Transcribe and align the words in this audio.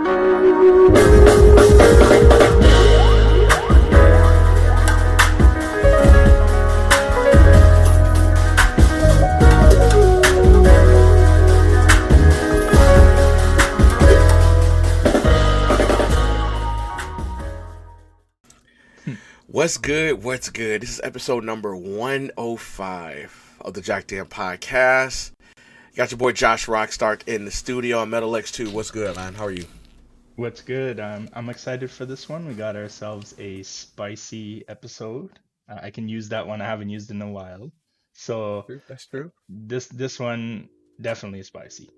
What's 0.00 0.08
good? 19.76 20.22
What's 20.22 20.48
good? 20.48 20.80
This 20.80 20.88
is 20.88 21.02
episode 21.04 21.44
number 21.44 21.76
105 21.76 23.56
of 23.60 23.74
the 23.74 23.82
Jack 23.82 24.06
Dan 24.06 24.24
podcast. 24.24 25.32
Got 25.94 26.10
your 26.10 26.16
boy 26.16 26.32
Josh 26.32 26.64
Rockstar 26.64 27.20
in 27.28 27.44
the 27.44 27.50
studio 27.50 27.98
on 27.98 28.08
Metal 28.08 28.32
X2. 28.32 28.72
What's 28.72 28.90
good, 28.90 29.14
man? 29.16 29.34
How 29.34 29.44
are 29.44 29.50
you? 29.50 29.66
What's 30.40 30.62
good? 30.62 31.00
Um, 31.00 31.28
I'm 31.34 31.50
excited 31.50 31.90
for 31.90 32.06
this 32.06 32.26
one. 32.26 32.48
We 32.48 32.54
got 32.54 32.74
ourselves 32.74 33.34
a 33.38 33.62
spicy 33.62 34.64
episode. 34.68 35.38
Uh, 35.68 35.80
I 35.82 35.90
can 35.90 36.08
use 36.08 36.30
that 36.30 36.46
one. 36.46 36.62
I 36.62 36.64
haven't 36.64 36.88
used 36.88 37.10
in 37.10 37.20
a 37.20 37.30
while. 37.30 37.70
So 38.14 38.64
That's 38.88 39.04
true. 39.04 39.32
this 39.50 39.88
this 39.88 40.18
one 40.18 40.70
definitely 40.98 41.42
spicy. 41.42 41.90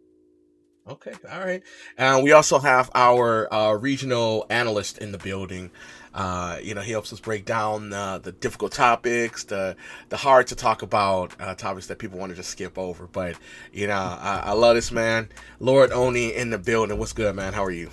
Okay, 0.89 1.13
all 1.31 1.39
right. 1.39 1.63
And 1.97 2.25
we 2.25 2.33
also 2.33 2.59
have 2.59 2.91
our 2.97 3.47
uh, 3.55 3.75
regional 3.75 4.45
analyst 4.51 4.99
in 4.99 5.13
the 5.13 5.19
building. 5.19 5.71
Uh, 6.13 6.59
you 6.61 6.75
know, 6.75 6.81
he 6.81 6.91
helps 6.91 7.13
us 7.13 7.21
break 7.21 7.45
down 7.45 7.93
uh, 7.93 8.19
the 8.19 8.33
difficult 8.33 8.73
topics, 8.73 9.45
the 9.45 9.77
the 10.09 10.17
hard 10.17 10.49
to 10.49 10.57
talk 10.57 10.83
about 10.83 11.33
uh, 11.39 11.55
topics 11.55 11.87
that 11.87 12.01
people 12.01 12.19
want 12.19 12.31
to 12.31 12.37
just 12.37 12.51
skip 12.51 12.77
over. 12.77 13.07
But 13.07 13.37
you 13.73 13.87
know, 13.87 13.95
I, 13.95 14.43
I 14.47 14.53
love 14.55 14.75
this 14.75 14.91
man, 14.91 15.29
Lord 15.61 15.93
Oni 15.93 16.35
in 16.35 16.51
the 16.51 16.59
building. 16.59 16.99
What's 16.99 17.13
good, 17.13 17.37
man? 17.37 17.53
How 17.53 17.63
are 17.65 17.71
you? 17.71 17.91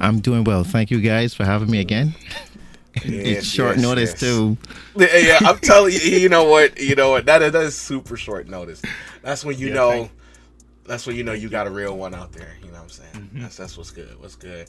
I'm 0.00 0.20
doing 0.20 0.44
well. 0.44 0.64
Thank 0.64 0.90
you 0.90 1.00
guys 1.00 1.34
for 1.34 1.44
having 1.44 1.70
me 1.70 1.80
again. 1.80 2.14
it's 2.96 3.46
short 3.46 3.76
yes, 3.76 3.82
notice 3.82 4.10
yes. 4.10 4.20
too. 4.20 4.56
Yeah, 4.96 5.16
yeah, 5.16 5.38
I'm 5.40 5.58
telling 5.58 5.92
you. 5.92 5.98
You 6.00 6.28
know 6.28 6.44
what? 6.44 6.78
You 6.78 6.94
know 6.94 7.10
what? 7.10 7.24
That 7.26 7.42
is, 7.42 7.52
that 7.52 7.62
is 7.62 7.74
super 7.76 8.16
short 8.16 8.48
notice. 8.48 8.82
That's 9.22 9.44
when 9.44 9.58
you 9.58 9.68
Yeah, 9.68 9.74
know. 9.74 9.90
thank- 9.90 10.10
That's 10.84 11.06
when 11.06 11.16
you 11.16 11.22
know 11.24 11.32
you 11.32 11.48
got 11.48 11.66
a 11.66 11.70
real 11.70 11.96
one 11.96 12.14
out 12.14 12.32
there. 12.32 12.54
You 12.60 12.66
know 12.68 12.74
what 12.74 12.82
I'm 12.82 12.88
saying? 12.90 13.12
Mm-hmm. 13.14 13.42
That's 13.42 13.56
that's 13.56 13.78
what's 13.78 13.90
good. 13.92 14.20
What's 14.20 14.36
good. 14.36 14.68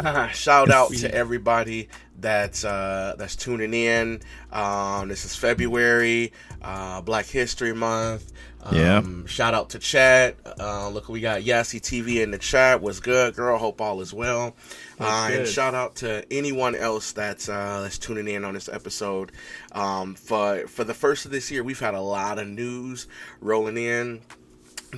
Uh, 0.00 0.26
shout 0.28 0.70
out 0.70 0.90
to 0.92 1.14
everybody 1.14 1.88
that's 2.20 2.64
uh, 2.64 3.14
that's 3.16 3.36
tuning 3.36 3.72
in. 3.72 4.20
Um, 4.52 5.08
this 5.08 5.24
is 5.24 5.34
February, 5.36 6.32
uh, 6.60 7.00
Black 7.02 7.26
History 7.26 7.72
Month. 7.72 8.32
Um, 8.64 8.74
Yeah. 8.76 9.02
Shout 9.26 9.54
out 9.54 9.70
to 9.70 9.78
chat. 9.78 10.36
Uh, 10.58 10.88
look, 10.88 11.08
we 11.08 11.20
got 11.20 11.42
Yassi 11.42 11.80
TV 11.80 12.22
in 12.22 12.30
the 12.30 12.38
chat. 12.38 12.80
What's 12.80 13.00
good, 13.00 13.36
girl? 13.36 13.58
Hope 13.58 13.80
all 13.80 14.00
is 14.00 14.12
well. 14.12 14.56
Uh, 14.98 15.30
and 15.32 15.46
shout 15.48 15.74
out 15.74 15.96
to 15.96 16.24
anyone 16.32 16.74
else 16.74 17.12
that's 17.12 17.48
uh, 17.48 17.80
that's 17.82 17.98
tuning 17.98 18.28
in 18.28 18.44
on 18.44 18.54
this 18.54 18.68
episode. 18.68 19.32
Um, 19.72 20.14
for 20.14 20.66
for 20.66 20.84
the 20.84 20.94
first 20.94 21.24
of 21.26 21.30
this 21.30 21.50
year, 21.50 21.62
we've 21.62 21.80
had 21.80 21.94
a 21.94 22.00
lot 22.00 22.38
of 22.38 22.48
news 22.48 23.06
rolling 23.40 23.76
in 23.76 24.22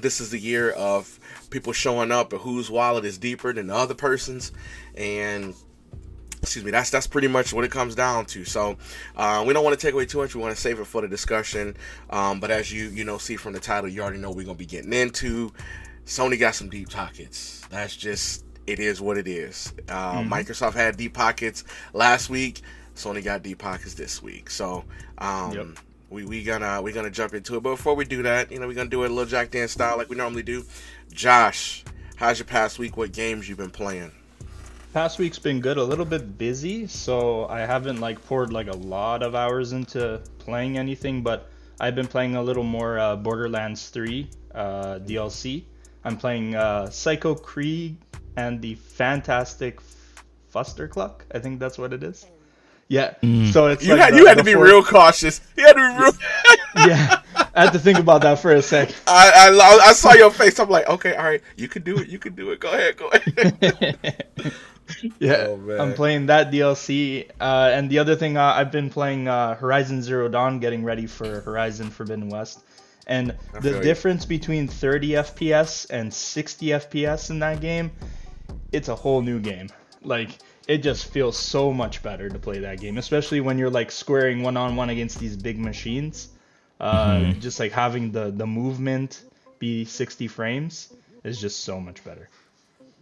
this 0.03 0.21
is 0.21 0.31
the 0.31 0.39
year 0.39 0.71
of 0.73 1.19
people 1.51 1.73
showing 1.73 2.13
up 2.13 2.33
and 2.33 2.43
whose 2.43 2.71
wallet 2.71 3.05
is 3.05 3.19
deeper 3.19 3.53
than 3.53 3.69
the 3.69 3.75
other 3.75 3.95
person's 3.95 4.53
and 4.95 5.55
excuse 6.47 6.65
me 6.65 6.71
that's 6.71 6.91
that's 6.91 7.07
pretty 7.07 7.29
much 7.29 7.53
what 7.53 7.65
it 7.65 7.71
comes 7.71 7.95
down 7.95 8.25
to 8.25 8.45
so 8.45 8.77
uh, 9.17 9.43
we 9.47 9.53
don't 9.53 9.65
want 9.65 9.79
to 9.79 9.85
take 9.87 9.93
away 9.95 10.07
too 10.07 10.19
much 10.19 10.35
we 10.35 10.41
want 10.41 10.55
to 10.55 10.61
save 10.61 10.79
it 10.79 10.87
for 10.87 11.03
the 11.03 11.09
discussion 11.09 11.77
um, 12.11 12.39
but 12.41 12.51
as 12.51 12.73
you 12.73 12.85
you 12.91 13.05
know 13.05 13.19
see 13.19 13.37
from 13.37 13.53
the 13.53 13.61
title 13.61 13.89
you 13.91 14.01
already 14.01 14.19
know 14.19 14.31
we're 14.31 14.45
gonna 14.45 14.57
be 14.57 14.65
getting 14.65 14.93
into 14.93 15.53
sony 16.07 16.39
got 16.39 16.55
some 16.55 16.69
deep 16.69 16.89
pockets 16.89 17.63
that's 17.69 17.97
just 17.97 18.45
it 18.67 18.79
is 18.79 19.01
what 19.01 19.19
it 19.19 19.27
is 19.27 19.75
uh, 19.89 20.23
microsoft 20.23 20.75
had 20.75 20.97
deep 20.97 21.15
pockets 21.15 21.65
last 21.93 22.31
week 22.31 22.63
sony 22.95 23.23
got 23.23 23.43
deep 23.43 23.59
pockets 23.59 23.95
this 23.95 24.23
week 24.23 24.49
so 24.49 24.85
um, 25.19 25.53
Yep. 25.53 25.67
we 26.11 26.25
we 26.25 26.43
gonna 26.45 26.81
we 26.81 26.93
gonna 26.93 27.11
jump 27.11 27.35
into 27.35 27.57
it. 27.57 27.63
But 27.63 27.71
before 27.71 27.95
we 27.95 28.05
do 28.05 28.23
that, 28.23 28.53
you 28.53 28.61
know, 28.61 28.67
we're 28.69 28.75
gonna 28.75 28.89
do 28.89 29.03
it 29.05 29.11
a 29.11 29.15
little 29.15 29.25
Jack 29.29 29.51
Dan 29.51 29.67
style 29.67 29.97
like 29.97 30.09
we 30.09 30.17
normally 30.17 30.43
do. 30.43 30.65
Josh, 31.13 31.85
how's 32.17 32.39
your 32.39 32.47
past 32.47 32.79
week? 32.79 32.97
What 32.97 33.13
games 33.13 33.49
you 33.49 33.57
been 33.57 33.71
playing? 33.71 34.13
Past 34.97 35.19
week's 35.19 35.39
been 35.39 35.61
good. 35.61 35.77
A 35.77 35.85
little 35.85 36.07
bit 36.07 36.39
busy, 36.39 36.87
so 36.87 37.47
I 37.49 37.61
haven't 37.61 38.01
like 38.01 38.25
poured 38.25 38.51
like 38.51 38.69
a 38.69 38.77
lot 38.77 39.23
of 39.23 39.35
hours 39.35 39.73
into 39.75 40.23
playing 40.39 40.79
anything. 40.79 41.23
But 41.23 41.51
I've 41.79 41.95
been 41.95 42.07
playing 42.07 42.37
a 42.37 42.43
little 42.43 42.63
more 42.65 42.99
uh, 42.99 43.15
Borderlands 43.15 43.91
3 43.91 44.27
uh, 44.55 44.99
DLC. 45.01 45.65
I'm 46.03 46.17
playing 46.17 46.55
uh, 46.55 46.89
Psycho 46.89 47.35
Krieg 47.35 47.99
and 48.39 48.63
the 48.63 48.75
Fantastic 48.77 49.81
Fustercluck. 50.51 51.21
I 51.35 51.41
think 51.41 51.61
that's 51.61 51.77
what 51.77 51.93
it 51.93 52.03
is. 52.03 52.25
Yeah. 52.89 53.17
So 53.53 53.67
it's 53.67 53.85
You 53.85 53.97
like 53.97 54.01
had 54.01 54.15
the- 54.15 54.17
you 54.17 54.27
had 54.27 54.39
to 54.39 54.45
be 54.45 54.55
four- 54.55 54.65
real 54.65 54.83
cautious. 54.83 55.43
You 55.59 55.67
had 55.67 55.75
to 55.75 55.93
be 55.93 56.03
real. 56.05 56.13
Yeah. 56.89 57.21
I 57.55 57.65
had 57.65 57.73
to 57.73 57.79
think 57.79 57.99
about 57.99 58.21
that 58.23 58.39
for 58.39 58.53
a 58.53 58.61
sec. 58.63 58.91
I, 59.07 59.51
I 59.51 59.89
I 59.89 59.93
saw 59.95 60.13
your 60.13 60.31
face. 60.31 60.59
I'm 60.61 60.69
like, 60.69 60.87
okay, 60.89 61.15
all 61.17 61.25
right, 61.25 61.41
you 61.57 61.69
can 61.69 61.83
do 61.83 61.99
it. 61.99 62.09
You 62.09 62.19
can 62.19 62.35
do 62.35 62.51
it. 62.51 62.61
Go 62.61 62.71
ahead. 62.71 62.97
Go 62.99 63.09
ahead. 63.09 64.27
Yeah, 65.19 65.49
Oh, 65.49 65.57
man. 65.57 65.81
I'm 65.81 65.95
playing 65.95 66.27
that 66.27 66.51
DLC, 66.51 67.29
uh, 67.41 67.71
and 67.73 67.91
the 67.91 67.99
other 67.99 68.17
thing 68.17 68.37
uh, 68.37 68.43
I've 68.45 68.71
been 68.71 68.91
playing 68.91 69.29
uh, 69.29 69.55
Horizon 69.55 70.03
Zero 70.03 70.29
Dawn, 70.29 70.59
getting 70.61 70.85
ready 70.85 71.07
for 71.07 71.41
Horizon 71.41 71.91
Forbidden 71.91 72.29
West, 72.29 72.61
and 73.07 73.35
feel 73.53 73.63
the 73.63 73.73
you. 73.73 73.81
difference 73.83 74.25
between 74.25 74.69
30 74.69 75.09
FPS 75.11 75.87
and 75.91 76.13
60 76.13 76.67
FPS 76.67 77.31
in 77.31 77.39
that 77.41 77.61
game, 77.61 77.91
it's 78.73 78.89
a 78.89 78.95
whole 78.95 79.23
new 79.23 79.41
game. 79.41 79.69
Like 80.03 80.31
it 80.69 80.79
just 80.79 81.07
feels 81.13 81.37
so 81.37 81.73
much 81.73 82.03
better 82.03 82.29
to 82.29 82.39
play 82.39 82.59
that 82.61 82.81
game, 82.81 82.99
especially 82.99 83.41
when 83.41 83.59
you're 83.59 83.71
like 83.71 83.91
squaring 83.91 84.43
one 84.43 84.57
on 84.57 84.77
one 84.77 84.91
against 84.91 85.19
these 85.19 85.37
big 85.37 85.59
machines. 85.59 86.29
Uh, 86.81 87.33
Just 87.35 87.59
like 87.59 87.73
having 87.73 88.13
the 88.13 88.31
the 88.31 88.47
movement 88.47 89.23
be 89.59 89.85
60 89.85 90.29
frames 90.29 90.93
is 91.25 91.41
just 91.41 91.65
so 91.65 91.81
much 91.81 92.05
better. 92.05 92.29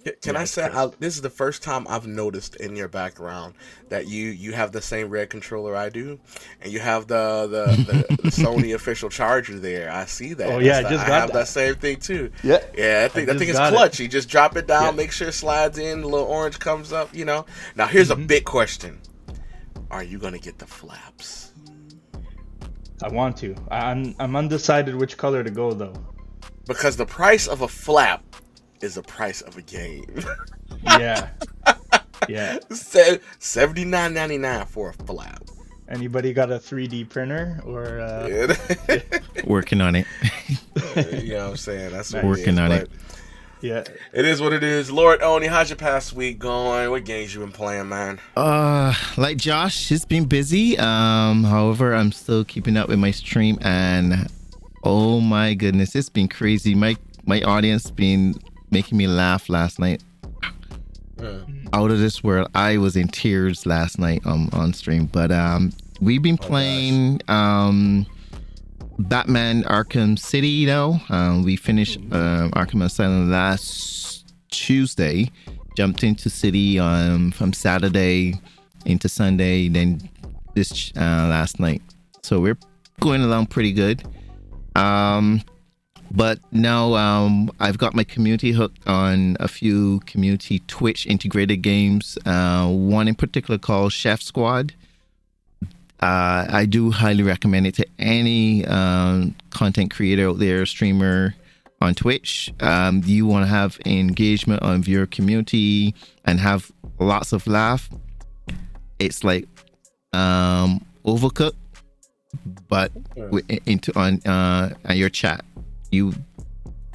Can 0.05 0.35
Yeah, 0.35 0.41
I 0.41 0.45
say. 0.45 0.65
I, 0.65 0.87
this 0.99 1.17
is 1.17 1.23
the 1.23 1.31
first 1.31 1.63
time 1.63 1.87
I've 1.89 2.07
noticed 2.07 2.57
in 2.57 2.77
your 2.77 2.89
background 2.89 3.55
that 3.89 4.07
you 4.07 4.29
you 4.29 4.53
have 4.53 4.71
the 4.73 4.83
same 4.83 5.09
red 5.09 5.31
controller 5.31 5.75
I 5.75 5.89
do, 5.89 6.21
and 6.61 6.71
you 6.73 6.79
have 6.81 7.07
the 7.07 7.47
the, 7.51 7.83
the, 7.83 8.17
the 8.23 8.29
Sony 8.31 8.75
official 8.75 9.09
charger 9.09 9.59
there. 9.59 9.91
I 9.91 10.05
see 10.05 10.35
that. 10.35 10.49
Oh, 10.51 10.59
yeah, 10.59 10.79
I 10.79 10.83
That's 10.83 10.85
the- 10.85 10.91
just 10.97 11.05
I 11.05 11.09
got 11.09 11.21
have 11.21 11.29
that. 11.29 11.39
that. 11.39 11.49
same 11.49 11.75
thing 11.77 11.97
too. 12.01 12.31
Yeah. 12.43 12.63
yeah. 12.77 13.03
I 13.05 13.09
think 13.09 13.29
I, 13.31 13.33
I 13.35 13.39
think 13.39 13.51
just 13.53 13.73
it's 13.73 13.99
it. 13.99 14.03
You 14.03 14.09
just 14.09 14.29
drop 14.29 14.57
it 14.57 14.67
down, 14.67 14.85
Yeah. 14.85 14.91
make 14.93 15.11
sure 15.13 15.29
it 15.29 15.33
slides 15.33 15.79
in, 15.79 16.03
the 16.03 16.09
little 16.09 16.27
orange 16.27 16.59
comes 16.59 16.93
up. 16.93 17.15
You 17.15 17.25
know. 17.25 17.47
Now 17.75 17.87
here's 17.87 18.11
Mm-hmm. 18.11 18.23
a 18.25 18.27
big 18.27 18.45
question: 18.45 19.01
Are 19.91 20.03
you 20.03 20.19
gonna 20.19 20.39
get 20.39 20.59
the 20.59 20.67
flaps? 20.67 21.53
I 23.03 23.09
want 23.09 23.37
to. 23.39 23.55
I'm 23.71 24.15
I'm 24.19 24.37
undecided 24.37 24.95
which 24.95 25.17
color 25.17 25.43
to 25.43 25.51
go 25.51 25.73
though. 25.73 25.95
Because 26.67 26.97
the 26.97 27.07
price 27.07 27.47
of 27.47 27.61
a 27.63 27.69
flap 27.69 28.23
is 28.81 28.95
the 28.97 29.03
price 29.03 29.41
of 29.43 29.57
a 29.57 29.63
game. 29.63 30.07
Yeah. 30.85 31.29
yeah. 32.29 32.59
Seventy 33.39 33.85
nine 33.85 34.15
ninety 34.15 34.39
nine 34.39 34.67
for 34.67 34.91
a 34.91 34.93
flap. 35.05 35.43
Anybody 35.89 36.33
got 36.33 36.51
a 36.51 36.55
3D 36.55 37.11
printer 37.11 37.61
or 37.67 38.01
uh, 38.01 38.27
Yeah. 38.27 39.01
Working 39.45 39.83
on 39.83 39.95
it. 39.97 40.07
you 41.23 41.35
know 41.35 41.45
what 41.45 41.51
I'm 41.51 41.57
saying? 41.59 41.93
That's 41.93 42.15
what 42.15 42.25
Working 42.25 42.49
it 42.49 42.53
is, 42.55 42.59
on 42.59 42.73
it. 42.73 42.91
yeah. 43.61 43.85
It 44.15 44.25
is 44.25 44.41
what 44.41 44.55
it 44.55 44.63
is. 44.65 44.91
Lord 44.91 45.21
Oni, 45.23 45.47
how's 45.47 45.69
your 45.69 45.77
past 45.77 46.15
week 46.15 46.39
going? 46.39 46.91
What 46.91 47.05
games 47.05 47.35
you 47.35 47.41
been 47.41 47.53
playing, 47.53 47.91
man? 47.91 48.19
Uh, 48.35 48.95
like 49.19 49.37
Josh, 49.37 49.93
it's 49.93 50.07
been 50.07 50.25
busy. 50.25 50.79
Um, 50.79 51.45
however, 51.45 51.95
I'm 51.95 52.13
still 52.13 52.45
keeping 52.47 52.79
up 52.79 52.89
with 52.89 52.99
my 52.99 53.11
stream, 53.11 53.59
and 53.61 54.27
oh 54.85 55.21
my 55.21 55.53
goodness, 55.53 55.95
it's 55.95 56.09
been 56.09 56.29
crazy. 56.29 56.75
My 56.75 56.97
my 57.27 57.43
audience 57.43 57.91
been 57.91 58.35
making 58.75 58.99
me 58.99 59.07
laugh 59.07 59.49
last 59.49 59.79
night. 59.79 60.03
Out 61.73 61.91
of 61.91 61.99
this 62.01 62.23
world, 62.25 62.51
I 62.55 62.77
was 62.77 62.97
in 62.97 63.09
tears 63.09 63.65
last 63.65 63.99
night 63.99 64.27
on 64.27 64.51
on 64.53 64.75
stream. 64.75 65.07
But 65.07 65.31
um, 65.33 65.73
we've 66.01 66.21
been 66.21 66.37
playing 66.37 67.21
um, 67.29 68.05
Batman 68.99 69.63
Arkham 69.63 70.19
City. 70.19 70.49
You 70.49 70.67
know, 70.67 71.01
um, 71.09 71.45
we 71.45 71.57
finished 71.57 71.99
um, 72.11 72.51
Arkham 72.51 72.85
Asylum 72.85 73.31
last 73.31 74.35
Tuesday. 74.51 75.31
Jumped 75.77 76.05
into 76.05 76.29
City 76.29 76.79
um, 76.79 77.33
from 77.33 77.53
Saturday 77.53 78.35
into 78.85 79.09
Sunday, 79.09 79.69
then 79.69 80.09
this 80.55 80.93
uh, 80.97 81.27
last 81.31 81.59
night. 81.59 81.81
So 82.23 82.41
we're 82.41 82.59
going 83.01 83.23
along 83.23 83.47
pretty 83.47 83.73
good. 83.73 84.05
Um, 84.77 85.43
but 86.15 86.39
now 86.53 86.95
um, 86.95 87.51
I've 87.61 87.79
got 87.79 87.95
my 87.95 88.05
community 88.05 88.53
hooked 88.53 88.87
on 88.87 89.37
a 89.41 89.49
few 89.49 90.01
community 90.01 90.61
Twitch 90.67 91.07
integrated 91.07 91.63
games. 91.63 92.17
Uh, 92.25 92.69
one 92.69 93.09
in 93.09 93.15
particular 93.15 93.59
called 93.59 93.93
Chef 93.93 94.23
Squad. 94.23 94.75
Uh, 96.01 96.47
I 96.49 96.67
do 96.67 96.91
highly 96.91 97.23
recommend 97.23 97.67
it 97.67 97.75
to 97.77 97.87
any 97.99 98.67
um, 98.67 99.35
content 99.51 99.91
creator 99.91 100.29
out 100.29 100.39
there, 100.39 100.67
streamer 100.67 101.35
on 101.81 101.95
Twitch, 101.95 102.53
um, 102.61 103.03
you 103.05 103.27
want 103.27 103.45
to 103.45 103.49
have 103.49 103.79
engagement 103.85 104.63
of 104.63 104.89
your 104.89 105.07
community 105.07 105.95
and 106.25 106.41
have 106.41 106.73
lots 106.99 107.33
of 107.33 107.47
laugh, 107.47 107.89
it's 108.99 109.23
like 109.23 109.47
um, 110.13 110.85
Overcooked, 111.05 111.57
but 112.69 112.91
into 113.67 113.97
on 113.99 114.21
uh, 114.27 114.71
on 114.87 114.97
your 114.97 115.11
chat, 115.11 115.45
you 115.95 116.13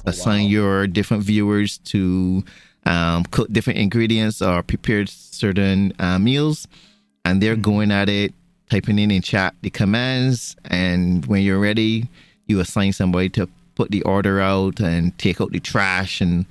assign 0.06 0.46
your 0.46 0.86
different 0.86 1.22
viewers 1.22 1.78
to 1.78 2.44
um, 2.86 3.24
cook 3.30 3.48
different 3.52 3.78
ingredients 3.78 4.40
or 4.40 4.62
prepare 4.62 5.06
certain 5.06 5.92
uh, 5.98 6.18
meals, 6.18 6.66
and 7.24 7.42
they're 7.42 7.56
going 7.56 7.90
at 7.90 8.08
it, 8.08 8.32
typing 8.70 8.98
in 8.98 9.10
in 9.10 9.22
chat 9.22 9.54
the 9.62 9.70
commands, 9.70 10.56
and 10.64 11.26
when 11.26 11.42
you're 11.42 11.58
ready, 11.60 12.08
you 12.46 12.60
assign 12.60 12.92
somebody 12.92 13.28
to 13.30 13.48
put 13.74 13.90
the 13.90 14.02
order 14.02 14.40
out 14.40 14.80
and 14.80 15.16
take 15.18 15.40
out 15.40 15.52
the 15.52 15.60
trash 15.60 16.20
and 16.20 16.44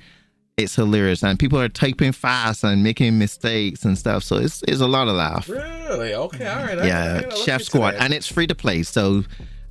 it's 0.56 0.74
hilarious 0.74 1.22
and 1.22 1.38
people 1.38 1.58
are 1.60 1.68
typing 1.68 2.12
fast 2.12 2.64
and 2.64 2.82
making 2.82 3.18
mistakes 3.18 3.84
and 3.84 3.96
stuff 3.96 4.22
so 4.24 4.36
it's 4.36 4.62
it's 4.68 4.80
a 4.80 4.86
lot 4.86 5.06
of 5.08 5.14
laugh 5.14 5.48
Really? 5.48 6.12
Okay. 6.12 6.46
All 6.46 6.64
right. 6.64 6.78
I- 6.78 6.82
I 6.82 6.86
yeah 6.86 7.22
gotta 7.22 7.36
chef 7.36 7.62
squad 7.62 7.94
and 7.94 8.12
it's 8.12 8.26
free 8.26 8.46
to 8.46 8.54
play 8.54 8.82
so 8.82 9.22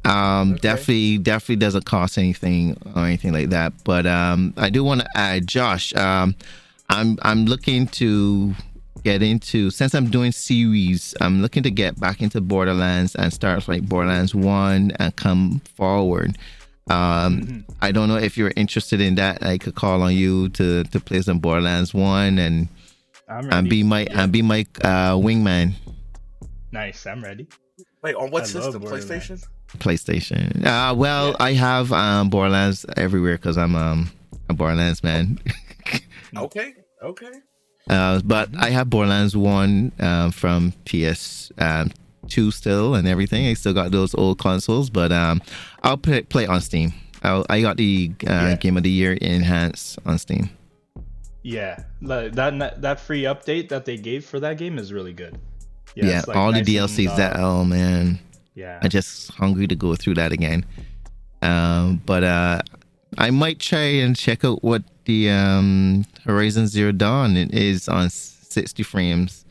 um 0.06 0.52
Okay. 0.54 0.60
definitely 0.62 1.18
definitely 1.18 1.56
doesn't 1.58 1.86
cost 1.86 2.18
anything 2.18 2.78
or 2.96 3.06
anything 3.06 3.34
like 3.34 3.50
that 3.50 3.74
but 3.84 4.06
um 4.08 4.54
i 4.58 4.70
do 4.70 4.84
want 4.84 5.02
to 5.02 5.08
add 5.16 5.46
josh 5.48 5.94
um 5.96 6.34
i'm 6.90 7.18
i'm 7.22 7.46
looking 7.46 7.86
to 7.88 8.54
get 9.04 9.22
into 9.22 9.70
since 9.70 9.94
i'm 9.94 10.10
doing 10.10 10.32
series 10.32 11.14
i'm 11.22 11.42
looking 11.42 11.64
to 11.64 11.72
get 11.72 12.00
back 12.00 12.22
into 12.22 12.40
borderlands 12.42 13.14
and 13.16 13.32
start 13.34 13.68
like 13.68 13.82
borderlands 13.84 14.34
1 14.34 14.92
and 15.00 15.16
come 15.18 15.62
forward 15.76 16.38
um 16.90 17.64
i 17.82 17.92
don't 17.92 18.08
know 18.08 18.18
if 18.18 18.38
you're 18.38 18.54
interested 18.56 19.00
in 19.02 19.16
that 19.16 19.44
i 19.44 19.58
could 19.58 19.76
call 19.76 20.02
on 20.02 20.14
you 20.14 20.50
to 20.50 20.84
to 20.86 21.00
play 21.00 21.22
some 21.22 21.40
borderlands 21.40 21.94
1 21.94 22.40
and 22.40 22.68
and 23.28 23.70
be 23.70 23.84
my 23.84 24.06
and 24.12 24.32
be 24.32 24.42
my 24.42 24.66
uh 24.84 25.14
wingman 25.14 25.74
nice. 26.72 27.06
I'm 27.06 27.24
ready. 27.24 27.48
Wait, 28.02 28.16
on 28.16 28.32
what 28.32 28.44
I 28.44 28.46
system? 28.46 28.82
PlayStation? 28.82 29.46
PlayStation. 29.78 30.66
Uh, 30.66 30.94
well, 30.96 31.36
I 31.40 31.54
have 31.54 31.92
um, 31.92 32.30
Borderlands 32.30 32.86
everywhere 32.96 33.36
because 33.38 33.58
I'm 33.58 33.76
um, 33.76 34.12
a 34.50 34.54
Borderlands 34.54 35.04
man. 35.04 35.40
Okay. 36.38 36.76
Okay. 37.04 37.32
uh, 37.90 38.22
but 38.24 38.50
I 38.56 38.70
have 38.70 38.88
Borderlands 38.90 39.36
One 39.36 39.92
um, 40.00 40.32
from 40.32 40.74
PS 40.86 41.52
um, 41.58 41.90
Two 42.28 42.52
still 42.52 42.94
and 42.94 43.08
everything. 43.08 43.48
I 43.48 43.56
still 43.56 43.74
got 43.74 43.90
those 43.92 44.14
old 44.14 44.38
consoles, 44.38 44.92
but 44.92 45.12
um, 45.12 45.42
I'll 45.82 45.98
play, 45.98 46.22
play 46.22 46.46
on 46.46 46.62
Steam. 46.62 46.94
I'll, 47.24 47.46
I 47.50 47.62
got 47.62 47.78
the 47.78 48.12
uh, 48.28 48.30
Yeah. 48.32 48.56
Game 48.58 48.78
of 48.78 48.84
the 48.84 48.92
Year 48.92 49.14
enhanced 49.14 49.98
on 50.06 50.20
Steam. 50.20 50.52
Yeah, 51.42 51.84
that 52.04 52.36
that 52.82 53.00
free 53.00 53.24
update 53.24 53.70
that 53.70 53.86
they 53.86 53.98
gave 53.98 54.24
for 54.26 54.40
that 54.42 54.58
game 54.60 54.78
is 54.78 54.94
really 54.94 55.14
good. 55.14 55.40
Yeah, 55.96 56.20
it's, 56.20 56.28
like, 56.28 56.38
all 56.38 56.52
the 56.54 56.62
DLCs. 56.62 57.00
and, 57.00 57.08
uh, 57.10 57.16
that 57.18 57.36
oh 57.40 57.64
man, 57.66 58.20
yeah, 58.56 58.80
I'm 58.82 58.90
just 58.90 59.32
hungry 59.34 59.68
to 59.68 59.76
go 59.76 59.96
through 59.96 60.16
that 60.16 60.32
again. 60.32 60.66
Um, 61.42 62.02
but 62.06 62.24
uh, 62.24 62.62
I 63.18 63.32
might 63.32 63.60
try 63.60 63.80
and 64.04 64.16
check 64.16 64.44
out 64.46 64.64
what 64.64 64.84
the 65.06 65.30
um, 65.32 66.06
Horizon 66.26 66.68
Zero 66.68 66.92
Dawn 66.92 67.36
is 67.38 67.88
on 67.88 68.10
60 68.10 68.84
frames. 68.84 69.46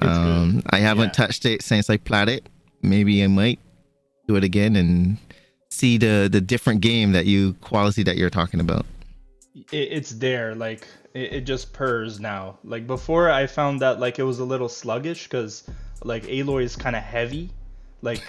Um, 0.00 0.62
I 0.70 0.78
haven't 0.78 1.08
Yeah. 1.08 1.26
touched 1.26 1.44
it 1.46 1.62
since 1.62 1.90
I 1.90 1.96
played 1.98 2.28
it. 2.28 2.48
Maybe 2.82 3.22
I 3.22 3.26
might 3.26 3.58
do 4.26 4.36
it 4.36 4.44
again 4.44 4.76
and 4.76 5.18
see 5.70 5.98
the 5.98 6.28
the 6.30 6.40
different 6.40 6.80
game 6.80 7.12
that 7.12 7.26
you 7.26 7.54
quality 7.60 8.02
that 8.04 8.16
you're 8.16 8.30
talking 8.30 8.60
about. 8.60 8.86
it, 9.72 9.76
it's 9.92 10.10
there. 10.12 10.54
Like 10.54 10.86
it, 11.14 11.32
it 11.32 11.40
just 11.42 11.72
purrs 11.72 12.20
now. 12.20 12.58
Like 12.64 12.86
before, 12.86 13.30
I 13.30 13.46
found 13.46 13.80
that 13.80 14.00
like 14.00 14.18
it 14.18 14.22
was 14.24 14.38
a 14.38 14.44
little 14.44 14.68
sluggish 14.68 15.24
because 15.24 15.64
like 16.04 16.24
Aloy 16.24 16.62
is 16.62 16.76
kind 16.76 16.96
of 16.96 17.02
heavy. 17.02 17.50
Like 18.02 18.22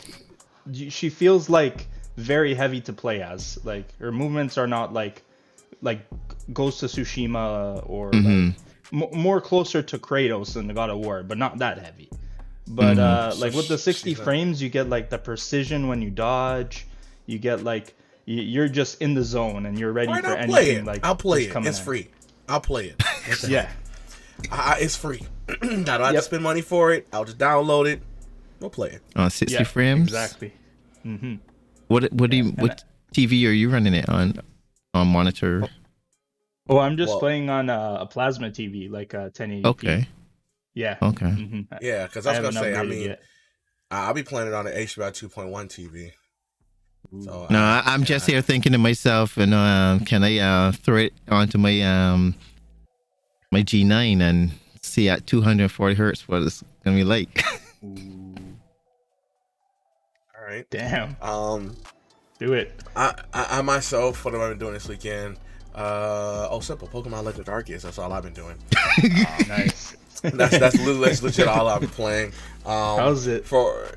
she 0.73 1.09
feels 1.09 1.49
like 1.49 1.87
very 2.17 2.53
heavy 2.53 2.81
to 2.81 2.93
play 2.93 3.21
as. 3.21 3.59
Like 3.63 3.97
her 3.99 4.11
movements 4.11 4.57
are 4.57 4.67
not 4.67 4.93
like 4.93 5.23
like 5.81 6.01
Ghost 6.53 6.83
of 6.83 6.91
Tsushima 6.91 7.83
or 7.89 8.11
Mhm. 8.11 8.55
like, 8.91 9.03
m- 9.13 9.19
more 9.19 9.41
closer 9.41 9.81
to 9.81 9.97
Kratos 9.97 10.53
than 10.53 10.67
the 10.67 10.73
God 10.73 10.89
of 10.89 10.97
War, 10.99 11.23
but 11.23 11.37
not 11.37 11.57
that 11.59 11.79
heavy. 11.79 12.09
But 12.67 12.97
Mhm. 12.97 12.99
uh, 12.99 13.31
So 13.31 13.39
like 13.45 13.53
with 13.53 13.67
the 13.67 13.77
60 13.77 14.13
frames, 14.13 14.61
you 14.61 14.69
get 14.69 14.89
like 14.89 15.09
the 15.09 15.17
precision 15.17 15.87
when 15.87 16.01
you 16.01 16.09
dodge. 16.11 16.85
You 17.25 17.39
get 17.39 17.63
like 17.63 17.95
you're 18.25 18.67
just 18.67 19.01
in 19.01 19.13
the 19.15 19.23
zone 19.23 19.65
and 19.65 19.79
you're 19.79 19.91
ready 19.91 20.09
All 20.09 20.13
right, 20.15 20.23
for 20.23 20.29
I'll 20.31 20.37
anything. 20.37 20.51
play 20.53 20.71
it. 20.75 20.85
Like 20.85 21.05
I'll 21.05 21.15
play 21.15 21.39
that's 21.39 21.49
it. 21.49 21.53
coming 21.53 21.69
It's 21.69 21.79
at. 21.79 21.85
free. 21.85 22.07
I'll 22.51 22.61
play 22.61 22.87
it. 22.87 23.01
Yeah, 23.47 23.69
I, 24.51 24.73
I- 24.75 24.77
it's 24.79 24.95
free. 24.95 25.21
I 25.49 25.53
don't 25.65 25.87
have 25.87 26.13
to 26.15 26.21
spend 26.21 26.43
money 26.43 26.61
for 26.61 26.91
it. 26.91 27.07
I'll 27.13 27.25
just 27.25 27.37
download 27.37 27.87
it. 27.91 28.01
We'll 28.59 28.69
play 28.69 28.89
it. 28.89 29.01
On 29.15 29.29
60 29.29 29.53
yeah, 29.57 29.63
frames. 29.63 30.03
Exactly. 30.07 30.53
hmm 31.03 31.35
What 31.87 32.11
what 32.13 32.29
do 32.29 32.37
you, 32.37 32.45
what 32.51 32.83
TV 33.13 33.47
are 33.47 33.51
you 33.51 33.69
running 33.69 33.93
it 33.93 34.07
on? 34.09 34.39
On 34.93 35.07
monitor. 35.07 35.67
Oh, 36.69 36.77
I'm 36.79 36.97
just 36.97 37.09
Well- 37.09 37.19
playing 37.19 37.49
on 37.49 37.69
uh, 37.69 37.97
a 38.01 38.05
plasma 38.05 38.49
TV, 38.49 38.89
like 38.89 39.13
uh, 39.13 39.29
1080p. 39.29 39.65
Okay. 39.65 40.07
Yeah. 40.73 40.97
Okay. 41.01 41.29
hmm 41.29 41.61
Yeah, 41.81 42.05
because 42.07 42.25
I 42.27 42.35
I 42.35 42.39
was 42.39 42.55
haven't 42.55 42.61
gonna 42.61 42.75
say. 42.75 42.79
I 42.79 42.83
mean, 42.83 43.09
yet. 43.09 43.21
I- 43.89 44.07
I'll 44.07 44.13
be 44.13 44.23
playing 44.23 44.47
it 44.47 44.53
on 44.53 44.67
an 44.67 44.73
HDMI 44.73 45.11
2.1 45.11 45.67
TV. 45.67 46.11
So 47.19 47.47
No, 47.49 47.59
I- 47.59 47.83
I, 47.85 47.93
I'm 47.93 48.03
just 48.03 48.27
yeah, 48.27 48.35
here 48.35 48.41
thinking 48.41 48.71
to 48.71 48.77
myself, 48.77 49.37
and 49.37 49.53
uh, 49.53 49.99
can 50.05 50.23
I 50.23 50.37
uh, 50.39 50.71
throw 50.71 50.97
it 50.97 51.13
onto 51.29 51.57
my 51.57 51.81
um 51.81 52.35
my 53.51 53.61
G9 53.63 54.21
and 54.21 54.51
see 54.81 55.09
at 55.09 55.27
240 55.27 55.95
hertz 55.95 56.27
what 56.27 56.41
it's 56.43 56.63
gonna 56.85 56.95
be 56.95 57.03
like? 57.03 57.43
All 60.39 60.45
right. 60.47 60.65
Damn. 60.69 61.15
Um, 61.21 61.75
Do 62.39 62.53
it. 62.53 62.81
I, 62.95 63.13
I, 63.33 63.59
I 63.59 63.61
myself, 63.61 64.23
what 64.25 64.33
have 64.33 64.41
I 64.43 64.49
been 64.49 64.59
doing 64.59 64.73
this 64.73 64.87
weekend? 64.87 65.37
Uh, 65.75 66.47
oh, 66.49 66.59
simple. 66.59 66.87
Pokemon 66.87 67.23
Legends 67.23 67.47
Arceus. 67.49 67.81
That's 67.83 67.97
all 67.97 68.11
I've 68.11 68.23
been 68.23 68.33
doing. 68.33 68.57
Nice. 69.47 69.95
That's 70.23 70.59
that's, 70.59 70.77
li- 70.85 70.99
that's 71.03 71.23
legit 71.23 71.47
all 71.47 71.67
I've 71.67 71.79
been 71.81 71.89
playing. 71.89 72.31
Um, 72.65 72.99
How's 72.99 73.27
it? 73.27 73.45
for 73.45 73.89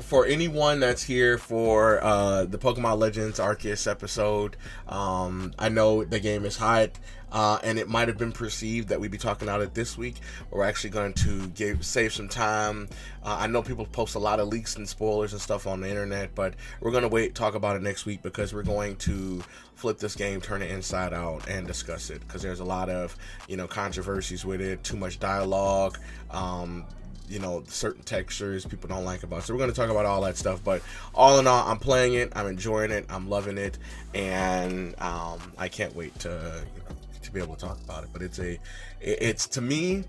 for 0.00 0.24
anyone 0.24 0.80
that's 0.80 1.02
here 1.02 1.36
for 1.36 2.02
uh, 2.02 2.46
the 2.46 2.56
Pokemon 2.56 2.98
Legends 2.98 3.38
Arceus 3.38 3.90
episode, 3.90 4.56
um, 4.88 5.52
I 5.58 5.68
know 5.68 6.02
the 6.02 6.18
game 6.18 6.46
is 6.46 6.56
hot, 6.56 6.92
uh, 7.30 7.58
and 7.62 7.78
it 7.78 7.86
might 7.86 8.08
have 8.08 8.16
been 8.16 8.32
perceived 8.32 8.88
that 8.88 9.00
we'd 9.00 9.10
be 9.10 9.18
talking 9.18 9.46
about 9.46 9.60
it 9.60 9.74
this 9.74 9.98
week. 9.98 10.16
We're 10.50 10.64
actually 10.64 10.90
going 10.90 11.12
to 11.14 11.48
give 11.48 11.84
save 11.84 12.14
some 12.14 12.30
time. 12.30 12.88
Uh, 13.22 13.36
I 13.40 13.48
know 13.48 13.62
people 13.62 13.84
post 13.84 14.14
a 14.14 14.18
lot 14.18 14.40
of 14.40 14.48
leaks 14.48 14.76
and 14.76 14.88
spoilers 14.88 15.34
and 15.34 15.42
stuff 15.42 15.66
on 15.66 15.82
the 15.82 15.90
internet, 15.90 16.34
but 16.34 16.54
we're 16.80 16.92
going 16.92 17.02
to 17.02 17.08
wait 17.08 17.34
talk 17.34 17.54
about 17.54 17.76
it 17.76 17.82
next 17.82 18.06
week 18.06 18.22
because 18.22 18.54
we're 18.54 18.62
going 18.62 18.96
to 18.96 19.42
flip 19.74 19.98
this 19.98 20.14
game, 20.14 20.40
turn 20.40 20.62
it 20.62 20.70
inside 20.70 21.12
out, 21.12 21.46
and 21.50 21.66
discuss 21.66 22.08
it 22.08 22.20
because 22.20 22.40
there's 22.40 22.60
a 22.60 22.64
lot 22.64 22.88
of 22.88 23.14
you 23.46 23.58
know 23.58 23.66
controversies 23.66 24.42
with 24.46 24.62
it, 24.62 24.82
too 24.82 24.96
much 24.96 25.20
dialogue. 25.20 25.98
Um, 26.30 26.86
you 27.28 27.38
know 27.38 27.62
certain 27.66 28.02
textures 28.02 28.64
people 28.64 28.88
don't 28.88 29.04
like 29.04 29.22
about 29.22 29.40
it. 29.40 29.42
so 29.42 29.54
we're 29.54 29.58
going 29.58 29.70
to 29.70 29.76
talk 29.76 29.90
about 29.90 30.06
all 30.06 30.20
that 30.20 30.36
stuff 30.36 30.62
but 30.62 30.82
all 31.14 31.38
in 31.38 31.46
all 31.46 31.68
i'm 31.68 31.78
playing 31.78 32.14
it 32.14 32.32
i'm 32.36 32.46
enjoying 32.46 32.90
it 32.90 33.04
i'm 33.08 33.28
loving 33.28 33.58
it 33.58 33.78
and 34.14 34.94
um, 35.00 35.40
i 35.58 35.68
can't 35.68 35.94
wait 35.94 36.16
to 36.18 36.28
you 36.28 36.82
know, 36.82 36.96
to 37.22 37.32
be 37.32 37.40
able 37.40 37.54
to 37.54 37.66
talk 37.66 37.78
about 37.84 38.04
it 38.04 38.10
but 38.12 38.22
it's 38.22 38.38
a 38.38 38.58
it's 39.00 39.46
to 39.46 39.60
me 39.60 40.04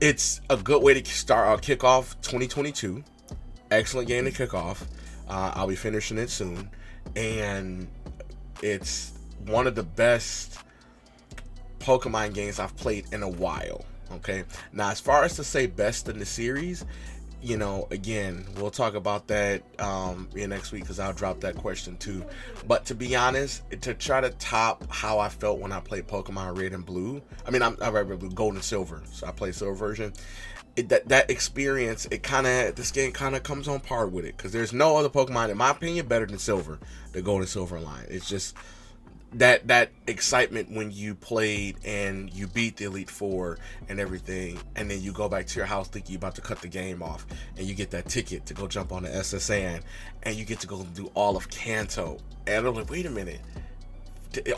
it's 0.00 0.40
a 0.50 0.56
good 0.56 0.82
way 0.82 0.94
to 0.94 1.04
start 1.04 1.48
uh, 1.48 1.60
kickoff 1.60 2.14
2022 2.22 3.02
excellent 3.70 4.08
game 4.08 4.24
to 4.24 4.30
kick 4.30 4.54
off 4.54 4.86
uh, 5.28 5.52
i'll 5.54 5.68
be 5.68 5.76
finishing 5.76 6.18
it 6.18 6.28
soon 6.30 6.68
and 7.16 7.88
it's 8.62 9.12
one 9.46 9.66
of 9.66 9.74
the 9.74 9.82
best 9.82 10.58
Pokemon 11.82 12.32
games 12.32 12.60
I've 12.60 12.76
played 12.76 13.06
in 13.12 13.22
a 13.22 13.28
while. 13.28 13.84
Okay. 14.14 14.44
Now, 14.72 14.90
as 14.90 15.00
far 15.00 15.24
as 15.24 15.36
to 15.36 15.44
say 15.44 15.66
best 15.66 16.08
in 16.08 16.18
the 16.18 16.26
series, 16.26 16.84
you 17.42 17.56
know, 17.56 17.88
again, 17.90 18.46
we'll 18.56 18.70
talk 18.70 18.94
about 18.94 19.26
that 19.28 19.62
um 19.80 20.28
in 20.34 20.50
next 20.50 20.70
week 20.70 20.82
because 20.82 21.00
I'll 21.00 21.12
drop 21.12 21.40
that 21.40 21.56
question 21.56 21.96
too. 21.96 22.24
But 22.66 22.84
to 22.86 22.94
be 22.94 23.16
honest, 23.16 23.62
to 23.82 23.94
try 23.94 24.20
to 24.20 24.30
top 24.30 24.84
how 24.90 25.18
I 25.18 25.28
felt 25.28 25.58
when 25.58 25.72
I 25.72 25.80
played 25.80 26.06
Pokemon 26.06 26.58
Red 26.58 26.72
and 26.72 26.86
Blue, 26.86 27.20
I 27.46 27.50
mean, 27.50 27.62
I'm, 27.62 27.76
I'm 27.80 28.28
Gold 28.30 28.54
and 28.54 28.62
Silver, 28.62 29.02
so 29.10 29.26
I 29.26 29.32
played 29.32 29.54
Silver 29.54 29.74
version. 29.74 30.12
It, 30.74 30.88
that 30.88 31.08
that 31.08 31.30
experience, 31.30 32.06
it 32.10 32.22
kind 32.22 32.46
of 32.46 32.76
this 32.76 32.90
game 32.90 33.12
kind 33.12 33.34
of 33.34 33.42
comes 33.42 33.68
on 33.68 33.80
par 33.80 34.06
with 34.06 34.24
it 34.24 34.36
because 34.36 34.52
there's 34.52 34.72
no 34.72 34.96
other 34.96 35.10
Pokemon, 35.10 35.50
in 35.50 35.58
my 35.58 35.70
opinion, 35.70 36.06
better 36.06 36.24
than 36.26 36.38
Silver, 36.38 36.78
the 37.12 37.20
Gold 37.22 37.40
and 37.40 37.48
Silver 37.48 37.78
line. 37.78 38.06
It's 38.08 38.28
just 38.28 38.56
that 39.34 39.66
that 39.68 39.90
excitement 40.06 40.70
when 40.70 40.90
you 40.90 41.14
played 41.14 41.76
and 41.84 42.32
you 42.32 42.46
beat 42.46 42.76
the 42.76 42.84
elite 42.84 43.08
four 43.08 43.58
and 43.88 43.98
everything 43.98 44.58
and 44.76 44.90
then 44.90 45.00
you 45.00 45.12
go 45.12 45.28
back 45.28 45.46
to 45.46 45.56
your 45.58 45.66
house 45.66 45.88
thinking 45.88 46.12
you're 46.12 46.18
about 46.18 46.34
to 46.34 46.42
cut 46.42 46.60
the 46.60 46.68
game 46.68 47.02
off 47.02 47.26
and 47.56 47.66
you 47.66 47.74
get 47.74 47.90
that 47.90 48.06
ticket 48.08 48.44
to 48.44 48.52
go 48.52 48.66
jump 48.66 48.92
on 48.92 49.04
the 49.04 49.08
ssn 49.08 49.80
and 50.24 50.36
you 50.36 50.44
get 50.44 50.60
to 50.60 50.66
go 50.66 50.82
do 50.94 51.10
all 51.14 51.36
of 51.36 51.48
kanto 51.48 52.18
and 52.46 52.66
i'm 52.66 52.74
like 52.74 52.90
wait 52.90 53.06
a 53.06 53.10
minute 53.10 53.40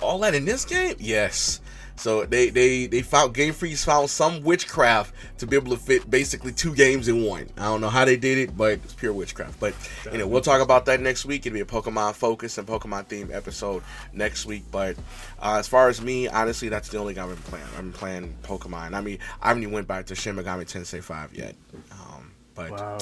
all 0.01 0.19
that 0.21 0.35
in 0.35 0.45
this 0.45 0.65
game? 0.65 0.97
Yes. 0.99 1.61
So 1.97 2.25
they 2.25 2.51
they 2.51 2.87
they 2.87 3.03
found 3.03 3.35
Game 3.35 3.53
Freak 3.53 3.77
found 3.77 4.11
some 4.11 4.43
witchcraft 4.43 5.15
to 5.39 5.47
be 5.47 5.57
able 5.57 5.71
to 5.71 5.77
fit 5.81 6.11
basically 6.11 6.53
two 6.53 6.75
games 6.75 7.09
in 7.09 7.25
one. 7.25 7.49
I 7.57 7.65
don't 7.65 7.81
know 7.81 7.89
how 7.89 8.05
they 8.05 8.17
did 8.17 8.39
it, 8.39 8.57
but 8.57 8.73
it's 8.73 8.95
pure 8.95 9.13
witchcraft. 9.13 9.61
But 9.61 9.75
you 10.11 10.19
know, 10.19 10.27
we'll 10.27 10.41
talk 10.43 10.61
about 10.61 10.87
that 10.87 11.01
next 11.01 11.25
week. 11.25 11.47
It'll 11.47 11.55
be 11.55 11.61
a 11.61 11.65
Pokemon 11.65 12.15
focus 12.15 12.59
and 12.59 12.67
Pokemon 12.67 13.07
theme 13.07 13.31
episode 13.33 13.83
next 14.13 14.45
week. 14.45 14.65
But 14.71 14.97
uh, 15.41 15.57
as 15.59 15.69
far 15.69 15.89
as 15.89 16.01
me, 16.01 16.29
honestly, 16.29 16.69
that's 16.69 16.89
the 16.89 16.99
only 16.99 17.15
game 17.15 17.25
I've 17.25 17.31
been 17.31 17.43
playing. 17.45 17.67
I've 17.73 17.83
been 17.83 17.93
playing 17.93 18.35
Pokemon. 18.43 18.95
I 18.95 19.01
mean, 19.01 19.19
I 19.41 19.49
haven't 19.49 19.63
even 19.63 19.75
went 19.75 19.87
back 19.89 20.07
to 20.07 20.15
Shin 20.15 20.37
Megami 20.37 20.65
Tensei 20.65 21.03
Five 21.03 21.33
yet. 21.35 21.55
Um, 21.93 22.33
but 22.55 22.71
Wow. 22.73 22.99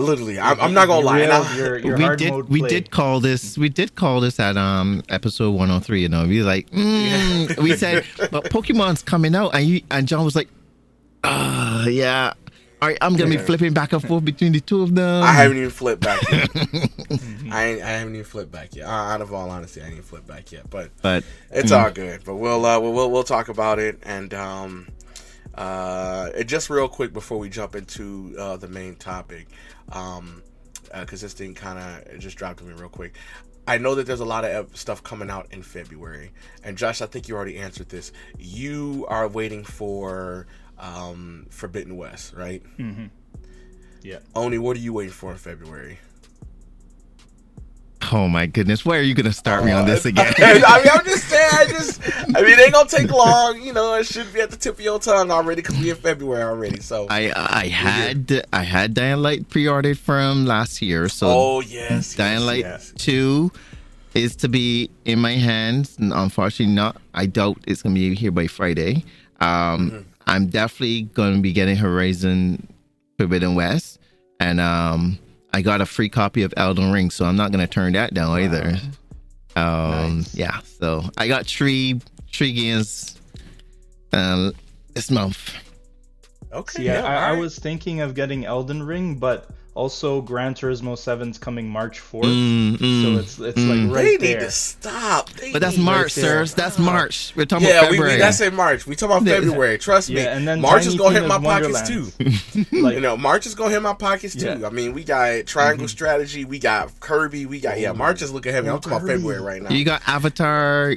Literally, 0.00 0.38
I'm, 0.38 0.60
I'm 0.60 0.72
not 0.74 0.86
gonna 0.88 1.04
lie. 1.04 1.20
and 1.20 1.32
I- 1.32 1.56
Your, 1.56 1.78
your 1.78 1.96
we 1.96 2.16
did 2.16 2.48
we 2.48 2.58
play. 2.60 2.68
did 2.68 2.90
call 2.90 3.20
this 3.20 3.56
we 3.58 3.68
did 3.68 3.94
call 3.94 4.20
this 4.20 4.40
at 4.40 4.56
um 4.56 5.02
episode 5.08 5.50
103 5.50 6.00
you 6.00 6.08
know 6.08 6.26
we 6.26 6.40
were 6.40 6.46
like 6.46 6.70
mm, 6.70 7.56
we 7.62 7.76
said 7.76 8.04
but 8.30 8.44
pokemon's 8.44 9.02
coming 9.02 9.34
out 9.34 9.50
and 9.54 9.66
you 9.66 9.82
and 9.90 10.08
john 10.08 10.24
was 10.24 10.34
like 10.34 10.48
uh 11.24 11.86
yeah 11.88 12.32
all 12.80 12.88
right 12.88 12.98
i'm 13.00 13.14
gonna 13.16 13.30
Yeah. 13.30 13.36
be 13.40 13.42
flipping 13.44 13.72
back 13.72 13.92
and 13.92 14.02
forth 14.02 14.24
between 14.24 14.52
the 14.52 14.60
two 14.60 14.82
of 14.82 14.94
them 14.94 15.22
I 15.22 15.32
haven't 15.32 15.56
even 15.58 15.70
flipped 15.70 16.02
back 16.02 16.20
yet. 16.30 16.48
I 17.52 17.64
ain't, 17.66 17.82
I 17.82 17.88
haven't 17.90 18.14
even 18.14 18.24
flipped 18.24 18.50
back 18.50 18.74
yet. 18.74 18.86
Uh, 18.86 18.90
out 18.90 19.20
of 19.20 19.32
all 19.32 19.50
honesty, 19.50 19.80
I 19.80 19.84
ain't 19.84 19.92
even 19.92 20.04
flipped 20.04 20.26
back 20.26 20.50
yet. 20.50 20.68
But 20.70 20.90
but 21.02 21.22
it's 21.50 21.70
Mm. 21.70 21.78
all 21.84 21.90
good. 21.90 22.24
But 22.24 22.36
we'll 22.36 22.64
uh, 22.64 22.80
we'll, 22.80 22.92
we'll 22.92 23.10
we'll 23.10 23.24
talk 23.24 23.48
about 23.48 23.78
it 23.78 23.98
and 24.04 24.32
um 24.34 24.88
uh 25.54 26.30
and 26.34 26.48
just 26.48 26.70
real 26.70 26.88
quick 26.88 27.12
before 27.12 27.38
we 27.38 27.48
jump 27.50 27.76
into 27.76 28.34
uh, 28.38 28.56
the 28.56 28.68
main 28.68 28.96
topic 28.96 29.46
um 29.92 30.42
because 31.00 31.22
this 31.22 31.32
thing 31.32 31.54
kind 31.54 31.78
of 31.78 32.18
just 32.18 32.36
dropped 32.36 32.58
to 32.58 32.64
me 32.64 32.74
real 32.74 32.88
quick. 32.88 33.14
I 33.66 33.78
know 33.78 33.94
that 33.94 34.06
there's 34.06 34.20
a 34.20 34.24
lot 34.24 34.44
of 34.44 34.76
stuff 34.76 35.02
coming 35.02 35.30
out 35.30 35.46
in 35.52 35.62
February, 35.62 36.32
and 36.64 36.76
Josh, 36.76 37.00
I 37.00 37.06
think 37.06 37.28
you 37.28 37.36
already 37.36 37.58
answered 37.58 37.88
this. 37.88 38.12
You 38.38 39.06
are 39.08 39.28
waiting 39.28 39.64
for 39.64 40.46
um, 40.78 41.46
Forbidden 41.50 41.96
West, 41.96 42.34
right? 42.34 42.62
Mm-hmm. 42.76 43.06
Yeah. 44.02 44.18
Oni, 44.34 44.58
what 44.58 44.76
are 44.76 44.80
you 44.80 44.92
waiting 44.92 45.12
for 45.12 45.30
in 45.30 45.38
February? 45.38 45.98
Oh 48.12 48.28
my 48.28 48.46
goodness 48.46 48.84
where 48.84 49.00
are 49.00 49.02
you 49.02 49.14
gonna 49.14 49.32
start 49.32 49.64
me 49.64 49.70
on 49.72 49.86
this 49.86 50.04
again 50.04 50.32
I 50.38 50.54
mean, 50.54 50.90
I'm 50.92 51.04
just 51.04 51.28
saying. 51.28 51.48
I 51.52 51.66
just, 51.66 52.00
I 52.36 52.42
mean, 52.42 52.52
it 52.52 52.60
ain't 52.60 52.72
gonna 52.72 52.88
take 52.88 53.10
long. 53.10 53.60
You 53.60 53.72
know, 53.72 53.94
it 53.94 54.06
should 54.06 54.32
be 54.32 54.40
at 54.40 54.50
the 54.50 54.56
tip 54.56 54.74
of 54.74 54.80
your 54.80 54.98
tongue 54.98 55.30
already 55.30 55.62
because 55.62 55.78
we're 55.78 55.94
in 55.94 56.00
February 56.00 56.42
already. 56.42 56.80
So, 56.80 57.06
i 57.10 57.32
i 57.36 57.68
had 57.68 58.44
i 58.52 58.62
had 58.62 58.94
dying 58.94 59.18
light 59.18 59.48
pre-ordered 59.48 59.98
from 59.98 60.46
last 60.46 60.82
year 60.82 61.08
so 61.08 61.26
oh 61.28 61.60
yes, 61.60 62.14
Dying 62.14 62.40
yes, 62.40 62.46
Light 62.46 62.60
yes. 62.60 62.92
2 62.96 63.52
is 64.14 64.36
to 64.36 64.48
be 64.48 64.90
in 65.04 65.18
my 65.18 65.32
hands. 65.32 65.96
And 65.98 66.12
unfortunately, 66.12 66.74
not. 66.74 67.00
I 67.14 67.26
doubt 67.26 67.58
it's 67.66 67.82
going 67.82 67.94
to 67.94 68.00
be 68.00 68.14
here 68.14 68.30
by 68.30 68.46
Friday. 68.46 69.04
Um, 69.40 69.90
Mm-hmm. 69.90 69.98
I'm 70.24 70.46
definitely 70.46 71.02
going 71.02 71.34
to 71.34 71.42
be 71.42 71.52
getting 71.52 71.74
Horizon 71.76 72.72
Forbidden 73.18 73.56
West. 73.56 73.98
And 74.38 74.60
um, 74.60 75.18
I 75.54 75.62
got 75.62 75.80
a 75.80 75.86
free 75.86 76.08
copy 76.08 76.42
of 76.42 76.54
Elden 76.56 76.92
Ring, 76.92 77.10
so 77.10 77.24
I'm 77.24 77.36
not 77.36 77.52
going 77.52 77.60
to 77.60 77.72
turn 77.72 77.92
that 77.92 78.14
down 78.14 78.38
either. 78.40 78.78
Um, 79.54 80.18
Nice. 80.18 80.34
Yeah, 80.34 80.58
so 80.80 81.04
I 81.18 81.28
got 81.28 81.46
three, 81.46 82.00
three 82.32 82.52
games 82.52 83.20
uh, 84.12 84.52
this 84.94 85.10
month. 85.10 85.54
Okay, 86.52 86.78
See, 86.78 86.86
yeah, 86.86 87.04
I, 87.04 87.30
I 87.30 87.32
was 87.38 87.58
thinking 87.58 88.00
of 88.00 88.14
getting 88.14 88.44
Elden 88.44 88.82
Ring, 88.82 89.16
but 89.16 89.48
also 89.74 90.20
Gran 90.20 90.54
Turismo 90.54 90.92
7's 90.94 91.38
coming 91.38 91.68
March 91.68 92.00
4th. 92.00 92.24
Mm, 92.24 92.76
mm, 92.76 93.02
so 93.02 93.20
it's 93.20 93.38
it's 93.38 93.58
mm. 93.58 93.86
like 93.88 93.96
right 93.96 94.20
they 94.20 94.34
need 94.34 94.40
to 94.40 94.50
stop. 94.50 95.30
They 95.30 95.52
But 95.52 95.62
that's 95.62 95.78
March, 95.78 96.14
there. 96.14 96.24
sirs. 96.24 96.54
That's 96.54 96.78
March. 96.78 97.32
We're 97.36 97.46
talking 97.46 97.68
Yeah, 97.68 97.80
about 97.80 97.90
we, 97.92 97.98
we 97.98 97.98
February. 97.98 98.18
that's 98.18 98.40
in 98.40 98.54
March. 98.54 98.86
We 98.86 98.96
talking 98.96 99.16
about 99.16 99.28
February. 99.28 99.78
Trust 99.78 100.10
me. 100.10 100.16
Yeah, 100.16 100.36
and 100.36 100.46
then 100.46 100.60
March 100.60 100.86
is 100.86 100.94
gonna 100.96 101.18
hit 101.18 101.26
my 101.26 101.38
Tina's 101.38 101.82
pockets 101.82 101.88
too. 101.88 102.12
Like, 102.82 102.94
You 102.94 103.00
know, 103.00 103.16
March 103.16 103.46
is 103.46 103.54
gonna 103.54 103.70
hit 103.70 103.82
my 103.82 103.94
pockets 103.94 104.34
too. 104.34 104.44
Yeah. 104.46 104.54
Mm-hmm. 104.56 104.64
I 104.64 104.70
mean, 104.70 104.92
we 104.92 105.04
got 105.04 105.46
Triangle 105.46 105.88
Strategy, 105.88 106.44
we 106.44 106.58
got 106.58 106.98
Kirby, 107.00 107.46
we 107.46 107.60
got 107.60 107.80
yeah. 107.80 107.92
March 107.92 108.20
is 108.22 108.32
looking 108.32 108.52
heavy. 108.52 108.68
I'm 108.68 108.80
talking 108.80 108.98
about 108.98 109.06
February 109.06 109.40
right 109.40 109.62
now. 109.62 109.70
You 109.70 109.84
got 109.84 110.02
Avatar. 110.06 110.94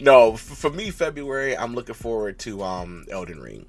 no, 0.00 0.36
for 0.36 0.70
me, 0.70 0.90
February, 0.90 1.56
I'm 1.56 1.74
looking 1.74 1.94
forward 1.94 2.38
to 2.40 2.62
um 2.62 3.06
Elden 3.10 3.40
Ring. 3.40 3.66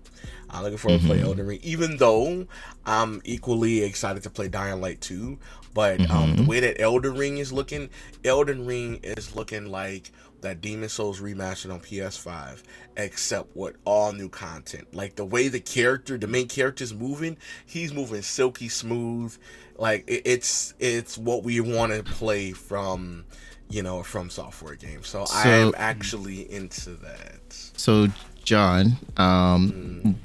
I'm 0.49 0.63
looking 0.63 0.77
forward 0.77 1.01
to 1.01 1.07
play 1.07 1.21
Elden 1.21 1.45
Ring, 1.45 1.59
even 1.63 1.97
though 1.97 2.47
I'm 2.85 3.21
equally 3.25 3.83
excited 3.83 4.23
to 4.23 4.29
play 4.29 4.47
Dying 4.47 4.81
Light 4.81 5.01
2. 5.01 5.37
But 5.73 6.09
um, 6.09 6.35
the 6.35 6.43
way 6.43 6.59
that 6.59 6.81
Elden 6.81 7.15
Ring 7.15 7.37
is 7.37 7.53
looking, 7.53 7.89
Elden 8.25 8.65
Ring 8.65 8.99
is 9.03 9.35
looking 9.35 9.67
like 9.67 10.11
that 10.41 10.61
Demon 10.61 10.89
Souls 10.89 11.19
remastered 11.19 11.73
on 11.73 11.79
PS5, 11.79 12.63
except 12.95 13.55
with 13.55 13.75
all 13.85 14.11
new 14.13 14.29
content. 14.29 14.87
Like 14.93 15.15
the 15.15 15.25
way 15.25 15.47
the 15.47 15.59
character, 15.59 16.17
the 16.17 16.27
main 16.27 16.47
character 16.47 16.83
is 16.83 16.93
moving, 16.93 17.37
he's 17.65 17.93
moving 17.93 18.21
silky 18.21 18.69
smooth. 18.69 19.35
Like 19.77 20.05
it, 20.07 20.23
it's 20.25 20.73
it's 20.79 21.17
what 21.17 21.43
we 21.43 21.59
want 21.59 21.93
to 21.93 22.03
play 22.03 22.51
from, 22.51 23.25
you 23.69 23.83
know, 23.83 23.99
FromSoftware 23.99 24.79
games. 24.79 25.07
So, 25.07 25.25
I 25.33 25.49
am 25.49 25.73
actually 25.77 26.51
into 26.51 26.91
that. 26.91 27.41
so, 27.49 28.07
John, 28.47 28.93
um, 29.17 30.17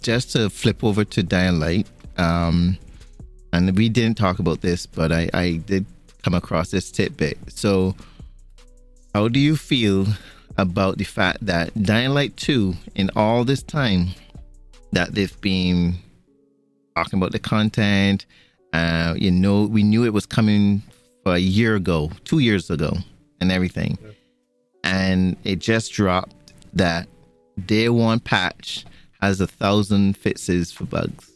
just 0.00 0.30
to 0.30 0.48
flip 0.48 0.84
over 0.84 1.04
to 1.04 1.24
Dying 1.24 1.58
Light, 1.58 1.88
um, 2.16 2.78
and 3.52 3.76
we 3.76 3.88
didn't 3.88 4.16
talk 4.16 4.38
about 4.38 4.60
this, 4.60 4.86
but 4.86 5.10
I, 5.10 5.28
I 5.34 5.56
did 5.66 5.84
come 6.22 6.34
across 6.34 6.70
this 6.70 6.92
tidbit. 6.92 7.36
So, 7.48 7.96
how 9.12 9.26
do 9.26 9.40
you 9.40 9.56
feel 9.56 10.06
about 10.56 10.98
the 10.98 11.04
fact 11.04 11.44
that 11.46 11.74
Dying 11.82 12.10
Light 12.10 12.36
2, 12.36 12.74
in 12.94 13.10
all 13.16 13.42
this 13.42 13.64
time 13.64 14.10
that 14.92 15.16
they've 15.16 15.40
been 15.40 15.96
talking 16.94 17.18
about 17.18 17.32
the 17.32 17.40
content, 17.40 18.24
uh, 18.72 19.14
you 19.16 19.32
know, 19.32 19.64
we 19.64 19.82
knew 19.82 20.04
it 20.04 20.12
was 20.12 20.26
coming 20.26 20.80
for 21.24 21.34
a 21.34 21.38
year 21.38 21.74
ago, 21.74 22.12
two 22.22 22.38
years 22.38 22.70
ago, 22.70 22.92
and 23.40 23.50
everything. 23.50 23.98
And 24.84 25.36
it 25.42 25.58
just 25.58 25.92
dropped 25.92 26.52
that 26.74 27.08
day 27.66 27.88
one 27.88 28.20
patch 28.20 28.84
has 29.20 29.40
a 29.40 29.46
thousand 29.46 30.16
fixes 30.16 30.72
for 30.72 30.84
bugs. 30.84 31.30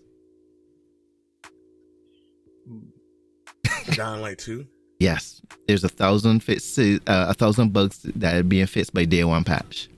Dying 3.94 4.22
Light 4.22 4.38
2. 4.38 4.66
Yes, 5.00 5.42
there's 5.66 5.82
a 5.82 5.88
thousand 5.88 6.44
fixes, 6.44 7.00
uh, 7.08 7.26
a 7.28 7.34
thousand 7.34 7.72
bugs 7.72 8.02
that 8.14 8.36
are 8.36 8.44
being 8.44 8.66
fixed 8.66 8.94
by 8.94 9.04
day 9.04 9.24
one 9.24 9.42
patch. 9.42 9.88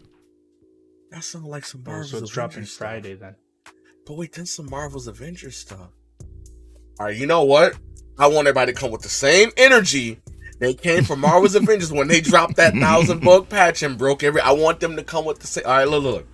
That 1.11 1.23
sounds 1.23 1.45
like 1.45 1.66
some 1.66 1.85
oh, 1.87 1.90
Marvel's 1.90 2.11
so 2.11 2.19
it's 2.21 2.31
dropping 2.31 2.64
stuff. 2.64 2.78
Friday 2.78 3.12
then. 3.12 3.37
But 4.07 4.16
wait, 4.16 4.33
then 4.33 4.47
some 4.47 4.71
Marvel's 4.71 5.07
Avengers 5.07 5.59
stuff. 5.59 5.90
All 6.99 7.07
right, 7.07 7.14
you 7.14 7.26
know 7.26 7.45
what? 7.45 7.75
I 8.19 8.28
want 8.28 8.49
everybody 8.49 8.73
to 8.73 8.81
come 8.81 8.90
with 8.90 9.02
the 9.02 9.11
same 9.11 9.50
energy 9.59 10.23
they 10.59 10.75
came 10.75 11.05
from 11.05 11.21
Marvel's 11.21 11.55
Avengers 11.55 11.93
when 11.93 12.09
they 12.09 12.21
dropped 12.21 12.57
that 12.57 12.75
thousand 12.75 13.21
bug 13.25 13.49
patch 13.49 13.83
and 13.83 13.99
broke 13.99 14.23
every. 14.23 14.41
I 14.41 14.53
want 14.53 14.81
them 14.81 14.97
to 14.97 15.03
come 15.03 15.25
with 15.25 15.41
the 15.41 15.47
same. 15.47 15.65
All 15.67 15.73
right, 15.73 15.89
look, 15.89 16.03
look. 16.05 16.27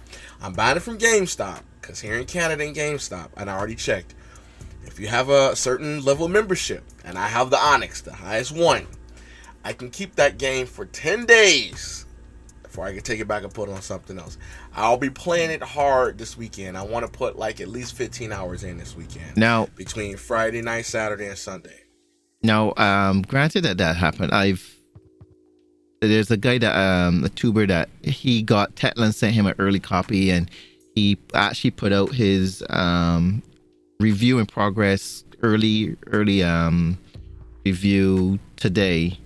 I'm 0.42 0.52
buying 0.52 0.76
it 0.76 0.80
from 0.80 0.98
GameStop 0.98 1.62
because 1.80 2.00
here 2.00 2.16
in 2.16 2.26
Canada, 2.26 2.64
in 2.64 2.74
GameStop, 2.74 3.30
and 3.36 3.50
I 3.50 3.56
already 3.56 3.74
checked. 3.74 4.14
If 4.84 4.98
you 4.98 5.08
have 5.08 5.28
a 5.28 5.54
certain 5.54 6.04
level 6.04 6.28
membership, 6.28 6.82
and 7.04 7.18
I 7.18 7.28
have 7.28 7.50
the 7.50 7.58
Onyx, 7.58 8.00
the 8.02 8.14
highest 8.14 8.52
one, 8.52 8.86
I 9.64 9.72
can 9.72 9.90
keep 9.90 10.16
that 10.16 10.38
game 10.38 10.66
for 10.66 10.86
10 10.86 11.26
days 11.26 12.06
before 12.62 12.86
I 12.86 12.94
can 12.94 13.02
take 13.02 13.20
it 13.20 13.28
back 13.28 13.42
and 13.42 13.52
put 13.52 13.68
on 13.68 13.82
something 13.82 14.18
else. 14.18 14.38
I'll 14.74 14.96
be 14.96 15.10
playing 15.10 15.50
it 15.50 15.62
hard 15.62 16.18
this 16.18 16.36
weekend. 16.36 16.78
I 16.78 16.82
want 16.82 17.04
to 17.04 17.10
put 17.10 17.36
like 17.36 17.60
at 17.60 17.68
least 17.68 17.94
15 17.94 18.32
hours 18.32 18.64
in 18.64 18.78
this 18.78 18.96
weekend 18.96 19.36
Now, 19.36 19.66
between 19.74 20.16
Friday 20.16 20.62
night, 20.62 20.86
Saturday, 20.86 21.26
and 21.26 21.38
Sunday. 21.38 21.84
Now, 22.42 22.72
um, 22.76 23.22
granted 23.22 23.64
that 23.64 23.78
that 23.78 23.96
happened, 23.96 24.32
I've 24.32 24.80
there's 26.00 26.30
a 26.30 26.36
guy 26.36 26.58
that 26.58 26.74
um 26.76 27.24
a 27.24 27.28
tuber 27.28 27.66
that 27.66 27.88
he 28.02 28.42
got 28.42 28.74
Techland 28.74 29.14
sent 29.14 29.34
him 29.34 29.46
an 29.46 29.54
early 29.58 29.80
copy 29.80 30.30
and 30.30 30.50
he 30.94 31.18
actually 31.34 31.70
put 31.72 31.92
out 31.92 32.12
his 32.14 32.64
um 32.70 33.42
review 34.00 34.38
in 34.38 34.46
progress 34.46 35.24
early 35.42 35.96
early 36.08 36.42
um 36.42 36.98
review 37.64 38.38
today. 38.56 39.18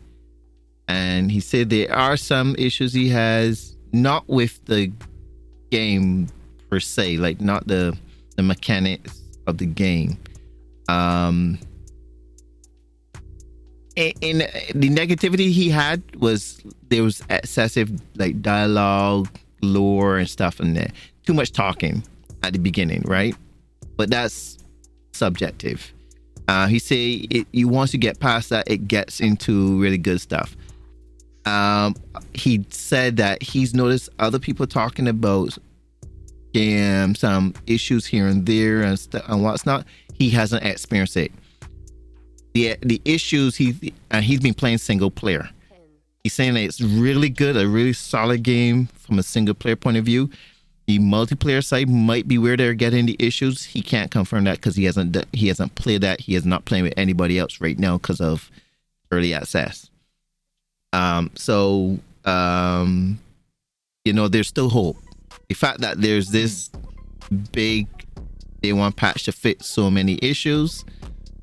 And 0.89 1.31
he 1.31 1.41
said 1.41 1.71
there 1.71 1.93
are 1.95 2.17
some 2.17 2.55
issues 2.59 2.93
he 2.93 3.09
has 3.11 3.77
not 3.93 4.29
with 4.29 4.65
the 4.67 4.93
game 5.71 6.29
per 6.69 6.81
se 6.81 7.19
like 7.19 7.41
not 7.41 7.67
the 7.69 7.97
the 8.37 8.43
mechanics 8.43 9.23
of 9.47 9.59
the 9.59 9.67
game. 9.67 10.19
Um 10.89 11.59
in 13.97 14.39
the 14.75 14.91
negativity 14.91 15.51
he 15.51 15.71
had 15.71 16.03
was 16.17 16.63
there 16.89 17.03
was 17.03 17.23
excessive 17.31 17.91
like 18.17 18.41
dialogue 18.43 19.29
lore 19.63 20.19
and 20.19 20.29
stuff 20.29 20.61
in 20.61 20.75
there 20.75 20.91
too 21.27 21.35
much 21.35 21.53
talking 21.53 22.03
at 22.43 22.53
the 22.53 22.59
beginning 22.59 23.03
right 23.07 23.37
but 23.97 24.11
that's 24.11 24.59
subjective 25.13 25.93
uh 26.49 26.67
he 26.67 26.79
say 26.79 27.13
it 27.31 27.47
you 27.53 27.69
once 27.69 27.95
you 27.95 28.01
get 28.01 28.19
past 28.19 28.51
that 28.51 28.69
it 28.69 28.89
gets 28.89 29.21
into 29.21 29.81
really 29.81 29.99
good 29.99 30.21
stuff 30.21 30.57
um, 31.47 31.95
he 32.33 32.65
said 32.71 33.17
that 33.19 33.43
he's 33.43 33.75
noticed 33.75 34.09
other 34.19 34.39
people 34.39 34.67
talking 34.67 35.09
about 35.09 35.57
um, 36.57 37.15
some 37.15 37.55
issues 37.67 38.07
here 38.07 38.27
and 38.27 38.47
there 38.47 38.83
and, 38.83 39.07
and 39.29 39.43
what's 39.43 39.67
not. 39.67 39.87
He 40.15 40.31
hasn't 40.31 40.65
experienced 40.65 41.17
it. 41.17 41.33
The 42.55 42.77
the 42.81 43.01
issues 43.05 43.57
he 43.57 43.93
and 44.11 44.25
he's 44.25 44.41
been 44.41 44.55
playing 44.55 44.79
single 44.79 45.11
player. 45.11 45.51
He's 46.23 46.33
saying 46.33 46.55
that 46.55 46.63
it's 46.63 46.81
really 46.81 47.29
good, 47.29 47.57
a 47.57 47.69
really 47.69 47.93
solid 47.93 48.43
game 48.43 48.87
from 48.95 49.19
a 49.19 49.23
single 49.23 49.55
player 49.55 49.77
point 49.77 49.99
of 49.99 50.05
view. 50.05 50.31
The 50.87 50.99
multiplayer 50.99 51.65
side 51.65 51.89
might 51.89 52.29
be 52.29 52.39
where 52.39 52.57
they're 52.57 52.75
getting 52.75 53.07
the 53.07 53.17
issues. 53.19 53.65
He 53.65 53.83
can't 53.83 54.11
confirm 54.11 54.45
that 54.45 54.57
because 54.57 54.77
he 54.77 54.85
hasn't 54.85 55.17
he 55.33 55.49
hasn't 55.49 55.75
played 55.75 56.03
that. 56.03 56.21
He 56.21 56.35
is 56.35 56.47
not 56.47 56.65
playing 56.65 56.85
with 56.85 56.95
anybody 56.97 57.39
else 57.39 57.61
right 57.61 57.79
now 57.79 57.99
because 57.99 58.21
of 58.21 58.51
early 59.11 59.35
access. 59.35 59.91
Um, 60.93 61.31
so 61.35 61.99
um, 62.25 63.19
you 64.05 64.13
know, 64.13 64.29
there's 64.29 64.49
still 64.49 64.71
hope. 64.71 64.97
The 65.49 65.55
fact 65.55 65.81
that 65.81 66.01
there's 66.01 66.29
this 66.31 66.71
big 67.53 67.87
day 68.63 68.73
one 68.73 68.93
patch 68.93 69.25
to 69.25 69.33
fix 69.33 69.67
so 69.67 69.91
many 69.91 70.19
issues 70.23 70.85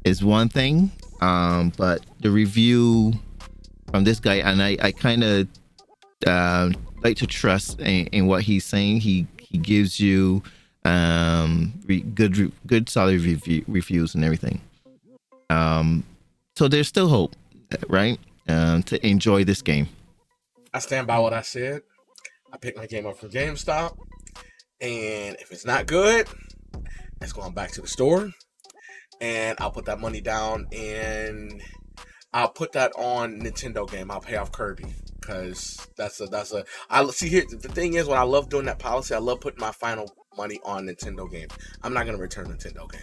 is 0.03 0.23
one 0.23 0.49
thing. 0.49 0.91
Um, 1.21 1.71
but 1.77 2.05
the 2.19 2.31
review 2.31 3.13
from 3.91 4.03
this 4.03 4.19
guy, 4.19 4.35
and 4.35 4.61
I, 4.61 4.77
I 4.81 4.91
kind 4.91 5.23
of 5.23 5.47
uh, 6.25 6.71
like 7.03 7.17
to 7.17 7.27
trust 7.27 7.79
in, 7.79 8.07
in, 8.07 8.27
what 8.27 8.43
he's 8.43 8.65
saying. 8.65 9.01
He 9.01 9.27
he 9.39 9.57
gives 9.57 9.99
you 9.99 10.41
um, 10.85 11.73
re- 11.85 12.01
good 12.01 12.51
good 12.65 12.89
solid 12.89 13.21
review, 13.21 13.63
reviews 13.67 14.15
and 14.15 14.23
everything. 14.23 14.61
Um, 15.49 16.03
so 16.55 16.67
there's 16.67 16.87
still 16.87 17.07
hope, 17.07 17.35
right? 17.87 18.19
Um, 18.47 18.83
to 18.83 19.05
enjoy 19.05 19.43
this 19.43 19.61
game. 19.61 19.87
I 20.73 20.79
stand 20.79 21.07
by 21.07 21.19
what 21.19 21.33
I 21.33 21.41
said. 21.41 21.81
I 22.51 22.57
picked 22.57 22.77
my 22.77 22.85
game 22.85 23.05
up 23.05 23.17
from 23.17 23.29
GameStop, 23.29 23.95
and 24.79 25.35
if 25.39 25.51
it's 25.51 25.65
not 25.65 25.85
good, 25.85 26.27
it's 27.21 27.33
going 27.33 27.53
back 27.53 27.71
to 27.71 27.81
the 27.81 27.87
store, 27.87 28.31
and 29.21 29.57
I'll 29.61 29.71
put 29.71 29.85
that 29.85 29.99
money 29.99 30.19
down 30.19 30.67
and 30.73 31.61
I'll 32.33 32.49
put 32.49 32.73
that 32.73 32.91
on 32.97 33.39
Nintendo 33.39 33.89
game. 33.89 34.09
I'll 34.09 34.19
pay 34.19 34.35
off 34.35 34.51
Kirby 34.51 34.87
because 35.19 35.87
that's 35.95 36.19
a 36.19 36.25
that's 36.25 36.51
a 36.51 36.65
I 36.89 37.05
see 37.07 37.29
here. 37.29 37.45
The 37.49 37.69
thing 37.69 37.93
is, 37.93 38.07
when 38.07 38.17
I 38.17 38.23
love 38.23 38.49
doing 38.49 38.65
that 38.65 38.79
policy, 38.79 39.13
I 39.13 39.19
love 39.19 39.39
putting 39.41 39.59
my 39.59 39.71
final 39.71 40.11
money 40.35 40.59
on 40.65 40.87
Nintendo 40.87 41.29
game. 41.29 41.47
I'm 41.83 41.93
not 41.93 42.05
gonna 42.05 42.17
return 42.17 42.47
Nintendo 42.47 42.91
game. 42.91 43.01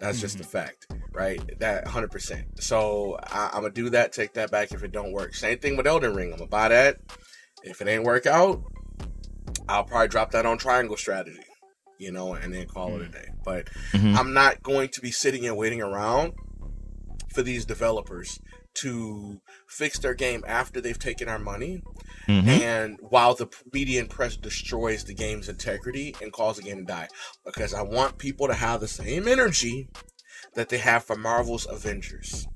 That's 0.00 0.18
mm-hmm. 0.18 0.22
just 0.22 0.40
a 0.40 0.44
fact, 0.44 0.86
right? 1.12 1.40
That 1.58 1.84
100%. 1.86 2.62
So 2.62 3.18
I, 3.24 3.46
am 3.54 3.62
gonna 3.62 3.70
do 3.70 3.90
that. 3.90 4.12
Take 4.12 4.34
that 4.34 4.50
back 4.50 4.72
if 4.72 4.84
it 4.84 4.92
don't 4.92 5.12
work. 5.12 5.34
Same 5.34 5.58
thing 5.58 5.76
with 5.76 5.86
Elden 5.86 6.14
Ring. 6.14 6.32
I'm 6.32 6.38
gonna 6.38 6.48
buy 6.48 6.68
that. 6.68 6.98
If 7.64 7.80
it 7.80 7.88
ain't 7.88 8.04
work 8.04 8.26
out, 8.26 8.62
I'll 9.68 9.84
probably 9.84 10.08
drop 10.08 10.30
that 10.30 10.46
on 10.46 10.58
Triangle 10.58 10.96
Strategy, 10.96 11.42
you 11.98 12.12
know, 12.12 12.34
and 12.34 12.54
then 12.54 12.66
call 12.66 12.90
mm-hmm. 12.90 13.02
it 13.02 13.08
a 13.08 13.12
day. 13.12 13.28
But 13.44 13.66
mm-hmm. 13.92 14.16
I'm 14.16 14.32
not 14.32 14.62
going 14.62 14.88
to 14.90 15.00
be 15.00 15.10
sitting 15.10 15.46
and 15.46 15.56
waiting 15.56 15.82
around 15.82 16.32
for 17.32 17.42
these 17.42 17.64
developers 17.64 18.40
to 18.74 19.40
fix 19.66 19.98
their 19.98 20.14
game 20.14 20.44
after 20.46 20.80
they've 20.80 20.98
taken 20.98 21.28
our 21.28 21.38
money 21.38 21.82
mm-hmm. 22.28 22.48
and 22.48 22.98
while 23.00 23.34
the 23.34 23.48
media 23.72 24.00
and 24.00 24.08
press 24.08 24.36
destroys 24.36 25.04
the 25.04 25.14
game's 25.14 25.48
integrity 25.48 26.14
and 26.22 26.32
causes 26.32 26.62
the 26.62 26.70
game 26.70 26.78
to 26.78 26.84
die 26.84 27.08
because 27.44 27.74
i 27.74 27.82
want 27.82 28.18
people 28.18 28.46
to 28.46 28.54
have 28.54 28.80
the 28.80 28.88
same 28.88 29.26
energy 29.26 29.88
that 30.54 30.68
they 30.68 30.78
have 30.78 31.02
for 31.02 31.16
marvel's 31.16 31.66
avengers 31.68 32.46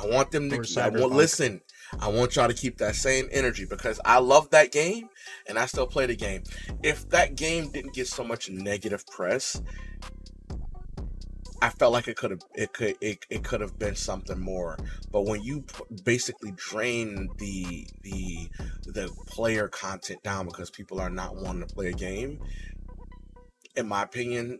i 0.00 0.06
want 0.06 0.30
them 0.30 0.48
to 0.48 0.80
I 0.80 0.88
want, 0.88 1.12
listen 1.12 1.60
i 2.00 2.08
want 2.08 2.36
y'all 2.36 2.48
to 2.48 2.54
keep 2.54 2.78
that 2.78 2.94
same 2.94 3.28
energy 3.32 3.64
because 3.64 4.00
i 4.04 4.18
love 4.18 4.48
that 4.50 4.72
game 4.72 5.08
and 5.46 5.58
i 5.58 5.66
still 5.66 5.86
play 5.86 6.06
the 6.06 6.16
game 6.16 6.42
if 6.82 7.08
that 7.10 7.36
game 7.36 7.70
didn't 7.70 7.94
get 7.94 8.06
so 8.06 8.24
much 8.24 8.50
negative 8.50 9.06
press 9.06 9.60
I 11.62 11.70
felt 11.70 11.92
like 11.92 12.08
it 12.08 12.16
could 12.16 12.32
have 12.32 12.42
it 12.56 12.72
could 12.72 12.96
it, 13.00 13.24
it 13.30 13.44
could 13.44 13.60
have 13.60 13.78
been 13.78 13.94
something 13.94 14.38
more. 14.40 14.76
But 15.12 15.26
when 15.26 15.44
you 15.44 15.64
basically 16.02 16.50
drain 16.56 17.28
the 17.38 17.86
the 18.02 18.48
the 18.84 19.08
player 19.28 19.68
content 19.68 20.24
down 20.24 20.46
because 20.46 20.70
people 20.70 21.00
are 21.00 21.08
not 21.08 21.36
wanting 21.36 21.64
to 21.64 21.72
play 21.72 21.86
a 21.86 21.92
game, 21.92 22.40
in 23.76 23.86
my 23.86 24.02
opinion, 24.02 24.58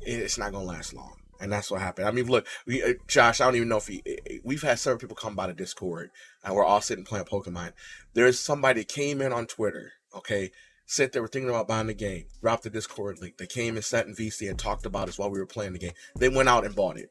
it's 0.00 0.36
not 0.36 0.50
gonna 0.50 0.64
last 0.64 0.94
long. 0.94 1.17
And 1.40 1.52
that's 1.52 1.70
what 1.70 1.80
happened. 1.80 2.08
I 2.08 2.10
mean, 2.10 2.26
look, 2.26 2.46
we, 2.66 2.82
uh, 2.82 2.94
Josh. 3.06 3.40
I 3.40 3.44
don't 3.44 3.56
even 3.56 3.68
know 3.68 3.76
if 3.76 3.86
he. 3.86 4.02
We've 4.42 4.62
had 4.62 4.78
several 4.78 4.98
people 4.98 5.14
come 5.14 5.36
by 5.36 5.46
the 5.46 5.52
Discord, 5.52 6.10
and 6.44 6.54
we're 6.54 6.64
all 6.64 6.80
sitting 6.80 7.04
playing 7.04 7.26
Pokemon. 7.26 7.72
There's 8.14 8.40
somebody 8.40 8.82
came 8.84 9.20
in 9.22 9.32
on 9.32 9.46
Twitter. 9.46 9.92
Okay, 10.16 10.50
said 10.88 11.12
they 11.12 11.20
were 11.20 11.28
thinking 11.28 11.50
about 11.50 11.68
buying 11.68 11.86
the 11.86 11.94
game, 11.94 12.24
dropped 12.40 12.64
the 12.64 12.70
Discord 12.70 13.20
link. 13.20 13.36
They 13.36 13.46
came 13.46 13.76
and 13.76 13.84
sat 13.84 14.06
in 14.06 14.14
VC 14.14 14.48
and 14.48 14.58
talked 14.58 14.86
about 14.86 15.08
us 15.08 15.18
while 15.18 15.30
we 15.30 15.38
were 15.38 15.46
playing 15.46 15.74
the 15.74 15.78
game. 15.78 15.92
They 16.16 16.30
went 16.30 16.48
out 16.48 16.64
and 16.64 16.74
bought 16.74 16.96
it. 16.96 17.10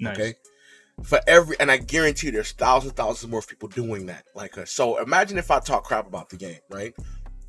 Nice. 0.00 0.18
Okay. 0.18 0.34
For 1.04 1.20
every, 1.28 1.58
and 1.60 1.70
I 1.70 1.76
guarantee 1.76 2.30
there's 2.30 2.50
thousands, 2.50 2.94
thousands 2.94 3.30
more 3.30 3.40
people 3.40 3.68
doing 3.68 4.06
that. 4.06 4.24
Like, 4.34 4.58
uh, 4.58 4.64
so 4.64 5.00
imagine 5.00 5.38
if 5.38 5.48
I 5.50 5.60
talk 5.60 5.84
crap 5.84 6.08
about 6.08 6.28
the 6.28 6.36
game, 6.36 6.58
right? 6.70 6.92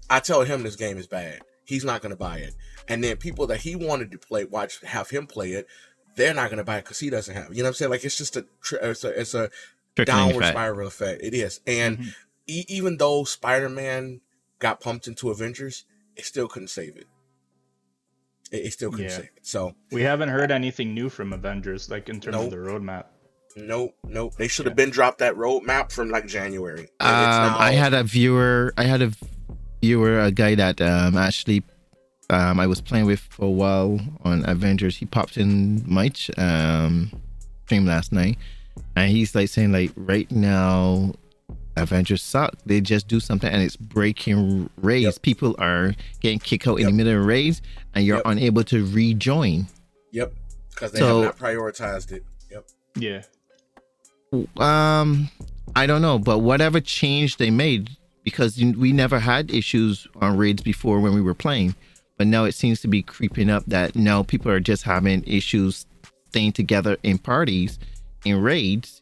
I 0.07 0.19
tell 0.19 0.43
him 0.43 0.61
this 0.61 0.75
game 0.75 0.97
is 0.97 1.07
bad. 1.07 1.41
He's 1.65 1.83
not 1.83 2.01
going 2.01 2.11
to 2.11 2.17
buy 2.17 2.37
it. 2.37 2.53
And 2.87 3.03
then 3.03 3.17
people 3.17 3.47
that 3.47 3.61
he 3.61 3.75
wanted 3.75 4.11
to 4.11 4.19
play, 4.19 4.45
watch, 4.45 4.81
have 4.83 5.09
him 5.09 5.25
play 5.25 5.53
it, 5.53 5.67
they're 6.19 6.33
not 6.33 6.49
going 6.49 6.57
to 6.57 6.63
buy 6.63 6.77
it 6.77 6.83
because 6.83 6.99
he 6.99 7.09
doesn't 7.09 7.33
have. 7.33 7.45
It. 7.45 7.55
You 7.55 7.63
know 7.63 7.67
what 7.67 7.69
I'm 7.69 7.73
saying? 7.75 7.91
Like, 7.91 8.03
it's 8.03 8.17
just 8.17 8.35
a, 8.35 8.45
it's 8.81 9.03
a, 9.03 9.19
it's 9.19 9.33
a 9.33 9.49
downward 9.95 10.41
effect. 10.41 10.53
spiral 10.53 10.87
effect. 10.87 11.21
It 11.23 11.33
is. 11.33 11.61
And 11.65 11.97
mm-hmm. 11.97 12.09
e- 12.47 12.65
even 12.67 12.97
though 12.97 13.23
Spider 13.23 13.69
Man 13.69 14.21
got 14.59 14.81
pumped 14.81 15.07
into 15.07 15.29
Avengers, 15.29 15.85
it 16.15 16.25
still 16.25 16.47
couldn't 16.47 16.67
save 16.67 16.97
it. 16.97 17.07
It, 18.51 18.65
it 18.65 18.73
still 18.73 18.91
couldn't 18.91 19.05
yeah. 19.05 19.15
save 19.15 19.25
it. 19.25 19.39
So 19.41 19.75
we 19.91 20.03
haven't 20.03 20.29
heard 20.29 20.51
anything 20.51 20.93
new 20.93 21.09
from 21.09 21.33
Avengers, 21.33 21.89
like 21.89 22.09
in 22.09 22.19
terms 22.19 22.35
nope. 22.35 22.45
of 22.45 22.51
the 22.51 22.57
roadmap. 22.57 23.05
Nope, 23.55 23.95
nope. 24.03 24.35
They 24.35 24.47
should 24.47 24.65
have 24.65 24.75
been 24.75 24.89
dropped 24.91 25.19
that 25.19 25.35
roadmap 25.35 25.91
from 25.91 26.09
like 26.09 26.27
January. 26.27 26.89
Um, 26.99 27.11
now- 27.11 27.57
I 27.57 27.71
had 27.71 27.93
a 27.93 28.03
viewer. 28.03 28.73
I 28.77 28.83
had 28.83 29.01
a 29.01 29.11
viewer, 29.81 30.19
a 30.19 30.31
guy 30.31 30.55
that 30.55 30.81
um, 30.81 31.17
actually 31.17 31.63
um, 32.29 32.59
I 32.59 32.67
was 32.67 32.81
playing 32.81 33.05
with 33.05 33.19
for 33.19 33.45
a 33.45 33.49
while 33.49 33.99
on 34.23 34.47
Avengers. 34.47 34.97
He 34.97 35.05
popped 35.05 35.37
in 35.37 35.83
my 35.85 36.11
um, 36.37 37.11
stream 37.65 37.85
last 37.85 38.11
night, 38.11 38.37
and 38.95 39.11
he's 39.11 39.33
like 39.35 39.49
saying 39.49 39.71
like 39.71 39.91
right 39.95 40.29
now 40.31 41.13
Avengers 41.79 42.21
suck. 42.21 42.55
They 42.65 42.81
just 42.81 43.07
do 43.07 43.19
something 43.19 43.49
and 43.49 43.61
it's 43.61 43.75
breaking 43.75 44.69
raids. 44.77 45.03
Yep. 45.03 45.21
People 45.21 45.55
are 45.59 45.93
getting 46.19 46.39
kicked 46.39 46.67
out 46.67 46.79
yep. 46.79 46.89
in 46.89 46.97
the 46.97 47.03
middle 47.03 47.19
of 47.19 47.25
raids 47.25 47.61
and 47.95 48.05
you're 48.05 48.17
yep. 48.17 48.25
unable 48.25 48.63
to 48.65 48.85
rejoin. 48.85 49.67
Yep. 50.11 50.33
Because 50.69 50.91
they 50.91 50.99
so, 50.99 51.21
have 51.21 51.39
not 51.39 51.49
prioritized 51.49 52.11
it. 52.11 52.23
Yep. 52.51 52.67
Yeah. 52.95 53.21
Um, 54.57 55.29
I 55.75 55.87
don't 55.87 56.01
know, 56.01 56.19
but 56.19 56.39
whatever 56.39 56.79
change 56.79 57.37
they 57.37 57.49
made, 57.49 57.89
because 58.23 58.57
we 58.57 58.93
never 58.93 59.19
had 59.19 59.51
issues 59.51 60.07
on 60.21 60.37
raids 60.37 60.61
before 60.61 60.99
when 60.99 61.13
we 61.13 61.21
were 61.21 61.33
playing, 61.33 61.75
but 62.19 62.27
now 62.27 62.43
it 62.43 62.51
seems 62.51 62.81
to 62.81 62.87
be 62.89 63.01
creeping 63.01 63.49
up 63.49 63.63
that 63.67 63.95
now 63.95 64.21
people 64.21 64.51
are 64.51 64.59
just 64.59 64.83
having 64.83 65.23
issues 65.25 65.85
staying 66.27 66.51
together 66.51 66.97
in 67.01 67.17
parties 67.17 67.79
in 68.25 68.41
raids, 68.41 69.01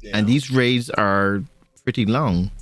yeah. 0.00 0.12
and 0.16 0.28
these 0.28 0.48
raids 0.48 0.88
are 0.90 1.42
pretty 1.82 2.06
long. 2.06 2.52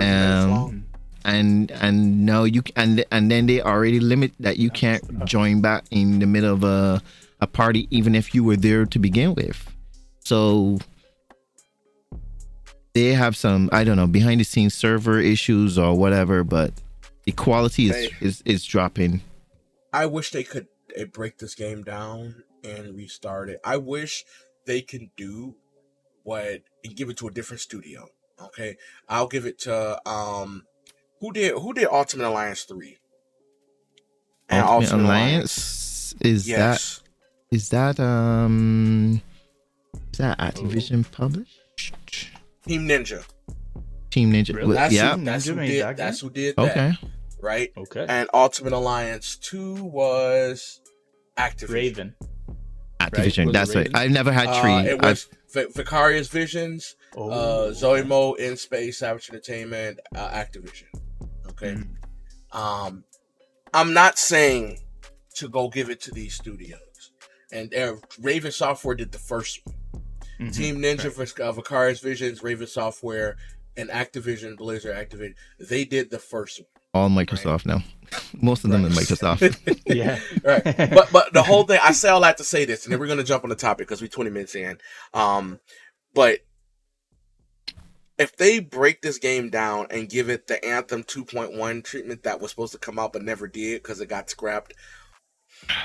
Um, 0.00 0.50
long. 0.50 0.84
And 1.24 1.72
and 1.72 2.24
no, 2.24 2.44
you 2.44 2.62
and 2.76 3.04
and 3.10 3.28
then 3.28 3.46
they 3.46 3.60
already 3.60 3.98
limit 3.98 4.32
that 4.38 4.58
you 4.58 4.70
can't 4.70 5.24
join 5.24 5.60
back 5.60 5.84
in 5.90 6.20
the 6.20 6.26
middle 6.26 6.54
of 6.54 6.62
a 6.62 7.02
a 7.40 7.48
party, 7.48 7.88
even 7.90 8.14
if 8.14 8.36
you 8.36 8.44
were 8.44 8.56
there 8.56 8.86
to 8.86 8.98
begin 9.00 9.34
with. 9.34 9.68
So 10.20 10.78
they 12.94 13.14
have 13.14 13.36
some 13.36 13.68
I 13.72 13.82
don't 13.82 13.96
know 13.96 14.06
behind 14.06 14.40
the 14.40 14.44
scenes 14.44 14.74
server 14.74 15.18
issues 15.18 15.76
or 15.76 15.98
whatever, 15.98 16.44
but 16.44 16.72
the 17.28 17.32
quality 17.32 17.90
is 17.90 17.94
hey, 17.94 18.10
is, 18.22 18.42
is 18.46 18.64
dropping. 18.64 19.20
I 19.92 20.06
wish 20.06 20.30
they 20.30 20.44
could 20.44 20.66
eh, 20.96 21.04
break 21.04 21.36
this 21.36 21.54
game 21.54 21.82
down 21.82 22.42
and 22.64 22.96
restart 22.96 23.50
it. 23.50 23.60
I 23.62 23.76
wish 23.76 24.24
they 24.64 24.80
can 24.80 25.10
do 25.14 25.54
what 26.22 26.62
and 26.82 26.96
give 26.96 27.10
it 27.10 27.18
to 27.18 27.28
a 27.28 27.30
different 27.30 27.60
studio. 27.60 28.08
Okay, 28.42 28.78
I'll 29.10 29.26
give 29.26 29.44
it 29.44 29.58
to 29.60 30.00
um, 30.08 30.64
who 31.20 31.30
did 31.34 31.52
who 31.52 31.74
did 31.74 31.88
Ultimate 31.92 32.28
Alliance 32.28 32.62
three? 32.62 32.96
And 34.48 34.64
Ultimate, 34.64 34.84
Ultimate 34.84 35.04
Alliance, 35.04 36.14
Alliance 36.14 36.14
is 36.22 36.48
yes. 36.48 37.02
that 37.50 37.56
is 37.56 37.68
that 37.68 38.00
um 38.00 39.20
is 40.12 40.18
that 40.18 40.38
Activision 40.38 41.04
oh. 41.04 41.08
published? 41.12 41.60
Team 42.66 42.88
Ninja. 42.88 43.22
Team 44.08 44.32
Ninja. 44.32 44.54
Really? 44.54 44.74
That's 44.74 44.94
yeah, 44.94 45.14
who, 45.14 45.24
that's, 45.24 45.44
who 45.44 45.56
did, 45.56 45.82
that 45.82 45.96
that's 45.98 46.20
who 46.20 46.30
did 46.30 46.56
that. 46.56 46.70
Okay. 46.70 46.92
Right. 47.40 47.70
Okay. 47.76 48.04
And 48.08 48.28
Ultimate 48.34 48.72
Alliance 48.72 49.36
two 49.36 49.74
was 49.84 50.80
Activision. 51.36 51.68
Raven. 51.72 52.14
Activision. 53.00 53.10
Activision. 53.10 53.46
Was 53.46 53.50
it 53.50 53.52
That's 53.52 53.74
right. 53.76 53.90
I've 53.94 54.10
never 54.10 54.32
had 54.32 54.60
Tree. 54.60 54.72
Uh, 54.72 54.82
it 54.82 54.92
I've- 54.94 55.06
was 55.08 55.28
V- 55.52 55.66
Vicarious 55.74 56.28
Visions, 56.28 56.96
Oh. 57.16 57.30
uh, 57.30 57.72
Zoe 57.72 58.02
Mo, 58.02 58.32
n-Space, 58.32 58.98
Savage 58.98 59.30
Entertainment, 59.30 59.98
uh, 60.14 60.30
Activision. 60.30 60.84
Okay. 61.50 61.74
Mm. 61.76 62.56
Um, 62.56 63.04
I'm 63.72 63.94
not 63.94 64.18
saying 64.18 64.80
to 65.36 65.48
go 65.48 65.68
give 65.68 65.88
it 65.90 66.00
to 66.02 66.10
these 66.10 66.34
studios. 66.34 66.80
And 67.52 67.72
uh, 67.74 67.96
Raven 68.20 68.52
Software 68.52 68.94
did 68.94 69.12
the 69.12 69.18
first 69.18 69.60
one. 69.64 69.76
Mhm. 70.40 70.54
Team 70.54 70.78
Ninja 70.78 71.10
for 71.12 71.42
uh, 71.42 71.52
Vicarious 71.52 72.00
Visions, 72.00 72.42
Raven 72.42 72.66
Software, 72.66 73.36
and 73.76 73.88
Activision, 73.90 74.56
Blizzard 74.56 74.94
Activision. 74.96 75.34
They 75.58 75.84
did 75.84 76.10
the 76.10 76.18
first 76.18 76.60
one. 76.60 76.68
All 76.94 77.08
Microsoft 77.08 77.66
now. 77.66 77.82
Most 78.40 78.64
of 78.64 78.70
them 78.70 78.84
Right. 78.84 78.92
are 78.92 78.94
Microsoft. 78.94 79.80
Yeah. 79.86 80.18
right. 80.42 80.64
But 80.64 81.10
but 81.12 81.32
the 81.32 81.42
whole 81.42 81.64
thing, 81.64 81.78
I 81.82 81.92
say 81.92 82.08
all 82.08 82.20
that 82.22 82.38
to 82.38 82.44
say 82.44 82.64
this, 82.64 82.84
and 82.84 82.92
then 82.92 83.00
we're 83.00 83.06
gonna 83.06 83.24
jump 83.24 83.44
on 83.44 83.50
the 83.50 83.56
topic 83.56 83.86
because 83.86 84.00
we're 84.00 84.08
20 84.08 84.30
minutes 84.30 84.54
in. 84.54 84.78
Um, 85.14 85.60
but 86.14 86.40
if 88.18 88.36
they 88.36 88.58
break 88.60 89.02
this 89.02 89.18
game 89.18 89.48
down 89.50 89.86
and 89.90 90.08
give 90.08 90.28
it 90.28 90.46
the 90.48 90.62
Anthem 90.64 91.04
2.1 91.04 91.84
treatment 91.84 92.24
that 92.24 92.40
was 92.40 92.50
supposed 92.50 92.72
to 92.72 92.78
come 92.78 92.98
out 92.98 93.12
but 93.12 93.22
never 93.22 93.46
did 93.46 93.82
because 93.82 94.00
it 94.00 94.08
got 94.08 94.28
scrapped, 94.30 94.74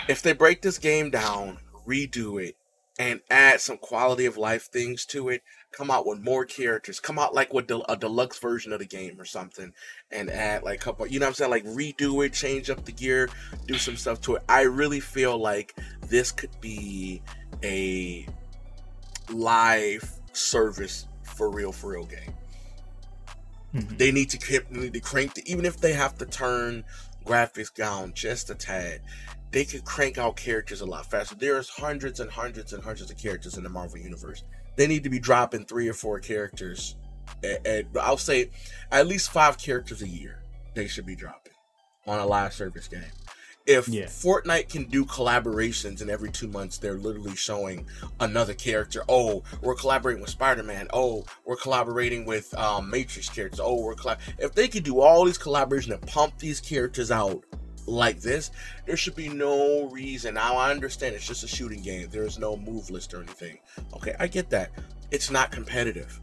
if 0.07 0.21
they 0.21 0.33
break 0.33 0.61
this 0.61 0.79
game 0.79 1.09
down, 1.11 1.59
redo 1.87 2.43
it, 2.43 2.55
and 2.97 3.21
add 3.29 3.59
some 3.61 3.77
quality 3.77 4.25
of 4.25 4.37
life 4.37 4.63
things 4.71 5.05
to 5.07 5.29
it, 5.29 5.43
come 5.73 5.91
out 5.91 6.05
with 6.05 6.19
more 6.21 6.45
characters, 6.45 6.99
come 6.99 7.19
out 7.19 7.33
like 7.33 7.53
with 7.53 7.69
a 7.69 7.97
deluxe 7.97 8.39
version 8.39 8.71
of 8.71 8.79
the 8.79 8.85
game 8.85 9.19
or 9.19 9.25
something, 9.25 9.73
and 10.11 10.29
add 10.29 10.63
like 10.63 10.79
a 10.79 10.83
couple, 10.83 11.07
you 11.07 11.19
know 11.19 11.25
what 11.25 11.29
I'm 11.29 11.33
saying? 11.35 11.51
Like 11.51 11.65
redo 11.65 12.25
it, 12.25 12.33
change 12.33 12.69
up 12.69 12.85
the 12.85 12.91
gear, 12.91 13.29
do 13.67 13.77
some 13.77 13.97
stuff 13.97 14.21
to 14.21 14.35
it. 14.35 14.43
I 14.47 14.61
really 14.61 14.99
feel 14.99 15.37
like 15.37 15.75
this 16.07 16.31
could 16.31 16.59
be 16.61 17.21
a 17.63 18.27
live 19.29 20.09
service 20.31 21.07
for 21.23 21.49
real, 21.49 21.71
for 21.71 21.91
real 21.91 22.05
game. 22.05 22.33
Mhm. 23.73 23.97
They 23.97 24.11
need 24.11 24.29
to 24.29 24.37
keep, 24.37 24.69
need 24.69 24.93
to 24.93 24.99
crank 24.99 25.33
the, 25.33 25.51
even 25.51 25.65
if 25.65 25.77
they 25.77 25.93
have 25.93 26.17
to 26.19 26.25
turn 26.25 26.83
graphics 27.25 27.73
down 27.73 28.13
just 28.13 28.49
a 28.49 28.55
tad. 28.55 29.01
They 29.53 29.63
could 29.65 29.85
crank 29.85 30.17
out 30.17 30.35
characters 30.35 30.81
a 30.81 30.85
lot 30.85 31.05
faster. 31.09 31.35
There's 31.35 31.69
hundreds 31.69 32.19
and 32.19 32.29
hundreds 32.29 32.73
and 32.73 32.83
hundreds 32.83 33.09
of 33.11 33.17
characters 33.17 33.55
in 33.55 33.63
the 33.63 33.69
Marvel 33.69 33.99
universe. 33.99 34.43
They 34.75 34.87
need 34.87 35.03
to 35.03 35.09
be 35.09 35.19
dropping 35.19 35.65
three 35.65 35.87
or 35.87 35.93
four 35.93 36.19
characters. 36.19 36.95
At, 37.43 37.65
at- 37.65 37.85
I'll 38.01 38.17
say 38.17 38.49
at 38.91 39.07
least 39.07 39.29
five 39.31 39.57
characters 39.59 40.01
a 40.01 40.07
year. 40.07 40.41
They 40.73 40.87
should 40.87 41.05
be 41.05 41.15
dropping 41.15 41.53
on 42.07 42.19
a 42.19 42.25
live 42.25 42.51
service 42.53 42.87
game. 42.87 43.03
If 43.65 43.87
Yeah. 43.87 44.05
Fortnite 44.07 44.67
can 44.69 44.85
do 44.85 45.05
collaborations 45.05 46.01
and 46.01 46.09
every 46.09 46.29
two 46.31 46.47
months 46.49 46.79
they're 46.79 46.97
literally 46.97 47.35
showing 47.35 47.85
another 48.19 48.53
character. 48.55 49.03
Oh, 49.07 49.43
we're 49.61 49.75
collaborating 49.75 50.19
with 50.21 50.31
Spider 50.31 50.63
Man. 50.63 50.87
Oh, 50.91 51.23
we're 51.45 51.55
collaborating 51.55 52.25
with 52.25 52.53
um, 52.57 52.89
Matrix 52.89 53.29
characters. 53.29 53.61
Oh, 53.63 53.79
we're 53.81 53.95
collab. 53.95 54.17
If 54.39 54.53
they 54.53 54.67
could 54.67 54.83
do 54.83 54.99
all 54.99 55.23
these 55.23 55.37
collaborations 55.37 55.93
and 55.93 56.01
pump 56.07 56.39
these 56.39 56.59
characters 56.59 57.09
out 57.11 57.41
like 57.85 58.19
this, 58.21 58.51
there 58.85 58.97
should 58.97 59.15
be 59.15 59.29
no 59.29 59.89
reason. 59.89 60.35
Now 60.35 60.55
I 60.55 60.71
understand 60.71 61.15
it's 61.15 61.27
just 61.27 61.43
a 61.43 61.47
shooting 61.47 61.81
game. 61.81 62.07
There 62.11 62.23
is 62.25 62.39
no 62.39 62.55
move 62.57 62.89
list 62.89 63.13
or 63.13 63.21
anything. 63.21 63.57
Okay, 63.93 64.15
I 64.19 64.27
get 64.27 64.49
that. 64.51 64.71
It's 65.11 65.29
not 65.29 65.51
competitive, 65.51 66.19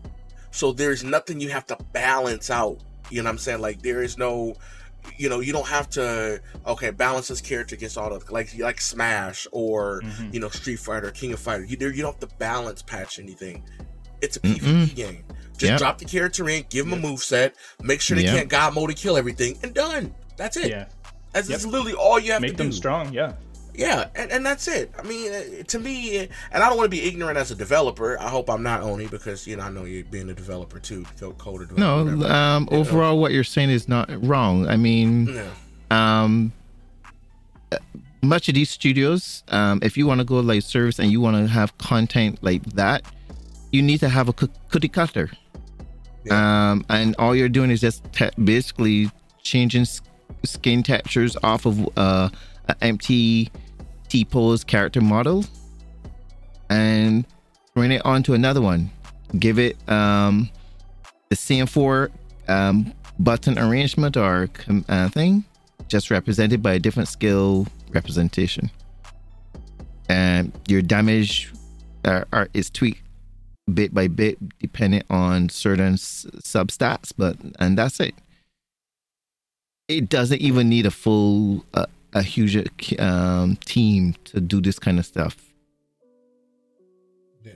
so 0.51 0.73
there's 0.73 1.05
nothing 1.05 1.41
you 1.41 1.51
have 1.51 1.67
to 1.67 1.77
balance 1.93 2.51
out. 2.51 2.79
You 3.11 3.23
know 3.23 3.27
what 3.29 3.33
I'm 3.33 3.39
saying? 3.39 3.61
Like 3.61 3.83
there 3.83 4.03
is 4.03 4.19
no 4.19 4.55
you 5.17 5.29
know 5.31 5.41
you 5.41 5.51
don't 5.53 5.67
have 5.67 5.89
to 5.89 6.41
okay 6.67 6.91
balance 6.91 7.29
this 7.29 7.41
character 7.41 7.75
against 7.75 7.97
all 7.97 8.11
the 8.11 8.33
like 8.33 8.57
like 8.59 8.79
smash 8.81 9.47
or 9.51 10.03
Mhm. 10.03 10.35
you 10.35 10.41
know 10.41 10.51
street 10.51 10.79
fighter 10.79 11.11
king 11.11 11.33
of 11.33 11.41
fighter 11.41 11.65
you, 11.65 11.75
there 11.79 11.91
you 11.91 12.03
don't 12.03 12.21
have 12.21 12.29
to 12.29 12.37
balance 12.37 12.83
patch 12.83 13.19
anything 13.19 13.65
it's 14.21 14.37
a 14.37 14.41
pvp 14.41 14.95
game 14.95 15.25
just 15.57 15.63
Yep. 15.71 15.79
drop 15.79 15.99
the 15.99 16.05
character 16.05 16.47
in 16.51 16.67
give 16.69 16.85
them 16.87 16.99
a 16.99 17.01
move 17.09 17.21
set 17.23 17.55
make 17.83 18.03
sure 18.03 18.15
they 18.15 18.25
Yep. 18.25 18.37
can't 18.37 18.49
god 18.51 18.75
mode 18.75 18.91
and 18.91 18.99
kill 18.99 19.17
everything 19.17 19.57
and 19.63 19.73
done 19.73 20.15
that's 20.37 20.59
it 20.59 20.69
Yeah. 20.69 20.85
That's, 21.33 21.49
that's 21.49 21.65
Yep. 21.65 21.73
literally 21.73 21.95
all 21.95 22.19
you 22.19 22.33
have 22.33 22.43
Make 22.43 22.53
to 22.53 22.57
do. 22.57 22.63
Make 22.65 22.69
them 22.71 22.77
strong. 22.77 23.13
Yeah. 23.13 23.33
yeah 23.75 24.09
and, 24.17 24.31
and 24.33 24.45
that's 24.45 24.67
it 24.67 24.91
i 24.99 25.03
mean 25.03 25.33
uh, 25.33 25.43
to 25.69 25.79
me 25.79 26.19
uh, 26.19 26.27
and 26.53 26.63
i 26.63 26.69
don't 26.69 26.77
want 26.77 26.87
to 26.91 26.97
be 26.99 27.03
ignorant 27.07 27.39
as 27.39 27.53
a 27.53 27.55
developer 27.55 28.19
i 28.21 28.29
hope 28.29 28.51
i'm 28.51 28.65
not 28.65 28.83
only 28.83 29.07
because 29.07 29.47
you 29.47 29.55
know 29.57 29.63
i 29.63 29.71
know 29.71 29.85
you're 29.85 30.05
being 30.05 30.29
a 30.29 30.35
developer 30.35 30.81
too 30.81 31.05
co- 31.21 31.33
coder 31.35 31.69
developer, 31.69 31.81
no, 31.81 32.05
whatever. 32.17 32.33
um, 32.35 32.69
You 32.71 32.77
know. 32.77 32.81
overall, 32.81 33.19
what 33.21 33.31
you're 33.33 33.45
saying 33.45 33.71
is 33.71 33.89
not 33.89 34.11
wrong. 34.27 34.67
I 34.69 34.77
mean, 34.77 35.29
yeah 35.29 35.49
um, 35.93 36.53
uh, 37.73 37.79
much 38.23 38.49
of 38.49 38.55
these 38.57 38.71
studios, 38.71 39.45
um, 39.49 39.79
if 39.83 39.97
you 39.97 40.05
want 40.07 40.19
to 40.19 40.25
go 40.25 40.41
like 40.41 40.63
service 40.63 40.99
and 40.99 41.11
you 41.11 41.21
want 41.21 41.37
to 41.37 41.47
have 41.47 41.77
content 41.79 42.39
like 42.43 42.63
that, 42.75 43.03
you 43.73 43.83
need 43.83 43.99
to 44.01 44.09
have 44.09 44.29
a 44.29 44.33
cook- 44.33 44.51
cookie 44.69 44.89
cutter. 44.89 45.31
Um, 46.31 46.85
and 46.91 47.17
all 47.19 47.35
you're 47.35 47.49
doing 47.49 47.71
is 47.71 47.81
just 47.81 48.05
te- 48.13 48.31
basically 48.45 49.11
changing 49.43 49.83
s- 49.83 50.03
skin 50.45 50.83
textures 50.83 51.37
off 51.43 51.67
of 51.67 51.89
uh, 51.97 52.29
an 52.69 52.75
empty 52.81 53.51
T 54.09 54.25
pose 54.25 54.65
character 54.65 55.01
model 55.01 55.45
and 56.69 57.27
bring 57.75 57.93
it 57.93 58.05
onto 58.05 58.35
another 58.35 58.61
one. 58.61 58.91
Give 59.39 59.59
it 59.59 59.77
um, 59.89 60.51
the 61.29 61.37
same 61.37 61.67
four 61.67 62.11
um, 62.49 62.93
button 63.19 63.59
arrangement 63.59 64.17
or 64.17 64.49
uh, 64.89 65.09
thing, 65.11 65.45
just 65.89 66.11
represented 66.11 66.63
by 66.63 66.73
a 66.73 66.79
different 66.79 67.09
skill 67.09 67.67
representation. 67.91 68.71
And 70.09 70.53
your 70.67 70.83
damage 70.83 71.53
uh, 72.05 72.25
is 72.55 72.71
tweaked 72.71 73.03
bit 73.73 73.95
by 73.95 74.09
bit 74.09 74.37
depending 74.59 75.03
on 75.11 75.49
certain 75.49 75.95
s- 75.95 76.27
substats, 76.39 77.13
but 77.17 77.37
and 77.61 77.79
that's 77.79 78.01
it. 78.01 78.15
It 79.91 80.09
doesn't 80.09 80.41
even 80.41 80.69
need 80.69 80.87
a 80.87 80.91
full, 80.91 81.65
uh, 81.75 81.87
a 82.13 82.23
huge 82.23 82.57
um, 83.01 83.57
team 83.65 84.15
to 84.27 84.41
do 84.41 84.61
this 84.61 84.79
kind 84.79 84.99
of 84.99 85.07
stuff. 85.07 85.37
yeah 87.45 87.53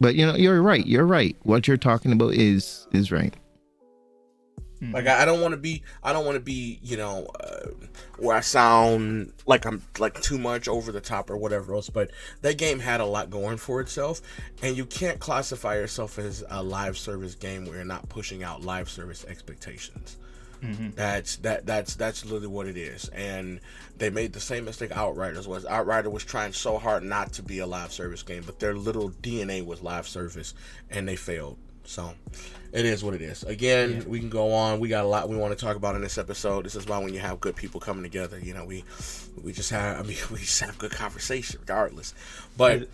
But 0.00 0.16
you 0.16 0.26
know, 0.26 0.34
you're 0.34 0.60
right. 0.60 0.84
You're 0.84 1.06
right. 1.06 1.36
What 1.44 1.68
you're 1.68 1.76
talking 1.76 2.12
about 2.12 2.34
is 2.34 2.88
is 2.92 3.12
right. 3.12 3.34
Like 4.92 5.06
I, 5.06 5.22
I 5.22 5.24
don't 5.24 5.40
want 5.40 5.52
to 5.52 5.58
be, 5.58 5.82
I 6.02 6.12
don't 6.12 6.26
want 6.26 6.36
to 6.36 6.40
be, 6.40 6.78
you 6.82 6.96
know, 6.96 7.26
uh, 7.40 7.68
where 8.18 8.36
I 8.36 8.40
sound 8.40 9.32
like 9.46 9.64
I'm 9.64 9.82
like 9.98 10.20
too 10.20 10.38
much 10.38 10.68
over 10.68 10.92
the 10.92 11.00
top 11.00 11.30
or 11.30 11.36
whatever 11.36 11.74
else. 11.74 11.88
But 11.88 12.10
that 12.42 12.58
game 12.58 12.80
had 12.80 13.00
a 13.00 13.06
lot 13.06 13.30
going 13.30 13.56
for 13.56 13.80
itself, 13.80 14.20
and 14.62 14.76
you 14.76 14.84
can't 14.84 15.20
classify 15.20 15.76
yourself 15.76 16.18
as 16.18 16.44
a 16.50 16.62
live 16.62 16.98
service 16.98 17.34
game 17.34 17.64
where 17.64 17.76
you're 17.76 17.84
not 17.84 18.08
pushing 18.08 18.42
out 18.42 18.62
live 18.62 18.90
service 18.90 19.24
expectations. 19.26 20.18
Mhm. 20.64 20.94
That's 20.94 21.36
that 21.38 21.66
that's 21.66 21.94
that's 21.96 22.24
literally 22.24 22.46
what 22.46 22.66
it 22.66 22.76
is. 22.76 23.08
And 23.08 23.60
they 23.98 24.10
made 24.10 24.32
the 24.32 24.40
same 24.40 24.64
mistake 24.64 24.92
Outriders 24.96 25.46
was. 25.48 25.66
Outrider 25.66 26.10
was 26.10 26.24
trying 26.24 26.52
so 26.52 26.78
hard 26.78 27.02
not 27.02 27.32
to 27.34 27.42
be 27.42 27.58
a 27.58 27.66
live 27.66 27.92
service 27.92 28.22
game, 28.22 28.42
but 28.46 28.60
their 28.60 28.74
little 28.74 29.10
DNA 29.10 29.64
was 29.64 29.82
live 29.82 30.06
service, 30.08 30.54
and 30.90 31.08
they 31.08 31.16
failed. 31.16 31.58
So 31.86 32.14
it 32.72 32.86
is 32.86 33.04
what 33.04 33.14
it 33.14 33.20
is. 33.22 33.42
Again, 33.42 34.04
we 34.06 34.18
can 34.20 34.30
go 34.30 34.52
on. 34.52 34.80
We 34.80 34.88
got 34.88 35.04
a 35.04 35.08
lot 35.08 35.28
we 35.28 35.36
want 35.36 35.56
to 35.56 35.64
talk 35.64 35.76
about 35.76 35.96
in 35.96 36.00
this 36.02 36.16
episode. 36.18 36.64
This 36.64 36.76
is 36.76 36.86
why 36.86 36.98
when 36.98 37.12
you 37.12 37.20
have 37.20 37.40
good 37.40 37.56
people 37.56 37.80
coming 37.80 38.02
together, 38.04 38.38
you 38.38 38.54
know, 38.54 38.64
we 38.64 38.84
we 39.42 39.52
just 39.52 39.70
have 39.70 39.98
I 39.98 40.02
mean 40.02 40.16
we 40.32 40.38
just 40.38 40.60
have 40.60 40.78
good 40.78 40.92
conversation 40.92 41.60
regardless. 41.60 42.14
But 42.56 42.88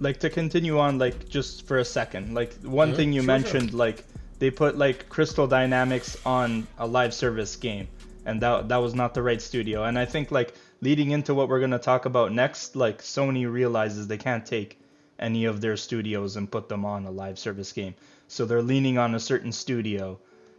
like 0.00 0.20
to 0.20 0.30
continue 0.30 0.78
on 0.78 0.98
like 0.98 1.28
just 1.28 1.66
for 1.66 1.78
a 1.78 1.84
second 1.84 2.34
like 2.34 2.54
one 2.62 2.92
Mhm, 2.92 2.96
thing 2.96 3.12
you 3.12 3.22
sure, 3.22 3.26
mentioned 3.26 3.74
like 3.74 4.04
they 4.38 4.50
put 4.50 4.76
like 4.76 5.08
crystal 5.08 5.46
dynamics 5.46 6.16
on 6.26 6.66
a 6.78 6.86
live 6.86 7.14
service 7.14 7.56
game 7.56 7.88
and 8.26 8.40
that 8.42 8.68
that 8.68 8.78
was 8.78 8.94
not 8.94 9.14
the 9.14 9.22
right 9.22 9.40
studio. 9.40 9.84
And 9.84 9.98
i 9.98 10.04
think 10.04 10.30
like 10.30 10.54
leading 10.80 11.10
into 11.10 11.34
what 11.34 11.48
we're 11.48 11.60
to 11.66 11.78
talk 11.78 12.04
about 12.04 12.32
next 12.32 12.76
like 12.76 13.02
sony 13.02 13.50
realizes 13.50 14.06
they 14.06 14.18
can't 14.18 14.44
take 14.44 14.78
any 15.18 15.44
of 15.44 15.60
their 15.60 15.76
studios 15.76 16.36
and 16.36 16.50
put 16.50 16.68
them 16.68 16.84
on 16.84 17.06
a 17.06 17.10
live 17.10 17.38
service 17.38 17.72
game. 17.72 17.94
So 18.28 18.44
they're 18.44 18.62
leaning 18.62 18.98
on 18.98 19.14
a 19.14 19.20
certain 19.20 19.52
studio 19.52 20.18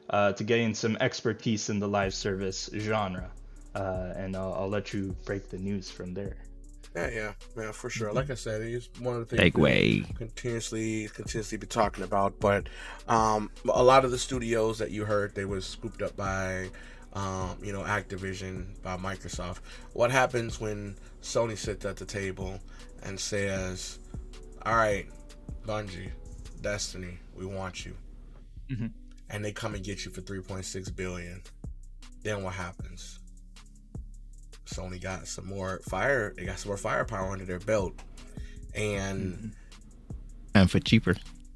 uh, 0.09 0.33
to 0.33 0.43
gain 0.43 0.73
some 0.73 0.97
expertise 0.99 1.69
in 1.69 1.79
the 1.79 1.87
live 1.87 2.13
service 2.13 2.69
genre. 2.73 3.31
Uh, 3.73 4.13
and 4.15 4.35
I'll, 4.35 4.53
I'll 4.53 4.69
let 4.69 4.93
you 4.93 5.15
break 5.25 5.49
the 5.49 5.57
news 5.57 5.91
from 5.91 6.13
there 6.13 6.37
yeah, 6.95 7.09
yeah, 7.11 7.31
yeah, 7.57 7.71
for 7.71 7.89
sure. 7.89 8.13
Like 8.13 8.29
I 8.29 8.35
said, 8.35 8.61
it's 8.61 8.89
one 8.99 9.15
of 9.15 9.27
the 9.27 9.35
things. 9.37 9.53
Segue. 9.53 10.15
continuously 10.17 11.07
continuously 11.13 11.57
be 11.57 11.67
talking 11.67 12.03
about 12.03 12.39
but 12.39 12.67
um 13.07 13.49
a 13.71 13.83
lot 13.83 14.05
of 14.05 14.11
the 14.11 14.17
studios 14.17 14.77
that 14.79 14.91
you 14.91 15.05
heard 15.05 15.35
they 15.35 15.45
was 15.45 15.65
scooped 15.65 16.01
up 16.01 16.15
by 16.15 16.69
um 17.13 17.57
you 17.61 17.71
know 17.73 17.81
activision 17.81 18.81
by 18.81 18.95
microsoft 18.97 19.59
what 19.93 20.11
happens 20.11 20.59
when 20.59 20.95
sony 21.21 21.57
sits 21.57 21.85
at 21.85 21.95
the 21.97 22.05
table 22.05 22.59
and 23.03 23.19
says 23.19 23.99
all 24.65 24.75
right 24.75 25.07
bungie 25.65 26.09
destiny 26.61 27.17
we 27.35 27.45
want 27.45 27.85
you 27.85 27.95
Mhm. 28.69 28.91
and 29.29 29.43
they 29.45 29.51
come 29.51 29.75
and 29.75 29.83
get 29.83 30.05
you 30.05 30.11
for 30.11 30.21
3.6 30.21 30.89
billion 30.95 31.41
then 32.23 32.41
what 32.43 32.53
happens 32.53 33.19
sony 34.65 35.01
got 35.01 35.27
some 35.27 35.45
more 35.47 35.79
fire 35.87 36.33
they 36.35 36.45
got 36.45 36.57
some 36.59 36.69
more 36.69 36.77
firepower 36.77 37.31
under 37.31 37.45
their 37.45 37.59
belt 37.59 37.93
and 38.73 39.53
and 40.53 40.71
for 40.71 40.79
cheaper. 40.79 41.15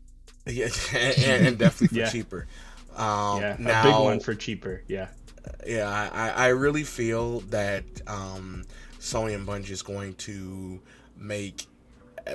yeah, 0.46 0.68
and, 0.94 1.48
and 1.48 1.58
definitely 1.58 1.88
for 1.88 1.96
Yeah. 1.96 2.10
cheaper. 2.10 2.48
Um, 2.96 3.42
yeah, 3.42 3.56
now, 3.60 3.82
a 3.82 3.84
big 3.86 3.94
one 4.04 4.20
for 4.20 4.36
cheaper. 4.36 4.84
Yeah. 4.88 5.08
yeah, 5.66 6.10
I, 6.12 6.30
I 6.32 6.48
really 6.50 6.84
feel 6.84 7.40
that 7.52 7.86
um, 8.08 8.64
Sony 9.00 9.36
and 9.36 9.48
Bungie 9.48 9.70
is 9.70 9.82
going 9.82 10.16
to 10.16 10.82
make 11.18 11.66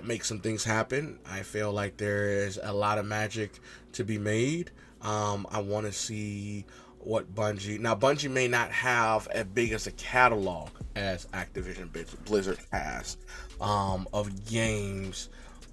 make 0.03 0.25
some 0.25 0.41
things 0.41 0.65
happen. 0.65 1.19
I 1.29 1.43
feel 1.43 1.71
like 1.73 1.99
there 1.99 2.29
is 2.47 2.59
a 2.63 2.73
lot 2.73 2.99
of 2.99 3.05
magic 3.05 3.61
to 3.93 4.05
be 4.05 4.17
made. 4.19 4.71
Um, 5.03 5.47
I 5.51 5.61
want 5.61 5.85
to 5.87 5.93
see 5.93 6.65
what 7.07 7.35
Bungie 7.35 7.79
now. 7.79 7.95
Bungie 7.95 8.31
may 8.31 8.49
not 8.49 8.71
have 8.71 9.29
as 9.29 9.45
big 9.45 9.73
as 9.73 9.87
a 9.87 9.93
catalog 9.93 10.71
as 10.97 11.27
Activision 11.27 11.91
Blizzard 12.25 12.59
has 12.73 13.17
um, 13.61 14.09
of 14.13 14.47
games 14.47 15.29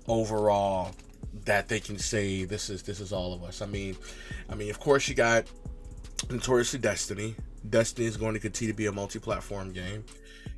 overall 0.07 0.91
that 1.45 1.67
they 1.67 1.79
can 1.79 1.97
say 1.97 2.43
this 2.43 2.69
is 2.69 2.83
this 2.83 2.99
is 2.99 3.13
all 3.13 3.33
of 3.33 3.43
us. 3.43 3.61
I 3.61 3.65
mean, 3.65 3.95
I 4.49 4.55
mean, 4.55 4.69
of 4.69 4.79
course 4.79 5.07
you 5.07 5.15
got 5.15 5.45
notoriously 6.29 6.79
Destiny. 6.79 7.35
Destiny 7.69 8.07
is 8.07 8.17
going 8.17 8.33
to 8.33 8.39
continue 8.39 8.73
to 8.73 8.77
be 8.77 8.87
a 8.87 8.91
multi-platform 8.91 9.71
game. 9.71 10.03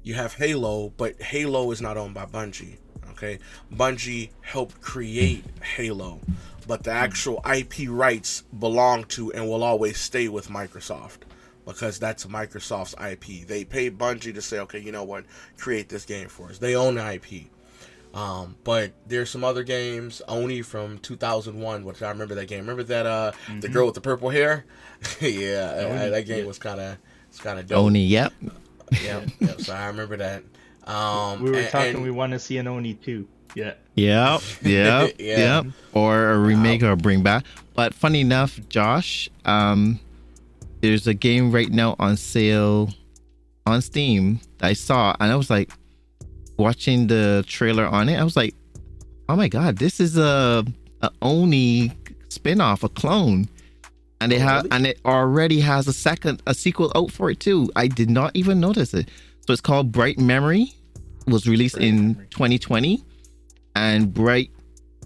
You 0.03 0.13
have 0.15 0.33
Halo, 0.33 0.89
but 0.95 1.21
Halo 1.21 1.71
is 1.71 1.81
not 1.81 1.97
owned 1.97 2.13
by 2.13 2.25
Bungie. 2.25 2.77
Okay, 3.11 3.39
Bungie 3.73 4.29
helped 4.41 4.81
create 4.81 5.43
Halo, 5.61 6.19
but 6.67 6.83
the 6.83 6.91
actual 6.91 7.43
IP 7.51 7.87
rights 7.89 8.43
belong 8.59 9.03
to 9.05 9.31
and 9.33 9.47
will 9.47 9.63
always 9.63 9.97
stay 9.97 10.27
with 10.27 10.49
Microsoft 10.49 11.19
because 11.65 11.99
that's 11.99 12.25
Microsoft's 12.25 12.95
IP. 13.01 13.47
They 13.47 13.63
paid 13.63 13.97
Bungie 13.97 14.33
to 14.33 14.41
say, 14.41 14.59
okay, 14.59 14.79
you 14.79 14.91
know 14.91 15.03
what, 15.03 15.25
create 15.57 15.89
this 15.89 16.05
game 16.05 16.27
for 16.27 16.49
us. 16.49 16.57
They 16.57 16.75
own 16.75 16.95
the 16.95 17.13
IP. 17.13 17.45
Um, 18.13 18.57
but 18.63 18.91
there's 19.07 19.29
some 19.31 19.43
other 19.43 19.63
games, 19.63 20.21
Oni 20.27 20.61
from 20.61 20.99
2001, 20.99 21.83
which 21.83 22.01
I 22.03 22.09
remember 22.09 22.35
that 22.35 22.47
game. 22.47 22.59
Remember 22.59 22.83
that 22.83 23.05
uh 23.07 23.31
the 23.61 23.69
girl 23.69 23.85
with 23.87 23.95
the 23.95 24.01
purple 24.01 24.29
hair? 24.29 24.65
yeah, 25.21 25.73
I- 25.75 26.05
I- 26.05 26.09
that 26.09 26.25
game 26.27 26.45
was 26.45 26.59
kind 26.59 26.79
of 26.79 26.97
it's 27.29 27.39
kind 27.39 27.57
of 27.59 27.67
dope. 27.67 27.79
Only, 27.79 28.01
yep. 28.01 28.33
Yeah, 29.03 29.25
yeah, 29.39 29.57
so 29.57 29.73
I 29.73 29.87
remember 29.87 30.17
that. 30.17 30.43
Um, 30.87 31.41
We 31.43 31.51
were 31.51 31.57
and- 31.57 31.69
talking. 31.69 31.95
and- 31.95 32.03
we 32.03 32.11
want 32.11 32.33
to 32.33 32.39
see 32.39 32.57
an 32.57 32.67
Oni 32.67 32.93
too. 32.95 33.27
Yeah. 33.55 33.73
Yep, 33.95 34.41
yep, 34.63 35.11
Yeah. 35.19 35.61
yep. 35.61 35.65
Or 35.93 36.31
a 36.31 36.37
remake 36.39 36.81
or 36.83 36.91
a 36.91 36.97
bring 36.97 37.21
back. 37.21 37.45
But 37.75 37.93
funny 37.93 38.21
enough, 38.21 38.59
Josh, 38.69 39.29
um, 39.45 39.99
there's 40.81 41.05
a 41.07 41.13
game 41.13 41.51
right 41.51 41.69
now 41.71 41.95
on 41.99 42.17
sale 42.17 42.89
on 43.65 43.81
Steam 43.81 44.39
that 44.57 44.67
I 44.67 44.73
saw, 44.73 45.15
and 45.19 45.31
I 45.31 45.35
was 45.35 45.49
like, 45.49 45.71
watching 46.57 47.07
the 47.07 47.43
trailer 47.47 47.85
on 47.85 48.09
it, 48.09 48.19
I 48.19 48.23
was 48.23 48.35
like, 48.35 48.55
oh 49.29 49.35
my 49.35 49.47
god, 49.47 49.77
this 49.77 49.99
is 49.99 50.17
a, 50.17 50.65
a 51.01 51.09
Oni 51.21 51.91
spin-off, 52.29 52.83
a 52.83 52.89
clone. 52.89 53.47
And 54.21 54.31
it 54.33 54.37
Oh, 54.41 54.45
has 54.45 54.63
really? 54.63 54.75
and 54.75 54.87
it 54.87 54.99
already 55.05 55.59
has 55.61 55.87
a 55.87 55.93
second 55.93 56.41
a 56.47 56.53
sequel 56.53 56.91
out 56.95 57.11
for 57.11 57.29
it 57.29 57.39
too. 57.39 57.69
I 57.75 57.87
did 57.87 58.09
not 58.09 58.31
even 58.35 58.59
notice 58.59 58.93
it. 58.93 59.09
So 59.45 59.51
it's 59.51 59.61
called 59.61 59.91
Bright 59.91 60.19
Memory. 60.19 60.73
Was 61.27 61.47
released 61.47 61.75
Bright 61.75 61.87
in 61.87 62.07
Memory. 62.07 62.27
2020 62.31 63.03
and 63.75 64.13
Bright 64.13 64.51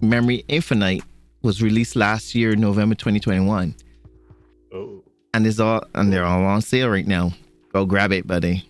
Memory 0.02 0.44
Infinite 0.48 1.02
was 1.42 1.62
released 1.62 1.96
last 1.96 2.34
year, 2.34 2.56
November 2.56 2.94
2021. 2.94 3.74
Oh. 4.74 5.02
And 5.34 5.46
it's 5.46 5.60
all 5.60 5.82
and 5.94 6.12
they're 6.12 6.24
all 6.24 6.44
on 6.44 6.60
sale 6.62 6.88
right 6.88 7.06
now. 7.06 7.32
Go 7.72 7.84
grab 7.84 8.12
it, 8.12 8.26
buddy. 8.26 8.68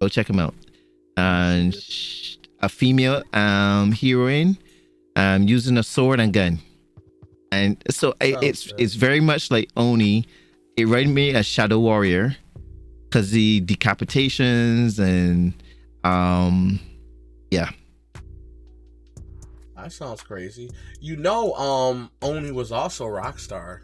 Go 0.00 0.08
check 0.08 0.26
them 0.26 0.38
out. 0.40 0.54
And 1.16 1.74
a 2.60 2.68
female 2.68 3.22
um 3.32 3.92
heroine 3.92 4.58
um 5.16 5.44
using 5.44 5.76
a 5.78 5.82
sword 5.82 6.20
and 6.20 6.32
gun. 6.32 6.58
And 7.52 7.82
so 7.90 8.14
I, 8.20 8.32
Sounds 8.32 8.44
it's 8.44 8.66
good. 8.68 8.80
it's 8.80 8.94
very 8.94 9.20
much 9.20 9.50
like 9.50 9.70
Oni. 9.76 10.26
It 10.76 10.84
reminded 10.84 11.14
me 11.14 11.34
of 11.34 11.44
Shadow 11.44 11.78
Warrior 11.80 12.36
because 13.10 13.30
the 13.32 13.60
decapitations 13.62 14.98
and 15.00 15.52
um 16.04 16.78
yeah 17.50 17.70
That 19.76 19.92
sounds 19.92 20.22
crazy. 20.22 20.70
You 21.00 21.16
know, 21.16 21.54
um, 21.54 22.10
Oni 22.22 22.52
was 22.52 22.70
also 22.70 23.06
Rockstar. 23.06 23.80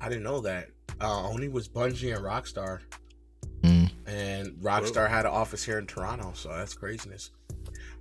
I 0.00 0.08
didn't 0.08 0.24
know 0.24 0.40
that. 0.40 0.68
Uh, 1.00 1.28
Oni 1.28 1.48
was 1.48 1.68
Bungie 1.68 2.14
and 2.16 2.24
Rockstar, 2.24 2.80
Mm. 3.62 3.90
and 4.06 4.48
Rockstar 4.62 5.08
had 5.10 5.26
an 5.26 5.32
office 5.32 5.62
here 5.62 5.78
in 5.78 5.86
Toronto, 5.86 6.32
so 6.34 6.48
that's 6.48 6.72
craziness. 6.74 7.30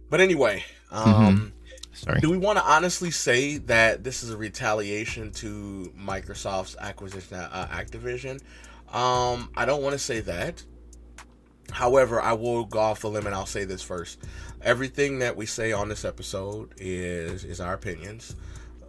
But 0.09 0.21
anyway, 0.21 0.63
um, 0.91 1.51
sorry. 1.91 2.21
do 2.21 2.29
we 2.29 2.37
want 2.37 2.57
to 2.57 2.63
honestly 2.63 3.11
say 3.11 3.57
that 3.57 4.03
this 4.05 4.23
is 4.23 4.29
a 4.31 4.37
retaliation 4.37 5.31
to 5.33 5.91
Microsoft's 5.99 6.77
acquisition 6.79 7.37
of 7.37 7.49
uh, 7.51 7.67
Activision? 7.67 8.39
Um, 8.93 9.49
I 9.55 9.65
don't 9.65 9.81
want 9.81 9.93
to 9.93 9.99
say 9.99 10.19
that. 10.21 10.63
However, 11.71 12.21
I 12.21 12.33
will 12.33 12.65
go 12.65 12.79
off 12.79 13.01
the 13.01 13.09
limb 13.09 13.27
and 13.27 13.35
I'll 13.35 13.45
say 13.45 13.63
this 13.63 13.81
first. 13.81 14.19
Everything 14.61 15.19
that 15.19 15.35
we 15.35 15.45
say 15.45 15.71
on 15.71 15.87
this 15.89 16.03
episode 16.03 16.73
is 16.77 17.43
is 17.43 17.61
our 17.61 17.73
opinions. 17.73 18.35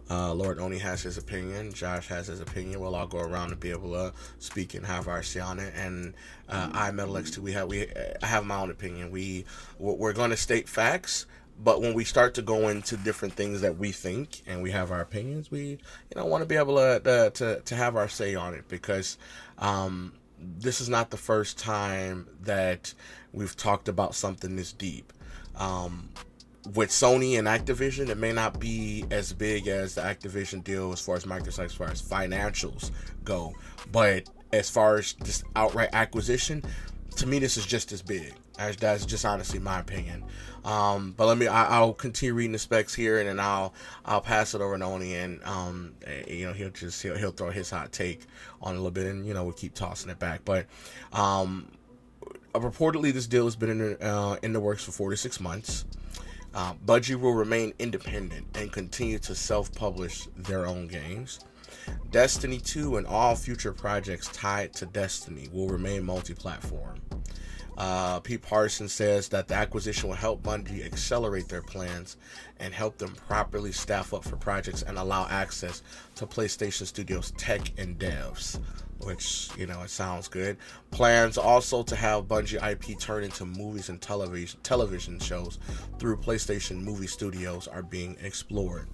Uh, 0.09 0.33
Lord 0.33 0.59
Oni 0.59 0.77
has 0.77 1.01
his 1.01 1.17
opinion. 1.17 1.71
Josh 1.71 2.07
has 2.07 2.27
his 2.27 2.41
opinion. 2.41 2.81
We'll 2.81 2.95
all 2.95 3.07
go 3.07 3.19
around 3.19 3.51
and 3.51 3.59
be 3.59 3.71
able 3.71 3.93
to 3.93 4.11
speak 4.39 4.73
and 4.73 4.85
have 4.85 5.07
our 5.07 5.23
say 5.23 5.39
on 5.39 5.57
it. 5.57 5.73
And 5.73 6.15
uh, 6.49 6.69
I 6.73 6.91
Metal 6.91 7.13
X2, 7.13 7.37
we 7.37 7.53
have 7.53 7.69
we 7.69 7.87
I 8.21 8.25
have 8.25 8.45
my 8.45 8.59
own 8.59 8.71
opinion. 8.71 9.11
We 9.11 9.45
we're 9.79 10.11
going 10.11 10.31
to 10.31 10.37
state 10.37 10.67
facts, 10.67 11.27
but 11.63 11.79
when 11.79 11.93
we 11.93 12.03
start 12.03 12.33
to 12.33 12.41
go 12.41 12.67
into 12.67 12.97
different 12.97 13.35
things 13.35 13.61
that 13.61 13.77
we 13.77 13.93
think 13.93 14.41
and 14.45 14.61
we 14.61 14.71
have 14.71 14.91
our 14.91 14.99
opinions, 14.99 15.49
we 15.49 15.61
you 15.61 15.77
know 16.17 16.25
want 16.25 16.41
to 16.41 16.47
be 16.47 16.57
able 16.57 16.75
to 16.75 16.99
to, 17.05 17.29
to 17.29 17.61
to 17.61 17.75
have 17.75 17.95
our 17.95 18.09
say 18.09 18.35
on 18.35 18.53
it 18.53 18.67
because 18.67 19.17
um, 19.61 20.13
this 20.39 20.81
is 20.81 20.89
not 20.89 21.11
the 21.11 21.17
first 21.17 21.57
time 21.57 22.27
that 22.41 22.93
we've 23.31 23.55
talked 23.55 23.87
about 23.87 24.15
something 24.15 24.55
this 24.55 24.73
deep. 24.73 25.13
Um, 25.55 26.09
with 26.73 26.89
Sony 26.89 27.39
and 27.39 27.47
Activision, 27.47 28.09
it 28.09 28.17
may 28.17 28.31
not 28.31 28.59
be 28.59 29.05
as 29.09 29.33
big 29.33 29.67
as 29.67 29.95
the 29.95 30.01
Activision 30.01 30.63
deal 30.63 30.91
as 30.91 31.01
far 31.01 31.15
as 31.15 31.25
Microsoft, 31.25 31.65
as 31.65 31.73
far 31.73 31.89
as 31.89 32.01
financials 32.01 32.91
go, 33.23 33.53
but 33.91 34.29
as 34.53 34.69
far 34.69 34.97
as 34.97 35.13
just 35.13 35.43
outright 35.55 35.89
acquisition, 35.93 36.63
to 37.21 37.27
me, 37.27 37.39
this 37.39 37.55
is 37.55 37.65
just 37.65 37.91
as 37.91 38.01
big. 38.01 38.33
As 38.57 38.75
that's 38.75 39.05
just 39.05 39.25
honestly 39.25 39.59
my 39.59 39.79
opinion. 39.79 40.23
Um, 40.65 41.13
but 41.15 41.27
let 41.27 41.37
me, 41.37 41.47
I, 41.47 41.65
I'll 41.65 41.93
continue 41.93 42.33
reading 42.33 42.51
the 42.51 42.59
specs 42.59 42.93
here, 42.93 43.19
and 43.19 43.29
then 43.29 43.39
I'll 43.39 43.73
I'll 44.05 44.21
pass 44.21 44.53
it 44.53 44.61
over 44.61 44.77
to 44.77 44.83
Oni, 44.83 45.15
and 45.15 45.43
um, 45.43 45.93
you 46.27 46.47
know, 46.47 46.53
he'll 46.53 46.69
just 46.71 47.01
he'll, 47.01 47.15
he'll 47.15 47.31
throw 47.31 47.49
his 47.51 47.69
hot 47.69 47.91
take 47.91 48.25
on 48.61 48.73
a 48.73 48.77
little 48.77 48.91
bit, 48.91 49.05
and 49.05 49.25
you 49.25 49.33
know, 49.33 49.43
we'll 49.43 49.53
keep 49.53 49.73
tossing 49.73 50.09
it 50.09 50.19
back. 50.19 50.41
But 50.45 50.65
um, 51.13 51.71
reportedly, 52.53 53.13
this 53.13 53.27
deal 53.27 53.45
has 53.45 53.55
been 53.55 53.69
in 53.69 53.77
the, 53.77 54.05
uh, 54.05 54.37
in 54.41 54.53
the 54.53 54.59
works 54.59 54.83
for 54.83 54.91
four 54.91 55.09
to 55.11 55.17
six 55.17 55.39
months. 55.39 55.85
Uh, 56.53 56.73
Bungie 56.85 57.19
will 57.19 57.33
remain 57.33 57.73
independent 57.79 58.45
and 58.55 58.71
continue 58.71 59.19
to 59.19 59.33
self-publish 59.33 60.27
their 60.35 60.67
own 60.67 60.87
games. 60.87 61.39
Destiny 62.11 62.59
2 62.59 62.97
and 62.97 63.07
all 63.07 63.35
future 63.35 63.73
projects 63.73 64.27
tied 64.33 64.73
to 64.73 64.85
Destiny 64.85 65.47
will 65.51 65.69
remain 65.69 66.03
multi-platform. 66.03 66.99
Uh, 67.77 68.19
Pete 68.19 68.41
Parson 68.41 68.87
says 68.87 69.29
that 69.29 69.47
the 69.47 69.55
acquisition 69.55 70.09
will 70.09 70.15
help 70.15 70.43
Bungie 70.43 70.85
accelerate 70.85 71.47
their 71.47 71.61
plans 71.61 72.17
and 72.59 72.73
help 72.73 72.97
them 72.97 73.15
properly 73.27 73.71
staff 73.71 74.13
up 74.13 74.23
for 74.23 74.35
projects 74.35 74.83
and 74.83 74.97
allow 74.97 75.27
access 75.29 75.81
to 76.15 76.27
PlayStation 76.27 76.85
Studios 76.85 77.31
tech 77.37 77.71
and 77.79 77.97
devs, 77.97 78.59
which, 78.99 79.49
you 79.57 79.65
know, 79.65 79.81
it 79.81 79.89
sounds 79.89 80.27
good. 80.27 80.57
Plans 80.91 81.37
also 81.37 81.81
to 81.83 81.95
have 81.95 82.25
Bungie 82.25 82.61
IP 82.61 82.99
turn 82.99 83.23
into 83.23 83.45
movies 83.45 83.89
and 83.89 84.01
television 84.01 84.59
television 84.63 85.17
shows 85.17 85.57
through 85.97 86.17
PlayStation 86.17 86.83
Movie 86.83 87.07
Studios 87.07 87.67
are 87.67 87.83
being 87.83 88.17
explored. 88.21 88.89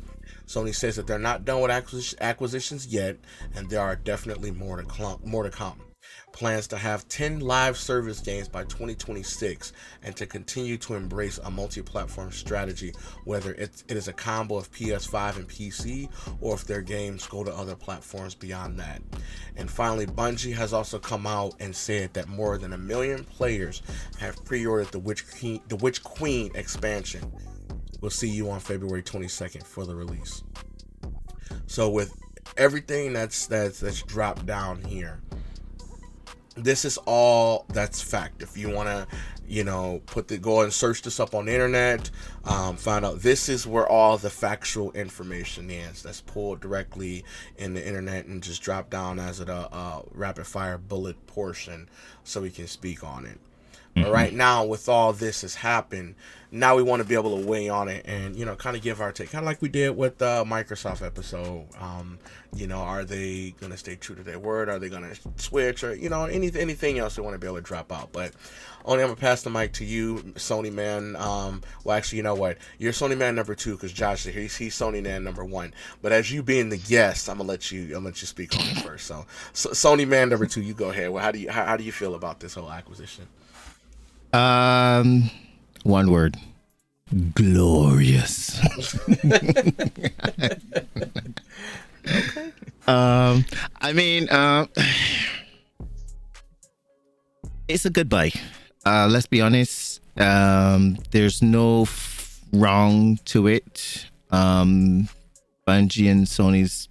Sony 0.47 0.73
says 0.73 0.95
that 0.95 1.07
they're 1.07 1.19
not 1.19 1.45
done 1.45 1.61
with 1.61 2.15
acquisitions 2.21 2.87
yet, 2.87 3.17
and 3.53 3.69
there 3.69 3.81
are 3.81 3.95
definitely 3.95 4.51
more 4.51 4.81
to 4.81 5.19
more 5.23 5.43
to 5.43 5.49
come. 5.49 5.81
Plans 6.31 6.67
to 6.67 6.77
have 6.77 7.07
10 7.09 7.39
live 7.39 7.77
service 7.77 8.19
games 8.19 8.47
by 8.47 8.63
2026 8.63 9.73
and 10.03 10.15
to 10.15 10.25
continue 10.25 10.77
to 10.77 10.93
embrace 10.93 11.39
a 11.39 11.49
multi 11.49 11.81
platform 11.81 12.31
strategy, 12.31 12.93
whether 13.25 13.53
it, 13.53 13.83
it 13.87 13.97
is 13.97 14.07
a 14.07 14.13
combo 14.13 14.55
of 14.55 14.71
PS5 14.71 15.37
and 15.37 15.49
PC 15.49 16.09
or 16.39 16.53
if 16.53 16.65
their 16.65 16.81
games 16.81 17.27
go 17.27 17.43
to 17.43 17.53
other 17.53 17.75
platforms 17.75 18.35
beyond 18.35 18.79
that. 18.79 19.01
And 19.55 19.69
finally, 19.69 20.05
Bungie 20.05 20.53
has 20.53 20.73
also 20.73 20.99
come 20.99 21.25
out 21.25 21.55
and 21.59 21.75
said 21.75 22.13
that 22.13 22.29
more 22.29 22.57
than 22.57 22.73
a 22.73 22.77
million 22.77 23.23
players 23.23 23.81
have 24.19 24.45
pre 24.45 24.65
ordered 24.65 24.91
the 24.91 25.61
the 25.67 25.75
Witch 25.77 26.03
Queen 26.03 26.51
expansion. 26.55 27.31
We'll 28.01 28.11
see 28.11 28.29
you 28.29 28.49
on 28.49 28.59
February 28.59 29.03
22nd 29.03 29.63
for 29.63 29.85
the 29.85 29.95
release. 29.95 30.43
So 31.65 31.89
with 31.89 32.13
everything 32.55 33.13
that's 33.13 33.47
that's 33.47 33.79
that's 33.79 34.03
dropped 34.03 34.45
down 34.45 34.83
here, 34.83 35.21
this 36.55 36.85
is 36.85 36.97
all 37.05 37.65
that's 37.69 38.01
fact. 38.01 38.41
If 38.41 38.57
you 38.57 38.69
want 38.69 38.89
to, 38.89 39.07
you 39.47 39.63
know, 39.63 40.01
put 40.05 40.27
the 40.27 40.37
go 40.37 40.61
and 40.61 40.73
search 40.73 41.01
this 41.01 41.19
up 41.19 41.33
on 41.33 41.45
the 41.45 41.53
internet, 41.53 42.09
um, 42.45 42.77
find 42.77 43.05
out 43.05 43.21
this 43.21 43.49
is 43.49 43.65
where 43.65 43.87
all 43.87 44.17
the 44.17 44.29
factual 44.29 44.91
information 44.91 45.69
is. 45.69 46.03
That's 46.03 46.21
pulled 46.21 46.59
directly 46.59 47.23
in 47.57 47.73
the 47.73 47.85
internet 47.85 48.25
and 48.25 48.41
just 48.43 48.61
drop 48.61 48.89
down 48.89 49.19
as 49.19 49.39
a, 49.39 49.45
a 49.45 50.03
rapid 50.11 50.47
fire 50.47 50.77
bullet 50.77 51.27
portion, 51.27 51.89
so 52.23 52.41
we 52.41 52.49
can 52.49 52.67
speak 52.67 53.03
on 53.03 53.25
it. 53.25 53.39
Mm-hmm. 53.97 54.11
Right 54.11 54.33
now, 54.33 54.65
with 54.65 54.87
all 54.87 55.13
this 55.13 55.41
has 55.41 55.55
happened, 55.55 56.15
now 56.51 56.75
we 56.75 56.83
want 56.83 57.01
to 57.01 57.07
be 57.07 57.15
able 57.15 57.39
to 57.39 57.45
weigh 57.45 57.67
on 57.69 57.87
it 57.89 58.05
and 58.05 58.35
you 58.35 58.45
know 58.45 58.55
kind 58.55 58.75
of 58.77 58.81
give 58.81 59.01
our 59.01 59.11
take 59.11 59.29
kind 59.31 59.43
of 59.43 59.45
like 59.45 59.61
we 59.61 59.67
did 59.67 59.95
with 59.97 60.17
the 60.17 60.45
microsoft 60.45 61.05
episode 61.05 61.65
um, 61.79 62.17
you 62.55 62.67
know 62.67 62.77
are 62.77 63.03
they 63.03 63.53
going 63.59 63.71
to 63.71 63.77
stay 63.77 63.95
true 63.95 64.15
to 64.15 64.23
their 64.23 64.39
word? 64.39 64.69
Are 64.69 64.79
they 64.79 64.89
going 64.89 65.03
to 65.03 65.15
switch 65.35 65.83
or 65.83 65.93
you 65.93 66.09
know 66.09 66.25
anything 66.25 66.61
anything 66.61 66.99
else 66.99 67.15
they 67.15 67.21
want 67.21 67.33
to 67.33 67.39
be 67.39 67.47
able 67.47 67.57
to 67.57 67.61
drop 67.61 67.91
out? 67.91 68.11
But 68.11 68.31
Oni 68.85 69.01
i'm 69.01 69.07
going 69.07 69.15
to 69.15 69.21
pass 69.21 69.43
the 69.43 69.49
mic 69.49 69.73
to 69.73 69.85
you 69.85 70.15
sony 70.35 70.71
man 70.71 71.17
um, 71.17 71.61
well 71.83 71.97
actually 71.97 72.17
you 72.17 72.23
know 72.23 72.35
what? 72.35 72.57
You're 72.77 72.93
sony 72.93 73.17
man 73.17 73.35
number 73.35 73.53
two 73.53 73.73
because 73.73 73.91
josh 73.91 74.25
is 74.25 74.33
here 74.33 74.43
he's, 74.43 74.55
he's 74.55 74.75
sony 74.75 75.03
man 75.03 75.23
number 75.23 75.43
one. 75.43 75.73
But 76.01 76.13
as 76.13 76.31
you 76.31 76.41
being 76.43 76.69
the 76.69 76.77
guest 76.77 77.29
i'm 77.29 77.37
going 77.37 77.47
to 77.47 77.51
let 77.51 77.71
you 77.71 77.95
i'm 77.95 78.05
let 78.05 78.21
you 78.21 78.27
speak 78.27 78.55
on 78.55 78.61
it 78.61 78.81
first. 78.81 79.05
So, 79.07 79.25
so 79.53 79.71
sony 79.71 80.07
man 80.07 80.29
number 80.29 80.45
two 80.45 80.61
you 80.61 80.73
go 80.73 80.89
ahead. 80.91 81.09
Well 81.09 81.23
how 81.23 81.31
do 81.31 81.39
you 81.39 81.51
how, 81.51 81.65
how 81.65 81.77
do 81.77 81.83
you 81.83 81.91
feel 81.91 82.15
about 82.15 82.39
this 82.39 82.53
whole 82.53 82.71
acquisition 82.71 83.27
um 84.37 85.29
one 85.83 86.11
word. 86.11 86.37
Glorious. 87.33 88.59
okay. 89.25 90.11
Um, 92.85 93.45
I 93.81 93.93
mean, 93.93 94.29
uh, 94.29 94.65
it's 97.67 97.85
a 97.85 97.89
goodbye. 97.89 98.31
Uh, 98.85 99.07
let's 99.09 99.27
be 99.27 99.41
honest. 99.41 100.01
Um, 100.17 100.97
there's 101.11 101.41
no 101.41 101.83
f- 101.83 102.41
wrong 102.53 103.17
to 103.25 103.47
it. 103.47 104.05
Um, 104.31 105.09
Bungie 105.67 106.09
and 106.09 106.25
Sony's 106.25 106.87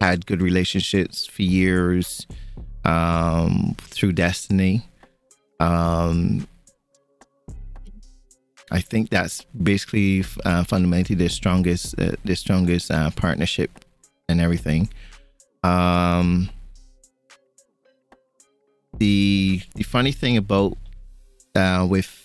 had 0.00 0.26
good 0.26 0.42
relationships 0.42 1.26
for 1.26 1.42
years 1.42 2.26
um, 2.84 3.76
through 3.78 4.12
Destiny. 4.12 4.82
Um, 5.60 6.46
I 8.70 8.80
think 8.80 9.10
that's 9.10 9.44
basically 9.44 10.24
uh, 10.44 10.64
fundamentally 10.64 11.14
the 11.14 11.28
strongest, 11.28 11.98
uh, 12.00 12.12
the 12.24 12.34
strongest 12.34 12.90
uh, 12.90 13.10
partnership 13.10 13.70
and 14.28 14.40
everything. 14.40 14.90
Um, 15.62 16.50
the 18.98 19.62
the 19.74 19.82
funny 19.82 20.12
thing 20.12 20.36
about 20.36 20.76
uh, 21.54 21.86
with 21.88 22.22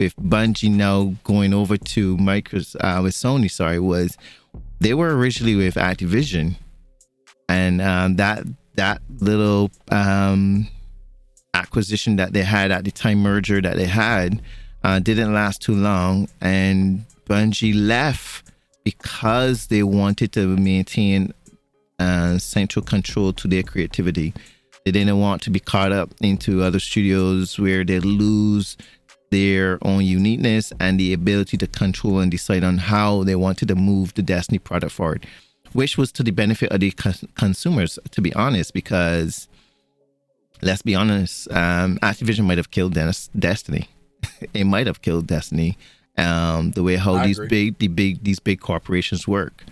with 0.00 0.16
Bungie 0.16 0.70
now 0.70 1.14
going 1.24 1.54
over 1.54 1.76
to 1.76 2.16
Microsoft 2.16 2.76
uh, 2.80 3.02
with 3.02 3.14
Sony, 3.14 3.50
sorry, 3.50 3.78
was 3.78 4.16
they 4.80 4.94
were 4.94 5.16
originally 5.16 5.54
with 5.54 5.74
Activision, 5.76 6.56
and 7.48 7.80
um, 7.80 8.16
that 8.16 8.44
that 8.74 9.00
little 9.20 9.70
um, 9.90 10.68
acquisition 11.54 12.16
that 12.16 12.32
they 12.32 12.42
had 12.42 12.72
at 12.72 12.84
the 12.84 12.90
time 12.90 13.18
merger 13.18 13.60
that 13.60 13.76
they 13.76 13.86
had 13.86 14.42
uh, 14.84 14.98
didn't 14.98 15.32
last 15.32 15.62
too 15.62 15.74
long, 15.74 16.28
and 16.40 17.04
Bungie 17.26 17.74
left 17.74 18.52
because 18.84 19.68
they 19.68 19.82
wanted 19.82 20.32
to 20.32 20.46
maintain 20.58 21.32
uh, 21.98 22.36
central 22.38 22.84
control 22.84 23.32
to 23.32 23.48
their 23.48 23.62
creativity. 23.62 24.34
They 24.84 24.92
didn't 24.92 25.18
want 25.18 25.40
to 25.42 25.50
be 25.50 25.58
caught 25.58 25.92
up 25.92 26.10
into 26.20 26.62
other 26.62 26.78
studios 26.78 27.58
where 27.58 27.82
they 27.82 27.98
lose 28.00 28.76
their 29.30 29.78
own 29.80 30.04
uniqueness 30.04 30.70
and 30.78 31.00
the 31.00 31.14
ability 31.14 31.56
to 31.56 31.66
control 31.66 32.18
and 32.18 32.30
decide 32.30 32.62
on 32.62 32.76
how 32.76 33.24
they 33.24 33.34
wanted 33.34 33.68
to 33.68 33.74
move 33.74 34.12
the 34.14 34.22
Destiny 34.22 34.58
product 34.58 34.92
forward, 34.92 35.26
which 35.72 35.96
was 35.96 36.12
to 36.12 36.22
the 36.22 36.30
benefit 36.30 36.70
of 36.70 36.80
the 36.80 36.90
consumers, 37.34 37.98
to 38.10 38.20
be 38.20 38.34
honest, 38.34 38.74
because 38.74 39.48
let's 40.60 40.82
be 40.82 40.94
honest, 40.94 41.50
um, 41.50 41.98
Activision 42.02 42.44
might 42.44 42.58
have 42.58 42.70
killed 42.70 42.92
Destiny. 42.92 43.88
it 44.54 44.64
might 44.64 44.86
have 44.86 45.02
killed 45.02 45.26
Destiny. 45.26 45.76
Um, 46.16 46.70
the 46.72 46.82
way 46.82 46.96
how 46.96 47.14
I 47.14 47.26
these 47.26 47.38
agree. 47.38 47.48
big, 47.48 47.78
the 47.78 47.88
big, 47.88 48.22
these 48.22 48.38
big 48.38 48.60
corporations 48.60 49.26
work. 49.26 49.64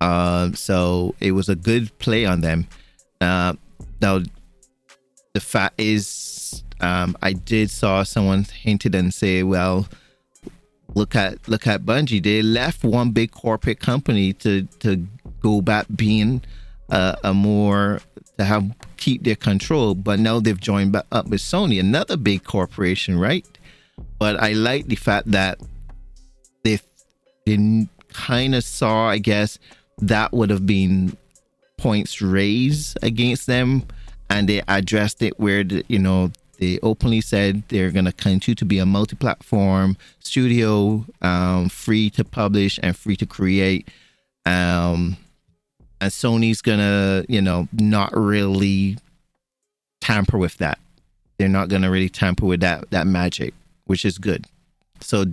Uh, 0.00 0.52
so 0.52 1.14
it 1.20 1.32
was 1.32 1.48
a 1.48 1.54
good 1.54 1.96
play 1.98 2.24
on 2.24 2.40
them. 2.40 2.66
Uh, 3.20 3.54
now, 4.00 4.20
the 5.34 5.40
fact 5.40 5.80
is, 5.80 6.62
um, 6.80 7.16
I 7.22 7.32
did 7.32 7.70
saw 7.70 8.02
someone 8.02 8.44
hinted 8.44 8.94
and 8.94 9.12
say, 9.12 9.42
well, 9.42 9.86
look 10.94 11.14
at 11.14 11.46
look 11.48 11.66
at 11.66 11.82
Bungie. 11.82 12.22
They 12.22 12.42
left 12.42 12.84
one 12.84 13.10
big 13.10 13.30
corporate 13.30 13.80
company 13.80 14.32
to 14.34 14.62
to 14.80 15.06
go 15.40 15.60
back 15.60 15.86
being 15.94 16.42
a, 16.88 17.16
a 17.22 17.34
more 17.34 18.00
to 18.38 18.44
have 18.44 18.70
keep 18.96 19.24
their 19.24 19.36
control, 19.36 19.94
but 19.94 20.18
now 20.18 20.40
they've 20.40 20.60
joined 20.60 20.96
up 20.96 21.28
with 21.28 21.40
Sony, 21.40 21.80
another 21.80 22.16
big 22.16 22.44
corporation, 22.44 23.18
right? 23.18 23.46
But 24.18 24.40
I 24.40 24.52
like 24.52 24.86
the 24.86 24.96
fact 24.96 25.30
that 25.32 25.60
they 26.64 26.80
they 27.44 27.88
kind 28.12 28.54
of 28.54 28.64
saw, 28.64 29.08
I 29.08 29.18
guess, 29.18 29.58
that 29.98 30.32
would 30.32 30.50
have 30.50 30.66
been 30.66 31.16
points 31.78 32.20
raised 32.20 32.98
against 33.02 33.46
them, 33.46 33.84
and 34.30 34.48
they 34.48 34.62
addressed 34.68 35.22
it 35.22 35.38
where 35.38 35.64
the, 35.64 35.84
you 35.88 35.98
know 35.98 36.30
they 36.58 36.78
openly 36.82 37.20
said 37.20 37.62
they're 37.68 37.90
going 37.90 38.06
to 38.06 38.12
continue 38.12 38.54
to 38.54 38.64
be 38.64 38.78
a 38.78 38.86
multi-platform 38.86 39.94
studio, 40.20 41.04
um, 41.20 41.68
free 41.68 42.08
to 42.08 42.24
publish 42.24 42.80
and 42.82 42.96
free 42.96 43.14
to 43.16 43.26
create. 43.26 43.88
Um, 44.46 45.18
and 46.00 46.10
Sony's 46.10 46.62
gonna, 46.62 47.24
you 47.28 47.42
know, 47.42 47.68
not 47.72 48.16
really 48.16 48.96
tamper 50.00 50.38
with 50.38 50.56
that. 50.58 50.78
They're 51.38 51.48
not 51.48 51.68
gonna 51.68 51.90
really 51.90 52.08
tamper 52.08 52.46
with 52.46 52.60
that 52.60 52.90
that 52.90 53.06
magic 53.06 53.54
which 53.86 54.04
is 54.04 54.18
good. 54.18 54.46
So, 55.00 55.26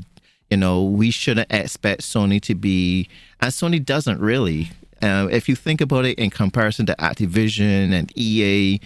you 0.50 0.58
know, 0.58 0.84
we 0.84 1.12
shouldn't 1.12 1.52
expect 1.52 2.02
Sony 2.02 2.42
to 2.42 2.56
be, 2.56 3.10
and 3.42 3.52
Sony 3.52 3.84
doesn't 3.84 4.20
really. 4.20 4.72
Uh, 5.02 5.28
if 5.30 5.50
you 5.50 5.56
think 5.56 5.82
about 5.82 6.06
it 6.06 6.18
in 6.18 6.30
comparison 6.30 6.86
to 6.86 6.96
Activision 6.96 7.92
and 7.92 8.12
EA, 8.18 8.80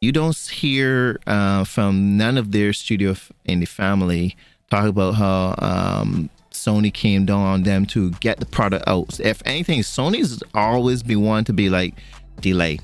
you 0.00 0.12
don't 0.12 0.36
hear 0.36 1.18
uh, 1.26 1.64
from 1.64 2.16
none 2.16 2.38
of 2.38 2.52
their 2.52 2.72
studio 2.72 3.14
in 3.44 3.60
the 3.60 3.66
family 3.66 4.36
talk 4.70 4.86
about 4.86 5.14
how 5.16 5.54
um, 5.58 6.30
Sony 6.52 6.92
came 6.92 7.26
down 7.26 7.40
on 7.40 7.62
them 7.64 7.84
to 7.86 8.10
get 8.12 8.38
the 8.38 8.46
product 8.46 8.84
out. 8.86 9.18
If 9.20 9.42
anything, 9.44 9.80
Sony's 9.80 10.42
always 10.54 11.02
been 11.02 11.22
one 11.22 11.44
to 11.44 11.52
be 11.52 11.68
like 11.68 11.94
delay. 12.40 12.78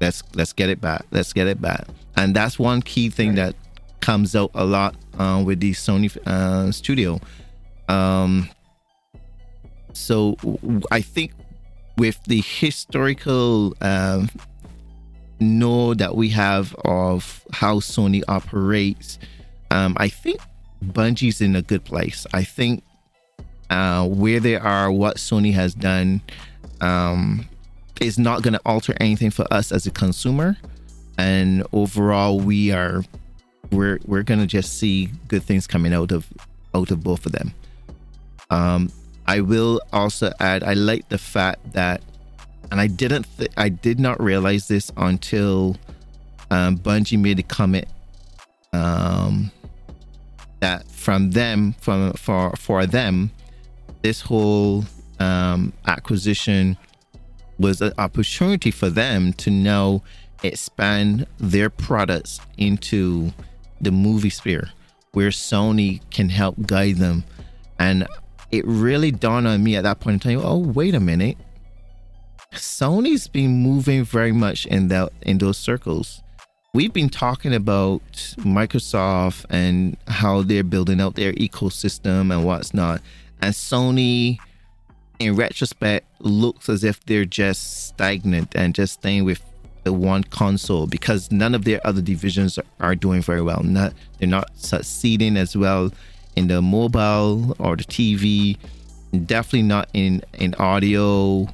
Let's 0.00 0.22
let's 0.34 0.52
get 0.52 0.68
it 0.68 0.80
back. 0.80 1.04
Let's 1.10 1.32
get 1.32 1.46
it 1.46 1.60
back. 1.60 1.86
And 2.16 2.34
that's 2.34 2.58
one 2.58 2.82
key 2.82 3.10
thing 3.10 3.34
that 3.36 3.54
comes 4.06 4.36
out 4.36 4.52
a 4.54 4.64
lot 4.64 4.94
uh, 5.18 5.42
with 5.44 5.58
the 5.58 5.72
Sony 5.72 6.16
uh, 6.28 6.70
studio. 6.70 7.18
Um, 7.88 8.48
so 9.94 10.36
I 10.92 11.00
think 11.00 11.32
with 11.98 12.22
the 12.22 12.40
historical 12.40 13.74
uh, 13.80 14.24
know 15.40 15.92
that 15.94 16.14
we 16.14 16.28
have 16.28 16.72
of 16.84 17.44
how 17.52 17.80
Sony 17.80 18.22
operates, 18.28 19.18
um, 19.72 19.96
I 19.96 20.08
think 20.08 20.38
Bungie's 20.84 21.40
in 21.40 21.56
a 21.56 21.62
good 21.62 21.84
place. 21.84 22.28
I 22.32 22.44
think 22.44 22.84
uh, 23.70 24.06
where 24.06 24.38
they 24.38 24.54
are, 24.54 24.92
what 24.92 25.16
Sony 25.16 25.52
has 25.54 25.74
done, 25.74 26.20
um, 26.80 27.48
is 28.00 28.20
not 28.20 28.42
going 28.42 28.54
to 28.54 28.60
alter 28.64 28.94
anything 29.00 29.32
for 29.32 29.52
us 29.52 29.72
as 29.72 29.84
a 29.84 29.90
consumer. 29.90 30.56
And 31.18 31.66
overall, 31.72 32.38
we 32.38 32.70
are 32.70 33.02
we're 33.70 33.98
we're 34.06 34.22
gonna 34.22 34.46
just 34.46 34.78
see 34.78 35.10
good 35.28 35.42
things 35.42 35.66
coming 35.66 35.92
out 35.92 36.12
of 36.12 36.26
out 36.74 36.90
of 36.90 37.02
both 37.02 37.26
of 37.26 37.32
them. 37.32 37.52
Um, 38.50 38.92
I 39.26 39.40
will 39.40 39.80
also 39.92 40.32
add 40.40 40.62
I 40.62 40.74
like 40.74 41.08
the 41.08 41.18
fact 41.18 41.72
that, 41.72 42.00
and 42.70 42.80
I 42.80 42.86
didn't 42.86 43.26
th- 43.38 43.50
I 43.56 43.68
did 43.68 43.98
not 43.98 44.22
realize 44.22 44.68
this 44.68 44.90
until 44.96 45.76
um, 46.50 46.78
Bungie 46.78 47.18
made 47.18 47.38
a 47.38 47.42
comment 47.42 47.86
um, 48.72 49.50
that 50.60 50.88
from 50.90 51.32
them 51.32 51.74
from 51.80 52.12
for 52.12 52.54
for 52.56 52.86
them 52.86 53.30
this 54.02 54.20
whole 54.20 54.84
um, 55.18 55.72
acquisition 55.86 56.76
was 57.58 57.80
an 57.80 57.92
opportunity 57.98 58.70
for 58.70 58.90
them 58.90 59.32
to 59.32 59.50
now 59.50 60.02
expand 60.42 61.26
their 61.38 61.70
products 61.70 62.40
into 62.58 63.32
the 63.80 63.90
movie 63.90 64.30
sphere 64.30 64.70
where 65.12 65.30
Sony 65.30 66.00
can 66.10 66.28
help 66.28 66.56
guide 66.66 66.96
them. 66.96 67.24
And 67.78 68.06
it 68.50 68.64
really 68.66 69.10
dawned 69.10 69.46
on 69.46 69.62
me 69.62 69.76
at 69.76 69.82
that 69.84 70.00
point 70.00 70.24
in 70.24 70.38
time, 70.38 70.46
oh, 70.46 70.58
wait 70.58 70.94
a 70.94 71.00
minute. 71.00 71.38
Sony's 72.52 73.28
been 73.28 73.62
moving 73.62 74.04
very 74.04 74.32
much 74.32 74.66
in 74.66 74.88
that 74.88 75.12
in 75.22 75.38
those 75.38 75.58
circles 75.58 76.22
we've 76.76 76.92
been 76.92 77.08
talking 77.08 77.54
about 77.54 78.02
Microsoft 78.40 79.46
and 79.48 79.96
how 80.08 80.42
they're 80.42 80.62
building 80.62 81.00
out 81.00 81.14
their 81.14 81.32
ecosystem 81.32 82.30
and 82.30 82.44
what's 82.44 82.74
not. 82.74 83.00
And 83.40 83.54
Sony, 83.54 84.36
in 85.18 85.36
retrospect, 85.36 86.06
looks 86.20 86.68
as 86.68 86.84
if 86.84 87.02
they're 87.06 87.24
just 87.24 87.86
stagnant 87.86 88.54
and 88.54 88.74
just 88.74 88.92
staying 88.92 89.24
with 89.24 89.42
one 89.92 90.24
console 90.24 90.86
because 90.86 91.30
none 91.30 91.54
of 91.54 91.64
their 91.64 91.84
other 91.86 92.00
divisions 92.00 92.58
are, 92.58 92.64
are 92.80 92.94
doing 92.94 93.22
very 93.22 93.42
well. 93.42 93.62
Not 93.62 93.92
they're 94.18 94.28
not 94.28 94.50
succeeding 94.56 95.36
as 95.36 95.56
well 95.56 95.92
in 96.36 96.48
the 96.48 96.62
mobile 96.62 97.56
or 97.58 97.76
the 97.76 97.84
TV. 97.84 98.56
Definitely 99.26 99.62
not 99.62 99.88
in 99.92 100.22
in 100.34 100.54
audio. 100.54 101.48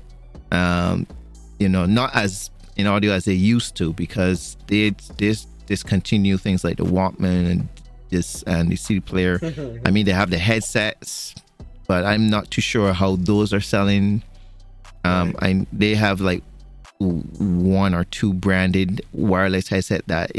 Um, 0.51 1.07
you 1.59 1.69
know, 1.69 1.87
not 1.87 2.15
as 2.15 2.51
in 2.77 2.87
audio 2.87 3.13
as 3.13 3.25
they 3.25 3.35
used 3.35 3.77
to 3.77 3.93
because 3.93 4.57
they 4.67 4.91
this 5.19 5.47
discontinue 5.67 6.37
things 6.37 6.65
like 6.65 6.77
the 6.77 6.85
Walkman 6.85 7.51
and 7.51 7.69
this 8.11 8.43
and 8.45 8.71
the 8.71 8.77
CD 8.77 9.01
player. 9.01 9.39
I 9.87 9.91
mean, 9.91 10.07
they 10.07 10.13
have 10.13 10.31
the 10.31 10.39
headsets, 10.39 11.35
but 11.87 12.05
I'm 12.05 12.29
not 12.29 12.51
too 12.51 12.61
sure 12.61 12.93
how 12.93 13.17
those 13.17 13.53
are 13.53 13.61
selling. 13.61 14.23
Um, 15.05 15.35
I 15.41 15.67
they 15.73 15.95
have 15.95 16.21
like 16.21 16.43
one 17.11 17.95
or 17.95 18.05
two 18.05 18.33
branded 18.33 19.03
wireless 19.13 19.69
headset 19.69 20.07
that 20.07 20.31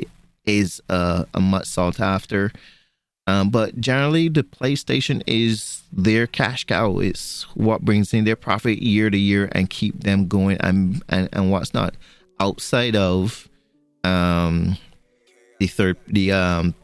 is 0.46 0.82
a, 0.90 1.26
a 1.34 1.40
much 1.40 1.66
sought 1.66 2.00
after. 2.00 2.52
Um, 3.26 3.50
but 3.50 3.80
generally, 3.80 4.28
the 4.28 4.44
PlayStation 4.44 5.24
is 5.26 5.84
their 5.92 6.28
cash 6.28 6.66
cow. 6.66 7.00
It's 7.00 7.44
what 7.56 7.82
brings 7.82 8.14
in 8.14 8.26
their 8.26 8.36
profit 8.36 8.80
year 8.80 9.10
to 9.10 9.18
year 9.18 9.50
and 9.54 9.70
keep 9.70 10.02
them 10.02 10.28
going 10.28 10.58
and 10.60 11.02
and, 11.08 11.30
and 11.32 11.50
what's 11.50 11.74
not 11.74 11.96
outside 12.40 12.96
of 12.96 13.48
um 14.04 14.78
the 15.60 15.68
third 15.68 15.96
the 16.08 16.34
um 16.34 16.76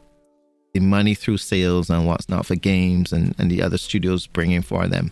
the 0.72 0.80
money 0.80 1.14
through 1.14 1.36
sales 1.36 1.90
and 1.90 2.06
what's 2.06 2.28
not 2.30 2.46
for 2.46 2.54
games 2.54 3.12
and 3.12 3.34
and 3.38 3.50
the 3.50 3.60
other 3.62 3.76
studios 3.76 4.26
bringing 4.26 4.62
for 4.62 4.86
them. 4.88 5.10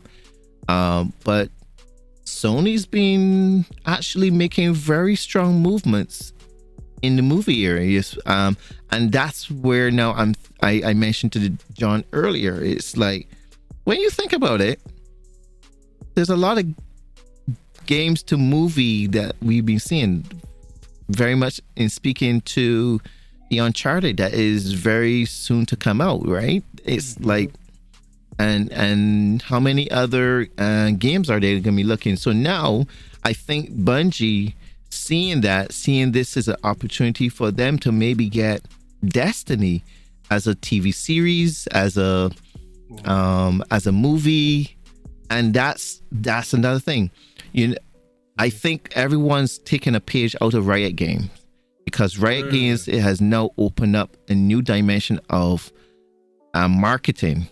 Um, 0.69 1.13
but 1.25 1.51
Sony's 2.29 2.85
been 2.85 3.65
actually 3.87 4.31
making 4.31 4.75
very 4.75 5.17
strong 5.17 5.61
movements 5.63 6.35
in 7.01 7.17
the 7.17 7.23
movie 7.23 7.65
areas, 7.65 8.19
um, 8.27 8.57
and 8.91 9.11
that's 9.11 9.51
where 9.51 9.91
now 9.91 10.13
I'm. 10.13 10.35
I, 10.63 10.83
I 10.85 10.95
mentioned 10.95 11.33
to 11.33 11.51
John 11.73 12.05
earlier. 12.13 12.63
It's 12.63 12.97
like 12.97 13.29
when 13.85 13.99
you 13.99 14.11
think 14.11 14.35
about 14.35 14.61
it, 14.61 14.81
there's 16.15 16.29
a 16.29 16.37
lot 16.37 16.59
of 16.59 16.67
games 17.87 18.23
to 18.25 18.37
movie 18.37 19.07
that 19.07 19.35
we've 19.41 19.65
been 19.65 19.81
seeing. 19.81 20.27
Very 21.09 21.35
much 21.35 21.63
in 21.77 21.89
speaking 21.89 22.43
to 22.43 23.01
the 23.49 23.59
Uncharted 23.59 24.19
that 24.19 24.35
is 24.35 24.75
very 24.75 25.25
soon 25.25 25.65
to 25.67 25.77
come 25.77 26.03
out. 26.03 26.29
Right? 26.29 26.63
It's 26.85 27.19
like 27.21 27.53
and 28.39 28.73
and 28.73 29.43
how 29.43 29.59
many 29.61 29.91
other 29.91 30.49
uh, 30.59 30.91
games 30.93 31.29
are 31.29 31.41
they 31.41 31.53
going 31.61 31.77
to 31.77 31.83
be 31.83 31.85
looking? 31.85 32.17
So 32.17 32.33
now 32.33 32.87
I 33.25 33.33
think 33.33 33.71
Bungie 33.71 34.55
seeing 34.91 35.41
that, 35.43 35.73
seeing 35.73 36.13
this 36.13 36.37
as 36.37 36.49
an 36.49 36.57
opportunity 36.65 37.29
for 37.29 37.51
them 37.51 37.79
to 37.81 37.93
maybe 37.93 38.29
get 38.29 38.63
Destiny 39.05 39.85
as 40.31 40.47
a 40.47 40.55
TV 40.55 40.95
series, 40.95 41.67
as 41.69 41.97
a 41.97 42.31
um, 43.05 43.63
as 43.71 43.87
a 43.87 43.93
movie, 43.93 44.77
and 45.31 45.53
that's 45.53 46.03
that's 46.13 46.53
another 46.53 46.81
thing. 46.81 47.11
You, 47.53 47.69
know, 47.69 47.77
I 48.39 48.51
think 48.51 48.93
everyone's 48.95 49.59
taking 49.59 49.95
a 49.95 50.01
page 50.01 50.37
out 50.41 50.55
of 50.55 50.67
Riot 50.67 50.97
Games 50.97 51.29
because 51.85 52.19
Riot. 52.19 52.51
Games 52.51 52.89
it 52.89 53.01
has 53.01 53.21
now 53.21 53.51
opened 53.59 53.97
up 53.97 54.17
a 54.29 54.35
new 54.35 54.63
dimension 54.63 55.21
of 55.31 55.73
uh, 56.55 56.69
marketing 56.69 57.49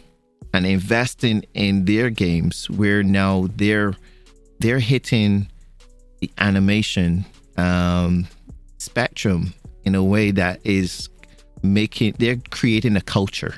and 0.57 0.65
investing 0.65 1.45
in 1.53 1.85
their 1.85 2.09
games 2.09 2.71
where 2.71 3.03
now 3.03 3.47
they're 3.57 3.93
they're 4.59 4.79
hitting 4.79 5.49
the 6.21 6.31
animation 6.39 7.27
um, 7.59 8.27
spectrum 8.79 9.53
in 9.85 9.95
a 9.95 10.03
way 10.03 10.31
that 10.31 10.59
is 10.65 11.11
making 11.63 12.15
they're 12.19 12.41
creating 12.51 12.97
a 12.97 13.03
culture. 13.03 13.55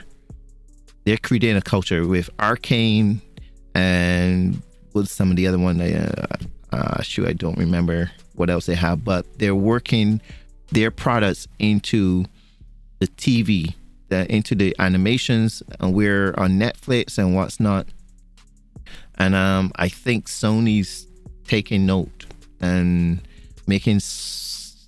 They're 1.05 1.19
creating 1.19 1.57
a 1.57 1.63
culture 1.63 2.05
with 2.05 2.31
arcane 2.41 3.23
and 3.77 4.61
with 4.93 5.09
some 5.09 5.31
of 5.31 5.37
the 5.37 5.47
other 5.47 5.59
one 5.59 5.81
uh, 5.81 6.27
uh 6.73 7.01
shoot 7.03 7.29
i 7.29 7.33
don't 7.33 7.59
remember 7.59 8.11
what 8.35 8.51
else 8.51 8.67
they 8.67 8.75
have 8.75 9.05
but 9.05 9.39
they're 9.39 9.55
working 9.55 10.21
their 10.73 10.91
products 10.91 11.47
into 11.59 12.25
the 12.99 13.07
tv 13.07 13.75
the, 14.09 14.31
into 14.33 14.55
the 14.55 14.75
animations. 14.79 15.63
And 15.81 15.95
we're 15.95 16.35
on 16.37 16.59
Netflix 16.59 17.19
and 17.19 17.35
what's 17.35 17.61
not. 17.61 17.87
And 19.17 19.35
um, 19.35 19.73
I 19.77 19.89
think 19.89 20.27
Sony's 20.27 21.07
taking 21.47 21.87
note 21.87 22.27
and 22.61 23.21
making 23.67 23.97
s- 23.97 24.87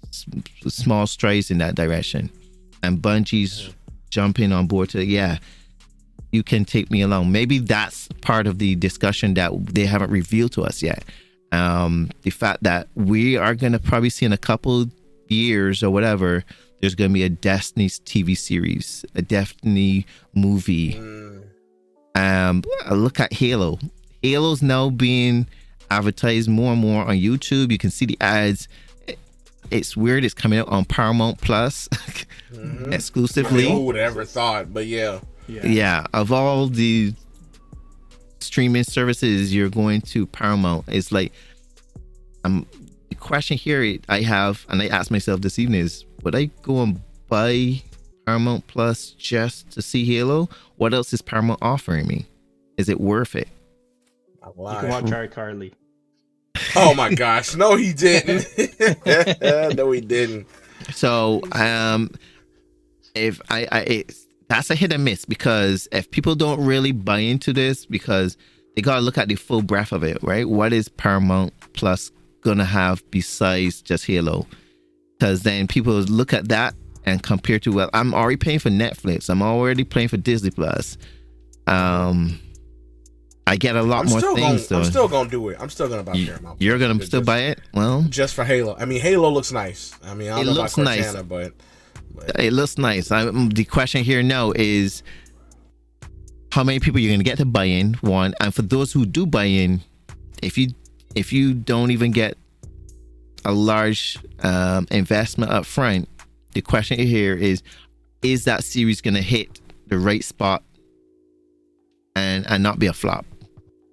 small 0.69 1.07
strides 1.07 1.51
in 1.51 1.59
that 1.59 1.75
direction. 1.75 2.31
And 2.83 2.99
Bungie's 3.03 3.71
jumping 4.11 4.53
on 4.53 4.67
board 4.67 4.91
to, 4.91 5.05
yeah, 5.05 5.39
you 6.33 6.43
can 6.43 6.65
take 6.65 6.91
me 6.91 7.03
along. 7.03 7.33
Maybe 7.33 7.59
that's 7.59 8.09
part 8.21 8.47
of 8.47 8.59
the 8.59 8.77
discussion 8.77 9.35
that 9.35 9.53
they 9.67 9.85
haven't 9.87 10.11
revealed 10.11 10.53
to 10.53 10.63
us 10.63 10.83
yet. 10.83 11.05
Um, 11.53 12.11
the 12.23 12.31
fact 12.31 12.63
that 12.63 12.89
we 12.95 13.37
are 13.37 13.55
going 13.55 13.73
to 13.73 13.81
probably 13.81 14.11
see 14.11 14.25
in 14.25 14.33
a 14.33 14.39
couple 14.39 14.87
years 15.29 15.83
or 15.83 15.91
whatever 15.91 16.45
there's 16.81 16.95
going 16.95 17.11
to 17.11 17.15
be 17.15 17.23
a 17.23 17.29
Destiny's 17.29 18.01
TV 18.01 18.37
series, 18.37 19.05
a 19.15 19.23
Destiny 19.23 20.07
movie. 20.35 20.95
Mm. 20.95 21.45
Um, 22.15 22.63
look 22.91 23.21
at 23.21 23.33
Halo. 23.33 23.79
Halo's 24.23 24.63
now 24.63 24.91
being 24.91 25.47
advertised 25.91 26.49
more 26.49 26.73
and 26.73 26.81
more 26.81 27.05
on 27.05 27.17
YouTube. 27.17 27.71
You 27.71 27.79
can 27.79 27.91
see 27.91 28.07
the 28.07 28.19
ads. 28.21 28.69
It's 29.71 29.97
weird. 29.97 30.25
It's 30.25 30.35
coming 30.35 30.59
out 30.59 30.69
on 30.69 30.85
Paramount 30.85 31.41
Plus 31.41 31.89
mm-hmm. 32.53 32.93
exclusively. 32.93 33.69
Who 33.69 33.85
would 33.87 33.97
ever 33.97 34.25
thought? 34.25 34.73
But 34.73 34.87
yeah. 34.87 35.21
yeah, 35.47 35.67
yeah. 35.67 36.07
Of 36.13 36.33
all 36.33 36.67
the 36.67 37.15
streaming 38.41 38.85
services, 38.85 39.55
you're 39.55 39.69
going 39.69 40.01
to 40.01 40.27
Paramount. 40.27 40.87
It's 40.89 41.13
like, 41.13 41.33
um, 42.45 42.67
the 43.11 43.15
question 43.17 43.57
here 43.57 43.99
I 44.09 44.23
have, 44.23 44.67
and 44.69 44.83
I 44.83 44.89
asked 44.89 45.11
myself 45.11 45.41
this 45.43 45.59
evening 45.59 45.83
is, 45.83 46.05
would 46.23 46.35
I 46.35 46.47
go 46.63 46.83
and 46.83 47.01
buy 47.29 47.83
Paramount 48.27 48.67
Plus 48.67 49.11
just 49.11 49.71
to 49.73 49.83
see 49.83 50.05
Halo? 50.05 50.49
What 50.77 50.95
else 50.95 51.13
is 51.13 51.23
Paramount 51.23 51.61
offering 51.63 52.07
me? 52.07 52.27
Is 52.77 52.89
it 52.89 53.01
worth 53.01 53.37
it? 53.37 53.49
You 54.43 54.53
can 54.55 54.89
watch 54.89 55.05
iCarly. 55.05 55.73
Oh 56.77 56.95
my 56.95 57.15
gosh, 57.15 57.55
no, 57.55 57.77
he 57.77 57.93
didn't. 57.93 58.47
no, 59.77 59.91
he 59.93 60.01
didn't. 60.01 60.47
So, 60.93 61.43
um, 61.53 62.11
if 63.15 63.41
I, 63.51 63.67
I 63.71 63.81
it, 63.81 64.15
that's 64.49 64.71
a 64.71 64.75
hit 64.75 64.93
and 64.93 65.05
miss 65.05 65.25
because 65.25 65.89
if 65.93 66.11
people 66.11 66.35
don't 66.35 66.65
really 66.65 66.93
buy 66.93 67.19
into 67.19 67.53
this, 67.53 67.87
because 67.87 68.37
they 68.75 68.83
gotta 68.83 69.01
look 69.01 69.19
at 69.19 69.29
the 69.29 69.37
full 69.37 69.63
breadth 69.63 69.93
of 69.93 70.03
it, 70.03 70.23
right? 70.23 70.49
What 70.49 70.73
is 70.73 70.89
Paramount 70.89 71.53
Plus 71.73 72.11
gonna 72.41 72.65
have 72.65 73.09
besides 73.11 73.83
just 73.83 74.07
Halo? 74.07 74.47
Because 75.21 75.43
then 75.43 75.67
people 75.67 75.93
look 75.93 76.33
at 76.33 76.49
that 76.49 76.75
and 77.05 77.23
compare 77.23 77.59
to 77.61 77.73
well, 77.73 77.91
I'm 77.93 78.15
already 78.15 78.37
paying 78.37 78.59
for 78.59 78.71
Netflix. 78.71 79.29
I'm 79.29 79.43
already 79.43 79.85
paying 79.85 80.09
for 80.09 80.17
Disney 80.17 80.51
Plus. 80.51 80.97
Um, 81.67 82.41
I 83.47 83.57
get 83.57 83.77
a 83.77 83.83
lot 83.83 84.07
I'm 84.07 84.11
more 84.11 84.21
things. 84.35 84.69
Gonna, 84.69 84.83
I'm 84.83 84.91
still 84.91 85.09
gonna 85.09 85.29
do 85.29 85.51
it. 85.51 85.59
I'm 85.61 85.69
still 85.69 85.89
gonna 85.89 86.03
buy 86.03 86.13
Paramount. 86.13 86.61
You're 86.61 86.79
gonna 86.79 87.03
still 87.03 87.23
buy 87.23 87.41
it? 87.41 87.61
Well, 87.75 88.03
just 88.09 88.35
for 88.35 88.45
Halo. 88.45 88.77
I 88.79 88.87
mean, 88.87 89.01
Halo 89.01 89.29
looks 89.29 89.53
nice. 89.53 89.93
I 90.03 90.15
mean, 90.15 90.29
I 90.29 90.37
don't 90.37 90.43
it 90.43 90.47
know 90.47 90.53
looks 90.53 90.79
about 90.79 90.87
Cortana, 90.89 91.15
nice. 91.15 91.23
but, 91.23 91.53
but 92.15 92.41
it 92.41 92.53
looks 92.53 92.79
nice. 92.79 93.11
I, 93.11 93.25
the 93.25 93.65
question 93.65 94.03
here 94.03 94.23
now 94.23 94.53
is 94.53 95.03
how 96.53 96.65
many 96.65 96.81
people 96.81 97.01
you're 97.01 97.13
gonna 97.13 97.25
get 97.25 97.39
to 97.39 97.45
buy 97.45 97.65
in. 97.65 97.95
One, 97.95 98.35
and 98.41 98.55
for 98.55 98.63
those 98.63 98.93
who 98.93 99.05
do 99.05 99.27
buy 99.27 99.45
in, 99.45 99.83
if 100.43 100.57
you 100.57 100.69
if 101.15 101.33
you 101.33 101.53
don't 101.53 101.91
even 101.91 102.13
get 102.13 102.39
a 103.45 103.53
large 103.53 104.19
um, 104.43 104.87
investment 104.91 105.53
up 105.53 105.67
front, 105.67 106.09
the 106.55 106.61
question 106.61 106.99
here 106.99 107.37
is 107.37 107.63
is 108.23 108.45
that 108.45 108.65
series 108.65 109.01
going 109.01 109.15
to 109.15 109.23
hit 109.23 109.61
the 109.87 109.99
right 109.99 110.23
spot 110.23 110.63
and 112.15 112.47
and 112.49 112.63
not 112.63 112.79
be 112.79 112.87
a 112.87 112.93
flop? 112.93 113.25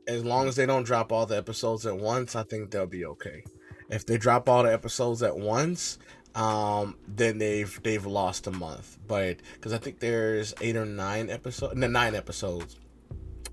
As 0.07 0.23
long 0.23 0.47
as 0.47 0.55
they 0.55 0.65
don't 0.65 0.83
drop 0.83 1.11
all 1.11 1.25
the 1.25 1.37
episodes 1.37 1.85
at 1.85 1.97
once, 1.97 2.35
I 2.35 2.43
think 2.43 2.71
they'll 2.71 2.87
be 2.87 3.05
okay. 3.05 3.43
If 3.89 4.05
they 4.05 4.17
drop 4.17 4.47
all 4.49 4.63
the 4.63 4.71
episodes 4.71 5.21
at 5.23 5.37
once, 5.37 5.97
um, 6.35 6.95
then 7.07 7.37
they've 7.37 7.81
they've 7.83 8.05
lost 8.05 8.47
a 8.47 8.51
month. 8.51 8.97
But 9.07 9.37
because 9.55 9.73
I 9.73 9.77
think 9.77 9.99
there's 9.99 10.53
eight 10.61 10.75
or 10.75 10.85
nine 10.85 11.29
episodes, 11.29 11.75
no, 11.75 11.87
nine 11.87 12.15
episodes. 12.15 12.77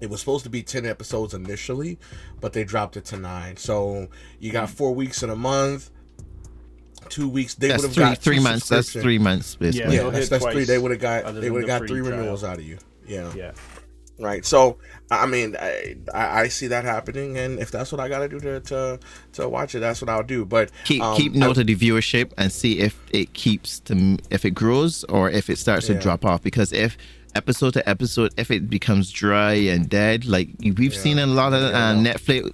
It 0.04 0.10
was 0.10 0.20
supposed 0.20 0.44
to 0.44 0.50
be 0.50 0.62
10 0.62 0.86
episodes 0.86 1.34
initially, 1.34 1.98
but 2.40 2.52
they 2.52 2.62
dropped 2.62 2.96
it 2.96 3.04
to 3.06 3.16
nine. 3.16 3.56
So 3.56 4.08
you 4.38 4.52
got 4.52 4.68
four 4.70 4.94
weeks 4.94 5.22
in 5.22 5.30
a 5.30 5.36
month. 5.36 5.90
two 7.08 7.28
weeks. 7.28 7.54
They 7.54 7.68
would 7.72 7.80
have 7.82 7.96
got 7.96 8.18
three 8.18 8.38
months. 8.40 8.68
That's 8.68 8.92
three 8.92 9.18
months. 9.18 9.56
Basically. 9.56 9.80
Yeah, 9.80 9.90
Yeah, 9.96 10.02
they'll 10.02 10.10
that's, 10.10 10.28
that's 10.28 10.44
three. 10.46 10.64
They 10.64 10.78
would 10.78 10.90
have 10.90 11.00
got 11.00 11.34
they 11.40 11.50
would 11.50 11.68
have 11.68 11.80
the 11.80 11.86
got 11.86 11.88
three 11.88 12.00
trial. 12.00 12.18
renewals 12.18 12.44
out 12.44 12.58
of 12.58 12.64
you. 12.64 12.78
Yeah. 13.06 13.32
Yeah. 13.34 13.52
Right. 14.18 14.44
So 14.46 14.78
I 15.10 15.26
mean, 15.26 15.56
I, 15.58 15.96
I 16.14 16.40
I 16.42 16.48
see 16.48 16.68
that 16.68 16.84
happening, 16.84 17.36
and 17.36 17.58
if 17.58 17.70
that's 17.72 17.90
what 17.90 18.00
I 18.00 18.08
got 18.08 18.20
to 18.20 18.28
do 18.28 18.38
to 18.40 18.60
to 18.60 19.00
to 19.32 19.48
watch 19.48 19.74
it, 19.74 19.80
that's 19.80 20.00
what 20.00 20.08
I'll 20.08 20.22
do. 20.22 20.44
But 20.44 20.70
keep 20.84 21.02
um, 21.02 21.16
keep 21.16 21.32
note 21.34 21.58
of 21.58 21.66
the 21.66 21.74
viewership 21.74 22.32
and 22.38 22.52
see 22.52 22.78
if 22.78 22.96
it 23.10 23.32
keeps 23.32 23.80
to 23.80 24.16
if 24.30 24.44
it 24.44 24.52
grows 24.52 25.02
or 25.04 25.30
if 25.30 25.50
it 25.50 25.58
starts 25.58 25.88
Yeah. 25.88 25.96
to 25.96 26.00
drop 26.00 26.24
off. 26.24 26.42
Because 26.44 26.72
if 26.72 26.96
episode 27.34 27.74
to 27.74 27.88
episode, 27.88 28.32
if 28.36 28.50
it 28.50 28.68
becomes 28.70 29.10
dry 29.10 29.52
and 29.54 29.88
dead, 29.88 30.24
like 30.24 30.48
we've 30.76 30.94
seen 30.94 31.18
a 31.18 31.26
lot 31.26 31.52
of 31.52 31.62
Yeah. 31.62 31.90
uh, 31.90 31.94
Netflix 31.96 32.52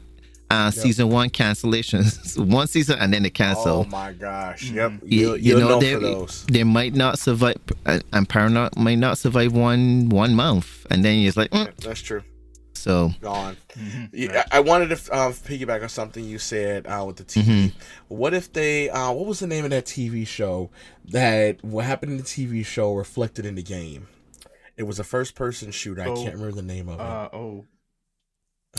uh, 0.51 0.71
season 0.71 1.09
one 1.11 1.31
cancellations, 1.31 2.37
one 2.45 2.67
season 2.67 2.99
and 2.99 3.13
then 3.13 3.23
they 3.23 3.31
cancel. 3.31 3.81
Oh 3.81 3.85
my 3.85 4.13
gosh! 4.13 4.65
Yep. 4.71 4.93
you, 5.05 5.19
You'll, 5.21 5.37
you 5.37 5.43
you'll 5.59 5.61
know, 5.61 5.69
know 5.69 5.81
they, 5.81 5.95
for 5.95 6.01
those. 6.01 6.45
they 6.47 6.65
might 6.65 6.95
not 6.95 7.19
survive, 7.21 7.57
uh, 7.87 8.01
and 8.13 8.29
Paramount 8.29 8.77
might 8.77 8.99
not 8.99 9.17
survive 9.19 9.53
one 9.53 10.09
one 10.09 10.35
month, 10.35 10.87
and 10.91 11.05
then 11.05 11.19
it's 11.25 11.37
like, 11.37 11.51
mm, 11.53 11.73
That's 11.77 12.03
true. 12.03 12.23
so 12.75 13.13
Gone. 13.21 13.57
Mm-hmm. 13.79 14.05
Yeah, 14.13 14.43
I 14.51 14.57
I 14.57 14.61
wanted 14.61 14.89
to 14.89 15.13
uh, 15.13 15.31
piggyback 15.31 15.83
on 15.83 15.89
something 15.89 16.25
you 16.25 16.39
said 16.39 16.85
uh, 16.89 17.05
with 17.07 17.17
the 17.19 17.25
TV. 17.25 17.45
Mm-hmm. 17.45 17.79
What 18.09 18.35
if 18.35 18.53
they? 18.53 18.91
Uh, 18.91 19.13
what 19.13 19.27
was 19.27 19.39
the 19.39 19.47
name 19.47 19.65
of 19.65 19.71
that 19.71 19.85
TV 19.85 20.27
show? 20.27 20.71
That 21.05 21.63
what 21.63 21.85
happened 21.85 22.11
in 22.13 22.19
the 22.19 22.25
TV 22.25 22.67
show 22.67 22.93
reflected 22.95 23.47
in 23.47 23.55
the 23.55 23.63
game. 23.63 24.09
It 24.81 24.87
was 24.87 24.99
a 24.99 25.05
first-person 25.05 25.73
shooter. 25.73 26.01
I 26.01 26.07
Oh, 26.07 26.15
can't 26.15 26.37
remember 26.37 26.57
the 26.57 26.63
name 26.63 26.89
of 26.89 27.01
it. 27.01 27.03
Uh, 27.03 27.29
oh, 27.35 27.67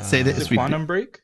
say 0.02 0.22
Uh, 0.22 0.24
that 0.24 0.36
the 0.36 0.56
Quantum 0.56 0.88
Break. 0.88 1.22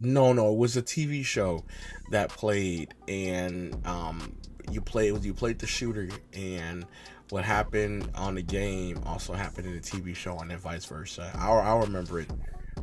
No, 0.00 0.32
no, 0.32 0.54
it 0.54 0.56
was 0.56 0.74
a 0.74 0.80
TV 0.80 1.22
show 1.22 1.66
that 2.12 2.30
played, 2.30 2.94
and 3.08 3.78
um, 3.86 4.34
you 4.70 4.80
played 4.80 5.22
you 5.22 5.34
played 5.34 5.58
the 5.58 5.66
shooter, 5.66 6.08
and 6.32 6.86
what 7.28 7.44
happened 7.44 8.10
on 8.14 8.36
the 8.36 8.42
game 8.42 9.02
also 9.04 9.34
happened 9.34 9.66
in 9.66 9.74
the 9.74 9.80
TV 9.80 10.16
show, 10.16 10.38
and 10.38 10.50
then 10.50 10.56
vice 10.56 10.86
versa. 10.86 11.30
I'll, 11.34 11.58
I'll 11.58 11.80
remember 11.80 12.20
it. 12.20 12.30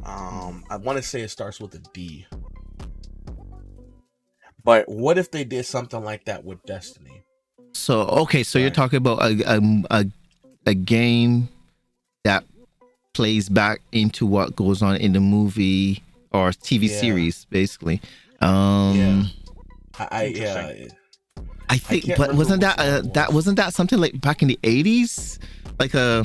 Um, 0.04 0.64
I 0.70 0.78
want 0.78 0.98
to 0.98 1.02
say 1.02 1.22
it 1.22 1.30
starts 1.30 1.60
with 1.60 1.74
a 1.74 1.80
D. 1.94 2.28
But 4.64 4.88
what 4.88 5.18
if 5.18 5.32
they 5.32 5.46
did 5.46 5.66
something 5.66 6.04
like 6.04 6.26
that 6.26 6.46
with 6.46 6.64
Destiny? 6.68 7.24
So 7.74 8.02
okay, 8.02 8.44
so 8.44 8.60
you're 8.60 8.70
talking 8.70 8.98
about 8.98 9.24
a, 9.24 9.56
a 9.58 9.62
a 9.90 10.06
a 10.66 10.74
game 10.74 11.50
that 12.24 12.44
plays 13.14 13.50
back 13.50 13.82
into 13.92 14.26
what 14.26 14.56
goes 14.56 14.82
on 14.82 14.96
in 14.98 15.14
the 15.14 15.20
movie 15.20 16.02
or 16.32 16.50
TV 16.50 16.90
Yeah. 16.90 17.00
series, 17.00 17.46
basically. 17.46 18.02
Um, 18.42 18.96
Yeah. 18.98 19.24
I, 20.00 20.08
I 20.12 20.24
yeah. 20.26 20.74
I 21.70 21.78
think, 21.78 22.06
can't 22.06 22.18
but 22.18 22.34
wasn't 22.36 22.62
which 22.62 22.76
that 22.76 22.80
uh, 22.80 23.02
it 23.06 23.14
that 23.14 23.28
was. 23.30 23.36
wasn't 23.36 23.58
that 23.58 23.74
something 23.74 24.00
like 24.00 24.20
back 24.20 24.42
in 24.42 24.48
the 24.48 24.60
eighties, 24.64 25.40
like 25.80 25.94
a. 25.94 26.24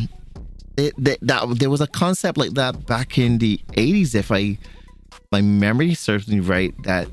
It, 0.77 0.95
that, 0.99 1.19
that 1.23 1.59
there 1.59 1.71
was 1.71 1.81
a 1.81 1.89
concept 1.89 2.39
like 2.39 2.53
that 2.53 2.87
back 2.87 3.19
in 3.19 3.39
the 3.39 3.59
80s 3.73 4.15
if 4.15 4.31
i 4.31 4.57
my 5.33 5.41
memory 5.41 5.93
serves 5.95 6.29
me 6.29 6.39
right 6.39 6.73
that 6.85 7.09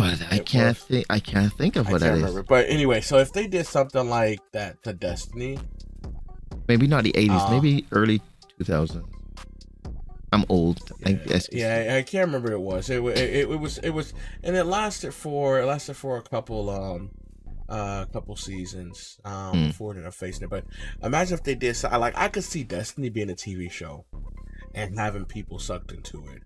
but 0.00 0.32
i 0.32 0.36
It 0.36 0.46
can't 0.46 0.76
think 0.76 1.06
i 1.10 1.20
can't 1.20 1.52
think 1.52 1.76
of 1.76 1.86
I 1.88 1.92
what 1.92 2.00
that 2.00 2.12
is 2.14 2.16
remember. 2.22 2.42
But 2.42 2.66
anyway, 2.68 3.00
so 3.00 3.18
if 3.18 3.32
they 3.32 3.46
did 3.46 3.66
something 3.66 4.08
like 4.08 4.40
that 4.52 4.82
to 4.84 4.92
Destiny, 4.92 5.58
maybe 6.68 6.86
not 6.86 7.04
the 7.04 7.12
80s 7.12 7.46
Uh, 7.46 7.50
maybe 7.50 7.86
early 7.92 8.20
2000s 8.60 9.04
i'm 10.32 10.44
old 10.48 10.80
i 11.06 11.12
guess 11.12 11.48
Yeah, 11.52 11.74
I 11.92 11.96
I 11.98 12.02
can't 12.02 12.26
remember 12.26 12.50
what 12.58 12.60
it 12.60 12.76
was. 12.76 12.90
It, 12.90 13.02
wa- 13.02 13.10
it, 13.10 13.50
it 13.50 13.60
was 13.60 13.78
it 13.78 13.90
was 13.90 14.12
and 14.44 14.54
it 14.56 14.64
lasted 14.64 15.12
for 15.12 15.60
it 15.60 15.66
lasted 15.66 15.94
for 15.94 16.16
a 16.18 16.22
couple 16.22 16.70
um 16.70 17.10
uh 17.68 18.04
couple 18.12 18.36
seasons 18.36 19.18
um 19.24 19.52
Hmm. 19.52 19.66
before 19.68 19.94
they're 19.94 20.10
facing 20.12 20.44
it. 20.44 20.50
But 20.50 20.64
imagine 21.02 21.34
if 21.38 21.42
they 21.44 21.54
did 21.56 21.74
so 21.76 21.88
like 21.98 22.16
I 22.16 22.28
could 22.28 22.44
see 22.44 22.62
Destiny 22.64 23.08
being 23.08 23.30
a 23.30 23.34
TV 23.34 23.70
show 23.70 24.04
and 24.74 24.96
having 24.98 25.24
people 25.24 25.58
sucked 25.58 25.90
into 25.92 26.18
it. 26.28 26.42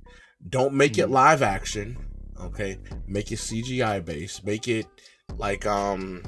Don't 0.48 0.74
make 0.74 0.94
Hmm. 0.94 1.02
it 1.02 1.11
live 1.11 1.42
action, 1.42 1.96
okay? 2.41 2.78
Make 3.07 3.32
it 3.32 3.39
CGI 3.39 4.05
based. 4.05 4.45
Make 4.45 4.68
it 4.68 4.87
like 5.39 5.66
um 5.66 6.22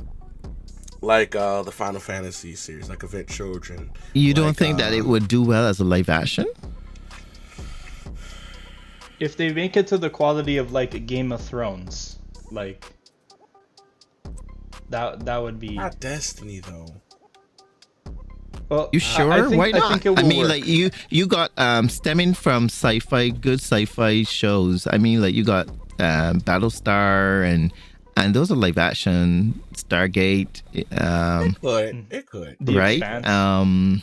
like 1.03 1.35
uh 1.37 1.63
the 1.63 1.73
Final 1.73 2.01
Fantasy 2.01 2.55
series, 2.55 2.89
like 2.89 3.05
Advent 3.05 3.29
Children. 3.29 3.91
you 4.15 4.35
don't 4.35 4.49
like, 4.49 4.57
think 4.57 4.79
that 4.79 4.93
uh, 4.93 4.97
it 4.97 5.05
would 5.07 5.29
do 5.29 5.43
well 5.43 5.67
as 5.67 5.81
a 5.81 5.85
live 5.85 6.09
action 6.09 6.47
If 9.21 9.37
they 9.37 9.53
make 9.53 9.77
it 9.77 9.87
to 9.89 9.99
the 9.99 10.11
quality 10.11 10.57
of 10.59 10.73
like 10.73 11.07
Game 11.07 11.33
of 11.33 11.41
Thrones, 11.41 12.19
like 12.51 12.85
that 14.91 15.25
that 15.25 15.39
would 15.43 15.59
be. 15.59 15.75
Not 15.77 15.99
Destiny 16.01 16.61
though. 16.61 16.89
Well, 18.69 18.89
You 18.93 18.99
sure? 18.99 19.31
I 19.31 19.43
think, 19.49 19.59
Why 19.59 19.71
not? 19.71 19.85
I 19.85 19.89
think 19.91 20.07
it 20.07 20.11
will 20.11 20.27
mean, 20.27 20.41
work. 20.41 20.49
like 20.49 20.67
you, 20.67 20.91
you 21.09 21.27
got 21.27 21.53
um 21.57 21.89
stemming 21.89 22.35
from 22.35 22.65
sci-fi, 22.65 23.31
good 23.31 23.61
sci-fi 23.61 24.25
shows. 24.25 24.87
I 24.91 24.99
mean, 24.99 25.23
like 25.23 25.35
you 25.35 25.45
got 25.45 25.69
um, 25.99 26.41
Battlestar 26.41 27.45
and 27.47 27.73
and 28.17 28.35
those 28.35 28.51
are 28.51 28.57
live 28.57 28.79
action. 28.79 29.61
Stargate, 29.75 30.63
um, 31.01 31.55
Could 31.61 32.07
it 32.11 32.27
could. 32.27 32.57
Right? 32.61 33.03
Um, 33.27 34.03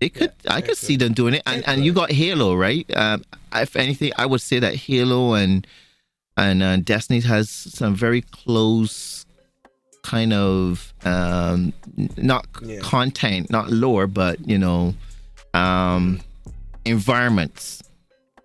it 0.00 0.12
could. 0.14 0.32
I 0.48 0.58
it 0.58 0.66
could 0.66 0.76
see 0.76 0.96
them 0.96 1.14
doing 1.14 1.34
it, 1.34 1.42
and 1.46 1.60
It 1.60 1.64
and 1.68 1.84
you 1.84 1.92
got 1.92 2.12
Halo, 2.12 2.54
right? 2.54 2.84
Um, 2.96 3.24
if 3.54 3.76
anything, 3.76 4.12
I 4.18 4.26
would 4.26 4.42
say 4.42 4.58
that 4.58 4.74
Halo 4.74 5.32
and 5.34 5.66
and 6.36 6.62
uh, 6.62 6.76
Destiny 6.76 7.20
has 7.20 7.48
some 7.48 7.94
very 7.94 8.20
close 8.20 9.24
kind 10.02 10.32
of 10.32 10.92
um 11.04 11.72
not 12.16 12.46
Yeah. 12.62 12.78
content 12.78 13.50
not 13.50 13.70
lore 13.72 14.06
but 14.06 14.38
you 14.46 14.56
know 14.56 14.94
um 15.52 16.20
environments 16.84 17.82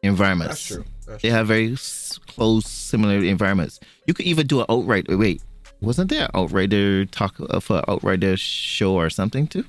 environments 0.02 0.68
That's 0.68 0.68
true. 0.68 0.86
That's 1.06 1.22
they 1.22 1.30
have 1.30 1.48
very 1.48 1.74
s- 1.74 2.20
close 2.34 2.66
similar 2.66 3.18
environments 3.18 3.80
you 4.08 4.14
could 4.14 4.26
even 4.26 4.48
do 4.48 4.60
an 4.60 4.66
outright 4.70 5.06
wait 5.10 5.42
wasn't 5.82 6.10
there 6.10 6.26
an 6.26 6.32
outrider 6.36 7.06
talk 7.06 7.36
of 7.40 7.70
an 7.72 7.84
outrider 7.88 8.38
show 8.38 8.96
or 8.96 9.10
something 9.10 9.48
too 9.48 9.66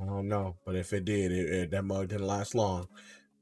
I 0.00 0.06
don't 0.06 0.28
know, 0.28 0.56
but 0.64 0.76
if 0.76 0.92
it 0.92 1.04
did, 1.04 1.30
it, 1.30 1.50
it, 1.50 1.70
that 1.72 1.84
mug 1.84 2.08
didn't 2.08 2.26
last 2.26 2.54
long. 2.54 2.88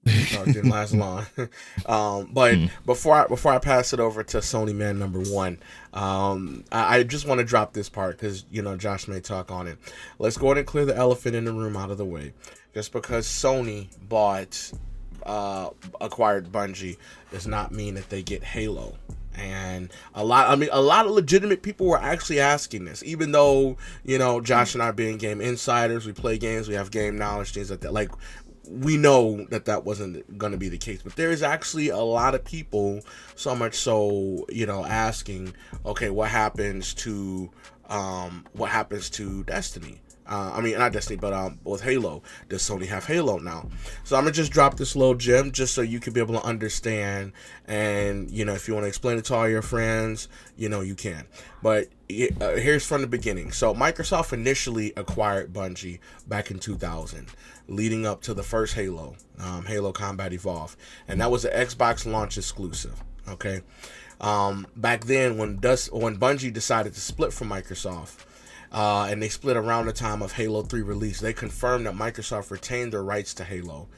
It 0.05 0.45
didn't 0.47 0.71
last 0.71 0.93
long. 0.93 1.27
um, 1.87 2.31
but 2.33 2.57
before 2.85 3.15
I 3.15 3.27
before 3.27 3.53
I 3.53 3.59
pass 3.59 3.93
it 3.93 4.01
over 4.01 4.25
to 4.25 4.39
Sony 4.39 4.75
Man 4.75 4.99
number 4.99 5.21
one, 5.21 5.61
um, 5.93 6.65
I, 6.73 6.99
I 6.99 7.03
just 7.05 7.27
want 7.27 7.39
to 7.39 7.45
drop 7.45 7.75
this 7.75 7.89
part 7.89 8.17
because 8.17 8.45
you 8.51 8.63
know 8.63 8.77
Josh 8.77 9.07
may 9.07 9.21
talk 9.21 9.53
on 9.53 9.69
it. 9.69 9.79
Let's 10.19 10.37
go 10.37 10.47
ahead 10.47 10.59
and 10.59 10.67
clear 10.67 10.85
the 10.85 10.97
elephant 10.97 11.37
in 11.37 11.45
the 11.45 11.53
room 11.53 11.77
out 11.77 11.91
of 11.91 11.99
the 11.99 12.05
way. 12.05 12.33
Just 12.75 12.93
because 12.93 13.27
Sony 13.27 13.89
bought 14.09 14.73
uh, 15.25 15.71
acquired 16.01 16.51
Bungie 16.51 16.97
does 17.31 17.47
not 17.47 17.73
mean 17.73 17.95
that 17.95 18.09
they 18.09 18.23
get 18.23 18.43
Halo. 18.43 18.97
And 19.35 19.91
a 20.15 20.25
lot, 20.25 20.49
I 20.49 20.57
mean, 20.57 20.69
a 20.73 20.81
lot 20.81 21.07
of 21.07 21.13
legitimate 21.13 21.63
people 21.63 21.87
were 21.87 21.99
actually 21.99 22.41
asking 22.41 22.87
this, 22.87 23.05
even 23.05 23.31
though, 23.31 23.77
you 24.05 24.19
know, 24.19 24.41
Josh 24.41 24.75
and 24.75 24.83
I 24.83 24.91
being 24.91 25.17
game 25.17 25.41
insiders, 25.41 26.07
we 26.07 26.13
play 26.13 26.39
games, 26.39 26.69
we 26.69 26.75
have 26.75 26.91
game 26.91 27.17
knowledge, 27.17 27.53
things 27.53 27.71
like 27.71 27.81
that. 27.81 27.93
Like, 27.93 28.11
we 28.69 28.97
know 28.97 29.47
that 29.51 29.65
that 29.67 29.85
wasn't 29.85 30.37
going 30.37 30.53
to 30.53 30.59
be 30.59 30.69
the 30.69 30.77
case, 30.77 31.03
but 31.03 31.15
there 31.17 31.31
is 31.31 31.43
actually 31.43 31.89
a 31.89 31.99
lot 31.99 32.35
of 32.35 32.45
people, 32.45 33.01
so 33.37 33.55
much 33.55 33.77
so, 33.77 34.45
you 34.49 34.67
know, 34.67 34.85
asking, 34.85 35.55
okay, 35.87 36.11
what 36.11 36.29
happens 36.29 36.93
to, 36.95 37.51
um, 37.89 38.45
what 38.53 38.71
happens 38.71 39.09
to 39.11 39.45
Destiny? 39.45 40.01
Uh, 40.29 40.53
I 40.55 40.61
mean, 40.61 40.79
not 40.79 40.93
Destiny, 40.93 41.17
but 41.17 41.33
um, 41.33 41.59
with 41.65 41.83
Halo. 41.83 42.23
Does 42.49 42.63
Sony 42.63 42.87
have 42.87 43.07
Halo 43.07 43.39
now? 43.39 43.69
So 44.05 44.17
I'm 44.17 44.25
gonna 44.25 44.33
just 44.33 44.53
drop 44.53 44.77
this 44.77 44.95
little 44.95 45.15
gem 45.15 45.53
just 45.53 45.75
so 45.75 45.81
you 45.81 46.01
can 46.01 46.13
be 46.13 46.21
able 46.21 46.35
to 46.35 46.45
understand. 46.45 47.33
And 47.67 48.31
you 48.31 48.45
know, 48.45 48.55
if 48.55 48.69
you 48.69 48.75
want 48.75 48.85
to 48.85 48.89
explain 48.89 49.19
it 49.19 49.25
to 49.27 49.35
all 49.35 49.49
your 49.49 49.63
friends, 49.63 50.29
you 50.57 50.69
know, 50.69 50.83
you 50.83 50.95
can. 50.95 51.27
But 51.63 51.87
uh, 52.11 52.57
here's 52.57 52.87
from 52.87 53.01
the 53.01 53.07
beginning. 53.07 53.53
So 53.53 53.75
Microsoft 53.75 54.33
initially 54.33 54.93
acquired 54.97 55.53
Bungie 55.53 56.01
back 56.27 56.51
in 56.51 56.59
2000, 56.59 57.29
leading 57.67 58.07
up 58.07 58.21
to 58.23 58.35
the 58.35 58.43
first 58.43 58.75
Halo, 58.75 59.17
um, 59.39 59.65
Halo 59.65 59.93
Combat 59.93 60.33
Evolved, 60.33 60.77
and 61.07 61.21
that 61.21 61.31
was 61.31 61.45
an 61.47 61.53
Xbox 61.53 62.11
launch 62.11 62.37
exclusive. 62.37 63.03
Okay. 63.29 63.63
Um, 64.21 64.67
back 64.77 65.05
then, 65.05 65.39
when 65.39 65.59
Dust, 65.59 65.93
when 65.93 66.19
Bungie 66.19 66.53
decided 66.53 66.95
to 66.95 67.01
split 67.01 67.33
from 67.33 67.49
Microsoft, 67.49 68.25
uh, 68.73 69.07
and 69.11 69.23
they 69.23 69.29
split 69.29 69.57
around 69.57 69.87
the 69.87 69.93
time 69.93 70.23
of 70.23 70.33
Halo 70.33 70.63
3 70.63 70.83
release. 70.83 71.21
They 71.21 71.33
confirmed 71.33 71.87
that 71.87 71.95
Microsoft 71.95 72.51
retained 72.51 72.93
their 72.93 73.03
rights 73.03 73.35
to 73.35 73.45
Halo, 73.45 73.89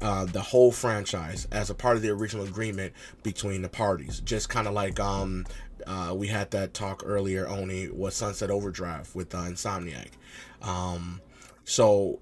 uh, 0.00 0.24
the 0.26 0.40
whole 0.40 0.72
franchise, 0.72 1.46
as 1.50 1.70
a 1.70 1.74
part 1.74 1.96
of 1.96 2.02
the 2.02 2.10
original 2.10 2.44
agreement 2.44 2.92
between 3.22 3.62
the 3.62 3.68
parties. 3.68 4.20
Just 4.20 4.48
kind 4.48 4.68
of 4.68 4.74
like 4.74 5.00
um, 5.00 5.46
uh, 5.86 6.12
we 6.16 6.28
had 6.28 6.50
that 6.52 6.74
talk 6.74 7.02
earlier, 7.04 7.48
Oni 7.48 7.88
was 7.88 8.14
Sunset 8.14 8.50
Overdrive 8.50 9.14
with 9.14 9.34
uh, 9.34 9.38
Insomniac. 9.38 10.10
Um, 10.62 11.20
so 11.64 12.20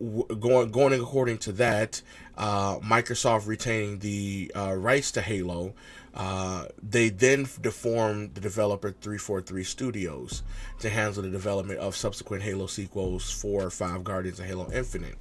w- 0.00 0.26
going 0.38 0.70
going 0.70 1.00
according 1.00 1.38
to 1.38 1.52
that, 1.52 2.02
uh, 2.36 2.78
Microsoft 2.78 3.46
retaining 3.46 3.98
the 3.98 4.52
uh, 4.56 4.74
rights 4.74 5.12
to 5.12 5.20
Halo 5.22 5.74
Uh, 6.16 6.64
they 6.82 7.10
then 7.10 7.46
deformed 7.60 8.34
the 8.34 8.40
developer 8.40 8.90
343 8.90 9.62
Studios 9.62 10.42
to 10.80 10.88
handle 10.88 11.22
the 11.22 11.28
development 11.28 11.78
of 11.78 11.94
subsequent 11.94 12.42
Halo 12.42 12.66
sequels, 12.66 13.30
4, 13.30 13.68
5, 13.68 14.02
Guardians, 14.02 14.40
and 14.40 14.48
Halo 14.48 14.70
Infinite. 14.72 15.16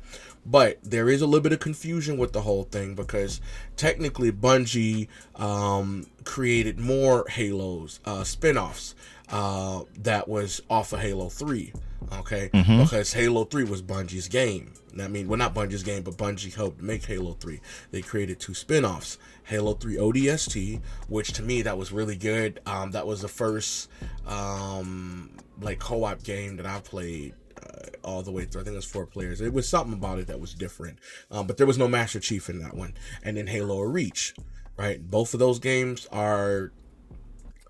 But 0.45 0.79
there 0.83 1.09
is 1.09 1.21
a 1.21 1.25
little 1.25 1.41
bit 1.41 1.51
of 1.51 1.59
confusion 1.59 2.17
with 2.17 2.31
the 2.31 2.41
whole 2.41 2.63
thing 2.63 2.95
because 2.95 3.41
technically 3.75 4.31
Bungie 4.31 5.07
um, 5.35 6.05
created 6.23 6.79
more 6.79 7.25
Halos, 7.27 7.99
uh, 8.05 8.23
spin 8.23 8.57
offs 8.57 8.95
uh, 9.29 9.81
that 9.99 10.27
was 10.27 10.61
off 10.69 10.93
of 10.93 11.01
Halo 11.01 11.29
3. 11.29 11.73
Okay, 12.19 12.49
mm-hmm. 12.53 12.83
because 12.83 13.13
Halo 13.13 13.45
3 13.45 13.63
was 13.63 13.81
Bungie's 13.81 14.27
game. 14.27 14.73
I 15.01 15.07
mean, 15.07 15.27
well, 15.27 15.37
not 15.37 15.55
Bungie's 15.55 15.83
game, 15.83 16.03
but 16.03 16.15
Bungie 16.15 16.53
helped 16.53 16.81
make 16.81 17.03
Halo 17.05 17.33
3. 17.33 17.59
They 17.91 18.01
created 18.01 18.39
two 18.39 18.53
spin 18.53 18.85
offs 18.85 19.17
Halo 19.45 19.73
3 19.73 19.95
ODST, 19.97 20.81
which 21.07 21.33
to 21.33 21.43
me, 21.43 21.61
that 21.61 21.77
was 21.77 21.91
really 21.91 22.15
good. 22.15 22.59
Um, 22.65 22.91
that 22.91 23.05
was 23.05 23.21
the 23.21 23.27
first 23.27 23.89
um, 24.25 25.29
like 25.61 25.79
co 25.79 26.03
op 26.03 26.23
game 26.23 26.57
that 26.57 26.65
I 26.65 26.79
played 26.79 27.33
uh, 27.61 27.89
all 28.03 28.23
the 28.23 28.31
way 28.31 28.45
through. 28.45 28.61
I 28.61 28.63
think 28.63 28.73
it 28.73 28.77
was 28.77 28.85
four 28.85 29.05
players. 29.05 29.41
It 29.41 29.53
was 29.53 29.69
something 29.69 29.93
about 29.93 30.19
it 30.19 30.27
that 30.27 30.39
was 30.39 30.53
different, 30.53 30.99
um, 31.29 31.47
but 31.47 31.57
there 31.57 31.67
was 31.67 31.77
no 31.77 31.87
Master 31.87 32.19
Chief 32.19 32.49
in 32.49 32.59
that 32.59 32.75
one. 32.75 32.93
And 33.23 33.37
then 33.37 33.47
Halo 33.47 33.81
Reach, 33.81 34.33
right? 34.77 34.99
Both 35.01 35.33
of 35.33 35.39
those 35.39 35.59
games 35.59 36.07
are 36.11 36.71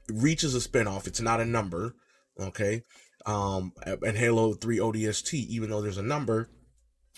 Reach 0.07 0.43
is 0.43 0.55
a 0.55 0.67
spinoff. 0.69 1.07
It's 1.07 1.21
not 1.21 1.41
a 1.41 1.45
number, 1.45 1.95
okay. 2.39 2.83
Um, 3.25 3.73
and 3.85 4.17
Halo 4.17 4.53
3 4.53 4.77
ODST, 4.77 5.33
even 5.33 5.71
though 5.71 5.81
there's 5.81 5.97
a 5.97 6.03
number, 6.03 6.47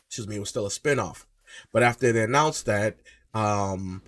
excuse 0.08 0.28
me, 0.28 0.38
it 0.38 0.40
was 0.40 0.50
still 0.50 0.66
a 0.66 0.70
spinoff. 0.70 1.26
But 1.72 1.84
after 1.84 2.12
they 2.12 2.24
announced 2.24 2.66
that, 2.66 2.98
um, 3.34 4.02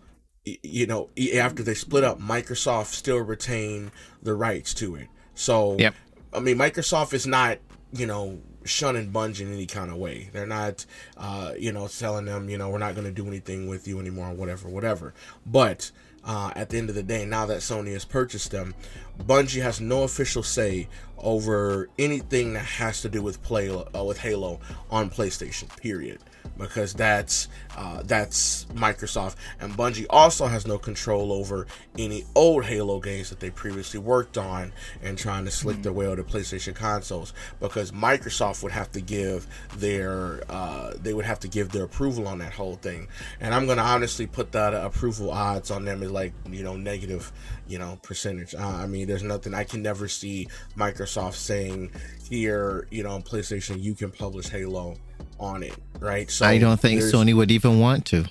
you 0.63 0.87
know, 0.87 1.09
after 1.35 1.63
they 1.63 1.73
split 1.73 2.03
up, 2.03 2.19
Microsoft 2.19 2.87
still 2.87 3.19
retained 3.19 3.91
the 4.21 4.33
rights 4.33 4.73
to 4.75 4.95
it. 4.95 5.07
So, 5.35 5.77
yep. 5.77 5.95
I 6.33 6.39
mean, 6.39 6.57
Microsoft 6.57 7.13
is 7.13 7.25
not, 7.25 7.59
you 7.91 8.05
know, 8.05 8.39
shunning 8.65 9.11
Bungie 9.11 9.41
in 9.41 9.53
any 9.53 9.65
kind 9.65 9.89
of 9.89 9.97
way. 9.97 10.29
They're 10.31 10.45
not, 10.45 10.85
uh, 11.17 11.53
you 11.57 11.71
know, 11.71 11.87
telling 11.87 12.25
them, 12.25 12.49
you 12.49 12.57
know, 12.57 12.69
we're 12.69 12.77
not 12.77 12.95
going 12.95 13.07
to 13.07 13.11
do 13.11 13.27
anything 13.27 13.67
with 13.67 13.87
you 13.87 13.99
anymore, 13.99 14.31
whatever, 14.33 14.69
whatever. 14.69 15.13
But 15.45 15.91
uh, 16.23 16.51
at 16.55 16.69
the 16.69 16.77
end 16.77 16.89
of 16.89 16.95
the 16.95 17.03
day, 17.03 17.25
now 17.25 17.45
that 17.47 17.59
Sony 17.59 17.93
has 17.93 18.05
purchased 18.05 18.51
them, 18.51 18.75
Bungie 19.19 19.61
has 19.61 19.81
no 19.81 20.03
official 20.03 20.43
say 20.43 20.87
over 21.17 21.89
anything 21.97 22.53
that 22.53 22.65
has 22.65 23.01
to 23.01 23.09
do 23.09 23.21
with 23.21 23.41
play 23.41 23.69
uh, 23.69 24.03
with 24.03 24.19
Halo 24.19 24.59
on 24.91 25.09
PlayStation. 25.09 25.75
Period 25.77 26.19
because 26.57 26.93
that's 26.93 27.47
uh, 27.77 28.01
that's 28.03 28.65
Microsoft. 28.73 29.35
And 29.59 29.73
Bungie 29.73 30.05
also 30.09 30.47
has 30.47 30.67
no 30.67 30.77
control 30.77 31.31
over 31.31 31.67
any 31.97 32.25
old 32.35 32.65
Halo 32.65 32.99
games 32.99 33.29
that 33.29 33.39
they 33.39 33.49
previously 33.49 33.99
worked 33.99 34.37
on 34.37 34.73
and 35.01 35.17
trying 35.17 35.45
to 35.45 35.51
slick 35.51 35.81
their 35.81 35.93
way 35.93 36.07
onto 36.07 36.23
PlayStation 36.23 36.75
consoles 36.75 37.33
because 37.59 37.91
Microsoft 37.91 38.63
would 38.63 38.71
have 38.71 38.91
to 38.91 39.01
give 39.01 39.47
their 39.77 40.41
uh, 40.49 40.93
they 41.01 41.13
would 41.13 41.25
have 41.25 41.39
to 41.39 41.47
give 41.47 41.69
their 41.69 41.83
approval 41.83 42.27
on 42.27 42.39
that 42.39 42.53
whole 42.53 42.75
thing. 42.75 43.07
And 43.39 43.53
I'm 43.53 43.65
gonna 43.67 43.81
honestly 43.81 44.27
put 44.27 44.51
that 44.51 44.73
approval 44.73 45.31
odds 45.31 45.71
on 45.71 45.85
them 45.85 46.03
as 46.03 46.11
like 46.11 46.33
you 46.49 46.63
know 46.63 46.75
negative 46.75 47.31
you 47.67 47.79
know 47.79 47.97
percentage. 48.01 48.55
Uh, 48.55 48.59
I 48.59 48.87
mean 48.87 49.07
there's 49.07 49.23
nothing 49.23 49.53
I 49.53 49.63
can 49.63 49.81
never 49.81 50.07
see 50.07 50.47
Microsoft 50.77 51.35
saying 51.35 51.91
here 52.29 52.87
you 52.91 53.03
know 53.03 53.11
on 53.11 53.23
PlayStation 53.23 53.81
you 53.81 53.95
can 53.95 54.11
publish 54.11 54.49
Halo 54.49 54.97
on 55.39 55.63
it, 55.63 55.75
right? 55.99 56.29
So 56.29 56.45
I 56.45 56.57
don't 56.57 56.79
think 56.79 57.01
Sony 57.01 57.35
would 57.35 57.51
even 57.51 57.79
want 57.79 58.05
to. 58.07 58.25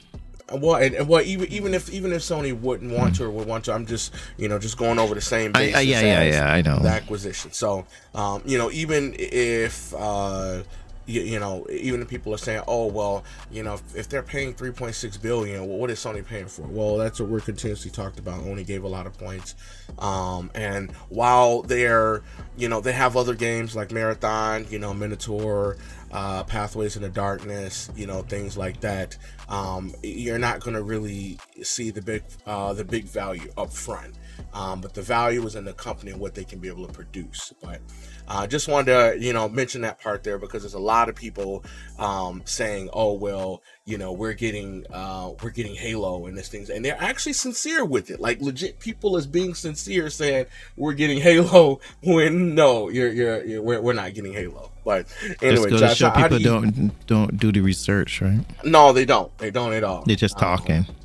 Well, 0.51 0.77
and, 0.77 0.95
and, 0.95 1.09
well, 1.09 1.23
even 1.23 1.53
even 1.53 1.75
if 1.75 1.91
even 1.91 2.13
if 2.13 2.23
Sony 2.23 2.59
wouldn't 2.59 2.93
want 2.93 3.15
mm. 3.15 3.17
to 3.19 3.25
or 3.25 3.31
would 3.31 3.47
want 3.47 3.67
to, 3.67 3.75
I'm 3.75 3.85
just 3.85 4.15
you 4.39 4.49
know 4.49 4.59
just 4.59 4.79
going 4.79 4.99
over 4.99 5.15
the 5.15 5.21
same. 5.21 5.53
I, 5.55 5.73
I, 5.73 5.81
yeah, 5.81 6.01
yeah, 6.01 6.23
yeah. 6.23 6.53
I 6.53 6.63
know 6.63 6.79
the 6.79 6.89
acquisition. 6.89 7.53
So, 7.53 7.87
um, 8.15 8.43
you 8.47 8.57
know, 8.57 8.71
even 8.71 9.15
if 9.19 9.93
uh, 9.95 10.63
you, 11.09 11.23
you, 11.23 11.41
know, 11.41 11.67
even 11.71 12.03
if 12.03 12.09
people 12.09 12.35
are 12.35 12.39
saying, 12.39 12.63
oh 12.69 12.87
well, 12.87 13.25
you 13.51 13.63
know, 13.63 13.75
if, 13.75 13.97
if 13.97 14.09
they're 14.09 14.23
paying 14.23 14.55
3.6 14.55 15.21
billion, 15.21 15.67
well, 15.67 15.79
what 15.79 15.91
is 15.91 15.99
Sony 15.99 16.25
paying 16.25 16.47
for? 16.47 16.63
Well, 16.63 16.99
that's 16.99 17.19
what 17.19 17.29
we're 17.29 17.41
continuously 17.41 17.91
talked 17.91 18.19
about. 18.19 18.41
Oni 18.43 18.63
gave 18.63 18.85
a 18.85 18.89
lot 18.89 19.07
of 19.07 19.17
points, 19.19 19.55
um, 19.99 20.51
and 20.55 20.93
while 21.09 21.63
they're 21.63 22.23
you 22.57 22.69
know 22.69 22.81
they 22.81 22.93
have 22.93 23.17
other 23.17 23.35
games 23.35 23.75
like 23.75 23.91
Marathon, 23.91 24.67
you 24.71 24.79
know, 24.79 24.93
Minotaur 24.93 25.77
uh, 26.11 26.45
Pathways 26.45 26.95
the 26.95 27.09
Darkness, 27.09 27.91
you 27.95 28.07
know, 28.07 28.23
things 28.23 28.57
like 28.57 28.81
that. 28.81 29.17
Um, 29.49 29.95
you're 30.03 30.39
not 30.39 30.61
going 30.61 30.75
to 30.75 30.83
really 30.83 31.39
see 31.63 31.91
the 31.91 32.03
big 32.03 32.23
uh, 32.47 32.73
the 32.73 32.85
big 32.85 33.05
value 33.05 33.51
up 33.57 33.73
front. 33.73 34.15
Um, 34.55 34.81
but 34.81 34.95
the 34.95 35.03
value 35.03 35.45
is 35.47 35.57
in 35.57 35.65
the 35.65 35.73
company 35.73 36.13
and 36.13 36.21
what 36.21 36.35
they 36.35 36.45
can 36.45 36.59
be 36.59 36.69
able 36.69 36.87
to 36.87 36.93
produce. 36.93 37.53
But 37.61 37.81
uh, 38.29 38.47
just 38.47 38.69
wanted 38.69 38.93
to, 38.93 39.19
you 39.19 39.33
know, 39.33 39.49
mention 39.49 39.81
that 39.81 39.99
part 39.99 40.23
there 40.23 40.39
because 40.39 40.63
there's 40.63 40.75
a 40.75 40.79
lot 40.79 41.09
of 41.09 41.15
people 41.15 41.65
um, 41.99 42.43
saying, 42.45 42.91
"Oh, 42.93 43.15
well, 43.15 43.63
you 43.87 43.97
know, 43.97 44.13
we're 44.13 44.35
getting 44.35 44.85
uh, 44.93 45.33
we're 45.43 45.49
getting 45.51 45.75
Halo 45.75 46.27
and 46.27 46.37
this 46.37 46.49
things," 46.49 46.69
and 46.69 46.85
they're 46.85 47.01
actually 47.01 47.33
sincere 47.33 47.87
with 47.87 48.11
it. 48.11 48.21
Like 48.21 48.43
legit 48.43 48.81
people 48.81 49.17
is 49.17 49.27
being 49.27 49.55
sincere, 49.55 50.11
saying 50.11 50.45
we're 50.77 50.93
getting 50.93 51.19
Halo 51.19 51.81
when 52.03 52.55
no, 52.55 52.91
you're 52.91 53.11
you're, 53.11 53.45
you're 53.45 53.63
we're, 53.63 53.81
we're 53.81 53.93
not 53.95 54.13
getting 54.13 54.35
Halo. 54.35 54.71
But 54.85 55.07
anyway, 55.41 55.71
just 55.71 55.81
Josh, 55.81 55.97
show 55.97 56.11
people 56.11 56.39
do 56.39 56.45
don't 56.45 57.07
don't 57.07 57.39
do 57.39 57.51
the 57.51 57.63
research, 57.63 58.21
right? 58.21 58.45
No, 58.63 58.93
they 58.93 59.07
don't. 59.07 59.37
They 59.39 59.51
don't 59.51 59.73
at 59.73 59.85
all. 59.85 60.05
They're 60.05 60.17
just 60.17 60.37
um, 60.37 60.41
talking. 60.41 60.77
Um, 60.77 60.97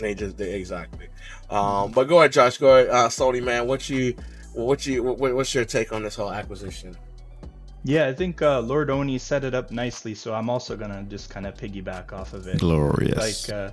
they 0.00 0.14
just 0.14 0.36
they, 0.36 0.54
exactly. 0.54 1.06
Um, 1.48 1.92
but 1.92 2.08
go 2.08 2.18
ahead, 2.18 2.32
Josh. 2.32 2.58
Go 2.58 2.76
ahead, 2.76 2.88
uh, 2.88 3.08
Sony 3.08 3.40
man. 3.40 3.68
What 3.68 3.88
you 3.88 4.16
what 4.54 4.86
you 4.86 5.02
what, 5.02 5.34
what's 5.34 5.54
your 5.54 5.64
take 5.64 5.92
on 5.92 6.02
this 6.02 6.16
whole 6.16 6.32
acquisition? 6.32 6.96
Yeah, 7.84 8.06
I 8.06 8.12
think 8.12 8.40
uh, 8.42 8.60
Lord 8.60 8.90
Oni 8.90 9.18
set 9.18 9.42
it 9.42 9.54
up 9.54 9.70
nicely, 9.70 10.14
so 10.14 10.34
I'm 10.34 10.48
also 10.48 10.76
gonna 10.76 11.02
just 11.04 11.30
kind 11.30 11.46
of 11.46 11.54
piggyback 11.54 12.12
off 12.12 12.32
of 12.32 12.46
it. 12.46 12.58
Glorious. 12.60 13.48
Like, 13.48 13.56
uh, 13.56 13.70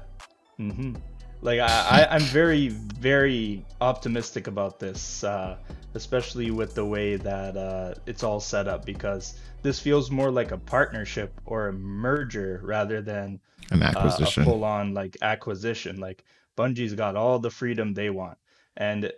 mm-hmm. 0.60 0.96
like 1.42 1.60
I, 1.60 2.08
I, 2.10 2.16
am 2.16 2.22
very, 2.22 2.70
very 2.70 3.64
optimistic 3.82 4.48
about 4.48 4.80
this, 4.80 5.24
uh, 5.24 5.58
especially 5.94 6.50
with 6.50 6.74
the 6.74 6.86
way 6.86 7.18
that 7.18 7.56
uh, 7.56 7.94
it's 8.08 8.24
all 8.24 8.40
set 8.40 8.68
up, 8.68 8.84
because 8.84 9.40
this 9.62 9.80
feels 9.80 10.10
more 10.10 10.32
like 10.32 10.52
a 10.52 10.58
partnership 10.58 11.40
or 11.46 11.68
a 11.68 11.74
merger 11.74 12.62
rather 12.64 13.04
than 13.04 13.40
an 13.70 13.84
acquisition, 13.84 14.42
uh, 14.42 14.46
a 14.46 14.50
full-on 14.50 14.96
like 14.96 15.18
acquisition. 15.22 15.98
Like 15.98 16.24
Bungie's 16.58 16.96
got 16.96 17.16
all 17.16 17.38
the 17.38 17.52
freedom 17.52 17.94
they 17.94 18.10
want, 18.10 18.40
and 18.76 19.12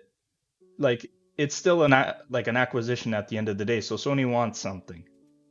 like 0.78 1.10
it's 1.42 1.56
still 1.56 1.84
an 1.84 1.94
like 2.30 2.48
an 2.48 2.56
acquisition 2.56 3.14
at 3.16 3.28
the 3.28 3.38
end 3.38 3.50
of 3.50 3.58
the 3.58 3.66
day. 3.66 3.82
So 3.82 3.96
Sony 3.96 4.30
wants 4.30 4.60
something 4.60 5.04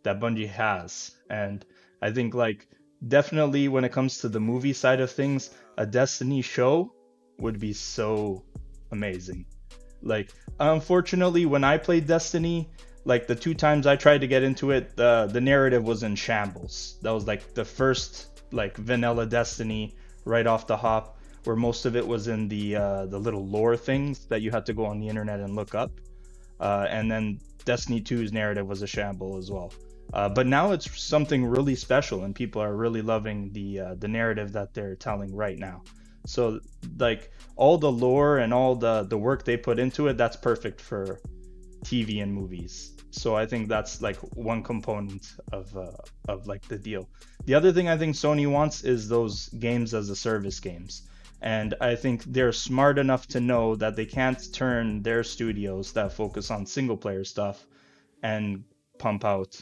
that 0.05 0.21
Bungie 0.21 0.49
has, 0.49 1.11
and 1.29 1.65
I 2.01 2.13
think 2.13 2.33
like 2.33 2.69
definitely 3.09 3.67
when 3.69 3.85
it 3.85 3.93
comes 3.93 4.19
to 4.19 4.29
the 4.29 4.39
movie 4.41 4.73
side 4.73 5.01
of 5.01 5.11
things, 5.11 5.51
a 5.77 5.87
Destiny 5.87 6.43
show 6.43 6.93
would 7.39 7.59
be 7.59 7.73
so 7.73 8.45
amazing. 8.93 9.47
Like 10.01 10.31
unfortunately, 10.61 11.45
when 11.47 11.65
I 11.65 11.77
played 11.77 12.07
Destiny, 12.07 12.71
like 13.05 13.27
the 13.27 13.35
two 13.35 13.55
times 13.55 13.87
I 13.87 13.97
tried 13.97 14.21
to 14.21 14.29
get 14.29 14.45
into 14.45 14.71
it, 14.71 14.97
the 14.97 15.29
the 15.33 15.41
narrative 15.41 15.85
was 15.85 16.05
in 16.05 16.15
shambles. 16.15 16.99
That 17.03 17.11
was 17.11 17.27
like 17.27 17.55
the 17.55 17.65
first 17.65 18.43
like 18.53 18.77
vanilla 18.77 19.27
Destiny 19.27 19.97
right 20.25 20.47
off 20.47 20.69
the 20.69 20.77
hop 20.77 21.20
where 21.45 21.57
most 21.57 21.87
of 21.87 21.97
it 21.97 22.07
was 22.07 22.29
in 22.29 22.49
the 22.49 22.77
uh, 22.77 23.07
the 23.07 23.19
little 23.19 23.47
lore 23.47 23.77
things 23.77 24.27
that 24.27 24.43
you 24.43 24.51
had 24.51 24.67
to 24.67 24.73
go 24.73 24.85
on 24.85 25.01
the 25.01 25.09
internet 25.09 25.41
and 25.41 25.57
look 25.57 25.75
up. 25.75 25.91
Uh, 26.59 26.87
and 26.91 27.11
then 27.11 27.41
Destiny 27.65 28.01
2's 28.01 28.33
narrative 28.33 28.67
was 28.67 28.83
a 28.83 28.87
shamble 28.87 29.39
as 29.39 29.51
well. 29.51 29.73
Uh, 30.13 30.29
but 30.29 30.47
now 30.47 30.73
it's 30.73 31.01
something 31.01 31.45
really 31.45 31.75
special, 31.75 32.25
and 32.25 32.35
people 32.35 32.61
are 32.61 32.75
really 32.75 33.01
loving 33.01 33.53
the 33.53 33.81
uh, 33.81 33.95
the 33.95 34.09
narrative 34.09 34.53
that 34.53 34.75
they're 34.75 34.97
telling 34.97 35.35
right 35.35 35.59
now. 35.59 35.83
So 36.27 36.61
like 36.99 37.31
all 37.57 37.79
the 37.79 37.91
lore 37.91 38.39
and 38.39 38.53
all 38.53 38.75
the 38.75 39.05
the 39.05 39.17
work 39.17 39.45
they 39.45 39.57
put 39.57 39.79
into 39.79 40.09
it, 40.09 40.17
that's 40.17 40.37
perfect 40.37 40.81
for 40.81 41.21
TV 41.85 42.23
and 42.23 42.35
movies. 42.35 42.93
So 43.13 43.35
I 43.35 43.47
think 43.47 43.69
that's 43.69 44.03
like 44.03 44.17
one 44.35 44.63
component 44.63 45.33
of 45.53 45.77
uh, 45.77 45.93
of 46.29 46.47
like 46.47 46.67
the 46.69 46.79
deal. 46.79 47.09
The 47.45 47.55
other 47.55 47.73
thing 47.73 47.89
I 47.89 47.97
think 47.97 48.17
Sony 48.17 48.51
wants 48.51 48.83
is 48.85 49.09
those 49.09 49.49
games 49.49 49.95
as 49.95 50.11
a 50.11 50.17
service 50.17 50.61
games. 50.61 51.03
And 51.43 51.75
I 51.81 51.95
think 51.95 52.25
they're 52.25 52.53
smart 52.53 52.99
enough 52.99 53.27
to 53.29 53.41
know 53.41 53.75
that 53.77 53.97
they 53.97 54.07
can't 54.07 54.53
turn 54.53 55.03
their 55.03 55.25
studios 55.25 55.93
that 55.93 56.13
focus 56.13 56.51
on 56.51 56.67
single 56.67 56.97
player 56.97 57.25
stuff 57.25 57.67
and 58.23 58.65
pump 58.99 59.25
out 59.25 59.61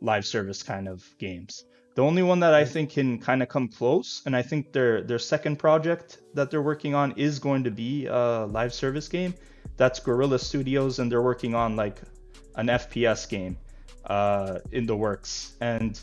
live 0.00 0.24
service 0.24 0.62
kind 0.62 0.88
of 0.88 1.04
games. 1.18 1.64
The 1.96 2.02
only 2.02 2.22
one 2.22 2.40
that 2.40 2.52
I 2.52 2.64
think 2.64 2.90
can 2.90 3.18
kind 3.18 3.42
of 3.42 3.48
come 3.48 3.68
close, 3.68 4.22
and 4.26 4.36
I 4.36 4.42
think 4.42 4.72
their 4.72 5.02
their 5.02 5.18
second 5.18 5.56
project 5.56 6.18
that 6.34 6.50
they're 6.50 6.62
working 6.62 6.94
on 6.94 7.12
is 7.12 7.38
going 7.38 7.64
to 7.64 7.70
be 7.70 8.06
a 8.06 8.44
live 8.44 8.74
service 8.74 9.08
game. 9.08 9.34
That's 9.78 10.00
Guerrilla 10.00 10.38
Studios, 10.38 10.98
and 10.98 11.10
they're 11.10 11.22
working 11.22 11.54
on 11.54 11.74
like 11.74 12.00
an 12.54 12.66
FPS 12.66 13.26
game 13.28 13.56
uh, 14.04 14.58
in 14.72 14.86
the 14.86 14.96
works. 14.96 15.56
And 15.60 15.98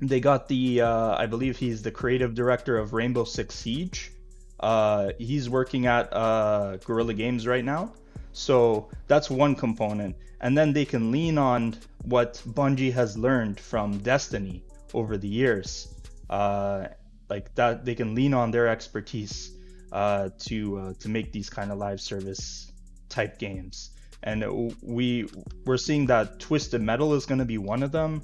they 0.00 0.20
got 0.20 0.48
the 0.48 0.80
uh, 0.82 1.16
I 1.16 1.26
believe 1.26 1.56
he's 1.56 1.82
the 1.82 1.90
creative 1.90 2.34
director 2.34 2.78
of 2.78 2.92
Rainbow 2.92 3.24
Six 3.24 3.54
Siege, 3.54 4.12
Uh, 4.60 5.12
he's 5.18 5.48
working 5.48 5.86
at 5.86 6.12
uh, 6.12 6.76
Guerrilla 6.78 7.14
Games 7.14 7.46
right 7.46 7.64
now, 7.64 7.92
so 8.32 8.88
that's 9.06 9.30
one 9.30 9.54
component. 9.54 10.16
And 10.40 10.56
then 10.56 10.72
they 10.72 10.84
can 10.84 11.10
lean 11.10 11.38
on 11.38 11.76
what 12.04 12.42
Bungie 12.46 12.92
has 12.92 13.16
learned 13.16 13.58
from 13.58 13.98
Destiny 13.98 14.62
over 14.94 15.16
the 15.16 15.28
years. 15.28 15.94
Uh, 16.30 16.88
like 17.28 17.54
that, 17.54 17.84
they 17.84 17.94
can 17.94 18.14
lean 18.14 18.34
on 18.34 18.50
their 18.50 18.68
expertise 18.68 19.52
uh, 19.92 20.30
to 20.38 20.78
uh, 20.78 20.92
to 21.00 21.08
make 21.08 21.32
these 21.32 21.50
kind 21.50 21.70
of 21.70 21.78
live 21.78 22.00
service 22.00 22.72
type 23.08 23.38
games. 23.38 23.90
And 24.22 24.74
we 24.82 25.28
we're 25.64 25.76
seeing 25.76 26.06
that 26.06 26.40
Twisted 26.40 26.80
Metal 26.80 27.14
is 27.14 27.26
going 27.26 27.38
to 27.38 27.44
be 27.44 27.58
one 27.58 27.84
of 27.84 27.92
them. 27.92 28.22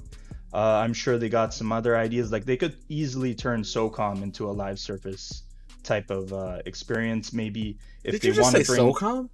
Uh, 0.55 0.79
I'm 0.81 0.93
sure 0.93 1.17
they 1.17 1.27
got 1.27 1.53
some 1.53 1.73
other 1.73 1.97
ideas. 1.97 2.31
Like 2.31 2.45
they 2.45 2.55
could 2.55 2.77
easily 2.87 3.35
turn 3.35 3.63
SOCOM 3.63 4.23
into 4.23 4.49
a 4.49 4.53
live 4.53 4.79
service 4.79 5.43
type 5.83 6.09
of 6.09 6.31
uh, 6.31 6.59
experience. 6.65 7.33
Maybe 7.33 7.77
if 8.05 8.21
Did 8.21 8.33
they 8.33 8.41
want 8.41 8.55
to 8.55 8.63
bring 8.63 8.79
SOCOM. 8.79 9.29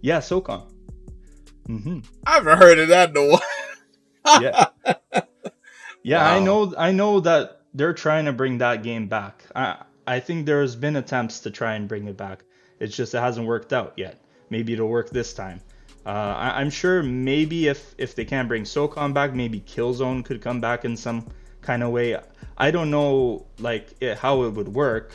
Yeah, 0.00 0.18
SOCOM. 0.18 0.72
Mm-hmm. 1.68 2.00
I 2.26 2.32
haven't 2.32 2.58
heard 2.58 2.78
of 2.80 2.88
that 2.88 3.10
in 3.10 3.16
a 3.16 3.28
while. 3.30 4.40
yeah, 4.42 4.66
yeah. 6.02 6.24
Wow. 6.24 6.36
I 6.36 6.40
know. 6.40 6.74
I 6.76 6.90
know 6.90 7.20
that 7.20 7.60
they're 7.72 7.94
trying 7.94 8.24
to 8.24 8.32
bring 8.32 8.58
that 8.58 8.82
game 8.82 9.06
back. 9.06 9.44
I 9.54 9.76
I 10.08 10.18
think 10.18 10.44
there's 10.44 10.74
been 10.74 10.96
attempts 10.96 11.38
to 11.40 11.52
try 11.52 11.76
and 11.76 11.86
bring 11.86 12.08
it 12.08 12.16
back. 12.16 12.42
It's 12.80 12.96
just 12.96 13.14
it 13.14 13.20
hasn't 13.20 13.46
worked 13.46 13.72
out 13.72 13.92
yet. 13.96 14.20
Maybe 14.50 14.72
it'll 14.72 14.88
work 14.88 15.10
this 15.10 15.34
time. 15.34 15.60
Uh, 16.06 16.52
I, 16.56 16.60
am 16.60 16.68
sure 16.68 17.02
maybe 17.02 17.68
if 17.68 17.94
if 17.96 18.14
they 18.14 18.26
can't 18.26 18.46
bring 18.46 18.64
SOCOM 18.64 19.14
back, 19.14 19.32
maybe 19.32 19.60
Killzone 19.60 20.24
could 20.24 20.42
come 20.42 20.60
back 20.60 20.84
in 20.84 20.96
some 20.96 21.26
kind 21.62 21.82
of 21.82 21.90
way. 21.90 22.18
I 22.58 22.70
don't 22.70 22.90
know 22.90 23.46
like 23.58 23.94
it, 24.00 24.18
how 24.18 24.42
it 24.42 24.50
would 24.50 24.68
work, 24.68 25.12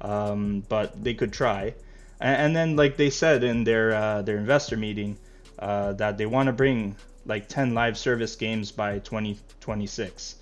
um, 0.00 0.62
but 0.68 1.02
they 1.02 1.14
could 1.14 1.32
try. 1.32 1.74
And, 2.20 2.36
and, 2.42 2.56
then 2.56 2.76
like 2.76 2.96
they 2.96 3.10
said 3.10 3.42
in 3.42 3.64
their 3.64 3.94
uh, 3.94 4.22
their 4.22 4.36
investor 4.36 4.76
meeting 4.76 5.18
uh, 5.58 5.94
that 5.94 6.18
they 6.18 6.26
want 6.26 6.46
to 6.46 6.52
bring 6.52 6.94
like 7.26 7.48
10 7.48 7.74
live 7.74 7.98
service 7.98 8.36
games 8.36 8.70
by 8.70 9.00
2026. 9.00 10.36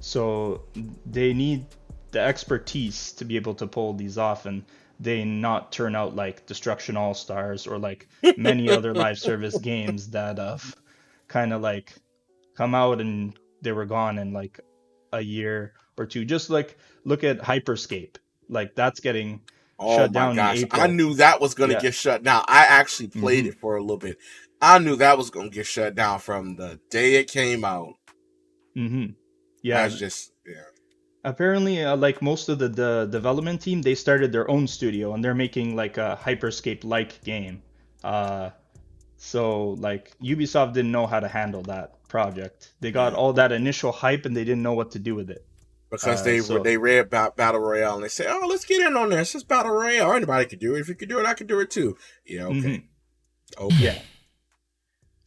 So 0.00 0.62
they 1.04 1.34
need 1.34 1.66
the 2.10 2.20
expertise 2.20 3.12
to 3.12 3.24
be 3.24 3.36
able 3.36 3.54
to 3.54 3.66
pull 3.66 3.92
these 3.92 4.16
off 4.16 4.46
and 4.46 4.64
they 4.98 5.24
not 5.24 5.72
turn 5.72 5.94
out 5.94 6.16
like 6.16 6.46
Destruction 6.46 6.96
All 6.96 7.14
Stars 7.14 7.66
or 7.66 7.78
like 7.78 8.08
many 8.36 8.70
other 8.70 8.94
live 8.94 9.18
service 9.18 9.58
games 9.58 10.10
that 10.10 10.38
have 10.38 10.74
kind 11.28 11.52
of 11.52 11.60
like 11.60 11.92
come 12.56 12.74
out 12.74 13.00
and 13.00 13.38
they 13.62 13.72
were 13.72 13.84
gone 13.84 14.18
in 14.18 14.32
like 14.32 14.60
a 15.12 15.20
year 15.20 15.74
or 15.98 16.06
two. 16.06 16.24
Just 16.24 16.50
like 16.50 16.78
look 17.04 17.24
at 17.24 17.40
Hyperscape, 17.40 18.16
like 18.48 18.74
that's 18.74 19.00
getting 19.00 19.42
oh 19.78 19.96
shut 19.96 20.12
down. 20.12 20.36
Gosh. 20.36 20.64
I 20.72 20.86
knew 20.86 21.14
that 21.14 21.40
was 21.40 21.54
going 21.54 21.70
to 21.70 21.76
yeah. 21.76 21.82
get 21.82 21.94
shut 21.94 22.22
down. 22.22 22.44
I 22.48 22.64
actually 22.64 23.08
played 23.08 23.44
mm-hmm. 23.44 23.52
it 23.52 23.60
for 23.60 23.76
a 23.76 23.80
little 23.80 23.98
bit. 23.98 24.18
I 24.60 24.78
knew 24.78 24.96
that 24.96 25.18
was 25.18 25.30
going 25.30 25.50
to 25.50 25.54
get 25.54 25.66
shut 25.66 25.94
down 25.94 26.18
from 26.18 26.56
the 26.56 26.80
day 26.90 27.16
it 27.16 27.30
came 27.30 27.64
out. 27.64 27.94
Mm-hmm. 28.76 29.12
Yeah, 29.62 29.80
I 29.80 29.84
was 29.84 29.98
just 29.98 30.30
yeah 30.30 30.35
apparently 31.26 31.84
uh, 31.84 31.96
like 31.96 32.22
most 32.22 32.48
of 32.48 32.58
the, 32.58 32.68
the 32.68 33.08
development 33.10 33.60
team 33.60 33.82
they 33.82 33.94
started 33.94 34.32
their 34.32 34.48
own 34.48 34.66
studio 34.66 35.12
and 35.12 35.22
they're 35.22 35.34
making 35.34 35.76
like 35.76 35.98
a 35.98 36.18
hyperscape 36.22 36.84
like 36.84 37.22
game. 37.24 37.62
Uh, 38.02 38.50
so 39.16 39.70
like 39.70 40.12
ubisoft 40.22 40.72
didn't 40.72 40.92
know 40.92 41.06
how 41.06 41.20
to 41.20 41.28
handle 41.28 41.62
that 41.62 42.08
project. 42.08 42.72
They 42.80 42.92
got 42.92 43.12
all 43.12 43.32
that 43.34 43.50
initial 43.52 43.90
hype 43.90 44.24
and 44.24 44.36
they 44.36 44.44
didn't 44.44 44.62
know 44.62 44.74
what 44.74 44.92
to 44.92 44.98
do 44.98 45.14
with 45.14 45.28
it. 45.28 45.44
Because 45.90 46.20
uh, 46.20 46.24
they 46.24 46.40
so, 46.40 46.58
they 46.60 46.76
read 46.76 46.98
about 46.98 47.36
battle 47.36 47.60
royale 47.60 47.96
and 47.96 48.04
they 48.04 48.08
say 48.08 48.26
oh 48.28 48.46
let's 48.48 48.64
get 48.64 48.86
in 48.86 48.96
on 48.96 49.10
this 49.10 49.34
it's 49.34 49.44
battle 49.44 49.72
royale. 49.72 50.12
Anybody 50.12 50.46
could 50.46 50.60
do 50.60 50.76
it. 50.76 50.80
If 50.80 50.88
you 50.88 50.94
could 50.94 51.08
do 51.08 51.18
it 51.18 51.26
i 51.26 51.34
could 51.34 51.48
do 51.48 51.58
it 51.58 51.70
too. 51.70 51.96
Yeah 52.24 52.44
okay. 52.46 52.54
Mm-hmm. 52.56 53.64
okay. 53.64 53.84
Yeah 53.84 53.98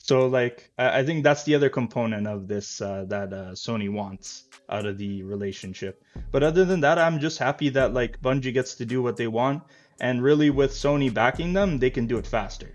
so 0.10 0.26
like 0.26 0.72
I, 0.76 1.04
think 1.04 1.24
that's 1.24 1.44
the 1.44 1.54
other 1.54 1.70
component 1.70 2.26
of 2.26 2.48
this 2.48 2.82
uh, 2.82 3.06
that 3.10 3.32
uh, 3.32 3.52
sony 3.54 3.92
wants 3.92 4.46
out 4.68 4.88
of 4.88 4.98
the 4.98 5.22
relationship. 5.22 6.04
But 6.32 6.42
other 6.42 6.66
than 6.66 6.80
that, 6.82 6.98
I'm 6.98 7.20
just 7.20 7.38
happy 7.38 7.70
that 7.70 7.94
like 7.94 8.20
Bungie 8.20 8.52
gets 8.52 8.74
to 8.78 8.86
do 8.86 9.04
what 9.04 9.18
they 9.18 9.28
want, 9.28 9.62
and 10.02 10.24
really 10.24 10.50
with 10.50 10.72
Sony 10.72 11.14
backing 11.14 11.54
them, 11.54 11.78
they 11.78 11.92
can 11.92 12.08
do 12.08 12.18
it 12.18 12.26
faster. 12.26 12.72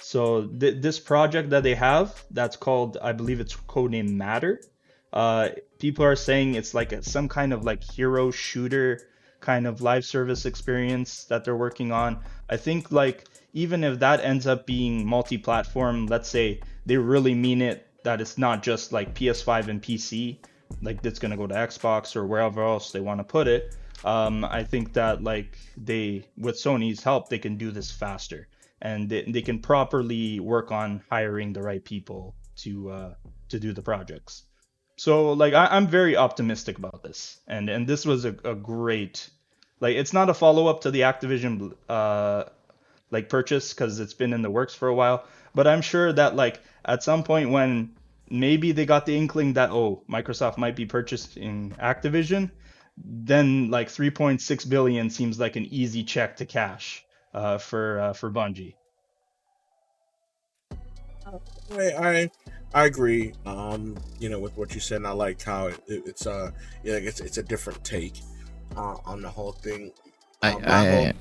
So 0.00 0.48
th- 0.48 0.82
this 0.82 0.98
project 0.98 1.50
that 1.50 1.62
they 1.62 1.76
have, 1.76 2.24
that's 2.32 2.56
called, 2.56 2.98
I 3.00 3.12
believe 3.12 3.38
it's 3.38 3.54
codename 3.54 4.14
Matter. 4.14 4.60
Uh, 5.12 5.50
people 5.78 6.04
are 6.04 6.16
saying 6.16 6.56
it's 6.56 6.74
like 6.74 6.90
a, 6.90 7.00
some 7.04 7.28
kind 7.28 7.52
of 7.52 7.62
like 7.62 7.84
hero 7.84 8.32
shooter 8.32 9.08
kind 9.38 9.68
of 9.68 9.82
live 9.82 10.04
service 10.04 10.46
experience 10.46 11.26
that 11.26 11.44
they're 11.44 11.62
working 11.66 11.92
on. 11.92 12.18
I 12.50 12.56
think 12.56 12.90
like 12.90 13.28
even 13.52 13.84
if 13.84 14.00
that 14.00 14.20
ends 14.24 14.46
up 14.46 14.66
being 14.66 15.06
multi-platform, 15.06 16.06
let's 16.06 16.28
say 16.28 16.60
they 16.86 16.96
really 16.96 17.34
mean 17.34 17.62
it 17.62 17.86
that 18.04 18.20
it's 18.20 18.38
not 18.38 18.62
just 18.62 18.92
like 18.92 19.14
PS5 19.14 19.68
and 19.68 19.82
PC, 19.82 20.38
like 20.80 21.02
that's 21.02 21.18
gonna 21.18 21.36
go 21.36 21.46
to 21.46 21.54
Xbox 21.54 22.16
or 22.16 22.26
wherever 22.26 22.62
else 22.62 22.92
they 22.92 23.00
want 23.00 23.20
to 23.20 23.24
put 23.24 23.48
it. 23.48 23.76
Um, 24.04 24.44
I 24.44 24.64
think 24.64 24.94
that 24.94 25.22
like 25.22 25.58
they 25.76 26.26
with 26.36 26.56
Sony's 26.56 27.02
help 27.02 27.28
they 27.28 27.38
can 27.38 27.56
do 27.56 27.70
this 27.70 27.90
faster 27.90 28.48
and 28.80 29.08
they, 29.08 29.22
they 29.22 29.42
can 29.42 29.60
properly 29.60 30.40
work 30.40 30.72
on 30.72 31.02
hiring 31.08 31.52
the 31.52 31.62
right 31.62 31.84
people 31.84 32.34
to 32.56 32.90
uh, 32.90 33.14
to 33.50 33.60
do 33.60 33.72
the 33.72 33.82
projects. 33.82 34.42
So 34.96 35.32
like 35.32 35.54
I, 35.54 35.76
am 35.76 35.86
very 35.86 36.16
optimistic 36.16 36.78
about 36.78 37.02
this 37.02 37.40
and 37.46 37.68
and 37.68 37.86
this 37.86 38.04
was 38.04 38.24
a, 38.24 38.34
a 38.44 38.54
great 38.54 39.30
like 39.80 39.96
it's 39.96 40.12
not 40.12 40.30
a 40.30 40.34
follow 40.34 40.66
up 40.66 40.82
to 40.82 40.90
the 40.90 41.00
Activision 41.00 41.74
uh, 41.88 42.44
like 43.10 43.28
purchase 43.28 43.72
because 43.72 44.00
it's 44.00 44.14
been 44.14 44.32
in 44.32 44.42
the 44.42 44.50
works 44.50 44.74
for 44.74 44.88
a 44.88 44.94
while 44.94 45.24
but 45.54 45.66
I'm 45.66 45.82
sure 45.82 46.12
that 46.12 46.34
like 46.36 46.60
at 46.84 47.02
some 47.02 47.22
point 47.22 47.50
when 47.50 47.92
maybe 48.30 48.72
they 48.72 48.86
got 48.86 49.06
the 49.06 49.16
inkling 49.16 49.52
that 49.54 49.70
oh 49.70 50.02
Microsoft 50.08 50.58
might 50.58 50.76
be 50.76 50.86
purchasing 50.86 51.74
Activision, 51.80 52.50
then 52.96 53.70
like 53.70 53.88
3.6 53.88 54.68
billion 54.68 55.10
seems 55.10 55.38
like 55.38 55.56
an 55.56 55.66
easy 55.66 56.02
check 56.02 56.36
to 56.36 56.46
cash 56.46 57.04
uh, 57.34 57.58
for 57.58 58.00
uh, 58.00 58.12
for 58.12 58.30
Bungie. 58.30 58.74
I, 61.70 61.92
I 61.98 62.30
I 62.74 62.84
agree. 62.86 63.32
Um, 63.44 63.96
you 64.18 64.28
know, 64.28 64.38
with 64.38 64.56
what 64.56 64.74
you 64.74 64.80
said, 64.80 64.96
and 64.96 65.06
I 65.06 65.12
like 65.12 65.42
how 65.42 65.66
it, 65.68 65.80
it, 65.86 66.02
it's 66.06 66.26
uh, 66.26 66.50
yeah, 66.82 66.94
it's 66.94 67.20
it's 67.20 67.38
a 67.38 67.42
different 67.42 67.82
take 67.84 68.20
uh, 68.76 68.96
on 69.04 69.22
the 69.22 69.28
whole 69.28 69.52
thing. 69.52 69.92
Um, 70.42 70.62
I, 70.66 70.66
I, 70.66 71.14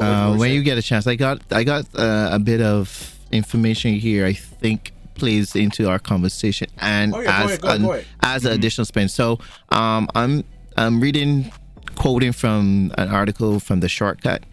uh, 0.00 0.36
when 0.36 0.52
you 0.52 0.62
get 0.62 0.78
a 0.78 0.82
chance, 0.82 1.06
I 1.06 1.16
got 1.16 1.40
I 1.50 1.64
got 1.64 1.86
uh, 1.94 2.30
a 2.32 2.38
bit 2.38 2.60
of 2.60 3.18
information 3.32 3.94
here. 3.94 4.26
I 4.26 4.32
think 4.32 4.92
plays 5.14 5.54
into 5.54 5.88
our 5.88 5.98
conversation 5.98 6.68
and 6.78 7.14
oh, 7.14 7.20
yeah, 7.20 7.44
as 7.44 7.62
ahead, 7.62 7.80
an, 7.80 8.04
as 8.22 8.44
an 8.44 8.52
additional 8.52 8.84
spin. 8.84 9.08
So 9.08 9.38
um, 9.70 10.08
I'm 10.14 10.44
I'm 10.76 11.00
reading 11.00 11.52
quoting 11.94 12.32
from 12.32 12.92
an 12.98 13.08
article 13.08 13.60
from 13.60 13.80
the 13.80 13.88
shortcut. 13.88 14.44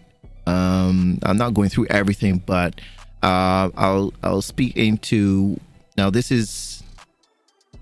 Um, 0.45 1.19
I'm 1.23 1.37
not 1.37 1.53
going 1.53 1.69
through 1.69 1.87
everything, 1.89 2.39
but 2.45 2.81
uh, 3.23 3.69
I'll 3.75 4.13
I'll 4.23 4.41
speak 4.41 4.75
into 4.77 5.59
now. 5.97 6.09
This 6.09 6.31
is 6.31 6.83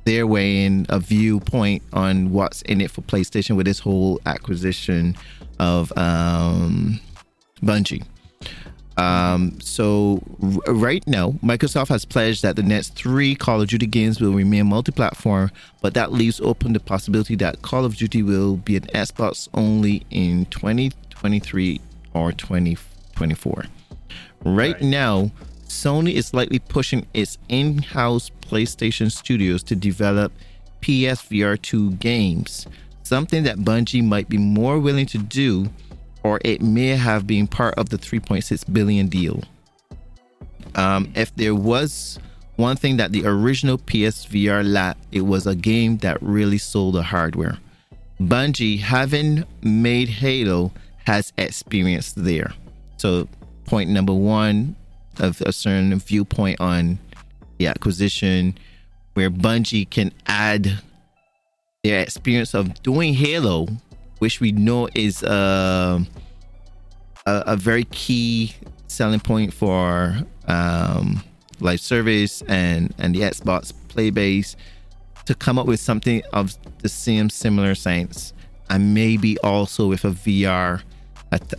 their 0.05 0.25
way 0.25 0.63
in 0.63 0.85
a 0.89 0.99
viewpoint 0.99 1.83
on 1.91 2.31
what's 2.31 2.61
in 2.63 2.79
it 2.79 2.89
for 2.89 3.01
PlayStation 3.01 3.57
with 3.57 3.65
this 3.65 3.79
whole 3.79 4.21
acquisition 4.25 5.15
of 5.59 5.91
um, 5.97 6.99
Bungie. 7.61 8.05
Um, 8.97 9.59
so 9.61 10.21
r- 10.41 10.73
right 10.73 11.05
now, 11.07 11.31
Microsoft 11.43 11.89
has 11.89 12.03
pledged 12.03 12.41
that 12.41 12.55
the 12.55 12.63
next 12.63 12.95
three 12.95 13.35
Call 13.35 13.61
of 13.61 13.67
Duty 13.67 13.85
games 13.85 14.19
will 14.19 14.31
remain 14.31 14.67
multi-platform, 14.67 15.51
but 15.81 15.93
that 15.93 16.11
leaves 16.11 16.41
open 16.41 16.73
the 16.73 16.79
possibility 16.79 17.35
that 17.35 17.61
Call 17.61 17.85
of 17.85 17.95
Duty 17.95 18.23
will 18.23 18.57
be 18.57 18.75
an 18.75 18.83
Xbox 18.87 19.47
only 19.53 20.03
in 20.09 20.45
2023 20.47 21.79
or 22.13 22.31
2024. 22.31 23.65
Right, 24.43 24.73
right. 24.73 24.81
now, 24.81 25.31
Sony 25.67 26.13
is 26.13 26.33
likely 26.33 26.59
pushing 26.59 27.05
its 27.13 27.37
in-house 27.49 28.31
PlayStation 28.41 29.11
studios 29.11 29.61
to 29.63 29.75
develop 29.75 30.31
PSVR 30.81 31.61
2 31.61 31.91
games, 31.93 32.65
something 33.03 33.43
that 33.43 33.57
Bungie 33.57 34.03
might 34.03 34.29
be 34.29 34.37
more 34.37 34.79
willing 34.79 35.05
to 35.07 35.17
do 35.17 35.69
or 36.27 36.41
it 36.43 36.61
may 36.61 36.89
have 36.89 37.25
been 37.25 37.47
part 37.47 37.73
of 37.75 37.87
the 37.87 37.97
3.6 37.97 38.73
billion 38.73 39.07
deal. 39.07 39.41
Um, 40.75 41.09
if 41.15 41.33
there 41.37 41.55
was 41.55 42.19
one 42.57 42.75
thing 42.75 42.97
that 42.97 43.13
the 43.13 43.25
original 43.25 43.77
PSVR 43.77 44.69
lacked, 44.69 44.99
it 45.13 45.21
was 45.21 45.47
a 45.47 45.55
game 45.55 45.99
that 45.99 46.21
really 46.21 46.57
sold 46.57 46.95
the 46.95 47.03
hardware. 47.03 47.57
Bungie, 48.19 48.81
having 48.81 49.45
made 49.61 50.09
Halo, 50.09 50.73
has 51.05 51.31
experience 51.37 52.11
there. 52.11 52.53
So, 52.97 53.29
point 53.65 53.89
number 53.89 54.13
one 54.13 54.75
of 55.19 55.39
a 55.41 55.53
certain 55.53 55.97
viewpoint 55.97 56.59
on 56.59 56.99
the 57.57 57.67
acquisition, 57.67 58.57
where 59.13 59.31
Bungie 59.31 59.89
can 59.89 60.11
add 60.25 60.81
their 61.85 62.01
experience 62.01 62.53
of 62.53 62.83
doing 62.83 63.13
Halo 63.13 63.67
which 64.19 64.39
we 64.39 64.51
know 64.51 64.89
is 64.93 65.23
uh, 65.23 65.99
a, 67.25 67.43
a 67.47 67.55
very 67.55 67.85
key 67.85 68.53
selling 68.87 69.19
point 69.19 69.53
for 69.53 70.17
um, 70.47 71.23
live 71.59 71.79
service 71.79 72.41
and 72.43 72.93
and 72.97 73.15
the 73.15 73.21
Xbox 73.21 73.73
play 73.89 74.09
base 74.09 74.55
to 75.25 75.35
come 75.35 75.59
up 75.59 75.67
with 75.67 75.79
something 75.79 76.21
of 76.33 76.55
the 76.79 76.89
same 76.89 77.29
similar 77.29 77.75
sense 77.75 78.33
and 78.69 78.93
maybe 78.93 79.37
also 79.39 79.87
with 79.87 80.05
a 80.05 80.11
VR 80.11 80.81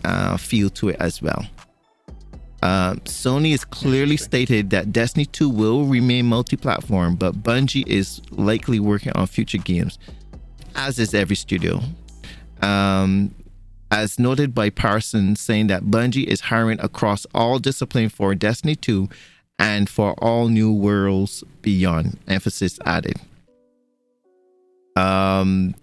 uh, 0.03 0.37
feel 0.37 0.69
to 0.71 0.89
it 0.89 0.97
as 0.99 1.21
well. 1.21 1.45
Uh, 2.61 2.95
Sony 3.05 3.51
has 3.51 3.63
clearly 3.63 4.17
stated 4.17 4.69
that 4.71 4.91
Destiny 4.91 5.25
2 5.25 5.49
will 5.49 5.85
remain 5.85 6.25
multi 6.25 6.57
platform, 6.57 7.15
but 7.15 7.41
Bungie 7.41 7.87
is 7.87 8.21
likely 8.31 8.79
working 8.79 9.13
on 9.13 9.27
future 9.27 9.57
games, 9.57 9.97
as 10.75 10.99
is 10.99 11.13
every 11.13 11.37
studio. 11.37 11.81
Um, 12.61 13.33
as 13.91 14.19
noted 14.19 14.53
by 14.53 14.69
Parsons, 14.69 15.39
saying 15.39 15.67
that 15.67 15.83
Bungie 15.83 16.25
is 16.25 16.41
hiring 16.41 16.79
across 16.79 17.25
all 17.33 17.59
disciplines 17.59 18.13
for 18.13 18.35
Destiny 18.35 18.75
2 18.75 19.09
and 19.57 19.89
for 19.89 20.13
all 20.23 20.47
new 20.47 20.71
worlds 20.71 21.43
beyond, 21.61 22.17
emphasis 22.27 22.79
added. 22.85 23.19
Um, 24.95 25.75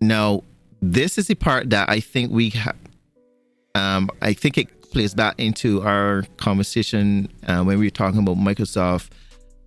now, 0.00 0.42
this 0.80 1.18
is 1.18 1.26
the 1.28 1.34
part 1.34 1.70
that 1.70 1.88
I 1.88 2.00
think 2.00 2.30
we 2.30 2.50
have. 2.50 2.76
Um, 3.74 4.10
I 4.20 4.32
think 4.32 4.58
it 4.58 4.90
plays 4.90 5.14
back 5.14 5.34
into 5.38 5.82
our 5.82 6.24
conversation 6.36 7.28
uh, 7.46 7.62
when 7.62 7.78
we 7.78 7.86
were 7.86 7.90
talking 7.90 8.20
about 8.20 8.36
Microsoft, 8.36 9.08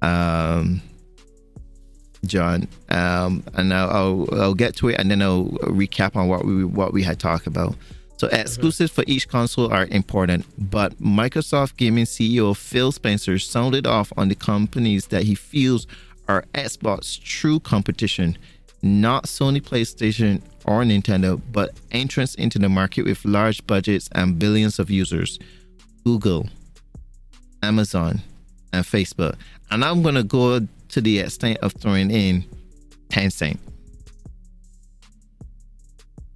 um, 0.01 0.81
John. 2.27 2.67
Um, 2.89 3.43
and 3.53 3.73
I'll, 3.73 3.89
I'll, 3.89 4.41
I'll 4.41 4.53
get 4.53 4.75
to 4.77 4.89
it, 4.89 4.99
and 4.99 5.09
then 5.09 5.21
I'll 5.21 5.45
recap 5.63 6.15
on 6.15 6.27
what 6.27 6.45
we 6.45 6.65
what 6.65 6.93
we 6.93 7.03
had 7.03 7.19
talked 7.19 7.47
about. 7.47 7.75
So 8.17 8.27
exclusives 8.27 8.93
for 8.93 9.03
each 9.07 9.27
console 9.27 9.71
are 9.73 9.87
important, 9.87 10.45
but 10.57 10.97
Microsoft 11.01 11.75
Gaming 11.75 12.05
CEO 12.05 12.55
Phil 12.55 12.93
Spencer 12.93 13.37
sounded 13.37 13.85
off 13.85 14.13
on 14.15 14.29
the 14.29 14.35
companies 14.35 15.07
that 15.07 15.23
he 15.23 15.35
feels 15.35 15.85
are 16.29 16.45
Xbox 16.53 17.21
true 17.21 17.59
competition, 17.59 18.37
not 18.81 19.25
Sony 19.25 19.61
PlayStation 19.61 20.41
or 20.63 20.83
Nintendo, 20.83 21.41
but 21.51 21.71
entrance 21.91 22.35
into 22.35 22.57
the 22.57 22.69
market 22.69 23.05
with 23.05 23.25
large 23.25 23.65
budgets 23.67 24.09
and 24.13 24.39
billions 24.39 24.79
of 24.79 24.89
users 24.89 25.37
Google, 26.05 26.47
Amazon, 27.61 28.21
and 28.71 28.85
Facebook. 28.85 29.35
And 29.71 29.83
I'm 29.83 30.03
going 30.03 30.15
to 30.15 30.23
go 30.23 30.59
to 30.95 31.01
the 31.01 31.19
extent 31.19 31.57
of 31.57 31.73
throwing 31.73 32.09
in 32.09 32.45
Tencent. 33.09 33.57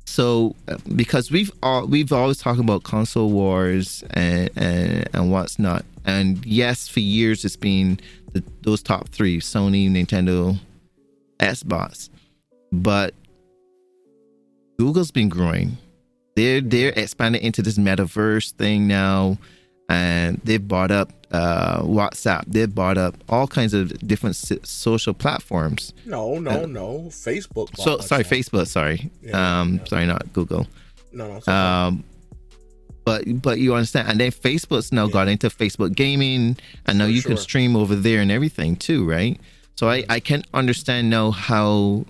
So, 0.06 0.54
uh, 0.68 0.76
because 0.98 1.32
we've 1.32 1.50
all 1.64 1.88
we've 1.88 2.12
always 2.12 2.40
talked 2.40 2.60
about 2.60 2.84
console 2.84 3.32
wars 3.32 4.04
and, 4.10 4.50
and 4.58 5.10
and 5.14 5.32
what's 5.32 5.60
not, 5.60 5.86
and 6.04 6.46
yes, 6.46 6.90
for 6.90 7.00
years 7.00 7.46
it's 7.46 7.56
been 7.56 8.02
the, 8.34 8.44
those 8.64 8.84
top 8.84 9.08
three: 9.08 9.40
Sony, 9.40 9.90
Nintendo, 9.90 10.60
Xbox. 11.40 12.10
But 12.74 13.14
Google's 14.78 15.12
been 15.12 15.30
growing. 15.30 15.78
They're 16.36 16.60
they're 16.60 16.92
expanding 16.98 17.44
into 17.44 17.62
this 17.62 17.78
metaverse 17.78 18.52
thing 18.52 18.88
now, 18.88 19.38
and 19.88 20.42
they've 20.44 20.68
bought 20.68 20.92
up 20.92 21.14
uh, 21.32 21.82
WhatsApp. 21.82 22.44
They've 22.48 22.74
bought 22.74 22.98
up 22.98 23.16
all 23.30 23.48
kinds 23.48 23.74
of 23.74 23.98
different 24.08 24.36
social 24.36 25.14
platforms. 25.14 25.94
No, 26.06 26.40
no, 26.40 26.64
uh, 26.64 26.66
no. 26.66 27.00
Facebook. 27.10 27.76
So 27.78 28.00
sorry, 28.00 28.24
Facebook. 28.24 28.68
Sorry, 28.68 29.10
yeah, 29.22 29.60
um, 29.62 29.76
yeah. 29.76 29.86
sorry, 29.86 30.06
not 30.06 30.32
Google. 30.34 30.68
No, 31.12 31.40
no. 31.46 31.54
Um, 31.54 32.04
but 33.06 33.42
but 33.42 33.60
you 33.60 33.74
understand, 33.74 34.10
and 34.10 34.20
then 34.20 34.32
Facebook's 34.32 34.92
now 34.92 35.06
yeah. 35.06 35.14
got 35.14 35.28
into 35.28 35.50
Facebook 35.50 35.96
gaming, 35.96 36.58
and 36.86 36.98
now 36.98 37.06
For 37.06 37.12
you 37.12 37.22
sure. 37.22 37.30
can 37.30 37.38
stream 37.38 37.76
over 37.76 37.96
there 37.96 38.22
and 38.22 38.32
everything 38.32 38.76
too, 38.76 39.10
right? 39.10 39.40
So 39.76 39.90
I 39.90 40.04
I 40.10 40.20
can 40.20 40.44
understand 40.54 41.10
now 41.10 41.32
how 41.32 42.06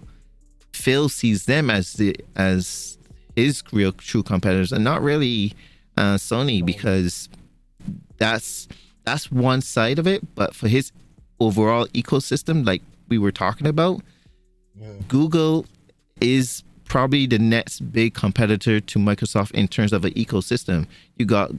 Phil 0.73 1.09
sees 1.09 1.45
them 1.45 1.69
as 1.69 1.93
the 1.93 2.15
as 2.35 2.97
his 3.35 3.63
real 3.71 3.91
true 3.91 4.23
competitors 4.23 4.71
and 4.71 4.83
not 4.83 5.01
really 5.01 5.53
uh, 5.97 6.15
Sony 6.15 6.65
because 6.65 7.29
that's 8.17 8.67
that's 9.05 9.31
one 9.31 9.61
side 9.61 9.99
of 9.99 10.07
it. 10.07 10.35
But 10.35 10.55
for 10.55 10.67
his 10.67 10.91
overall 11.39 11.87
ecosystem, 11.87 12.65
like 12.65 12.81
we 13.07 13.17
were 13.17 13.31
talking 13.31 13.67
about, 13.67 14.01
yeah. 14.75 14.87
Google 15.07 15.65
is 16.21 16.63
probably 16.85 17.27
the 17.27 17.39
next 17.39 17.91
big 17.91 18.13
competitor 18.13 18.79
to 18.79 18.99
Microsoft 18.99 19.51
in 19.51 19.67
terms 19.67 19.93
of 19.93 20.05
an 20.05 20.13
ecosystem. 20.13 20.87
You 21.17 21.25
got 21.25 21.51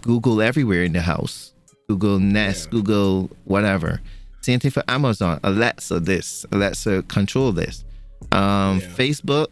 Google 0.00 0.40
everywhere 0.40 0.82
in 0.82 0.92
the 0.92 1.02
house. 1.02 1.52
Google 1.88 2.18
Nest, 2.18 2.66
yeah. 2.66 2.70
Google 2.72 3.30
whatever. 3.44 4.00
Same 4.40 4.60
thing 4.60 4.70
for 4.70 4.82
Amazon. 4.88 5.40
Alexa 5.42 6.00
this, 6.00 6.44
Alexa 6.52 7.02
control 7.04 7.52
this. 7.52 7.84
Um, 8.32 8.80
yeah. 8.80 8.88
Facebook, 8.88 9.48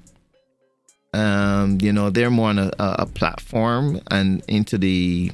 um, 1.13 1.79
you 1.81 1.93
know, 1.93 2.11
they're 2.11 2.31
more 2.31 2.51
on 2.51 2.59
a, 2.59 2.71
a, 2.79 3.07
platform 3.07 4.01
and 4.11 4.43
into 4.49 4.77
the. 4.79 5.33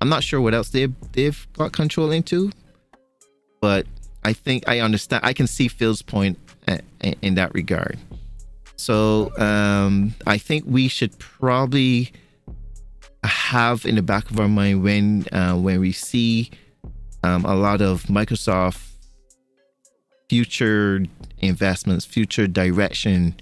I'm 0.00 0.08
not 0.08 0.22
sure 0.22 0.40
what 0.40 0.54
else 0.54 0.70
they've 0.70 0.94
they've 1.12 1.46
got 1.54 1.72
control 1.72 2.10
into, 2.10 2.52
but 3.60 3.86
I 4.24 4.32
think 4.32 4.68
I 4.68 4.80
understand. 4.80 5.24
I 5.24 5.32
can 5.32 5.46
see 5.46 5.68
Phil's 5.68 6.02
point 6.02 6.38
in 7.22 7.34
that 7.36 7.54
regard. 7.54 7.98
So 8.76 9.36
um, 9.38 10.14
I 10.26 10.38
think 10.38 10.64
we 10.66 10.88
should 10.88 11.18
probably 11.18 12.12
have 13.24 13.86
in 13.86 13.94
the 13.94 14.02
back 14.02 14.30
of 14.30 14.38
our 14.38 14.48
mind 14.48 14.82
when 14.82 15.26
uh, 15.32 15.54
when 15.54 15.80
we 15.80 15.92
see 15.92 16.50
um, 17.22 17.44
a 17.44 17.54
lot 17.54 17.80
of 17.80 18.04
Microsoft 18.04 18.80
future 20.28 21.04
investments, 21.38 22.04
future 22.04 22.46
direction. 22.46 23.34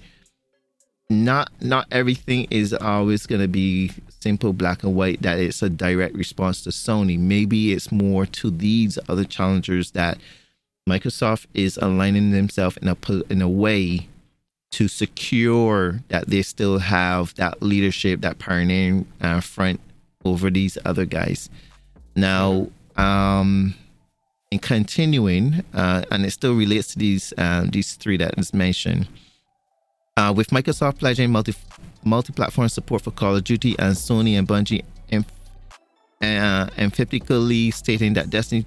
Not 1.09 1.51
not 1.61 1.87
everything 1.91 2.47
is 2.49 2.73
always 2.73 3.25
going 3.27 3.41
to 3.41 3.47
be 3.47 3.91
simple 4.25 4.53
black 4.53 4.83
and 4.83 4.95
white 4.95 5.21
that 5.21 5.37
it's 5.37 5.61
a 5.61 5.69
direct 5.69 6.15
response 6.15 6.63
to 6.63 6.71
Sony. 6.71 7.15
Maybe 7.19 7.73
it's 7.73 7.91
more 7.91 8.25
to 8.39 8.49
these 8.49 8.97
other 9.07 9.23
challengers 9.23 9.91
that 9.91 10.17
Microsoft 10.89 11.45
is 11.53 11.77
aligning 11.77 12.31
themselves 12.31 12.75
in 12.77 12.87
a 12.87 12.97
in 13.29 13.43
a 13.43 13.47
way 13.65 14.07
to 14.71 14.87
secure 14.87 16.01
that 16.07 16.27
they 16.27 16.41
still 16.41 16.79
have 16.79 17.35
that 17.35 17.61
leadership, 17.61 18.21
that 18.21 18.39
pioneering 18.39 19.05
uh, 19.21 19.41
front 19.41 19.79
over 20.25 20.49
these 20.49 20.75
other 20.83 21.05
guys. 21.05 21.47
Now, 22.15 22.69
um, 22.97 23.75
and 24.51 24.61
continuing, 24.61 25.63
uh, 25.71 26.01
and 26.09 26.25
it 26.25 26.31
still 26.31 26.55
relates 26.55 26.87
to 26.93 26.99
these 26.99 27.31
uh, 27.37 27.67
these 27.69 27.93
three 27.93 28.17
that 28.17 28.33
is 28.39 28.55
mentioned. 28.55 29.07
Uh, 30.17 30.33
with 30.35 30.49
Microsoft 30.49 30.97
pledging 30.97 31.29
multi 31.29 31.53
multi-platform 32.05 32.69
support 32.69 33.01
for 33.01 33.11
Call 33.11 33.35
of 33.35 33.43
Duty 33.43 33.75
and 33.79 33.95
Sony 33.95 34.37
and 34.37 34.47
Bungie 34.47 34.83
and 35.09 35.25
uh, 36.21 36.69
emphatically 36.77 37.71
stating 37.71 38.13
that 38.13 38.29
Destiny 38.29 38.65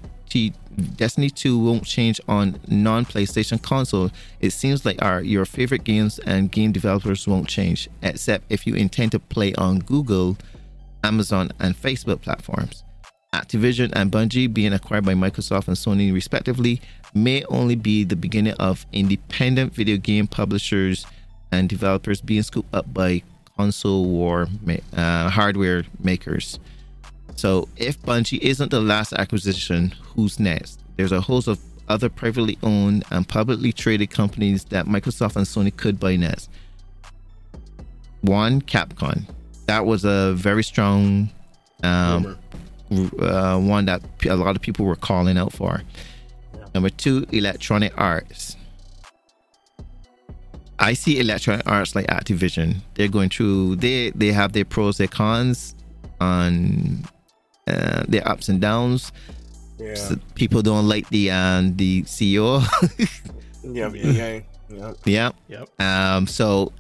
Destiny 0.97 1.31
2 1.31 1.59
won't 1.59 1.85
change 1.85 2.21
on 2.29 2.61
non-PlayStation 2.69 3.61
console, 3.63 4.11
it 4.41 4.51
seems 4.51 4.85
like 4.85 5.03
our 5.03 5.23
your 5.23 5.47
favorite 5.47 5.85
games 5.85 6.19
and 6.21 6.53
game 6.53 6.71
developers 6.71 7.27
won't 7.27 7.49
change, 7.49 7.89
except 8.03 8.45
if 8.51 8.67
you 8.67 8.75
intend 8.75 9.13
to 9.13 9.19
play 9.19 9.55
on 9.55 9.79
Google, 9.79 10.37
Amazon, 11.03 11.51
and 11.59 11.75
Facebook 11.75 12.21
platforms. 12.21 12.85
Activision 13.35 13.91
and 13.95 14.13
Bungie 14.13 14.53
being 14.53 14.73
acquired 14.73 15.05
by 15.05 15.15
Microsoft 15.15 15.69
and 15.69 15.77
Sony, 15.77 16.13
respectively, 16.13 16.81
may 17.15 17.43
only 17.45 17.75
be 17.75 18.05
the 18.05 18.17
beginning 18.17 18.55
of 18.55 18.87
independent 18.93 19.75
video 19.75 19.97
game 19.97 20.27
publishers 20.27 21.07
and 21.53 21.69
developers 21.69 22.21
being 22.21 22.43
scooped 22.43 22.75
up 22.75 22.93
by 22.93 23.23
console 23.57 24.05
war 24.07 24.49
uh, 24.97 25.29
hardware 25.29 25.85
makers. 26.01 26.59
So, 27.37 27.69
if 27.77 28.01
Bungie 28.03 28.41
isn't 28.41 28.71
the 28.71 28.81
last 28.81 29.13
acquisition, 29.13 29.95
who's 30.03 30.41
next? 30.41 30.81
There's 30.97 31.13
a 31.13 31.21
host 31.21 31.47
of 31.47 31.61
other 31.89 32.09
privately 32.09 32.59
owned 32.63 33.05
and 33.11 33.27
publicly 33.29 33.73
traded 33.73 34.11
companies 34.11 34.65
that 34.65 34.87
Microsoft 34.87 35.37
and 35.37 35.47
Sony 35.47 35.75
could 35.75 35.99
buy 36.01 36.17
next. 36.17 36.51
One, 38.23 38.61
Capcom. 38.61 39.25
That 39.67 39.87
was 39.87 40.05
a 40.05 40.35
very 40.35 40.65
strong 40.65 41.31
um, 41.83 42.37
uh, 43.21 43.59
one 43.59 43.85
that 43.87 44.03
a 44.27 44.37
lot 44.37 44.57
of 44.57 44.63
people 44.63 44.87
were 44.87 44.97
calling 44.97 45.39
out 45.39 45.53
for. 45.53 45.83
Number 46.75 46.91
two, 46.91 47.27
Electronic 47.33 47.93
Arts. 47.97 48.57
I 50.79 50.95
see 50.95 51.19
Electronic 51.19 51.69
Arts 51.69 51.95
like 51.95 52.07
Activision. 52.07 52.77
They're 52.95 53.09
going 53.09 53.31
through. 53.31 53.77
They 53.77 54.11
they 54.11 54.33
have 54.33 54.53
their 54.53 54.65
pros, 54.65 54.99
their 54.99 55.09
cons, 55.09 55.75
on 56.21 57.05
uh, 57.67 58.05
their 58.09 58.27
ups 58.27 58.49
and 58.49 58.61
downs. 58.61 59.13
Yeah. 59.79 59.95
So 59.95 60.17
people 60.35 60.63
don't 60.63 60.89
like 60.89 61.09
the 61.11 61.31
uh, 61.31 61.63
the 61.75 62.03
CEO. 62.03 62.63
yeah, 63.65 63.89
yeah, 63.93 64.41
yeah. 64.71 64.93
Yeah. 65.05 65.31
Yep. 65.49 65.81
Um. 65.81 66.27
So 66.27 66.73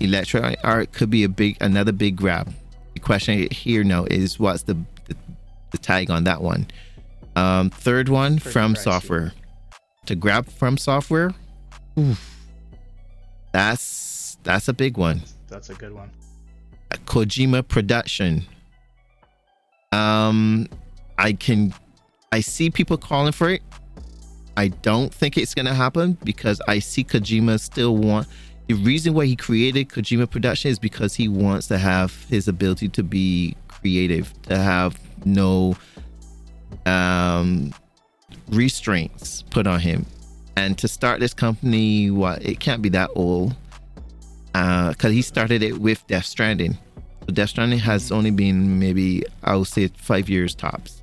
Electronic 0.00 0.58
Art 0.64 0.92
could 0.92 1.10
be 1.10 1.24
a 1.24 1.28
big 1.28 1.56
another 1.60 1.92
big 1.92 2.16
grab 2.16 2.52
the 2.96 3.00
question 3.00 3.46
here 3.50 3.84
now 3.84 4.04
is 4.10 4.40
what's 4.40 4.62
the 4.62 4.74
the, 5.04 5.14
the 5.70 5.78
tag 5.78 6.10
on 6.10 6.24
that 6.24 6.40
one? 6.40 6.66
Um, 7.36 7.68
third 7.68 8.08
one 8.08 8.38
Pretty 8.38 8.50
from 8.52 8.74
pricey. 8.74 8.78
software 8.78 9.32
to 10.06 10.14
grab 10.14 10.46
FromSoftware. 10.46 11.34
oof, 11.98 12.35
that's 13.56 14.36
that's 14.42 14.68
a 14.68 14.74
big 14.74 14.98
one. 14.98 15.22
That's 15.48 15.70
a 15.70 15.74
good 15.74 15.92
one. 15.92 16.10
Kojima 17.06 17.66
production. 17.66 18.44
Um, 19.92 20.68
I 21.16 21.32
can, 21.32 21.72
I 22.32 22.40
see 22.40 22.68
people 22.68 22.98
calling 22.98 23.32
for 23.32 23.48
it. 23.48 23.62
I 24.58 24.68
don't 24.68 25.12
think 25.12 25.38
it's 25.38 25.54
gonna 25.54 25.72
happen 25.72 26.18
because 26.22 26.60
I 26.68 26.80
see 26.80 27.02
Kojima 27.02 27.58
still 27.58 27.96
want. 27.96 28.28
The 28.68 28.74
reason 28.74 29.14
why 29.14 29.24
he 29.24 29.36
created 29.36 29.88
Kojima 29.88 30.30
production 30.30 30.70
is 30.70 30.78
because 30.78 31.14
he 31.14 31.26
wants 31.26 31.66
to 31.68 31.78
have 31.78 32.24
his 32.24 32.48
ability 32.48 32.90
to 32.90 33.02
be 33.02 33.56
creative, 33.68 34.34
to 34.42 34.58
have 34.58 35.00
no 35.24 35.76
um 36.84 37.72
restraints 38.50 39.42
put 39.48 39.66
on 39.66 39.80
him, 39.80 40.04
and 40.56 40.76
to 40.78 40.88
start 40.88 41.20
this 41.20 41.34
company. 41.34 42.10
What 42.10 42.44
it 42.44 42.60
can't 42.60 42.82
be 42.82 42.88
that 42.90 43.10
old 43.14 43.54
because 44.52 45.12
he 45.12 45.22
started 45.22 45.62
it 45.62 45.78
with 45.78 46.06
Death 46.06 46.24
Stranding. 46.24 46.78
So 47.20 47.32
Death 47.32 47.50
Stranding 47.50 47.78
has 47.80 48.10
only 48.10 48.30
been 48.30 48.78
maybe 48.78 49.24
I 49.44 49.56
would 49.56 49.66
say 49.66 49.88
five 49.88 50.28
years 50.28 50.54
tops. 50.54 51.02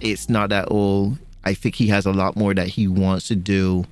It's 0.00 0.28
not 0.28 0.50
that 0.50 0.70
old. 0.70 1.18
I 1.44 1.54
think 1.54 1.74
he 1.74 1.86
has 1.88 2.06
a 2.06 2.12
lot 2.12 2.36
more 2.36 2.54
that 2.54 2.68
he 2.68 2.88
wants 2.88 3.28
to 3.28 3.36
do 3.36 3.84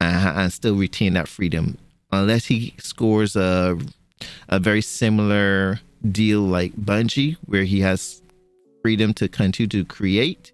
uh, 0.00 0.32
and 0.36 0.52
still 0.52 0.76
retain 0.76 1.14
that 1.14 1.28
freedom. 1.28 1.78
Unless 2.12 2.46
he 2.46 2.74
scores 2.78 3.36
a 3.36 3.78
a 4.48 4.58
very 4.58 4.82
similar 4.82 5.80
deal 6.10 6.40
like 6.40 6.72
Bungie, 6.74 7.36
where 7.46 7.64
he 7.64 7.80
has 7.80 8.22
freedom 8.82 9.12
to 9.14 9.28
continue 9.28 9.68
to 9.68 9.84
create. 9.84 10.52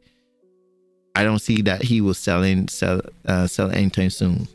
I 1.15 1.25
don't 1.25 1.41
see 1.41 1.63
that 1.63 1.83
he 1.83 2.01
will 2.01 2.15
sell 2.15 2.43
in 2.43 2.69
sell 2.69 3.01
uh, 3.27 3.47
sell 3.47 3.71
anytime 3.71 4.11
soon. 4.11 4.49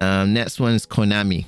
Um, 0.00 0.34
next 0.34 0.58
one 0.60 0.74
is 0.74 0.86
Konami. 0.86 1.46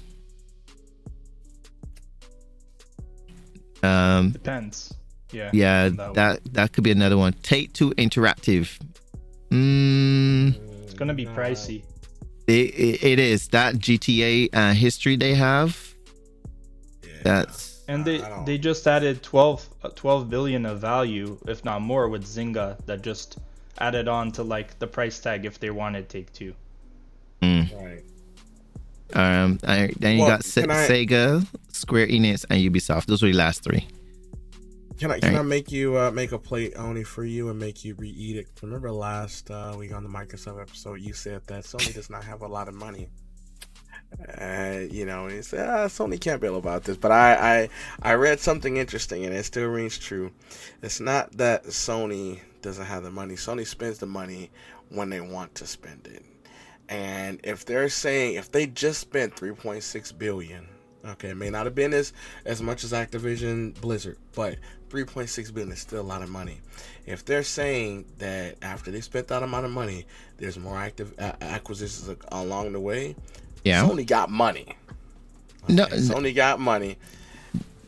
Um, 3.82 4.30
Depends. 4.30 4.94
Yeah. 5.32 5.50
yeah, 5.52 5.88
that 5.88 6.14
that 6.14 6.54
that 6.54 6.72
could 6.72 6.84
be 6.84 6.92
another 6.92 7.16
one. 7.18 7.32
Take 7.42 7.72
Two 7.72 7.90
Interactive. 7.92 8.78
Mm, 9.50 10.54
It's 10.84 10.94
gonna 10.94 11.14
be 11.14 11.26
pricey. 11.26 11.82
it, 12.46 12.52
it, 12.52 13.02
it 13.04 13.18
is 13.18 13.48
that 13.48 13.74
GTA 13.74 14.48
uh, 14.54 14.72
history 14.72 15.16
they 15.16 15.34
have. 15.34 15.94
Yeah. 17.02 17.10
That's 17.22 17.84
And 17.88 18.04
they 18.04 18.22
they 18.44 18.58
just 18.58 18.86
added 18.86 19.22
12, 19.22 19.68
uh, 19.82 19.88
12 19.90 20.30
billion 20.30 20.66
of 20.66 20.80
value, 20.80 21.38
if 21.46 21.64
not 21.64 21.82
more, 21.82 22.08
with 22.08 22.24
Zynga 22.24 22.76
that 22.86 23.02
just 23.02 23.38
added 23.78 24.08
on 24.08 24.32
to 24.32 24.42
like 24.42 24.78
the 24.78 24.86
price 24.86 25.18
tag 25.20 25.44
if 25.44 25.58
they 25.60 25.70
wanted 25.70 26.08
Take 26.08 26.32
Two. 26.32 26.54
mm. 27.42 27.70
right. 27.82 28.02
um. 29.14 29.58
I, 29.64 29.90
then 29.98 30.16
you 30.16 30.22
Well, 30.22 30.30
got 30.30 30.44
Se- 30.44 30.64
I- 30.64 30.88
Sega, 30.88 31.46
Square 31.72 32.08
Enix, 32.08 32.44
and 32.50 32.60
Ubisoft. 32.60 33.06
Those 33.06 33.22
were 33.22 33.28
the 33.28 33.34
last 33.34 33.62
three. 33.62 33.86
Can 34.98 35.10
I 35.10 35.20
can 35.20 35.34
Right. 35.34 35.40
I 35.40 35.42
make 35.42 35.70
you 35.70 35.98
uh, 35.98 36.10
make 36.10 36.32
a 36.32 36.38
plate 36.38 36.72
only 36.76 37.04
for 37.04 37.22
you 37.24 37.50
and 37.50 37.58
make 37.58 37.84
you 37.84 37.94
re-eat 37.96 38.36
it? 38.36 38.48
Remember 38.62 38.90
last 38.90 39.50
uh, 39.50 39.74
week 39.78 39.92
on 39.92 40.02
the 40.02 40.08
Microsoft 40.08 40.60
episode, 40.60 41.00
you 41.02 41.12
said 41.12 41.42
that 41.48 41.64
Sony 41.64 41.92
does 41.92 42.08
not 42.08 42.24
have 42.24 42.40
a 42.40 42.48
lot 42.48 42.66
of 42.66 42.74
money. 42.74 43.08
Uh, 44.38 44.80
you 44.90 45.04
know, 45.04 45.26
and 45.26 45.34
you 45.34 45.42
said 45.42 45.68
ah, 45.68 45.86
Sony 45.86 46.18
can't 46.18 46.40
bail 46.40 46.56
about 46.56 46.84
this, 46.84 46.96
but 46.96 47.10
I, 47.12 47.34
I 47.56 47.68
I 48.10 48.14
read 48.14 48.40
something 48.40 48.76
interesting 48.78 49.26
and 49.26 49.34
it 49.34 49.44
still 49.44 49.68
rings 49.68 49.98
true. 49.98 50.30
It's 50.82 51.00
not 51.00 51.36
that 51.36 51.64
Sony 51.64 52.40
doesn't 52.66 52.84
have 52.84 53.02
the 53.04 53.10
money. 53.10 53.34
Sony 53.34 53.66
spends 53.66 53.98
the 53.98 54.06
money 54.06 54.50
when 54.90 55.08
they 55.08 55.20
want 55.20 55.54
to 55.54 55.66
spend 55.66 56.06
it. 56.06 56.22
And 56.88 57.40
if 57.44 57.64
they're 57.64 57.88
saying 57.88 58.34
if 58.34 58.50
they 58.50 58.66
just 58.66 59.00
spent 59.00 59.34
3.6 59.36 60.18
billion, 60.18 60.68
okay, 61.04 61.30
it 61.30 61.36
may 61.36 61.50
not 61.50 61.64
have 61.66 61.74
been 61.74 61.94
as 61.94 62.12
as 62.44 62.60
much 62.60 62.84
as 62.84 62.92
Activision 62.92 63.80
Blizzard, 63.80 64.18
but 64.34 64.56
3.6 64.90 65.52
billion 65.54 65.72
is 65.72 65.80
still 65.80 66.00
a 66.00 66.02
lot 66.02 66.22
of 66.22 66.28
money. 66.28 66.60
If 67.06 67.24
they're 67.24 67.42
saying 67.42 68.04
that 68.18 68.56
after 68.62 68.90
they 68.90 69.00
spent 69.00 69.28
that 69.28 69.42
amount 69.42 69.64
of 69.64 69.70
money, 69.72 70.06
there's 70.38 70.58
more 70.58 70.76
active 70.76 71.14
uh, 71.18 71.32
acquisitions 71.40 72.08
along 72.30 72.72
the 72.72 72.80
way, 72.80 73.16
Yeah. 73.64 73.84
Sony 73.84 74.06
got 74.06 74.30
money. 74.30 74.76
No, 75.68 75.84
Okay, 75.84 75.96
Sony 75.96 76.34
got 76.34 76.60
money, 76.60 76.96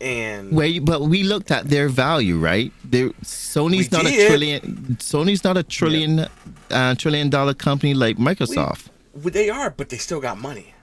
and 0.00 0.52
Wait, 0.52 0.84
but 0.84 1.02
we 1.02 1.22
looked 1.22 1.50
at 1.50 1.68
their 1.68 1.88
value, 1.88 2.38
right? 2.38 2.72
Sony's 2.90 3.90
We 3.90 3.96
not 3.96 4.06
a 4.06 4.26
trillion. 4.28 4.96
Sony's 5.00 5.44
not 5.44 5.56
a 5.56 5.62
trillion, 5.62 6.26
uh, 6.70 6.94
trillion 6.94 7.30
dollar 7.30 7.54
company 7.54 7.94
like 7.94 8.16
Microsoft. 8.16 8.88
well, 9.14 9.30
they 9.32 9.48
are, 9.50 9.70
but 9.70 9.88
they 9.88 9.96
still 9.98 10.20
got 10.20 10.38
money. 10.38 10.74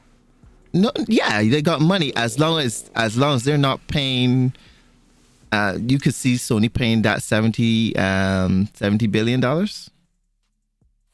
No, 0.73 0.91
yeah, 1.07 1.41
they 1.41 1.61
got 1.61 1.79
money 1.79 2.13
as 2.15 2.37
long 2.37 2.59
as 2.59 2.89
as 2.95 3.17
long 3.17 3.35
as 3.35 3.43
they're 3.45 3.57
not 3.57 3.85
paying. 3.87 4.53
Uh, 5.51 5.77
you 5.79 5.97
could 5.99 6.13
see 6.13 6.33
Sony 6.35 6.71
paying 6.73 7.01
that 7.03 7.23
70, 7.23 7.95
um, 7.95 8.67
70 8.73 9.07
billion 9.07 9.39
dollars. 9.39 9.89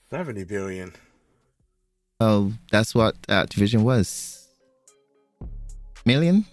70 0.10 0.46
billion. 0.46 0.94
Oh, 2.20 2.54
that's 2.72 2.96
what 2.96 3.22
Activision 3.24 3.84
was. 3.84 4.48
Million? 6.06 6.46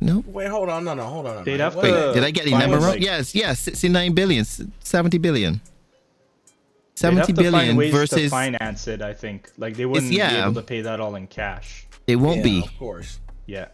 No. 0.00 0.22
Wait, 0.26 0.48
hold 0.48 0.68
on, 0.68 0.84
no, 0.84 0.94
no, 0.94 1.04
hold 1.04 1.26
on. 1.26 1.36
no, 1.36 1.44
They'd 1.44 1.58
no. 1.58 1.64
have 1.64 1.74
What? 1.74 1.84
Wait, 1.84 1.92
Uh, 1.92 2.12
did 2.12 2.24
I 2.24 2.30
get 2.30 2.44
the 2.44 2.52
number 2.52 2.76
wrong? 2.78 2.90
like- 2.90 3.00
yes, 3.00 3.34
yes, 3.34 3.58
69 3.60 4.12
billion, 4.14 4.44
70 4.44 5.18
billion. 5.18 5.54
They'd 5.54 7.00
70 7.00 7.18
have 7.20 7.26
to 7.36 7.50
find 7.52 7.78
ways 7.78 7.92
to 7.92 7.96
versus 7.98 8.30
finance 8.30 8.88
it. 8.88 9.02
I 9.02 9.14
think 9.14 9.50
like 9.56 9.76
they 9.76 9.86
wouldn't 9.86 10.12
yeah. 10.12 10.30
be 10.30 10.36
able 10.42 10.54
to 10.54 10.62
pay 10.62 10.80
that 10.82 11.00
all 11.00 11.14
in 11.14 11.26
cash. 11.28 11.86
it 12.06 12.16
won't 12.16 12.38
Yeah, 12.38 12.42
be. 12.42 12.62
of 12.64 12.78
course. 12.78 13.18
Yeah. 13.46 13.66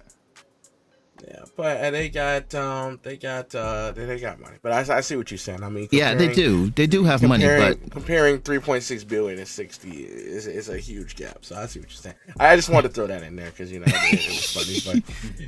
Yeah, 1.27 1.45
but 1.57 1.91
they 1.93 2.09
got 2.11 2.55
um, 2.55 3.01
they 3.03 3.17
got 3.17 3.55
uh, 3.55 3.93
they, 3.93 4.19
got 4.19 4.41
money. 4.41 4.57
But 4.61 4.73
I, 4.73 4.99
I 4.99 5.01
see 5.01 5.17
what 5.17 5.31
you're 5.31 5.39
saying. 5.39 5.63
I 5.63 5.69
mean, 5.71 5.89
Yeah, 5.91 6.15
they 6.15 6.33
do. 6.33 6.71
They 6.71 6.87
do 6.87 7.05
have 7.05 7.23
money, 7.23 7.47
but 7.47 7.91
comparing 7.91 8.41
3.6 8.41 9.09
billion 9.09 9.39
and 9.39 9.49
60 9.49 9.91
is, 9.91 10.47
is 10.47 10.69
a 10.69 10.77
huge 10.77 11.17
gap. 11.17 11.45
So 11.45 11.57
I 11.57 11.67
see 11.67 11.81
what 11.81 11.89
you're 11.89 11.97
saying. 11.97 12.17
I 12.39 12.57
just 12.57 12.69
wanted 12.69 12.89
to 12.89 12.95
throw 12.95 13.07
that 13.07 13.23
in 13.23 13.37
there 13.37 13.51
because 13.51 13.73
you 13.73 13.79
know 13.81 13.87
it, 13.89 14.27
was 14.29 14.83
funny, 14.85 15.03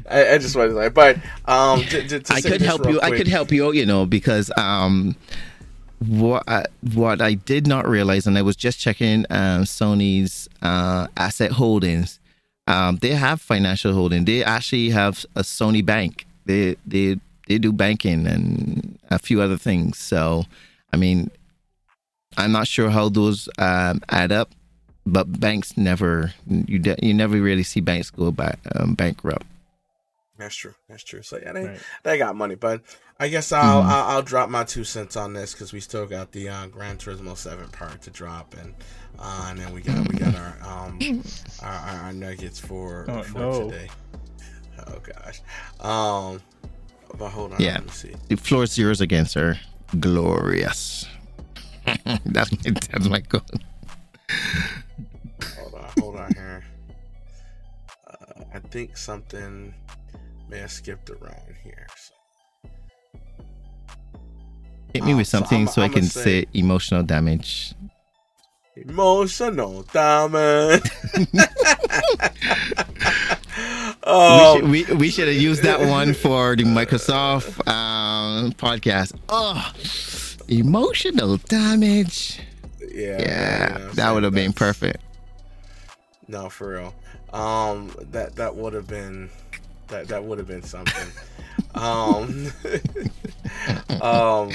but 0.06 0.10
I, 0.10 0.34
I 0.34 0.38
just 0.38 0.56
wanted 0.56 0.70
to 0.70 0.74
like, 0.76 0.94
but 0.94 1.18
um, 1.46 1.82
to, 1.82 2.08
to, 2.08 2.20
to 2.20 2.32
I 2.32 2.40
could 2.40 2.62
help 2.62 2.86
you. 2.86 3.00
I 3.00 3.10
could 3.10 3.28
help 3.28 3.52
you 3.52 3.72
you 3.72 3.86
know, 3.86 4.06
because 4.06 4.50
um, 4.56 5.16
what 5.98 6.44
I, 6.48 6.64
what 6.94 7.20
I 7.20 7.34
did 7.34 7.66
not 7.66 7.88
realize, 7.88 8.26
and 8.26 8.38
I 8.38 8.42
was 8.42 8.56
just 8.56 8.78
checking 8.78 9.26
um, 9.30 9.64
Sony's 9.64 10.48
uh, 10.62 11.08
asset 11.16 11.52
holdings. 11.52 12.20
Um, 12.66 12.96
they 12.96 13.10
have 13.14 13.40
financial 13.40 13.92
holding. 13.92 14.24
They 14.24 14.42
actually 14.42 14.90
have 14.90 15.24
a 15.36 15.42
Sony 15.42 15.84
bank. 15.84 16.26
They 16.46 16.76
they 16.86 17.18
they 17.48 17.58
do 17.58 17.72
banking 17.72 18.26
and 18.26 18.98
a 19.10 19.18
few 19.18 19.40
other 19.40 19.56
things. 19.56 19.98
So, 19.98 20.44
I 20.92 20.96
mean, 20.96 21.30
I'm 22.36 22.52
not 22.52 22.66
sure 22.66 22.90
how 22.90 23.08
those 23.08 23.48
um, 23.58 24.00
add 24.08 24.32
up, 24.32 24.50
but 25.06 25.40
banks 25.40 25.76
never 25.76 26.34
you 26.48 26.78
de- 26.78 26.98
you 27.02 27.14
never 27.14 27.40
really 27.40 27.62
see 27.62 27.80
banks 27.80 28.10
go 28.10 28.30
back 28.32 28.58
um, 28.74 28.94
bankrupt. 28.94 29.46
That's 30.38 30.54
true. 30.54 30.74
That's 30.88 31.02
true. 31.04 31.22
So 31.22 31.38
yeah, 31.38 31.52
they 31.52 31.64
Right. 31.66 31.80
they 32.02 32.18
got 32.18 32.36
money, 32.36 32.56
but 32.56 32.82
I 33.18 33.28
guess 33.28 33.50
I'll 33.50 33.82
Mhm. 33.82 33.86
I'll, 33.86 34.04
I'll 34.16 34.22
drop 34.22 34.50
my 34.50 34.64
two 34.64 34.84
cents 34.84 35.16
on 35.16 35.32
this 35.32 35.52
because 35.52 35.72
we 35.72 35.80
still 35.80 36.06
got 36.06 36.32
the 36.32 36.48
uh, 36.50 36.66
Gran 36.66 36.98
Turismo 36.98 37.36
Seven 37.36 37.68
part 37.70 38.02
to 38.02 38.10
drop, 38.10 38.54
and 38.54 38.74
uh, 39.18 39.46
and 39.48 39.58
then 39.58 39.72
we 39.72 39.80
got 39.80 40.06
we 40.08 40.18
got 40.18 40.34
our 40.34 40.56
um 40.62 40.98
our, 41.62 41.72
our, 41.72 42.00
our 42.06 42.12
nuggets 42.12 42.60
for 42.60 43.06
Oh, 43.08 43.22
for 43.22 43.38
no. 43.38 43.70
today. 43.70 43.88
Oh 44.86 44.98
gosh, 45.00 45.40
um, 45.80 46.42
but 47.16 47.30
hold 47.30 47.54
on, 47.54 47.60
Yeah. 47.60 47.74
let 47.76 47.84
me 47.86 47.90
see. 47.92 48.14
The 48.28 48.36
floor 48.36 48.64
is 48.64 48.76
yours 48.76 49.00
again, 49.00 49.24
sir. 49.24 49.58
Glorious. 49.98 51.06
that's 52.26 52.52
my 52.52 52.70
that's 52.90 53.08
my 53.08 53.20
goal. 53.20 53.40
Hold 55.58 55.74
on, 55.74 55.90
hold 55.98 56.16
on 56.16 56.34
here. 56.34 56.64
Uh, 58.06 58.42
I 58.54 58.58
think 58.58 58.98
something 58.98 59.72
may 60.50 60.58
have 60.58 60.70
skipped 60.72 61.08
around 61.08 61.54
here. 61.64 61.86
So. 61.96 62.12
Hit 64.96 65.04
me 65.04 65.12
Um, 65.12 65.18
with 65.18 65.28
something 65.28 65.58
I'm- 65.58 65.68
so, 65.68 65.82
I 65.82 65.88
can 65.88 66.04
say- 66.04 66.42
say 66.42 66.46
emotional 66.54 67.02
damage. 67.02 67.74
Emotional 68.76 69.82
damage. 69.92 70.82
oh, 74.04 74.60
we, 74.62 74.84
should, 74.84 74.88
we, 74.90 74.96
we 74.96 75.10
should 75.10 75.28
have 75.28 75.36
used 75.36 75.62
that 75.62 75.80
one 75.80 76.14
for 76.14 76.56
the 76.56 76.64
Microsoft 76.64 77.66
um, 77.68 78.52
podcast. 78.52 79.12
Oh, 79.28 79.72
emotional 80.48 81.36
damage. 81.38 82.40
yeah, 82.80 83.18
Yeah, 83.18 83.78
yeah, 83.78 83.88
that 83.94 84.12
would 84.14 84.22
have 84.24 84.34
been 84.34 84.52
perfect. 84.52 85.02
No, 86.28 86.48
for 86.48 86.68
real. 86.74 86.94
Um, 87.32 87.92
that 88.12 88.36
that 88.36 88.56
would 88.56 88.72
have 88.72 88.86
been 88.86 89.30
that 89.88 90.08
that 90.08 90.24
would 90.24 90.38
have 90.38 90.48
been 90.48 90.62
something. 90.62 91.08
Um, 91.74 92.52
um, 94.02 94.50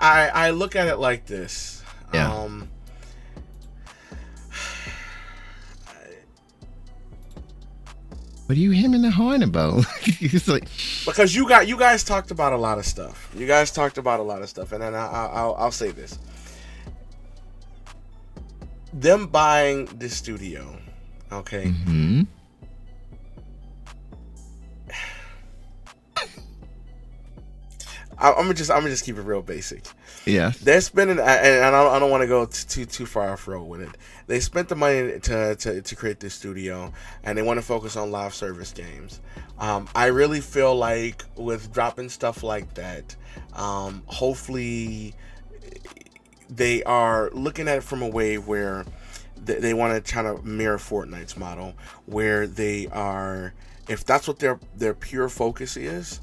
I 0.00 0.28
I 0.28 0.50
look 0.50 0.76
at 0.76 0.88
it 0.88 0.96
like 0.96 1.26
this. 1.26 1.82
Yeah. 2.12 2.32
Um, 2.32 2.68
What 8.46 8.58
are 8.58 8.60
you 8.60 8.72
hemming 8.72 9.00
the 9.00 9.10
horn 9.10 9.42
about? 9.42 9.86
it's 10.04 10.48
like, 10.48 10.68
because 11.06 11.34
you 11.34 11.48
got 11.48 11.66
you 11.66 11.78
guys 11.78 12.04
talked 12.04 12.30
about 12.30 12.52
a 12.52 12.58
lot 12.58 12.76
of 12.76 12.84
stuff. 12.84 13.30
You 13.34 13.46
guys 13.46 13.70
talked 13.70 13.96
about 13.96 14.20
a 14.20 14.22
lot 14.22 14.42
of 14.42 14.50
stuff, 14.50 14.72
and 14.72 14.82
then 14.82 14.94
I, 14.94 15.06
I, 15.06 15.26
I'll 15.32 15.54
I'll 15.54 15.70
say 15.70 15.90
this: 15.92 16.18
them 18.92 19.28
buying 19.28 19.86
the 19.86 20.10
studio, 20.10 20.78
okay. 21.32 21.68
hmm 21.68 22.22
I, 28.18 28.30
I'm 28.30 28.44
gonna 28.44 28.54
just 28.54 28.70
I'm 28.70 28.78
gonna 28.78 28.90
just 28.90 29.04
keep 29.04 29.16
it 29.16 29.22
real 29.22 29.42
basic. 29.42 29.84
yeah, 30.26 30.52
They're 30.62 30.80
spending, 30.80 31.18
and 31.18 31.64
I 31.64 31.70
don't, 31.70 31.92
I 31.92 31.98
don't 31.98 32.10
want 32.10 32.22
to 32.22 32.26
go 32.26 32.46
too 32.46 32.84
too 32.84 33.06
far 33.06 33.30
off 33.30 33.46
road 33.48 33.64
with 33.64 33.80
it. 33.82 33.90
They 34.26 34.40
spent 34.40 34.68
the 34.68 34.76
money 34.76 35.18
to, 35.20 35.54
to, 35.54 35.82
to 35.82 35.96
create 35.96 36.20
this 36.20 36.34
studio, 36.34 36.92
and 37.22 37.36
they 37.36 37.42
want 37.42 37.58
to 37.58 37.66
focus 37.66 37.96
on 37.96 38.10
live 38.10 38.34
service 38.34 38.72
games. 38.72 39.20
Um, 39.58 39.88
I 39.94 40.06
really 40.06 40.40
feel 40.40 40.74
like 40.74 41.24
with 41.36 41.72
dropping 41.72 42.08
stuff 42.08 42.42
like 42.42 42.74
that, 42.74 43.14
um, 43.52 44.02
hopefully 44.06 45.14
they 46.48 46.82
are 46.84 47.30
looking 47.32 47.68
at 47.68 47.78
it 47.78 47.82
from 47.82 48.02
a 48.02 48.08
way 48.08 48.38
where 48.38 48.84
they, 49.36 49.56
they 49.56 49.74
want 49.74 49.94
to 49.94 50.10
try 50.10 50.22
to 50.22 50.42
mirror 50.42 50.78
Fortnite's 50.78 51.36
model, 51.36 51.74
where 52.06 52.46
they 52.46 52.86
are, 52.88 53.52
if 53.88 54.04
that's 54.04 54.26
what 54.26 54.38
their 54.38 54.58
their 54.76 54.94
pure 54.94 55.28
focus 55.28 55.76
is, 55.76 56.20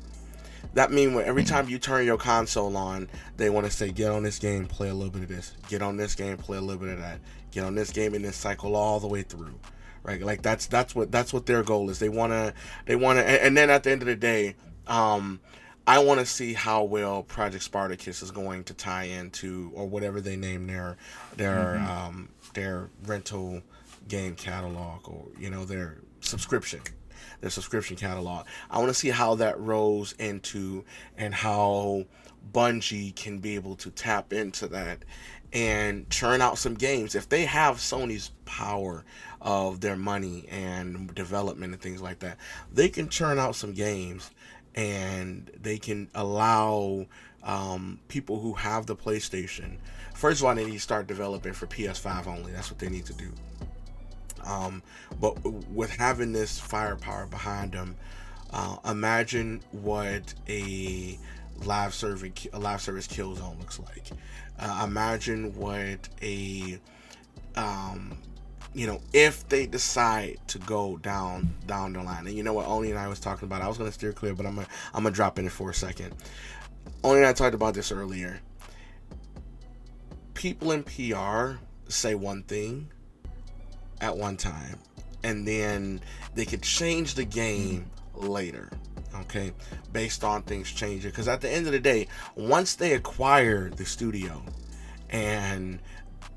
that 0.74 0.91
mean 0.91 1.13
when 1.13 1.26
every 1.26 1.43
time 1.43 1.69
you 1.69 1.78
turn 1.78 2.05
your 2.05 2.17
console 2.17 2.76
on, 2.78 3.09
they 3.38 3.49
want 3.49 3.65
to 3.65 3.72
say, 3.72 3.91
"Get 3.91 4.11
on 4.11 4.24
this 4.24 4.39
game, 4.39 4.65
play 4.67 4.89
a 4.89 4.93
little 4.93 5.11
bit 5.11 5.24
of 5.24 5.30
this. 5.30 5.53
Get 5.67 5.82
on 5.82 5.97
this 5.97 6.15
game, 6.15 6.38
play 6.38 6.57
a 6.57 6.61
little 6.61 6.82
bit 6.82 6.93
of 6.93 6.99
that. 6.99 7.19
Get 7.51 7.63
on 7.63 7.76
this 7.76 7.91
game, 7.91 8.13
and 8.13 8.24
then 8.24 8.34
cycle 8.34 8.76
all 8.76 8.99
the 8.99 9.07
way 9.07 9.22
through." 9.22 9.59
Right? 10.03 10.22
Like 10.22 10.41
that's 10.41 10.65
that's 10.67 10.95
what 10.95 11.11
that's 11.11 11.34
what 11.34 11.45
their 11.45 11.63
goal 11.63 11.89
is. 11.89 11.99
They 11.99 12.09
want 12.09 12.32
to 12.32 12.53
they 12.86 12.95
want 12.95 13.19
to, 13.19 13.28
and, 13.28 13.41
and 13.41 13.57
then 13.57 13.69
at 13.69 13.84
the 13.84 13.91
end 13.91 14.01
of 14.01 14.07
the 14.07 14.15
day, 14.15 14.55
um, 14.88 15.39
I 15.86 15.99
want 15.99 16.19
to 16.19 16.26
see 16.26 16.53
how 16.53 16.84
well 16.84 17.24
Project 17.24 17.63
Spartacus 17.63 18.22
is 18.22 18.32
going 18.32 18.63
to 18.65 18.74
tie 18.74 19.03
into 19.03 19.72
or 19.76 19.88
whatever 19.88 20.22
they 20.22 20.36
name 20.36 20.67
their 20.67 20.97
their 21.36 21.78
um, 21.80 22.30
their 22.53 22.89
rental 23.05 23.61
game 24.07 24.36
catalog 24.36 25.07
or 25.07 25.26
you 25.38 25.49
know 25.49 25.65
their 25.65 25.97
subscription 26.22 26.82
their 27.41 27.49
subscription 27.49 27.97
catalog. 27.97 28.45
I 28.69 28.77
want 28.77 28.89
to 28.89 28.93
see 28.93 29.09
how 29.09 29.35
that 29.35 29.59
rolls 29.59 30.13
into 30.13 30.85
and 31.17 31.33
how 31.33 32.05
Bungie 32.53 33.15
can 33.15 33.39
be 33.39 33.55
able 33.55 33.75
to 33.77 33.91
tap 33.91 34.31
into 34.33 34.67
that 34.69 34.99
and 35.53 36.09
churn 36.09 36.41
out 36.41 36.57
some 36.57 36.75
games. 36.75 37.15
If 37.15 37.27
they 37.27 37.45
have 37.45 37.77
Sony's 37.77 38.31
power 38.45 39.03
of 39.41 39.81
their 39.81 39.95
money 39.95 40.45
and 40.49 41.13
development 41.13 41.73
and 41.73 41.81
things 41.81 42.01
like 42.01 42.19
that, 42.19 42.37
they 42.71 42.89
can 42.89 43.09
churn 43.09 43.37
out 43.37 43.55
some 43.55 43.73
games 43.73 44.31
and 44.75 45.51
they 45.59 45.77
can 45.77 46.09
allow 46.15 47.05
um, 47.43 47.99
people 48.07 48.39
who 48.39 48.53
have 48.53 48.85
the 48.85 48.95
PlayStation. 48.95 49.77
First 50.13 50.41
of 50.41 50.47
all, 50.47 50.55
they 50.55 50.65
need 50.65 50.73
to 50.73 50.79
start 50.79 51.07
developing 51.07 51.53
for 51.53 51.67
PS5 51.67 52.27
only. 52.27 52.51
That's 52.51 52.69
what 52.69 52.79
they 52.79 52.89
need 52.89 53.05
to 53.07 53.13
do. 53.13 53.31
Um, 54.45 54.83
but 55.19 55.43
with 55.69 55.91
having 55.91 56.31
this 56.31 56.59
firepower 56.59 57.27
behind 57.27 57.73
them, 57.73 57.95
uh, 58.51 58.77
imagine 58.85 59.61
what 59.71 60.33
a 60.49 61.17
live 61.65 61.93
serving 61.93 62.33
a 62.53 62.59
live 62.59 62.81
service 62.81 63.07
kill 63.07 63.35
zone 63.35 63.57
looks 63.59 63.79
like. 63.79 64.09
Uh, 64.59 64.85
imagine 64.87 65.55
what 65.55 66.09
a 66.21 66.79
um, 67.55 68.17
you 68.73 68.87
know 68.87 69.01
if 69.13 69.47
they 69.49 69.65
decide 69.65 70.39
to 70.47 70.57
go 70.59 70.97
down 70.97 71.53
down 71.65 71.93
the 71.93 72.03
line. 72.03 72.27
And 72.27 72.35
you 72.35 72.43
know 72.43 72.53
what 72.53 72.67
Oni 72.67 72.91
and 72.91 72.99
I 72.99 73.07
was 73.07 73.19
talking 73.19 73.47
about. 73.47 73.61
I 73.61 73.67
was 73.67 73.77
gonna 73.77 73.91
steer 73.91 74.13
clear, 74.13 74.33
but 74.33 74.45
I'm 74.45 74.55
gonna 74.55 74.67
I'm 74.93 75.03
gonna 75.03 75.15
drop 75.15 75.39
in 75.39 75.49
for 75.49 75.69
a 75.69 75.73
second. 75.73 76.13
Oni 77.03 77.19
and 77.19 77.27
I 77.27 77.33
talked 77.33 77.55
about 77.55 77.73
this 77.73 77.91
earlier. 77.91 78.41
People 80.33 80.71
in 80.71 80.83
PR 80.83 81.59
say 81.87 82.15
one 82.15 82.43
thing 82.43 82.91
at 84.01 84.17
one 84.17 84.35
time 84.35 84.77
and 85.23 85.47
then 85.47 86.01
they 86.33 86.45
could 86.45 86.61
change 86.61 87.15
the 87.15 87.25
game 87.25 87.89
later 88.15 88.69
okay 89.15 89.51
based 89.91 90.23
on 90.23 90.41
things 90.43 90.71
changing. 90.71 91.11
Because 91.11 91.27
at 91.27 91.41
the 91.41 91.49
end 91.49 91.65
of 91.67 91.71
the 91.71 91.79
day 91.79 92.07
once 92.35 92.75
they 92.75 92.93
acquire 92.93 93.69
the 93.69 93.85
studio 93.85 94.41
and 95.09 95.79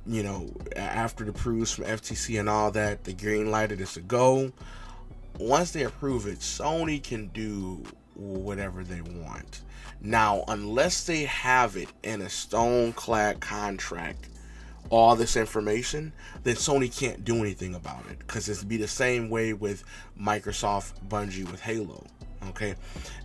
you 0.07 0.23
know 0.23 0.53
after 0.77 1.25
the 1.25 1.33
proofs 1.33 1.73
from 1.73 1.85
ftc 1.85 2.39
and 2.39 2.49
all 2.49 2.71
that 2.71 3.05
the 3.05 3.13
green 3.13 3.51
lighted 3.51 3.81
is 3.81 3.95
to 3.95 4.01
go 4.01 4.53
once 5.39 5.71
they 5.71 5.85
approve 5.85 6.27
it 6.27 6.41
sony 6.41 7.03
can 7.03 7.29
do 7.29 7.83
whatever 8.15 8.85
they 8.85 9.01
want. 9.01 9.63
Now 10.01 10.45
unless 10.49 11.05
they 11.05 11.25
have 11.25 11.77
it 11.77 11.89
in 12.03 12.21
a 12.21 12.29
stone 12.29 12.93
clad 12.93 13.41
contract 13.41 14.29
all 14.95 15.17
this 15.17 15.37
information, 15.37 16.13
then 16.45 16.55
Sony 16.55 16.95
can't 16.97 17.25
do 17.25 17.37
anything 17.39 17.75
about 17.75 18.05
it 18.11 18.19
because 18.19 18.49
it's 18.49 18.63
be 18.63 18.77
the 18.77 18.89
same 18.89 19.29
way 19.29 19.53
with 19.53 19.83
Microsoft 20.21 20.93
Bungie 21.09 21.51
with 21.51 21.61
Halo. 21.61 22.07
Okay, 22.51 22.75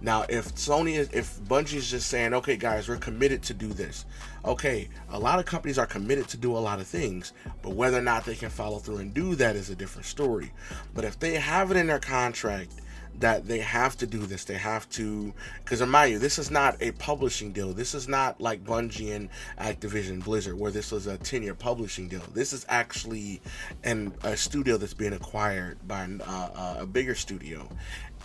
now 0.01 0.23
if 0.29 0.55
Sony 0.55 0.95
is, 0.95 1.09
if 1.11 1.39
Bungie 1.41 1.75
is 1.75 1.91
just 1.91 2.07
saying, 2.07 2.33
okay, 2.33 2.55
guys, 2.55 2.87
we're 2.87 2.95
committed 2.97 3.43
to 3.43 3.53
do 3.53 3.67
this. 3.67 4.05
Okay, 4.45 4.87
a 5.09 5.19
lot 5.19 5.39
of 5.39 5.45
companies 5.45 5.77
are 5.77 5.85
committed 5.85 6.27
to 6.29 6.37
do 6.37 6.55
a 6.55 6.57
lot 6.57 6.79
of 6.79 6.87
things, 6.87 7.33
but 7.61 7.75
whether 7.75 7.97
or 7.97 8.01
not 8.01 8.23
they 8.23 8.35
can 8.35 8.49
follow 8.49 8.79
through 8.79 8.97
and 8.97 9.13
do 9.13 9.35
that 9.35 9.57
is 9.57 9.69
a 9.69 9.75
different 9.75 10.05
story. 10.05 10.51
But 10.95 11.03
if 11.03 11.19
they 11.19 11.33
have 11.33 11.69
it 11.69 11.77
in 11.77 11.87
their 11.87 11.99
contract 11.99 12.71
that 13.19 13.47
they 13.47 13.59
have 13.59 13.97
to 13.97 14.07
do 14.07 14.19
this. 14.19 14.45
They 14.45 14.55
have 14.55 14.89
to, 14.91 15.33
because 15.63 15.81
remind 15.81 16.11
you, 16.11 16.19
this 16.19 16.39
is 16.39 16.49
not 16.49 16.81
a 16.81 16.91
publishing 16.93 17.51
deal. 17.51 17.73
This 17.73 17.93
is 17.93 18.07
not 18.07 18.39
like 18.39 18.63
Bungie 18.63 19.15
and 19.15 19.29
Activision 19.59 20.23
Blizzard, 20.23 20.57
where 20.57 20.71
this 20.71 20.91
was 20.91 21.07
a 21.07 21.17
10 21.17 21.43
year 21.43 21.55
publishing 21.55 22.07
deal. 22.07 22.23
This 22.33 22.53
is 22.53 22.65
actually 22.69 23.41
an, 23.83 24.13
a 24.23 24.37
studio 24.37 24.77
that's 24.77 24.93
being 24.93 25.13
acquired 25.13 25.85
by 25.87 26.07
uh, 26.25 26.77
a 26.79 26.85
bigger 26.85 27.15
studio. 27.15 27.67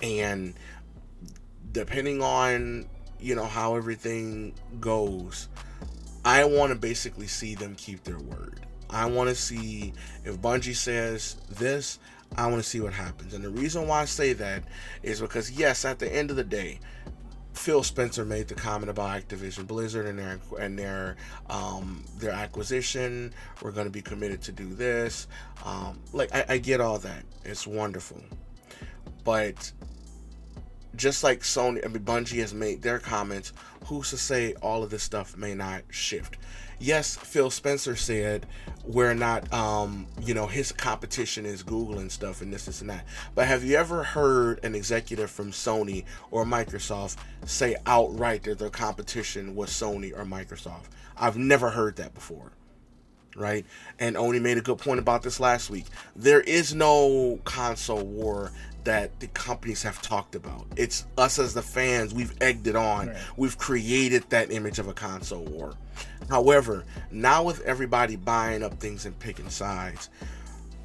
And 0.02 0.54
depending 1.72 2.22
on, 2.22 2.86
you 3.18 3.34
know, 3.34 3.46
how 3.46 3.76
everything 3.76 4.54
goes, 4.80 5.48
I 6.24 6.44
want 6.44 6.72
to 6.72 6.78
basically 6.78 7.26
see 7.26 7.54
them 7.54 7.74
keep 7.74 8.04
their 8.04 8.18
word. 8.18 8.60
I 8.88 9.06
want 9.06 9.28
to 9.28 9.34
see 9.34 9.92
if 10.24 10.36
Bungie 10.36 10.76
says 10.76 11.36
this, 11.50 11.98
I 12.36 12.46
want 12.46 12.62
to 12.62 12.68
see 12.68 12.80
what 12.80 12.92
happens. 12.92 13.34
And 13.34 13.44
the 13.44 13.50
reason 13.50 13.86
why 13.86 14.02
I 14.02 14.04
say 14.04 14.32
that 14.34 14.64
is 15.02 15.20
because, 15.20 15.50
yes, 15.50 15.84
at 15.84 15.98
the 15.98 16.12
end 16.12 16.30
of 16.30 16.36
the 16.36 16.44
day, 16.44 16.80
Phil 17.54 17.82
Spencer 17.82 18.24
made 18.24 18.48
the 18.48 18.54
comment 18.54 18.90
about 18.90 19.20
Activision 19.20 19.66
Blizzard 19.66 20.06
and 20.06 20.18
their 20.18 20.40
and 20.58 20.78
their 20.78 21.16
um, 21.48 22.04
their 22.18 22.32
acquisition. 22.32 23.32
We're 23.62 23.70
going 23.70 23.86
to 23.86 23.92
be 23.92 24.02
committed 24.02 24.42
to 24.42 24.52
do 24.52 24.74
this. 24.74 25.28
Um, 25.64 26.00
like 26.12 26.34
I, 26.34 26.44
I 26.48 26.58
get 26.58 26.80
all 26.80 26.98
that. 26.98 27.24
It's 27.44 27.66
wonderful, 27.66 28.20
but 29.22 29.70
just 30.96 31.22
like 31.22 31.40
Sony, 31.40 31.84
I 31.84 31.88
mean 31.88 32.04
Bungie 32.04 32.40
has 32.40 32.52
made 32.52 32.82
their 32.82 32.98
comments. 32.98 33.52
Who's 33.86 34.10
to 34.10 34.18
say 34.18 34.54
all 34.54 34.82
of 34.82 34.90
this 34.90 35.02
stuff 35.02 35.36
may 35.36 35.54
not 35.54 35.82
shift? 35.90 36.38
Yes, 36.78 37.16
Phil 37.16 37.50
Spencer 37.50 37.96
said 37.96 38.46
we're 38.84 39.14
not, 39.14 39.52
um, 39.52 40.06
you 40.20 40.34
know, 40.34 40.46
his 40.46 40.72
competition 40.72 41.46
is 41.46 41.62
Google 41.62 41.98
and 41.98 42.10
stuff 42.10 42.42
and 42.42 42.52
this, 42.52 42.66
this, 42.66 42.80
and 42.80 42.90
that. 42.90 43.04
But 43.34 43.46
have 43.46 43.64
you 43.64 43.76
ever 43.76 44.02
heard 44.02 44.62
an 44.64 44.74
executive 44.74 45.30
from 45.30 45.52
Sony 45.52 46.04
or 46.30 46.44
Microsoft 46.44 47.16
say 47.44 47.76
outright 47.86 48.42
that 48.44 48.58
their 48.58 48.70
competition 48.70 49.54
was 49.54 49.70
Sony 49.70 50.12
or 50.12 50.24
Microsoft? 50.24 50.88
I've 51.16 51.36
never 51.36 51.70
heard 51.70 51.96
that 51.96 52.14
before. 52.14 52.52
Right? 53.36 53.66
And 53.98 54.16
Oni 54.16 54.38
made 54.38 54.58
a 54.58 54.60
good 54.60 54.78
point 54.78 55.00
about 55.00 55.22
this 55.22 55.40
last 55.40 55.68
week. 55.68 55.86
There 56.14 56.40
is 56.40 56.72
no 56.72 57.40
console 57.44 58.04
war 58.04 58.52
that 58.84 59.18
the 59.20 59.26
companies 59.28 59.82
have 59.82 60.00
talked 60.02 60.34
about. 60.34 60.66
It's 60.76 61.06
us 61.18 61.38
as 61.38 61.54
the 61.54 61.62
fans, 61.62 62.14
we've 62.14 62.34
egged 62.40 62.66
it 62.66 62.76
on. 62.76 63.08
Right. 63.08 63.16
We've 63.36 63.58
created 63.58 64.24
that 64.30 64.50
image 64.50 64.78
of 64.78 64.88
a 64.88 64.94
console 64.94 65.44
war. 65.44 65.74
However, 66.28 66.84
now 67.10 67.42
with 67.42 67.60
everybody 67.62 68.16
buying 68.16 68.62
up 68.62 68.74
things 68.74 69.06
and 69.06 69.18
picking 69.18 69.50
sides, 69.50 70.10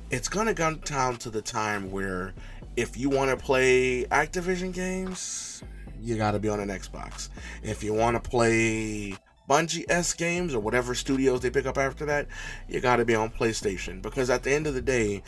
it's 0.09 0.27
gonna 0.27 0.53
come 0.53 0.77
down 0.77 1.17
to 1.17 1.29
the 1.29 1.41
time 1.41 1.91
where 1.91 2.33
if 2.75 2.97
you 2.97 3.09
want 3.09 3.37
to 3.37 3.45
play 3.45 4.05
Activision 4.05 4.73
games, 4.73 5.63
you 6.01 6.17
got 6.17 6.31
to 6.31 6.39
be 6.39 6.49
on 6.49 6.59
an 6.59 6.69
Xbox. 6.69 7.29
If 7.61 7.83
you 7.83 7.93
want 7.93 8.21
to 8.21 8.29
play 8.29 9.15
Bungie 9.49 9.85
S 9.89 10.13
games 10.13 10.53
or 10.53 10.59
whatever 10.59 10.95
studios 10.95 11.41
they 11.41 11.49
pick 11.49 11.65
up 11.65 11.77
after 11.77 12.05
that, 12.05 12.27
you 12.67 12.79
got 12.79 12.97
to 12.97 13.05
be 13.05 13.15
on 13.15 13.29
PlayStation. 13.31 14.01
Because 14.01 14.29
at 14.29 14.43
the 14.43 14.51
end 14.51 14.67
of 14.67 14.75
the 14.75 14.81
day, 14.81 15.23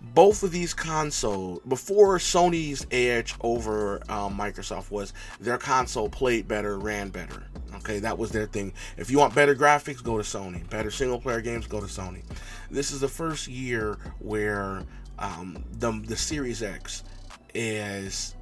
both 0.00 0.42
of 0.42 0.52
these 0.52 0.74
consoles 0.74 1.60
before 1.66 2.18
Sony's 2.18 2.86
edge 2.90 3.34
over 3.40 4.00
um, 4.10 4.38
Microsoft 4.38 4.90
was 4.90 5.12
their 5.40 5.58
console 5.58 6.08
played 6.08 6.46
better, 6.46 6.78
ran 6.78 7.08
better. 7.08 7.44
Okay, 7.76 7.98
that 8.00 8.16
was 8.16 8.30
their 8.30 8.46
thing. 8.46 8.72
If 8.96 9.10
you 9.10 9.18
want 9.18 9.34
better 9.34 9.54
graphics, 9.54 10.02
go 10.02 10.16
to 10.16 10.24
Sony. 10.24 10.68
Better 10.68 10.90
single 10.90 11.20
player 11.20 11.40
games, 11.40 11.66
go 11.66 11.80
to 11.80 11.86
Sony. 11.86 12.22
This 12.70 12.90
is 12.90 13.00
the 13.00 13.08
first 13.08 13.48
year 13.48 13.98
where 14.18 14.82
um, 15.18 15.64
the 15.72 15.92
the 16.06 16.16
Series 16.16 16.62
X 16.62 17.04
is 17.54 18.34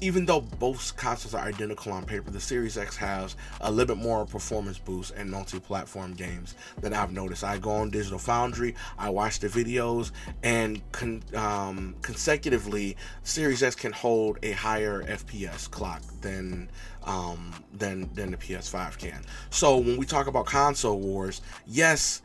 even 0.00 0.24
though 0.24 0.40
both 0.40 0.96
consoles 0.96 1.34
are 1.34 1.46
identical 1.46 1.92
on 1.92 2.04
paper, 2.04 2.30
the 2.30 2.40
Series 2.40 2.78
X 2.78 2.96
has 2.96 3.36
a 3.60 3.70
little 3.70 3.94
bit 3.94 4.02
more 4.02 4.24
performance 4.24 4.78
boost 4.78 5.14
in 5.14 5.30
multi-platform 5.30 6.14
games 6.14 6.54
than 6.80 6.94
I've 6.94 7.12
noticed. 7.12 7.44
I 7.44 7.58
go 7.58 7.70
on 7.70 7.90
Digital 7.90 8.18
Foundry, 8.18 8.74
I 8.98 9.10
watch 9.10 9.40
the 9.40 9.48
videos, 9.48 10.10
and 10.42 10.80
con- 10.92 11.22
um, 11.34 11.94
consecutively, 12.02 12.96
Series 13.24 13.62
X 13.62 13.74
can 13.76 13.92
hold 13.92 14.38
a 14.42 14.52
higher 14.52 15.02
FPS 15.02 15.70
clock 15.70 16.02
than 16.22 16.70
um, 17.04 17.52
than 17.72 18.12
than 18.14 18.30
the 18.30 18.36
PS5 18.36 18.98
can. 18.98 19.22
So 19.50 19.78
when 19.78 19.96
we 19.96 20.06
talk 20.06 20.26
about 20.26 20.46
console 20.46 20.98
wars, 20.98 21.40
yes, 21.66 22.22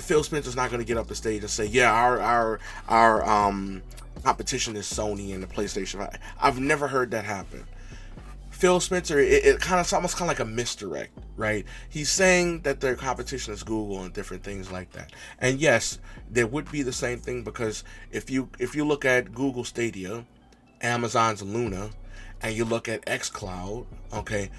Phil 0.00 0.22
Spencer's 0.22 0.56
not 0.56 0.70
going 0.70 0.80
to 0.80 0.86
get 0.86 0.96
up 0.96 1.08
the 1.08 1.14
stage 1.14 1.42
and 1.42 1.50
say, 1.50 1.66
"Yeah, 1.66 1.92
our 1.92 2.20
our 2.20 2.60
our 2.88 3.24
um, 3.24 3.82
competition 4.22 4.76
is 4.76 4.86
Sony 4.86 5.34
and 5.34 5.42
the 5.42 5.46
PlayStation 5.46 5.98
5. 5.98 6.18
I've 6.40 6.60
never 6.60 6.88
heard 6.88 7.10
that 7.12 7.24
happen. 7.24 7.64
Phil 8.50 8.78
Spencer, 8.78 9.18
it, 9.18 9.44
it 9.44 9.60
kind 9.60 9.80
of 9.80 9.92
almost 9.92 10.16
kind 10.16 10.30
of 10.30 10.38
like 10.38 10.46
a 10.46 10.48
misdirect, 10.48 11.18
right? 11.36 11.66
He's 11.88 12.08
saying 12.08 12.60
that 12.60 12.80
their 12.80 12.94
competition 12.94 13.52
is 13.52 13.64
Google 13.64 14.04
and 14.04 14.14
different 14.14 14.44
things 14.44 14.70
like 14.70 14.92
that. 14.92 15.12
And 15.40 15.58
yes, 15.58 15.98
there 16.30 16.46
would 16.46 16.70
be 16.70 16.82
the 16.82 16.92
same 16.92 17.18
thing 17.18 17.42
because 17.42 17.82
if 18.12 18.30
you 18.30 18.48
if 18.60 18.76
you 18.76 18.84
look 18.84 19.04
at 19.04 19.34
Google 19.34 19.64
Stadia, 19.64 20.24
Amazon's 20.82 21.42
Luna, 21.42 21.90
and 22.42 22.54
you 22.54 22.64
look 22.64 22.88
at 22.88 23.04
xCloud, 23.06 23.86
okay, 24.12 24.50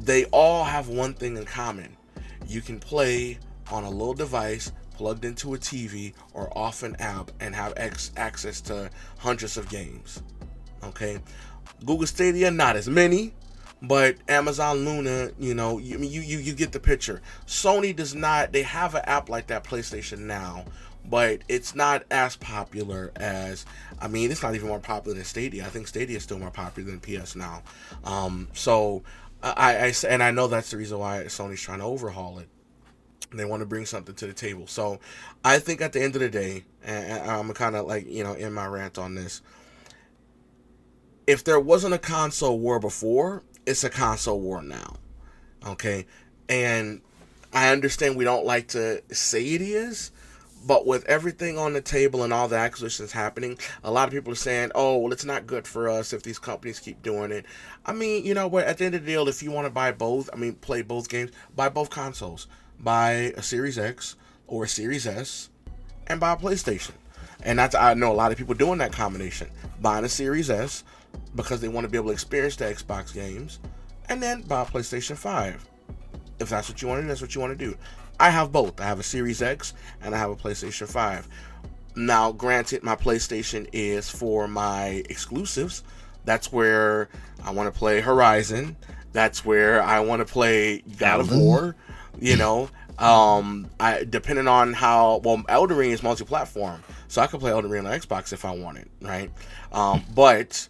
they 0.00 0.24
all 0.26 0.64
have 0.64 0.88
one 0.88 1.14
thing 1.14 1.36
in 1.36 1.44
common. 1.44 1.96
You 2.46 2.60
can 2.60 2.80
play 2.80 3.38
on 3.70 3.84
a 3.84 3.90
little 3.90 4.14
device 4.14 4.72
plugged 4.94 5.24
into 5.24 5.54
a 5.54 5.58
TV 5.58 6.14
or 6.32 6.56
off 6.56 6.82
an 6.82 6.96
app 6.98 7.30
and 7.40 7.54
have 7.54 7.74
ex- 7.76 8.12
access 8.16 8.60
to 8.62 8.90
hundreds 9.18 9.56
of 9.56 9.68
games. 9.68 10.22
Okay, 10.82 11.18
Google 11.84 12.06
Stadia 12.06 12.50
not 12.50 12.76
as 12.76 12.88
many, 12.88 13.34
but 13.82 14.16
Amazon 14.28 14.84
Luna, 14.84 15.30
you 15.38 15.54
know, 15.54 15.78
you 15.78 15.98
you 15.98 16.20
you, 16.20 16.38
you 16.38 16.54
get 16.54 16.72
the 16.72 16.80
picture. 16.80 17.20
Sony 17.46 17.94
does 17.94 18.14
not. 18.14 18.52
They 18.52 18.62
have 18.62 18.94
an 18.94 19.02
app 19.04 19.28
like 19.28 19.48
that 19.48 19.64
PlayStation 19.64 20.20
Now, 20.20 20.64
but 21.04 21.42
it's 21.48 21.74
not 21.74 22.04
as 22.10 22.36
popular 22.36 23.12
as. 23.16 23.66
I 24.00 24.08
mean, 24.08 24.30
it's 24.30 24.42
not 24.42 24.54
even 24.54 24.68
more 24.68 24.80
popular 24.80 25.14
than 25.16 25.24
Stadia. 25.24 25.64
I 25.64 25.68
think 25.68 25.86
Stadia 25.86 26.16
is 26.16 26.22
still 26.22 26.38
more 26.38 26.50
popular 26.50 26.90
than 26.90 27.00
PS 27.00 27.36
Now. 27.36 27.62
Um, 28.04 28.48
so 28.52 29.02
I, 29.42 29.76
I 29.76 29.94
and 30.08 30.22
I 30.22 30.30
know 30.30 30.46
that's 30.46 30.70
the 30.70 30.76
reason 30.76 30.98
why 30.98 31.24
Sony's 31.24 31.60
trying 31.60 31.80
to 31.80 31.84
overhaul 31.84 32.38
it. 32.38 32.48
They 33.32 33.44
want 33.44 33.60
to 33.60 33.66
bring 33.66 33.86
something 33.86 34.14
to 34.16 34.26
the 34.26 34.32
table. 34.32 34.66
So 34.66 35.00
I 35.44 35.58
think 35.58 35.80
at 35.80 35.92
the 35.92 36.02
end 36.02 36.14
of 36.14 36.20
the 36.20 36.28
day, 36.28 36.64
and 36.84 37.30
I'm 37.30 37.52
kind 37.52 37.76
of 37.76 37.86
like, 37.86 38.08
you 38.08 38.22
know, 38.22 38.34
in 38.34 38.52
my 38.52 38.66
rant 38.66 38.98
on 38.98 39.14
this, 39.14 39.42
if 41.26 41.42
there 41.42 41.58
wasn't 41.58 41.94
a 41.94 41.98
console 41.98 42.58
war 42.58 42.78
before, 42.78 43.42
it's 43.66 43.82
a 43.82 43.90
console 43.90 44.40
war 44.40 44.62
now. 44.62 44.96
Okay? 45.66 46.06
And 46.48 47.00
I 47.52 47.70
understand 47.70 48.16
we 48.16 48.24
don't 48.24 48.44
like 48.44 48.68
to 48.68 49.02
say 49.10 49.42
it 49.54 49.62
is, 49.62 50.10
but 50.66 50.86
with 50.86 51.04
everything 51.06 51.58
on 51.58 51.72
the 51.72 51.80
table 51.80 52.22
and 52.22 52.32
all 52.32 52.48
the 52.48 52.56
acquisitions 52.56 53.12
happening, 53.12 53.58
a 53.82 53.90
lot 53.90 54.08
of 54.08 54.14
people 54.14 54.32
are 54.32 54.36
saying, 54.36 54.70
oh, 54.74 54.98
well, 54.98 55.12
it's 55.12 55.24
not 55.24 55.46
good 55.46 55.66
for 55.66 55.88
us 55.88 56.12
if 56.12 56.22
these 56.22 56.38
companies 56.38 56.78
keep 56.78 57.02
doing 57.02 57.32
it. 57.32 57.46
I 57.84 57.92
mean, 57.92 58.24
you 58.24 58.34
know 58.34 58.46
what? 58.46 58.64
At 58.64 58.78
the 58.78 58.84
end 58.84 58.94
of 58.94 59.02
the 59.02 59.12
deal, 59.12 59.28
if 59.28 59.42
you 59.42 59.50
want 59.50 59.66
to 59.66 59.70
buy 59.70 59.92
both, 59.92 60.30
I 60.32 60.36
mean, 60.36 60.54
play 60.54 60.82
both 60.82 61.08
games, 61.08 61.32
buy 61.54 61.68
both 61.68 61.90
consoles 61.90 62.46
buy 62.84 63.32
a 63.36 63.42
Series 63.42 63.78
X 63.78 64.16
or 64.46 64.64
a 64.64 64.68
Series 64.68 65.06
S 65.06 65.50
and 66.06 66.20
buy 66.20 66.32
a 66.32 66.36
PlayStation. 66.36 66.92
And 67.42 67.58
that's 67.58 67.74
I 67.74 67.94
know 67.94 68.12
a 68.12 68.14
lot 68.14 68.32
of 68.32 68.38
people 68.38 68.54
doing 68.54 68.78
that 68.78 68.92
combination, 68.92 69.48
buying 69.80 70.04
a 70.04 70.08
Series 70.08 70.50
S 70.50 70.84
because 71.34 71.60
they 71.60 71.68
want 71.68 71.84
to 71.84 71.88
be 71.88 71.96
able 71.96 72.08
to 72.08 72.12
experience 72.12 72.56
the 72.56 72.66
Xbox 72.66 73.12
games, 73.12 73.58
and 74.08 74.22
then 74.22 74.42
buy 74.42 74.62
a 74.62 74.64
PlayStation 74.64 75.16
5. 75.16 75.68
If 76.38 76.48
that's 76.48 76.68
what 76.68 76.80
you 76.82 76.88
want 76.88 76.98
to 76.98 77.02
do, 77.02 77.08
that's 77.08 77.20
what 77.20 77.34
you 77.34 77.40
want 77.40 77.58
to 77.58 77.64
do. 77.64 77.76
I 78.20 78.30
have 78.30 78.52
both. 78.52 78.80
I 78.80 78.84
have 78.84 79.00
a 79.00 79.04
Series 79.04 79.42
X 79.42 79.74
and 80.02 80.14
I 80.14 80.18
have 80.18 80.30
a 80.30 80.36
PlayStation 80.36 80.88
5. 80.88 81.28
Now, 81.96 82.32
granted, 82.32 82.82
my 82.82 82.96
PlayStation 82.96 83.68
is 83.72 84.08
for 84.10 84.48
my 84.48 85.04
exclusives. 85.08 85.82
That's 86.24 86.52
where 86.52 87.08
I 87.44 87.50
want 87.50 87.72
to 87.72 87.78
play 87.78 88.00
Horizon. 88.00 88.76
That's 89.12 89.44
where 89.44 89.82
I 89.82 90.00
want 90.00 90.26
to 90.26 90.32
play 90.32 90.82
God 90.98 91.20
of 91.20 91.36
War. 91.36 91.76
You 92.20 92.36
know, 92.36 92.68
um, 92.98 93.68
I 93.80 94.04
depending 94.04 94.48
on 94.48 94.72
how 94.72 95.20
well 95.24 95.42
Elden 95.48 95.76
Ring 95.76 95.90
is 95.90 96.02
multi-platform, 96.02 96.82
so 97.08 97.22
I 97.22 97.26
could 97.26 97.40
play 97.40 97.50
Elden 97.50 97.70
Ring 97.70 97.86
on 97.86 97.92
Xbox 97.92 98.32
if 98.32 98.44
I 98.44 98.52
wanted, 98.52 98.88
right? 99.00 99.30
Um, 99.72 100.04
but 100.14 100.68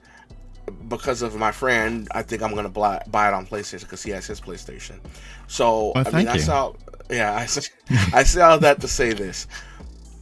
because 0.88 1.22
of 1.22 1.36
my 1.36 1.52
friend, 1.52 2.08
I 2.12 2.22
think 2.22 2.42
I'm 2.42 2.54
gonna 2.54 2.68
buy, 2.68 3.02
buy 3.10 3.28
it 3.28 3.34
on 3.34 3.46
PlayStation 3.46 3.80
because 3.80 4.02
he 4.02 4.10
has 4.10 4.26
his 4.26 4.40
PlayStation. 4.40 4.98
So 5.46 5.92
well, 5.94 6.04
I 6.06 6.16
mean, 6.16 6.28
I 6.28 6.38
saw, 6.38 6.72
yeah, 7.10 7.34
I 7.34 7.46
said, 7.46 7.68
I 7.90 8.40
all 8.42 8.58
that 8.60 8.80
to 8.80 8.88
say 8.88 9.12
this. 9.12 9.46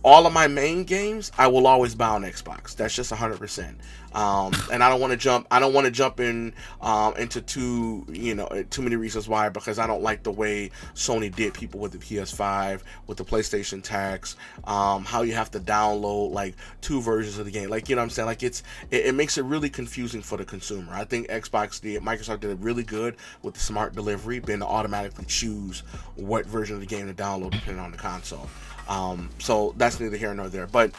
All 0.04 0.26
of 0.26 0.32
my 0.32 0.48
main 0.48 0.84
games, 0.84 1.30
I 1.38 1.46
will 1.46 1.66
always 1.66 1.94
buy 1.94 2.08
on 2.08 2.22
Xbox. 2.22 2.74
That's 2.74 2.94
just 2.94 3.12
100%. 3.12 3.76
Um, 4.14 4.52
and 4.72 4.82
I 4.82 4.88
don't 4.88 5.00
want 5.00 5.12
to 5.12 5.16
jump. 5.16 5.46
I 5.50 5.60
don't 5.60 5.72
want 5.72 5.84
to 5.86 5.90
jump 5.90 6.20
in 6.20 6.54
um, 6.80 7.14
into 7.16 7.40
too 7.40 8.04
you 8.10 8.34
know 8.34 8.48
too 8.70 8.82
many 8.82 8.96
reasons 8.96 9.28
why 9.28 9.48
because 9.48 9.78
I 9.78 9.86
don't 9.86 10.02
like 10.02 10.22
the 10.22 10.32
way 10.32 10.70
Sony 10.94 11.34
did 11.34 11.54
people 11.54 11.80
with 11.80 11.92
the 11.92 11.98
PS5 11.98 12.82
with 13.06 13.18
the 13.18 13.24
PlayStation 13.24 13.82
tax. 13.82 14.36
Um, 14.64 15.04
how 15.04 15.22
you 15.22 15.32
have 15.34 15.50
to 15.52 15.60
download 15.60 16.32
like 16.32 16.54
two 16.80 17.00
versions 17.00 17.38
of 17.38 17.44
the 17.44 17.50
game. 17.50 17.70
Like 17.70 17.88
you 17.88 17.96
know 17.96 18.02
what 18.02 18.04
I'm 18.04 18.10
saying. 18.10 18.26
Like 18.26 18.42
it's 18.42 18.62
it, 18.90 19.06
it 19.06 19.14
makes 19.14 19.38
it 19.38 19.44
really 19.44 19.70
confusing 19.70 20.22
for 20.22 20.36
the 20.36 20.44
consumer. 20.44 20.92
I 20.92 21.04
think 21.04 21.28
Xbox 21.28 21.80
did 21.80 22.02
Microsoft 22.02 22.40
did 22.40 22.50
it 22.50 22.58
really 22.60 22.82
good 22.84 23.16
with 23.42 23.54
the 23.54 23.60
smart 23.60 23.94
delivery, 23.94 24.40
being 24.40 24.60
to 24.60 24.66
automatically 24.66 25.24
choose 25.26 25.80
what 26.16 26.46
version 26.46 26.74
of 26.74 26.80
the 26.80 26.86
game 26.86 27.06
to 27.06 27.14
download 27.14 27.52
depending 27.52 27.82
on 27.82 27.90
the 27.90 27.98
console. 27.98 28.48
Um, 28.88 29.30
so 29.38 29.74
that's 29.76 30.00
neither 30.00 30.16
here 30.16 30.34
nor 30.34 30.48
there. 30.48 30.66
But 30.66 30.94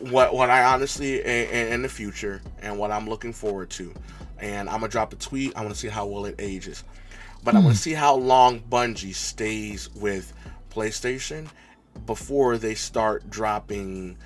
what 0.00 0.34
what 0.34 0.50
I 0.50 0.64
honestly 0.64 1.20
in, 1.20 1.72
in, 1.72 1.82
the 1.82 1.88
future 1.88 2.42
and 2.60 2.78
what 2.78 2.90
I'm 2.90 3.08
looking 3.08 3.32
forward 3.32 3.70
to, 3.70 3.92
and 4.38 4.68
I'm 4.68 4.80
gonna 4.80 4.88
drop 4.88 5.12
a 5.12 5.16
tweet. 5.16 5.56
I 5.56 5.60
want 5.60 5.74
to 5.74 5.78
see 5.78 5.88
how 5.88 6.06
well 6.06 6.26
it 6.26 6.36
ages, 6.38 6.84
but 7.42 7.52
hmm. 7.52 7.58
I 7.58 7.60
want 7.60 7.76
to 7.76 7.82
see 7.82 7.92
how 7.92 8.14
long 8.14 8.60
Bungie 8.60 9.14
stays 9.14 9.90
with 9.94 10.32
PlayStation 10.70 11.48
before 12.06 12.58
they 12.58 12.74
start 12.74 13.28
dropping 13.30 14.16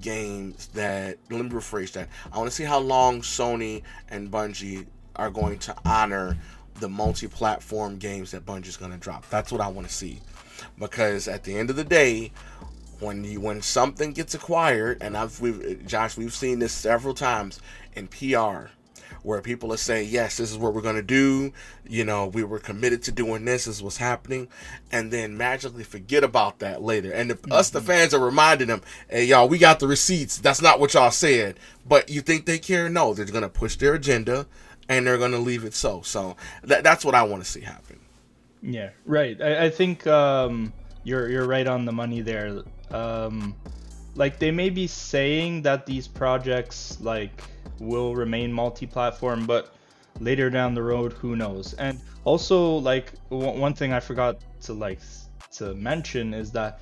games 0.00 0.68
that. 0.74 1.18
Let 1.30 1.44
me 1.44 1.50
rephrase 1.50 1.92
that. 1.92 2.08
I 2.32 2.38
want 2.38 2.50
to 2.50 2.54
see 2.54 2.64
how 2.64 2.78
long 2.78 3.22
Sony 3.22 3.82
and 4.08 4.30
Bungie 4.30 4.86
are 5.16 5.30
going 5.30 5.58
to 5.60 5.74
honor 5.84 6.36
the 6.80 6.88
multi-platform 6.88 7.98
games 7.98 8.32
that 8.32 8.44
Bungie's 8.44 8.76
going 8.76 8.90
to 8.90 8.98
drop. 8.98 9.28
That's 9.30 9.52
what 9.52 9.60
I 9.60 9.68
want 9.68 9.86
to 9.86 9.92
see, 9.92 10.20
because 10.78 11.28
at 11.28 11.44
the 11.44 11.56
end 11.56 11.70
of 11.70 11.76
the 11.76 11.84
day, 11.84 12.32
when 13.00 13.24
you 13.24 13.40
when 13.40 13.62
something 13.62 14.12
gets 14.12 14.34
acquired, 14.34 14.98
and 15.02 15.16
I've 15.16 15.40
we've 15.40 15.86
Josh, 15.86 16.16
we've 16.16 16.32
seen 16.32 16.58
this 16.58 16.72
several 16.72 17.14
times 17.14 17.60
in 17.94 18.08
PR, 18.08 18.70
where 19.22 19.40
people 19.40 19.72
are 19.72 19.78
saying, 19.78 20.08
"Yes, 20.10 20.36
this 20.36 20.50
is 20.50 20.58
what 20.58 20.74
we're 20.74 20.80
gonna 20.80 21.02
do." 21.02 21.52
You 21.86 22.04
know, 22.04 22.26
we 22.26 22.44
were 22.44 22.58
committed 22.58 23.02
to 23.04 23.12
doing 23.12 23.44
this. 23.44 23.66
This 23.66 23.76
is 23.76 23.82
what's 23.82 23.96
happening, 23.96 24.48
and 24.90 25.10
then 25.10 25.36
magically 25.36 25.84
forget 25.84 26.24
about 26.24 26.60
that 26.60 26.82
later. 26.82 27.12
And 27.12 27.30
if 27.30 27.42
mm-hmm. 27.42 27.52
us, 27.52 27.70
the 27.70 27.80
mm-hmm. 27.80 27.88
fans, 27.88 28.14
are 28.14 28.24
reminding 28.24 28.68
them, 28.68 28.82
"Hey, 29.08 29.24
y'all, 29.24 29.48
we 29.48 29.58
got 29.58 29.80
the 29.80 29.88
receipts. 29.88 30.38
That's 30.38 30.62
not 30.62 30.80
what 30.80 30.94
y'all 30.94 31.10
said." 31.10 31.58
But 31.86 32.08
you 32.08 32.20
think 32.20 32.46
they 32.46 32.58
care? 32.58 32.88
No, 32.88 33.12
they're 33.14 33.26
gonna 33.26 33.48
push 33.48 33.76
their 33.76 33.94
agenda, 33.94 34.46
and 34.88 35.06
they're 35.06 35.18
gonna 35.18 35.38
leave 35.38 35.64
it 35.64 35.74
so. 35.74 36.02
So 36.02 36.36
that, 36.62 36.84
that's 36.84 37.04
what 37.04 37.14
I 37.14 37.22
want 37.24 37.44
to 37.44 37.50
see 37.50 37.60
happen. 37.60 38.00
Yeah, 38.64 38.90
right. 39.04 39.40
I, 39.40 39.64
I 39.66 39.70
think 39.70 40.06
um, 40.06 40.72
you're 41.02 41.28
you're 41.28 41.46
right 41.46 41.66
on 41.66 41.84
the 41.84 41.92
money 41.92 42.22
there 42.22 42.62
um, 42.92 43.56
like 44.14 44.38
they 44.38 44.50
may 44.50 44.70
be 44.70 44.86
saying 44.86 45.62
that 45.62 45.86
these 45.86 46.08
projects 46.08 46.98
like 47.00 47.44
will 47.78 48.14
remain 48.16 48.52
multi-platform, 48.52 49.46
but 49.46 49.74
later 50.20 50.50
down 50.50 50.74
the 50.74 50.82
road, 50.82 51.12
who 51.14 51.36
knows? 51.36 51.74
And 51.74 52.00
also, 52.24 52.76
like 52.78 53.14
w- 53.30 53.60
one 53.60 53.74
thing 53.74 53.92
I 53.92 54.00
forgot 54.00 54.36
to 54.62 54.74
like 54.74 55.00
to 55.52 55.74
mention 55.74 56.34
is 56.34 56.52
that 56.52 56.80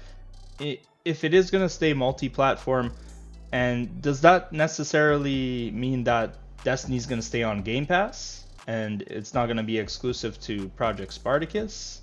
it, 0.60 0.86
if 1.04 1.24
it 1.24 1.34
is 1.34 1.50
gonna 1.50 1.68
stay 1.70 1.94
multi-platform, 1.94 2.94
and 3.52 4.02
does 4.02 4.22
that 4.22 4.52
necessarily 4.52 5.70
mean 5.72 6.04
that 6.04 6.38
Destiny's 6.64 7.06
gonna 7.06 7.22
stay 7.22 7.42
on 7.44 7.62
Game 7.62 7.86
Pass 7.86 8.41
and 8.66 9.02
it's 9.02 9.34
not 9.34 9.46
gonna 9.46 9.62
be 9.62 9.78
exclusive 9.78 10.40
to 10.42 10.68
Project 10.70 11.12
Spartacus? 11.12 12.02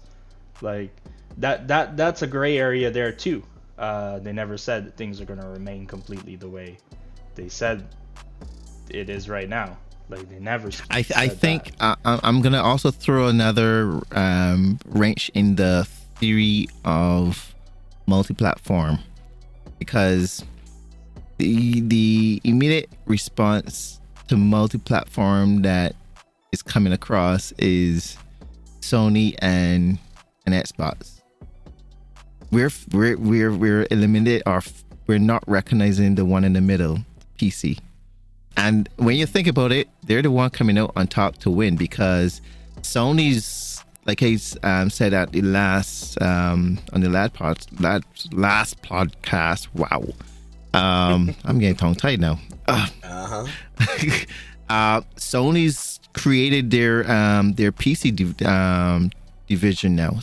Like 0.62 0.92
that 1.38 1.68
that 1.68 1.96
that's 1.98 2.22
a 2.22 2.28
gray 2.28 2.58
area 2.58 2.92
there 2.92 3.12
too 3.12 3.44
Uh, 3.78 4.20
they 4.20 4.34
never 4.34 4.58
said 4.58 4.86
that 4.86 4.98
things 4.98 5.22
are 5.22 5.26
going 5.26 5.40
to 5.40 5.48
remain 5.48 5.86
completely 5.88 6.36
the 6.36 6.50
way 6.50 6.78
they 7.36 7.48
said 7.48 7.88
it 8.90 9.10
is 9.10 9.30
right 9.30 9.48
now. 9.48 9.78
Like 10.10 10.28
they 10.28 10.40
never. 10.40 10.70
I 10.90 11.02
th- 11.04 11.18
I 11.18 11.30
think 11.30 11.72
uh, 11.80 11.96
I'm 12.04 12.42
gonna 12.42 12.62
also 12.62 12.92
throw 12.92 13.28
another 13.28 14.02
um, 14.12 14.80
wrench 14.88 15.32
in 15.34 15.56
the 15.56 15.88
theory 16.16 16.68
of 16.84 17.56
multi-platform 18.08 19.00
because 19.78 20.44
the 21.38 21.80
the 21.82 22.42
immediate 22.44 22.90
response 23.06 24.02
to 24.28 24.36
multi-platform 24.36 25.62
that 25.62 25.96
is 26.52 26.62
coming 26.62 26.94
across 26.94 27.52
is 27.54 28.18
Sony 28.82 29.36
and 29.40 30.00
and 30.46 30.56
Xbox. 30.56 31.22
We're 32.52 32.72
we're 32.92 33.18
we're 33.18 33.56
we're 33.56 33.88
eliminated 33.92 34.44
or 34.46 34.62
we're 35.08 35.20
not 35.20 35.44
recognizing 35.48 36.16
the 36.16 36.26
one 36.26 36.44
in 36.44 36.54
the 36.54 36.62
middle, 36.62 37.00
PC. 37.38 37.80
And 38.58 38.90
when 38.98 39.16
you 39.16 39.26
think 39.26 39.48
about 39.48 39.72
it, 39.72 39.88
they're 40.04 40.22
the 40.22 40.32
one 40.32 40.50
coming 40.50 40.78
out 40.78 40.92
on 40.96 41.08
top 41.08 41.38
to 41.38 41.50
win 41.50 41.78
because 41.78 42.42
Sony's, 42.82 43.84
like 44.06 44.22
I 44.22 44.38
um, 44.64 44.90
said 44.90 45.14
at 45.14 45.32
the 45.32 45.42
last 45.42 46.22
um, 46.22 46.80
on 46.94 47.02
the 47.02 47.10
last 47.10 47.34
pod, 47.34 47.60
last, 47.80 48.34
last 48.34 48.82
podcast. 48.82 49.68
Wow, 49.74 50.04
um, 50.74 51.36
I'm 51.46 51.60
getting 51.60 51.76
tongue 51.76 51.96
tied 51.96 52.20
now. 52.20 52.40
Uh-huh. 52.68 53.46
uh, 54.70 55.02
Sony's 55.16 55.99
created 56.14 56.72
their 56.72 57.10
um, 57.10 57.54
their 57.54 57.72
PC 57.72 58.46
um, 58.46 59.12
division 59.48 59.96
now, 59.96 60.20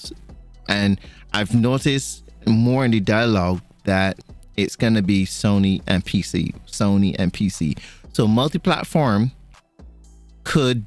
and 0.68 1.00
I've 1.32 1.54
noticed 1.54 2.24
more 2.46 2.84
in 2.84 2.90
the 2.90 3.00
dialogue 3.00 3.60
that 3.84 4.18
it's 4.56 4.76
gonna 4.76 5.02
be 5.02 5.26
Sony 5.26 5.82
and 5.86 6.04
PC, 6.04 6.54
Sony 6.66 7.14
and 7.18 7.32
PC. 7.32 7.78
So 8.12 8.26
multi-platform 8.26 9.32
could 10.44 10.86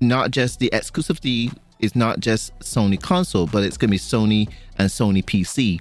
not 0.00 0.30
just 0.30 0.60
the 0.60 0.70
exclusivity 0.70 1.54
is 1.80 1.94
not 1.94 2.20
just 2.20 2.58
Sony 2.60 3.00
console, 3.00 3.46
but 3.46 3.62
it's 3.62 3.76
gonna 3.76 3.90
be 3.90 3.98
Sony 3.98 4.48
and 4.78 4.88
Sony 4.88 5.24
PC. 5.24 5.80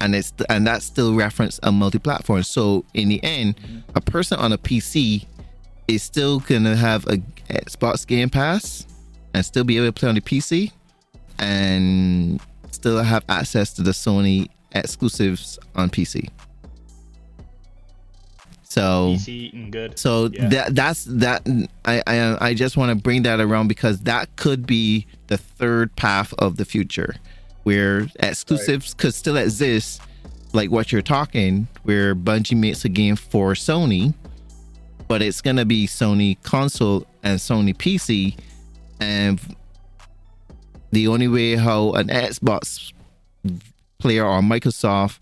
And 0.00 0.14
it's 0.14 0.32
and 0.48 0.66
that's 0.66 0.84
still 0.84 1.14
reference 1.14 1.60
a 1.62 1.72
multi-platform. 1.72 2.42
So 2.42 2.84
in 2.94 3.08
the 3.08 3.22
end, 3.22 3.54
a 3.94 4.00
person 4.00 4.38
on 4.38 4.52
a 4.52 4.58
PC 4.58 5.26
is 5.94 6.02
still 6.02 6.40
gonna 6.40 6.76
have 6.76 7.06
a 7.06 7.18
Xbox 7.48 8.06
Game 8.06 8.30
Pass 8.30 8.86
and 9.34 9.44
still 9.44 9.64
be 9.64 9.76
able 9.76 9.86
to 9.86 9.92
play 9.92 10.08
on 10.08 10.14
the 10.14 10.20
PC 10.20 10.72
and 11.38 12.40
still 12.70 13.02
have 13.02 13.24
access 13.28 13.72
to 13.74 13.82
the 13.82 13.90
Sony 13.90 14.48
exclusives 14.72 15.58
on 15.74 15.90
PC. 15.90 16.28
So 18.62 19.16
PC 19.16 19.70
good. 19.70 19.98
So 19.98 20.30
yeah. 20.32 20.48
that 20.48 20.74
that's 20.74 21.04
that. 21.06 21.46
I 21.84 22.02
I, 22.06 22.48
I 22.48 22.54
just 22.54 22.76
want 22.76 22.90
to 22.90 23.02
bring 23.02 23.22
that 23.24 23.40
around 23.40 23.68
because 23.68 24.00
that 24.00 24.34
could 24.36 24.66
be 24.66 25.06
the 25.26 25.38
third 25.38 25.94
path 25.96 26.32
of 26.38 26.56
the 26.56 26.64
future, 26.64 27.16
where 27.64 28.06
exclusives 28.20 28.90
right. 28.90 28.98
could 28.98 29.14
still 29.14 29.36
exist, 29.36 30.00
like 30.52 30.70
what 30.70 30.92
you're 30.92 31.02
talking, 31.02 31.66
where 31.82 32.14
Bungie 32.14 32.56
makes 32.56 32.84
a 32.84 32.88
game 32.88 33.16
for 33.16 33.54
Sony, 33.54 34.14
but 35.10 35.22
it's 35.22 35.40
gonna 35.40 35.64
be 35.64 35.88
Sony 35.88 36.40
console 36.44 37.04
and 37.24 37.40
Sony 37.40 37.76
PC, 37.76 38.36
and 39.00 39.40
the 40.92 41.08
only 41.08 41.26
way 41.26 41.56
how 41.56 41.90
an 41.94 42.06
Xbox 42.06 42.92
player 43.98 44.24
or 44.24 44.40
Microsoft 44.40 45.18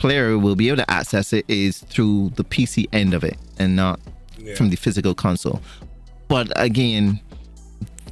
player 0.00 0.36
will 0.36 0.56
be 0.56 0.66
able 0.66 0.78
to 0.78 0.90
access 0.90 1.32
it 1.32 1.44
is 1.46 1.78
through 1.78 2.32
the 2.34 2.42
PC 2.42 2.88
end 2.92 3.14
of 3.14 3.22
it 3.22 3.36
and 3.60 3.76
not 3.76 4.00
yeah. 4.38 4.56
from 4.56 4.70
the 4.70 4.76
physical 4.76 5.14
console. 5.14 5.62
But 6.26 6.50
again, 6.56 7.20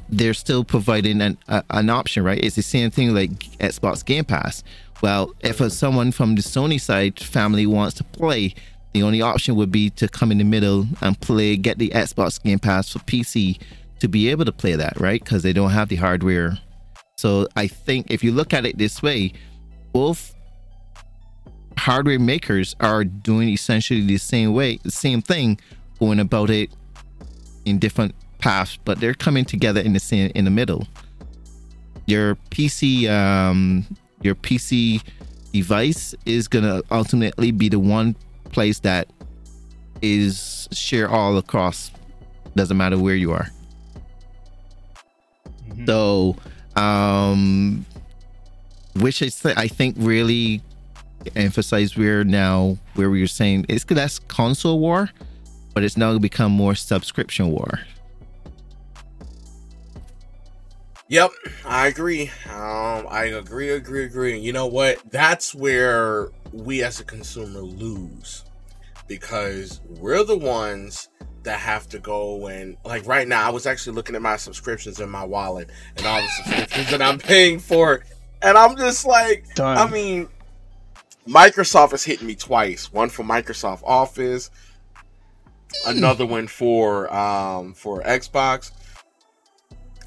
they're 0.07 0.33
still 0.33 0.63
providing 0.63 1.19
an, 1.19 1.37
a, 1.49 1.61
an 1.71 1.89
option, 1.89 2.23
right? 2.23 2.41
It's 2.41 2.55
the 2.55 2.63
same 2.63 2.89
thing 2.89 3.13
like 3.13 3.31
Xbox 3.59 4.05
Game 4.05 4.23
Pass. 4.23 4.63
Well, 5.01 5.35
if 5.41 5.59
a, 5.59 5.69
someone 5.71 6.13
from 6.13 6.35
the 6.35 6.41
Sony 6.41 6.79
side 6.79 7.19
family 7.19 7.67
wants 7.67 7.95
to 7.95 8.05
play, 8.05 8.55
the 8.97 9.03
only 9.03 9.21
option 9.21 9.55
would 9.55 9.71
be 9.71 9.91
to 9.91 10.07
come 10.07 10.31
in 10.31 10.39
the 10.39 10.43
middle 10.43 10.87
and 11.01 11.19
play, 11.21 11.55
get 11.55 11.77
the 11.77 11.89
Xbox 11.89 12.41
Game 12.41 12.57
Pass 12.57 12.91
for 12.91 12.99
PC 12.99 13.59
to 13.99 14.07
be 14.07 14.29
able 14.29 14.45
to 14.45 14.51
play 14.51 14.75
that, 14.75 14.99
right? 14.99 15.23
Because 15.23 15.43
they 15.43 15.53
don't 15.53 15.69
have 15.69 15.89
the 15.89 15.97
hardware. 15.97 16.57
So 17.17 17.47
I 17.55 17.67
think 17.67 18.09
if 18.09 18.23
you 18.23 18.31
look 18.31 18.53
at 18.53 18.65
it 18.65 18.77
this 18.77 19.03
way, 19.03 19.33
both 19.93 20.33
hardware 21.77 22.19
makers 22.19 22.75
are 22.79 23.03
doing 23.03 23.49
essentially 23.49 24.01
the 24.01 24.17
same 24.17 24.53
way, 24.53 24.77
the 24.83 24.91
same 24.91 25.21
thing, 25.21 25.59
going 25.99 26.19
about 26.19 26.49
it 26.49 26.71
in 27.65 27.77
different 27.77 28.15
paths, 28.39 28.77
but 28.83 28.99
they're 28.99 29.13
coming 29.13 29.45
together 29.45 29.81
in 29.81 29.93
the 29.93 29.99
same 29.99 30.31
in 30.33 30.45
the 30.45 30.51
middle. 30.51 30.87
Your 32.07 32.35
PC, 32.51 33.09
um, 33.09 33.85
your 34.21 34.35
PC 34.35 35.03
device 35.53 36.15
is 36.25 36.47
gonna 36.47 36.81
ultimately 36.89 37.51
be 37.51 37.69
the 37.69 37.79
one 37.79 38.15
place 38.47 38.79
that 38.79 39.07
is 40.01 40.67
share 40.71 41.09
all 41.09 41.37
across. 41.37 41.91
Doesn't 42.55 42.77
matter 42.77 42.97
where 42.97 43.15
you 43.15 43.31
are. 43.31 43.49
Mm-hmm. 45.69 45.85
So, 45.85 46.35
um, 46.75 47.85
which 48.95 49.21
is 49.21 49.45
I 49.45 49.67
think 49.67 49.95
really 49.99 50.61
emphasize 51.35 51.97
where 51.97 52.23
now 52.23 52.77
where 52.95 53.09
we 53.09 53.21
were 53.21 53.27
saying 53.27 53.65
it's 53.69 53.83
that's 53.83 54.19
console 54.19 54.79
war, 54.79 55.09
but 55.73 55.83
it's 55.83 55.97
now 55.97 56.17
become 56.17 56.51
more 56.51 56.75
subscription 56.75 57.51
war. 57.51 57.79
Yep, 61.09 61.31
I 61.65 61.87
agree. 61.87 62.29
Um, 62.49 63.07
I 63.09 63.31
agree, 63.35 63.69
agree, 63.69 64.03
agree. 64.03 64.37
You 64.37 64.51
know 64.51 64.67
what? 64.67 64.99
That's 65.09 65.55
where 65.55 66.29
we 66.51 66.83
as 66.83 66.99
a 66.99 67.05
consumer 67.05 67.61
lose 67.61 68.43
because 69.07 69.79
we're 69.87 70.23
the 70.23 70.37
ones 70.37 71.07
that 71.43 71.59
have 71.59 71.87
to 71.87 71.99
go 71.99 72.47
and 72.47 72.75
like 72.83 73.07
right 73.07 73.27
now. 73.27 73.47
I 73.47 73.51
was 73.51 73.65
actually 73.65 73.95
looking 73.95 74.15
at 74.15 74.21
my 74.21 74.35
subscriptions 74.35 74.99
in 74.99 75.09
my 75.09 75.23
wallet 75.23 75.69
and 75.95 76.05
all 76.05 76.21
the 76.21 76.27
subscriptions 76.27 76.91
that 76.91 77.01
I'm 77.01 77.19
paying 77.19 77.59
for, 77.59 78.03
and 78.41 78.57
I'm 78.57 78.75
just 78.75 79.05
like, 79.05 79.45
Done. 79.55 79.77
I 79.77 79.89
mean, 79.89 80.27
Microsoft 81.25 81.91
has 81.91 82.03
hit 82.03 82.21
me 82.21 82.35
twice. 82.35 82.91
One 82.91 83.07
for 83.07 83.23
Microsoft 83.23 83.81
Office, 83.85 84.49
another 85.85 86.25
one 86.25 86.47
for 86.47 87.13
um, 87.13 87.73
for 87.73 88.01
Xbox, 88.03 88.71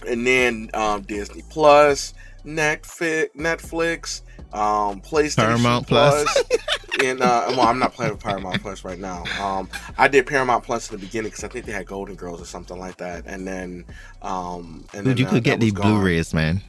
and 0.06 0.26
then 0.26 0.70
um, 0.74 1.02
Disney 1.02 1.42
Plus, 1.50 2.14
Netflix, 2.44 3.28
Netflix, 3.36 4.22
um, 4.52 5.00
PlayStation 5.00 5.36
Paramount 5.36 5.86
Plus. 5.86 6.24
Plus. 6.24 6.58
and 7.04 7.20
uh, 7.20 7.46
well, 7.50 7.62
I'm 7.62 7.78
not 7.78 7.94
playing 7.94 8.12
with 8.12 8.22
Paramount 8.22 8.60
Plus 8.60 8.84
right 8.84 8.98
now. 8.98 9.24
Um, 9.40 9.68
I 9.96 10.08
did 10.08 10.26
Paramount 10.26 10.64
Plus 10.64 10.90
in 10.90 10.98
the 10.98 11.04
beginning 11.04 11.30
because 11.30 11.44
I 11.44 11.48
think 11.48 11.66
they 11.66 11.72
had 11.72 11.86
Golden 11.86 12.14
Girls 12.14 12.40
or 12.40 12.46
something 12.46 12.78
like 12.78 12.96
that, 12.98 13.24
and 13.26 13.46
then 13.46 13.84
um, 14.22 14.84
and 14.92 15.04
Dude, 15.04 15.16
then, 15.16 15.16
you 15.16 15.26
could 15.26 15.38
uh, 15.38 15.40
get 15.40 15.60
the 15.60 15.70
Blu-rays, 15.70 16.34
man. 16.34 16.62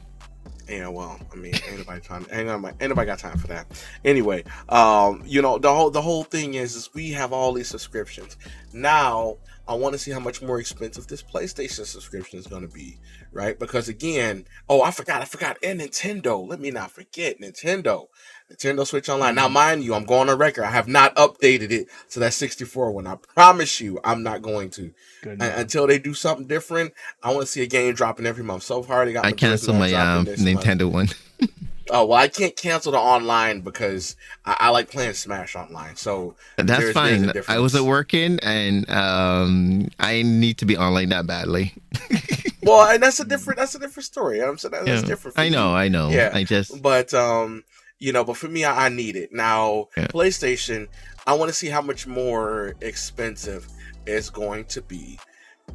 Yeah, 0.68 0.88
well, 0.88 1.18
I 1.30 1.36
mean, 1.36 1.54
anybody 1.68 2.00
trying. 2.00 2.24
Ain't 2.30 2.46
nobody 2.46 3.06
got 3.06 3.18
time 3.18 3.36
for 3.36 3.48
that. 3.48 3.66
Anyway, 4.04 4.44
um, 4.68 5.22
you 5.26 5.42
know, 5.42 5.58
the 5.58 5.72
whole 5.72 5.90
the 5.90 6.00
whole 6.00 6.24
thing 6.24 6.54
is, 6.54 6.76
is 6.76 6.94
we 6.94 7.10
have 7.10 7.32
all 7.32 7.52
these 7.52 7.68
subscriptions. 7.68 8.36
Now, 8.72 9.36
I 9.66 9.74
want 9.74 9.92
to 9.94 9.98
see 9.98 10.12
how 10.12 10.20
much 10.20 10.40
more 10.40 10.60
expensive 10.60 11.06
this 11.08 11.22
PlayStation 11.22 11.84
subscription 11.84 12.38
is 12.38 12.46
going 12.46 12.62
to 12.62 12.72
be, 12.72 12.98
right? 13.32 13.58
Because 13.58 13.88
again, 13.88 14.46
oh, 14.68 14.82
I 14.82 14.90
forgot, 14.90 15.22
I 15.22 15.24
forgot, 15.24 15.58
and 15.62 15.80
Nintendo. 15.80 16.46
Let 16.46 16.60
me 16.60 16.70
not 16.70 16.90
forget 16.90 17.40
Nintendo. 17.40 18.08
Nintendo 18.52 18.86
Switch 18.86 19.08
Online. 19.08 19.34
Now, 19.34 19.48
mind 19.48 19.82
you, 19.82 19.94
I'm 19.94 20.04
going 20.04 20.28
on 20.28 20.38
record. 20.38 20.64
I 20.64 20.70
have 20.70 20.88
not 20.88 21.14
updated 21.16 21.70
it 21.70 21.88
to 22.10 22.20
that 22.20 22.34
64 22.34 22.90
one. 22.90 23.06
I 23.06 23.16
promise 23.34 23.80
you, 23.80 23.98
I'm 24.04 24.22
not 24.22 24.42
going 24.42 24.70
to. 24.70 24.92
until 25.24 25.86
they 25.86 25.98
do 25.98 26.14
something 26.14 26.46
different, 26.46 26.92
I 27.22 27.32
want 27.32 27.42
to 27.42 27.46
see 27.46 27.62
a 27.62 27.66
game 27.66 27.94
dropping 27.94 28.26
every 28.26 28.44
month. 28.44 28.64
So 28.64 28.82
far, 28.82 29.04
they 29.04 29.12
got. 29.12 29.24
I 29.24 29.32
canceled 29.32 29.78
my 29.78 29.92
um, 29.94 30.26
Nintendo 30.26 30.92
month. 30.92 31.14
one. 31.40 31.48
oh 31.90 32.06
well, 32.06 32.18
I 32.18 32.28
can't 32.28 32.54
cancel 32.56 32.92
the 32.92 32.98
online 32.98 33.60
because 33.60 34.16
I, 34.44 34.56
I 34.60 34.68
like 34.70 34.90
playing 34.90 35.14
Smash 35.14 35.56
online. 35.56 35.96
So 35.96 36.34
that's 36.56 36.80
there's, 36.80 36.94
fine. 36.94 37.26
There's 37.26 37.48
I 37.48 37.58
wasn't 37.58 37.86
working, 37.86 38.38
and 38.42 38.88
um, 38.90 39.88
I 39.98 40.22
need 40.22 40.58
to 40.58 40.66
be 40.66 40.76
online 40.76 41.10
that 41.10 41.26
badly. 41.26 41.74
well, 42.62 42.90
and 42.90 43.02
that's 43.02 43.20
a 43.20 43.24
different. 43.24 43.58
That's 43.58 43.74
a 43.74 43.78
different 43.78 44.04
story. 44.04 44.40
I'm 44.42 44.58
saying 44.58 44.72
that's 44.72 44.86
yeah. 44.86 45.00
different. 45.02 45.38
I 45.38 45.48
know. 45.48 45.70
You. 45.70 45.76
I 45.76 45.88
know. 45.88 46.10
Yeah. 46.10 46.30
I 46.32 46.44
just. 46.44 46.80
But 46.82 47.12
um 47.14 47.64
you 47.98 48.12
know, 48.12 48.24
but 48.24 48.36
for 48.36 48.48
me, 48.48 48.64
I, 48.64 48.86
I 48.86 48.88
need 48.88 49.14
it. 49.14 49.32
Now, 49.32 49.88
yeah. 49.96 50.08
PlayStation, 50.08 50.88
I 51.24 51.34
want 51.34 51.50
to 51.50 51.54
see 51.54 51.68
how 51.68 51.80
much 51.80 52.08
more 52.08 52.74
expensive 52.80 53.68
it's 54.06 54.28
going 54.28 54.64
to 54.64 54.82
be, 54.82 55.20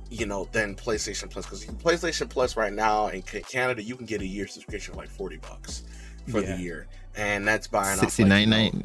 you 0.10 0.26
know, 0.26 0.50
than 0.52 0.76
PlayStation 0.76 1.30
Plus. 1.30 1.46
Because 1.46 1.64
PlayStation 1.66 2.30
Plus 2.30 2.58
right 2.58 2.74
now 2.74 3.08
in 3.08 3.22
Canada, 3.22 3.82
you 3.82 3.96
can 3.96 4.06
get 4.06 4.20
a 4.20 4.28
year 4.28 4.46
subscription 4.46 4.94
for 4.94 5.00
like 5.00 5.10
40 5.10 5.38
bucks. 5.38 5.84
for 6.28 6.42
Yeah. 6.42 6.58
the 6.58 6.62
year, 6.62 6.88
and 7.16 7.48
that's 7.48 7.68
buying 7.68 7.98
off, 8.00 8.12
Sixty 8.12 8.26
like, 8.26 8.46
you 8.46 8.48
know, 8.48 8.84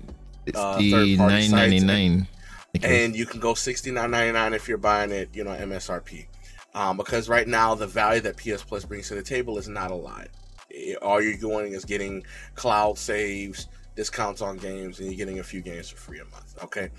uh, 0.54 0.74
Sixty 0.78 0.90
third-party 0.92 1.48
sites 1.48 1.82
and- 1.82 2.84
and 2.84 3.16
you 3.16 3.26
can 3.26 3.40
go 3.40 3.54
sixty 3.54 3.90
nine 3.90 4.12
ninety 4.12 4.32
nine 4.32 4.54
if 4.54 4.68
you're 4.68 4.78
buying 4.78 5.10
it, 5.10 5.30
you 5.34 5.44
know, 5.44 5.50
MSRP. 5.50 6.26
Um, 6.74 6.96
because 6.96 7.28
right 7.28 7.46
now 7.46 7.74
the 7.74 7.86
value 7.86 8.20
that 8.22 8.36
PS 8.36 8.62
Plus 8.62 8.84
brings 8.84 9.08
to 9.08 9.14
the 9.14 9.22
table 9.22 9.58
is 9.58 9.68
not 9.68 9.90
a 9.90 9.94
lot. 9.94 10.28
It- 10.70 10.96
all 11.02 11.20
you're 11.20 11.36
doing 11.36 11.72
is 11.72 11.84
getting 11.84 12.24
cloud 12.54 12.98
saves, 12.98 13.68
discounts 13.94 14.40
on 14.40 14.56
games, 14.56 14.98
and 14.98 15.08
you're 15.08 15.16
getting 15.16 15.38
a 15.38 15.42
few 15.44 15.60
games 15.60 15.90
for 15.90 15.96
free 15.96 16.20
a 16.20 16.24
month. 16.26 16.56
Okay. 16.64 16.90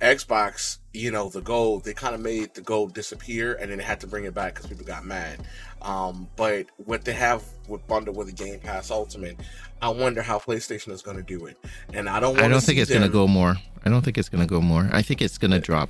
Xbox, 0.00 0.78
you 0.92 1.10
know, 1.10 1.30
the 1.30 1.40
gold, 1.40 1.84
they 1.84 1.94
kind 1.94 2.14
of 2.14 2.20
made 2.20 2.52
the 2.54 2.60
gold 2.60 2.92
disappear 2.92 3.54
and 3.54 3.70
then 3.70 3.78
they 3.78 3.84
had 3.84 4.00
to 4.00 4.06
bring 4.06 4.24
it 4.24 4.34
back 4.34 4.54
because 4.54 4.66
people 4.68 4.84
got 4.84 5.04
mad. 5.06 5.38
Um, 5.80 6.28
but 6.36 6.66
what 6.84 7.04
they 7.04 7.14
have 7.14 7.42
with 7.68 7.86
bundled 7.86 8.16
with 8.16 8.26
the 8.26 8.32
Game 8.34 8.60
Pass 8.60 8.90
Ultimate, 8.90 9.36
I 9.80 9.88
wonder 9.88 10.20
how 10.20 10.38
PlayStation 10.38 10.90
is 10.92 11.00
going 11.00 11.16
to 11.16 11.22
do 11.22 11.46
it. 11.46 11.56
And 11.94 12.08
I 12.08 12.20
don't 12.20 12.34
want 12.34 12.44
I 12.44 12.48
don't 12.48 12.62
think 12.62 12.78
it's 12.78 12.92
gonna 12.92 13.08
go 13.08 13.26
more. 13.26 13.56
I 13.84 13.88
don't 13.88 14.02
think 14.02 14.18
it's 14.18 14.28
gonna 14.28 14.46
go 14.46 14.60
more. 14.60 14.88
I 14.92 15.00
think 15.02 15.22
it's 15.22 15.38
gonna 15.38 15.58
drop 15.58 15.88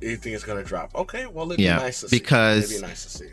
You 0.00 0.16
think 0.16 0.34
it's 0.36 0.44
gonna 0.44 0.64
drop? 0.64 0.94
Okay, 0.94 1.26
well 1.26 1.46
it'd 1.52 1.60
Yeah, 1.60 1.78
be 1.78 1.82
nice 1.84 2.00
to 2.00 2.08
see. 2.08 2.16
because- 2.18 2.70
it'd 2.70 2.82
be 2.82 2.86
nice 2.88 3.02
to 3.04 3.10
see. 3.10 3.26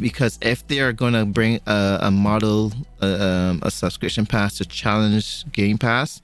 because 0.00 0.38
if 0.42 0.66
they 0.68 0.80
are 0.80 0.92
gonna 0.92 1.24
bring 1.26 1.60
a, 1.66 1.98
a 2.02 2.10
model, 2.10 2.72
uh, 3.02 3.06
um, 3.06 3.60
a 3.62 3.70
subscription 3.70 4.26
pass 4.26 4.58
to 4.58 4.64
challenge 4.64 5.44
Game 5.52 5.78
Pass, 5.78 6.22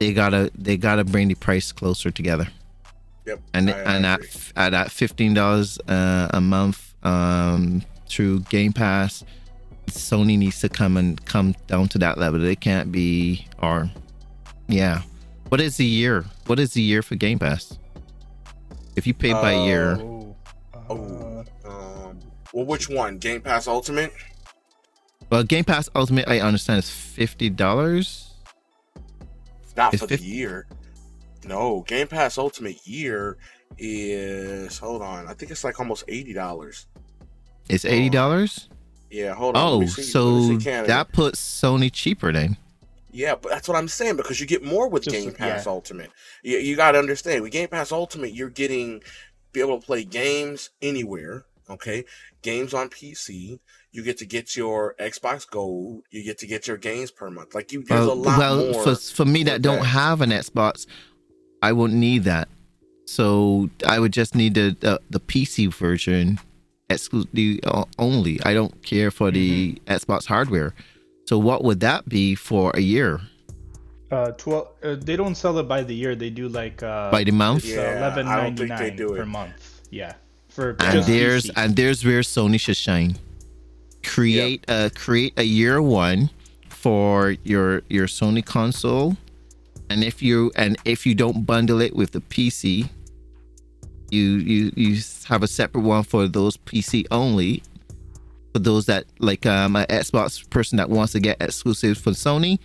they 0.00 0.12
gotta 0.12 0.50
they 0.56 0.76
gotta 0.76 1.04
bring 1.04 1.28
the 1.28 1.34
price 1.34 1.72
closer 1.72 2.10
together. 2.10 2.48
Yep. 3.26 3.40
and 3.52 3.68
I- 3.70 3.72
I 3.72 3.94
and 3.96 4.06
at 4.06 4.18
agree. 4.20 4.30
at 4.56 4.74
at 4.74 4.90
fifteen 4.90 5.34
dollars 5.34 5.78
uh, 5.88 6.28
a 6.32 6.40
month 6.40 6.94
um, 7.04 7.82
through 8.08 8.40
Game 8.48 8.72
Pass, 8.72 9.22
Sony 9.88 10.38
needs 10.38 10.60
to 10.60 10.68
come 10.68 10.96
and 10.96 11.22
come 11.26 11.54
down 11.66 11.88
to 11.88 11.98
that 11.98 12.18
level. 12.18 12.38
They 12.40 12.56
can't 12.56 12.90
be 12.92 13.46
or 13.58 13.90
yeah. 14.68 15.02
What 15.50 15.60
is 15.60 15.76
the 15.78 15.84
year? 15.84 16.24
What 16.46 16.58
is 16.58 16.72
the 16.74 16.82
year 16.82 17.02
for 17.02 17.16
Game 17.16 17.38
Pass? 17.38 17.78
If 18.98 19.06
you 19.06 19.14
pay 19.14 19.32
by 19.32 19.54
year, 19.64 19.96
Oh, 20.00 20.36
Oh, 20.90 21.44
uh, 21.64 21.68
um, 21.68 22.18
well, 22.52 22.64
which 22.66 22.88
one? 22.88 23.18
Game 23.18 23.40
Pass 23.40 23.68
Ultimate? 23.68 24.12
well, 25.30 25.42
Game 25.44 25.64
Pass 25.64 25.88
Ultimate, 25.94 26.28
I 26.28 26.40
understand 26.40 26.80
is 26.80 26.90
fifty 26.90 27.48
dollars. 27.48 28.34
Not 29.76 29.94
It's 29.94 30.02
for 30.02 30.08
50 30.08 30.24
the 30.24 30.30
year. 30.36 30.66
No, 31.44 31.82
Game 31.86 32.08
Pass 32.08 32.36
Ultimate 32.38 32.84
year 32.86 33.36
is 33.78 34.76
hold 34.78 35.02
on. 35.02 35.28
I 35.28 35.34
think 35.34 35.52
it's 35.52 35.62
like 35.62 35.78
almost 35.78 36.02
eighty 36.08 36.32
dollars. 36.32 36.86
It's 37.68 37.84
eighty 37.84 38.10
dollars. 38.10 38.68
Yeah, 39.10 39.34
hold 39.34 39.56
on. 39.56 39.82
Oh, 39.82 39.86
see- 39.86 40.02
so 40.02 40.56
that 40.58 41.12
puts 41.12 41.40
Sony 41.40 41.90
cheaper 41.92 42.32
then. 42.32 42.56
Yeah, 43.10 43.34
but 43.40 43.50
that's 43.50 43.66
what 43.68 43.76
I'm 43.76 43.88
saying 43.88 44.16
because 44.16 44.38
you 44.40 44.46
get 44.46 44.62
more 44.62 44.88
with 44.88 45.04
Just- 45.04 45.16
Game 45.16 45.32
Pass 45.32 45.64
yeah. 45.66 45.72
Ultimate. 45.72 46.10
You, 46.42 46.58
you 46.58 46.76
got 46.76 46.92
to 46.92 46.98
understand 46.98 47.42
with 47.42 47.52
Game 47.52 47.68
Pass 47.68 47.90
Ultimate, 47.92 48.32
you're 48.34 48.50
getting 48.50 49.02
be 49.52 49.60
able 49.60 49.80
to 49.80 49.86
play 49.86 50.04
games 50.04 50.70
anywhere. 50.82 51.44
Okay, 51.70 52.04
games 52.42 52.72
on 52.74 52.88
PC. 52.88 53.60
You 53.92 54.02
get 54.04 54.18
to 54.18 54.26
get 54.26 54.56
your 54.56 54.94
Xbox 55.00 55.48
Gold. 55.48 56.02
You 56.10 56.22
get 56.22 56.38
to 56.38 56.46
get 56.46 56.66
your 56.66 56.76
games 56.76 57.10
per 57.10 57.30
month. 57.30 57.54
Like 57.54 57.72
you, 57.72 57.82
there's 57.82 58.06
a 58.06 58.12
lot 58.12 58.38
well, 58.38 58.72
more. 58.72 58.82
for 58.84 58.94
for 58.94 59.24
me 59.24 59.42
that 59.44 59.62
don't 59.62 59.78
that. 59.78 59.84
have 59.86 60.20
an 60.20 60.30
Xbox, 60.30 60.86
I 61.62 61.72
won't 61.72 61.94
need 61.94 62.24
that. 62.24 62.48
So 63.06 63.70
I 63.86 63.98
would 63.98 64.12
just 64.12 64.34
need 64.34 64.54
the 64.54 64.76
the, 64.80 65.00
the 65.10 65.20
PC 65.20 65.72
version, 65.72 66.38
exclusively 66.90 67.60
uh, 67.64 67.84
only. 67.98 68.38
I 68.44 68.52
don't 68.54 68.82
care 68.82 69.10
for 69.10 69.30
the 69.30 69.72
Mm-hmm. 69.72 69.92
Xbox 69.94 70.26
hardware. 70.26 70.74
So 71.28 71.36
what 71.38 71.62
would 71.62 71.80
that 71.80 72.08
be 72.08 72.34
for 72.34 72.72
a 72.74 72.80
year? 72.80 73.20
uh, 74.10 74.30
twelve. 74.40 74.68
Uh, 74.82 74.96
they 74.96 75.14
don't 75.14 75.34
sell 75.34 75.58
it 75.58 75.68
by 75.68 75.82
the 75.82 75.94
year. 75.94 76.16
They 76.16 76.30
do 76.30 76.48
like 76.48 76.82
uh, 76.82 77.10
By 77.10 77.22
the 77.24 77.32
month? 77.32 77.64
It's 77.64 77.74
Yeah, 77.76 77.98
eleven 77.98 78.26
I 78.26 78.36
don't 78.36 78.56
ninety 78.56 78.66
think 78.66 78.78
they 78.80 78.88
nine 78.88 78.96
do 78.96 79.08
per 79.12 79.22
it. 79.22 79.26
month. 79.26 79.82
Yeah, 79.90 80.14
for 80.48 80.74
and 80.80 81.04
there's 81.04 81.44
PC. 81.44 81.52
and 81.60 81.76
there's 81.76 82.00
where 82.02 82.22
Sony 82.22 82.58
should 82.58 82.78
shine. 82.78 83.16
Create 84.02 84.64
a 84.68 84.88
create 84.88 85.34
a 85.36 85.42
year 85.44 85.82
one 85.82 86.30
for 86.70 87.36
your 87.44 87.82
your 87.90 88.06
Sony 88.06 88.42
console, 88.42 89.18
and 89.90 90.02
if 90.02 90.22
you 90.22 90.50
and 90.56 90.78
if 90.86 91.04
you 91.04 91.14
don't 91.14 91.44
bundle 91.44 91.82
it 91.82 91.94
with 91.94 92.12
the 92.12 92.22
PC, 92.32 92.88
you 94.10 94.24
you 94.40 94.72
you 94.76 94.96
have 95.28 95.42
a 95.42 95.46
separate 95.46 95.82
one 95.84 96.04
for 96.04 96.26
those 96.26 96.56
PC 96.56 97.04
only. 97.10 97.62
For 98.58 98.64
those 98.64 98.86
that 98.86 99.04
like 99.20 99.46
um 99.46 99.76
an 99.76 99.86
Xbox 99.86 100.48
person 100.50 100.78
that 100.78 100.90
wants 100.90 101.12
to 101.12 101.20
get 101.20 101.40
exclusives 101.40 102.00
for 102.00 102.10
Sony, 102.10 102.58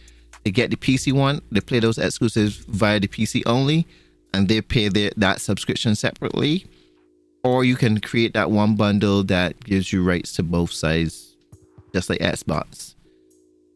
they 0.44 0.50
get 0.50 0.72
the 0.72 0.76
PC 0.76 1.14
one. 1.14 1.40
They 1.52 1.62
play 1.62 1.80
those 1.80 2.00
exclusives 2.00 2.56
via 2.68 3.00
the 3.00 3.08
PC 3.08 3.44
only, 3.46 3.86
and 4.34 4.48
they 4.50 4.60
pay 4.62 4.88
their 4.90 5.12
that 5.18 5.40
subscription 5.40 5.94
separately 5.96 6.66
or 7.44 7.64
you 7.66 7.76
can 7.76 8.00
create 8.00 8.34
that 8.34 8.50
one 8.50 8.76
bundle 8.76 9.22
that 9.26 9.60
gives 9.66 9.92
you 9.94 10.02
rights 10.02 10.34
to 10.34 10.42
both 10.42 10.72
sides, 10.72 11.36
just 11.94 12.10
like 12.10 12.20
Xbox. 12.20 12.96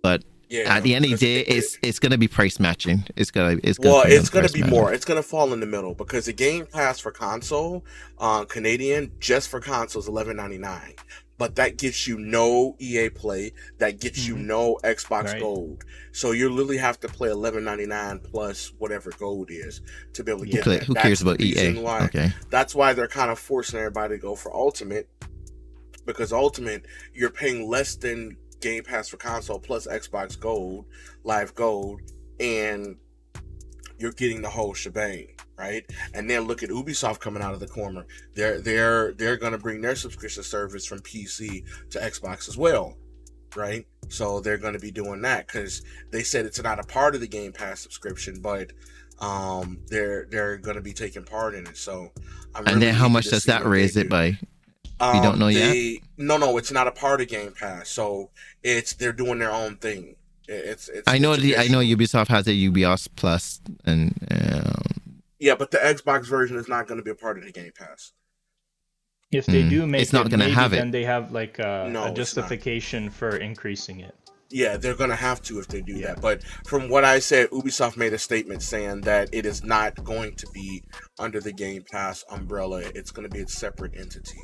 But 0.02 0.24
yeah, 0.50 0.74
at 0.78 0.84
the 0.84 0.96
end 0.96 1.04
of 1.04 1.12
the 1.12 1.18
day, 1.18 1.40
it- 1.42 1.48
it- 1.50 1.58
it's 1.58 1.78
it's 1.84 2.00
gonna 2.00 2.18
be 2.18 2.28
price 2.30 2.60
matching. 2.60 3.04
It's 3.18 3.30
gonna 3.30 3.60
it's 3.64 3.78
gonna 3.78 3.94
well, 3.94 4.04
it's 4.08 4.30
gonna 4.30 4.48
be 4.50 4.62
matching. 4.62 4.76
more. 4.76 4.92
It's 4.94 5.04
gonna 5.06 5.22
fall 5.22 5.52
in 5.54 5.60
the 5.60 5.66
middle 5.66 5.94
because 5.94 6.26
the 6.26 6.34
Game 6.34 6.66
Pass 6.66 7.00
for 7.00 7.12
console, 7.12 7.84
uh, 8.18 8.46
Canadian, 8.46 9.12
just 9.20 9.50
for 9.50 9.60
console 9.60 10.02
is 10.02 10.08
eleven 10.08 10.38
ninety 10.38 10.58
nine. 10.58 10.94
But 11.38 11.56
that 11.58 11.78
gets 11.78 12.08
you 12.08 12.18
no 12.18 12.76
EA 12.80 13.10
Play. 13.10 13.54
That 13.78 14.00
gets 14.00 14.28
you 14.28 14.36
Mhm. 14.36 14.46
no 14.46 14.80
Xbox 14.84 15.26
Right. 15.26 15.40
Gold. 15.42 15.84
So 16.12 16.32
you 16.32 16.50
literally 16.50 16.78
have 16.78 17.00
to 17.02 17.08
play 17.08 17.30
eleven 17.30 17.64
ninety 17.64 17.86
nine 17.86 18.20
plus 18.20 18.74
whatever 18.80 19.12
Gold 19.20 19.50
is 19.52 19.82
to 20.14 20.24
be 20.24 20.32
able 20.32 20.46
to 20.46 20.50
get 20.50 20.64
Who, 20.64 20.72
that. 20.72 20.84
who 20.84 20.96
cares 20.96 21.22
about 21.22 21.40
EA? 21.40 21.80
Why, 21.80 22.06
Okay, 22.06 22.32
That's 22.50 22.74
why 22.74 22.94
they're 22.94 23.08
kind 23.08 23.30
of 23.30 23.38
forcing 23.38 23.78
everybody 23.80 24.16
to 24.16 24.22
go 24.22 24.36
for 24.36 24.52
Ultimate 24.56 25.08
because 26.06 26.32
Ultimate 26.34 26.86
you're 27.14 27.30
paying 27.30 27.70
less 27.70 27.96
than 27.96 28.38
Game 28.62 28.84
Pass 28.84 29.10
for 29.10 29.18
console 29.18 29.60
plus 29.60 29.86
Xbox 29.86 30.40
Gold, 30.40 30.86
Live 31.24 31.54
Gold, 31.54 32.02
and 32.40 32.96
you're 34.00 34.12
getting 34.12 34.42
the 34.42 34.50
whole 34.50 34.74
shebang, 34.74 35.28
right? 35.58 35.86
And 36.14 36.30
then 36.30 36.42
look 36.42 36.64
at 36.64 36.70
Ubisoft 36.70 37.20
coming 37.20 37.42
out 37.42 37.54
of 37.54 37.60
the 37.60 37.68
corner. 37.68 38.06
They're 38.36 38.62
they're 38.62 39.14
they're 39.14 39.38
gonna 39.38 39.58
bring 39.58 39.82
their 39.82 39.96
subscription 39.96 40.44
service 40.44 40.86
from 40.86 41.00
PC 41.00 41.64
to 41.92 42.00
Xbox 42.00 42.48
as 42.48 42.58
well, 42.58 42.98
right? 43.56 43.86
So 44.10 44.40
they're 44.40 44.58
gonna 44.58 44.80
be 44.80 44.92
doing 44.92 45.22
that 45.22 45.48
because 45.48 45.82
they 46.12 46.24
said 46.24 46.46
it's 46.46 46.62
not 46.62 46.80
a 46.80 46.84
part 46.84 47.16
of 47.16 47.22
the 47.22 47.28
Game 47.28 47.52
Pass 47.52 47.82
subscription, 47.82 48.42
but 48.42 48.72
um 49.20 49.80
they're 49.88 50.28
they're 50.30 50.58
gonna 50.58 50.82
be 50.82 50.94
taking 50.94 51.24
part 51.24 51.56
in 51.56 51.66
it. 51.68 51.78
So 51.78 52.12
I'm 52.54 52.66
and 52.66 52.76
really 52.76 52.80
then 52.88 52.96
how 52.96 53.10
much 53.10 53.26
does 53.26 53.46
that 53.46 53.64
they 53.64 53.70
raise 53.70 53.98
it 53.98 54.04
do. 54.04 54.10
by? 54.10 54.40
Um, 55.00 55.22
don't 55.22 55.40
know 55.40 55.48
yet? 55.48 56.02
No, 56.18 56.38
no, 56.38 56.58
it's 56.58 56.72
not 56.72 56.88
a 56.88 56.92
part 56.92 57.22
of 57.22 57.28
Game 57.28 57.54
Pass. 57.54 57.90
So 57.90 58.32
it's 58.64 58.94
they're 58.94 59.14
doing 59.14 59.40
their 59.40 59.52
own 59.52 59.78
thing. 59.78 60.16
It's 60.48 60.88
it's. 60.90 61.08
I 61.08 61.18
know 61.18 61.34
it's 61.34 61.42
the 61.44 61.58
I 61.58 61.68
know. 61.68 61.80
Ubisoft 61.80 62.28
has 62.30 62.48
a 62.48 62.52
Ubisoft 62.52 63.10
Plus, 63.16 63.60
and 63.86 64.14
um, 64.32 65.22
Yeah, 65.40 65.56
but 65.56 65.72
the 65.72 65.78
Xbox 65.78 66.26
version 66.26 66.58
is 66.58 66.68
not 66.68 66.88
going 66.88 66.98
to 67.00 67.04
be 67.04 67.12
a 67.12 67.16
part 67.16 67.38
of 67.38 67.44
the 67.46 67.52
Game 67.52 67.72
Pass. 67.78 68.14
if 69.32 69.46
they 69.46 69.64
Mm. 69.64 69.70
do 69.70 69.86
make 69.88 70.02
It's 70.02 70.14
not 70.14 70.26
it, 70.28 70.30
gonna 70.30 70.46
maybe 70.46 70.54
have 70.56 70.72
it. 70.74 70.78
then 70.78 70.92
they 70.92 71.04
have 71.04 71.32
like 71.34 71.60
No, 71.60 71.66
a, 71.66 71.68
a 71.68 71.86
it's 71.88 71.94
not. 71.94 72.16
justification 72.16 73.10
for 73.10 73.36
increasing 73.36 74.00
it. 74.00 74.16
Yeah, 74.50 74.78
they're 74.78 74.96
going 74.96 75.10
to 75.10 75.18
have 75.18 75.42
to 75.44 75.60
if 75.60 75.68
they 75.68 75.82
do 75.82 75.92
Yeah. 75.98 76.14
that. 76.14 76.22
But 76.22 76.42
from 76.66 76.88
what 76.88 77.04
I 77.04 77.20
said, 77.20 77.50
Ubisoft 77.50 77.98
made 77.98 78.14
a 78.14 78.18
statement 78.18 78.62
saying 78.64 79.02
that 79.02 79.28
it 79.34 79.46
is 79.46 79.62
not 79.66 80.02
going 80.06 80.36
to 80.36 80.48
be 80.54 80.82
under 81.20 81.42
the 81.42 81.52
Game 81.52 81.84
Pass 81.92 82.24
umbrella. 82.32 82.80
It's 82.96 83.12
going 83.12 83.28
to 83.30 83.34
be 83.38 83.42
a 83.44 83.48
separate 83.50 83.92
entity. 83.98 84.40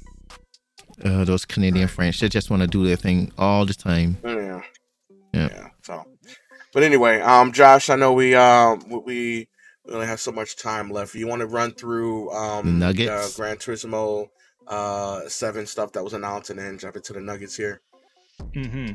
uh, 1.05 1.23
those 1.23 1.45
Canadian 1.45 1.87
French, 1.87 2.19
they 2.19 2.27
just 2.27 2.49
want 2.49 2.61
to 2.61 2.67
do 2.67 2.85
their 2.85 2.97
thing 2.97 3.31
all 3.37 3.65
the 3.65 3.73
time. 3.73 4.17
Yeah. 4.25 4.61
Yeah. 5.33 5.49
Yeah. 5.49 5.67
So, 5.83 6.03
but 6.73 6.83
anyway, 6.83 7.19
um, 7.21 7.51
Josh, 7.51 7.89
I 7.89 7.95
know 7.95 8.13
we 8.13 8.35
um 8.35 8.83
we 8.89 9.47
we 9.85 9.93
only 9.93 10.07
have 10.07 10.19
so 10.21 10.31
much 10.31 10.55
time 10.55 10.89
left. 10.89 11.13
You 11.13 11.27
want 11.27 11.41
to 11.41 11.47
run 11.47 11.73
through 11.73 12.31
um 12.31 12.79
Nuggets? 12.79 13.33
the 13.35 13.41
Gran 13.41 13.57
Turismo 13.57 14.29
uh 14.67 15.27
seven 15.27 15.65
stuff 15.65 15.91
that 15.91 16.03
was 16.03 16.13
announced 16.13 16.49
and 16.49 16.57
then 16.59 16.77
jump 16.77 16.95
into 16.95 17.11
the 17.13 17.19
Nuggets 17.19 17.55
here. 17.57 17.81
hmm 18.53 18.91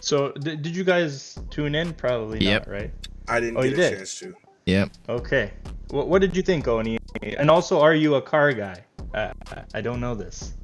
So 0.00 0.32
d- 0.32 0.56
did 0.56 0.74
you 0.74 0.82
guys 0.84 1.38
tune 1.50 1.74
in? 1.76 1.92
Probably 1.94 2.40
Yep. 2.40 2.66
not, 2.66 2.72
right? 2.72 2.90
I 3.28 3.38
didn't 3.38 3.56
Oh, 3.58 3.62
get 3.62 3.68
you 3.70 3.74
a 3.74 3.76
did? 3.76 3.96
chance 3.98 4.18
to. 4.18 4.34
Yep. 4.66 4.90
Okay. 5.08 5.52
What, 5.90 6.08
what 6.08 6.20
did 6.20 6.36
you 6.36 6.42
think, 6.42 6.66
Oni? 6.66 6.98
And 7.22 7.50
also, 7.50 7.80
are 7.80 7.94
you 7.94 8.16
a 8.16 8.22
car 8.22 8.52
guy? 8.52 8.84
Uh, 9.14 9.32
I- 9.52 9.64
I 9.74 9.80
don't 9.80 10.00
know 10.00 10.14
this. 10.16 10.54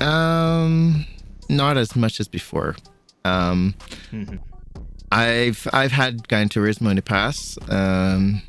Um, 0.00 1.06
not 1.48 1.76
as 1.76 1.94
much 1.94 2.18
as 2.18 2.26
before. 2.26 2.74
Um, 3.24 3.74
Mhm. 4.12 4.38
I've 5.12 5.66
I've 5.72 5.92
had 5.92 6.26
Gran 6.28 6.48
Turismo 6.48 6.90
in 6.90 6.96
the 6.96 7.02
past. 7.02 7.58
Um, 7.70 8.42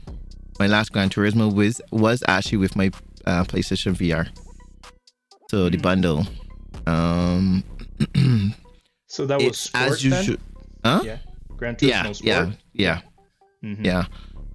my 0.59 0.67
last 0.67 0.91
Gran 0.91 1.09
Turismo 1.09 1.53
was 1.53 1.81
was 1.91 2.23
actually 2.27 2.57
with 2.57 2.75
my 2.75 2.91
uh, 3.25 3.43
PlayStation 3.43 3.93
VR. 3.95 4.27
So 5.51 5.69
the 5.69 5.77
Hmm. 5.77 5.81
bundle. 5.81 6.27
Um, 6.87 7.63
So 9.07 9.25
that 9.27 9.39
was 9.41 9.57
sport 9.57 9.91
as 9.91 10.03
usual. 10.03 10.37
Huh? 10.83 11.01
Yeah. 11.05 11.17
Gran 11.55 11.75
Turismo 11.75 11.87
yeah, 11.87 12.03
Sport. 12.13 12.23
yeah, 12.23 12.51
yeah, 12.73 13.01
Mhm. 13.63 13.85
yeah. 13.85 14.05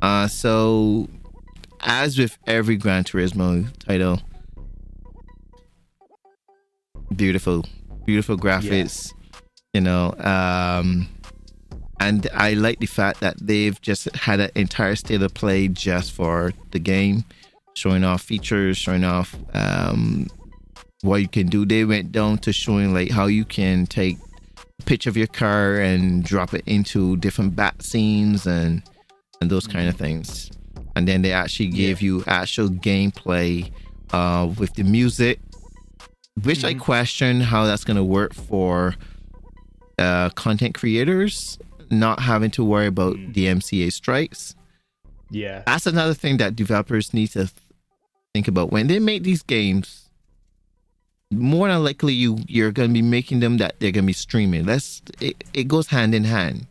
Uh, 0.03 0.29
so 0.29 1.09
as 1.81 2.19
with 2.19 2.37
every 2.47 2.77
Gran 2.77 3.05
Turismo 3.05 3.67
title, 3.79 4.21
beautiful, 7.17 7.65
beautiful 8.05 8.37
graphics. 8.37 9.13
You 9.73 9.81
know, 9.81 10.15
um, 10.19 11.09
and 12.01 12.29
I 12.35 12.55
like 12.55 12.81
the 12.81 12.87
fact 12.87 13.21
that 13.21 13.37
they've 13.41 13.81
just 13.81 14.15
had 14.17 14.41
an 14.41 14.51
entire 14.55 14.97
state 14.97 15.23
of 15.23 15.35
play 15.35 15.69
just 15.69 16.13
for 16.13 16.53
the 16.71 16.79
game, 16.79 17.25
showing 17.75 18.05
off 18.05 18.23
features, 18.23 18.79
showing 18.79 19.05
off 19.05 19.37
um, 19.55 20.27
what 21.03 21.17
you 21.19 21.29
can 21.29 21.47
do. 21.47 21.65
They 21.67 21.85
went 21.85 22.11
down 22.11 22.39
to 22.39 22.53
showing 22.53 22.95
like 22.95 23.11
how 23.11 23.27
you 23.27 23.45
can 23.45 23.87
take 23.87 24.17
a 24.79 24.83
picture 24.83 25.11
of 25.11 25.17
your 25.17 25.27
car 25.27 25.77
and 25.77 26.25
drop 26.25 26.55
it 26.55 26.65
into 26.67 27.17
different 27.19 27.55
bat 27.55 27.83
scenes 27.83 28.47
and 28.47 28.83
and 29.41 29.51
those 29.51 29.67
kind 29.67 29.89
of 29.89 29.97
things. 29.97 30.51
And 30.97 31.07
then 31.07 31.23
they 31.23 31.33
actually 31.33 31.69
gave 31.69 32.03
you 32.03 32.25
actual 32.27 32.69
gameplay 32.69 33.71
uh, 34.13 34.51
with 34.59 34.75
the 34.75 34.83
music, 34.83 35.39
which 36.43 36.65
I 36.65 36.75
question 36.75 37.41
how 37.41 37.65
that's 37.65 37.85
going 37.85 37.97
to 37.97 38.05
work 38.05 38.35
for 38.35 38.97
uh, 40.01 40.31
content 40.31 40.75
creators 40.75 41.59
not 41.91 42.21
having 42.21 42.51
to 42.53 42.65
worry 42.65 42.87
about 42.87 43.17
the 43.35 43.47
MCA 43.47 43.93
strikes. 43.93 44.55
Yeah. 45.31 45.63
That's 45.67 45.87
another 45.87 46.15
thing 46.15 46.39
that 46.39 46.57
developers 46.57 47.13
need 47.13 47.29
to 47.29 47.41
th- 47.41 47.53
think 48.33 48.49
about 48.49 48.71
when 48.71 48.87
they 48.87 48.99
make 48.99 49.23
these 49.23 49.43
games. 49.43 50.09
More 51.33 51.69
than 51.69 51.85
likely, 51.85 52.13
you 52.13 52.39
you're 52.49 52.73
going 52.73 52.91
to 52.91 52.93
be 52.93 53.03
making 53.03 53.39
them 53.39 53.59
that 53.59 53.79
they're 53.79 53.93
going 53.93 54.05
to 54.05 54.09
be 54.09 54.13
streaming. 54.13 54.67
That's 54.67 55.01
it, 55.21 55.45
it 55.55 55.69
goes 55.69 55.87
hand 55.87 56.13
in 56.13 56.25
hand. 56.25 56.67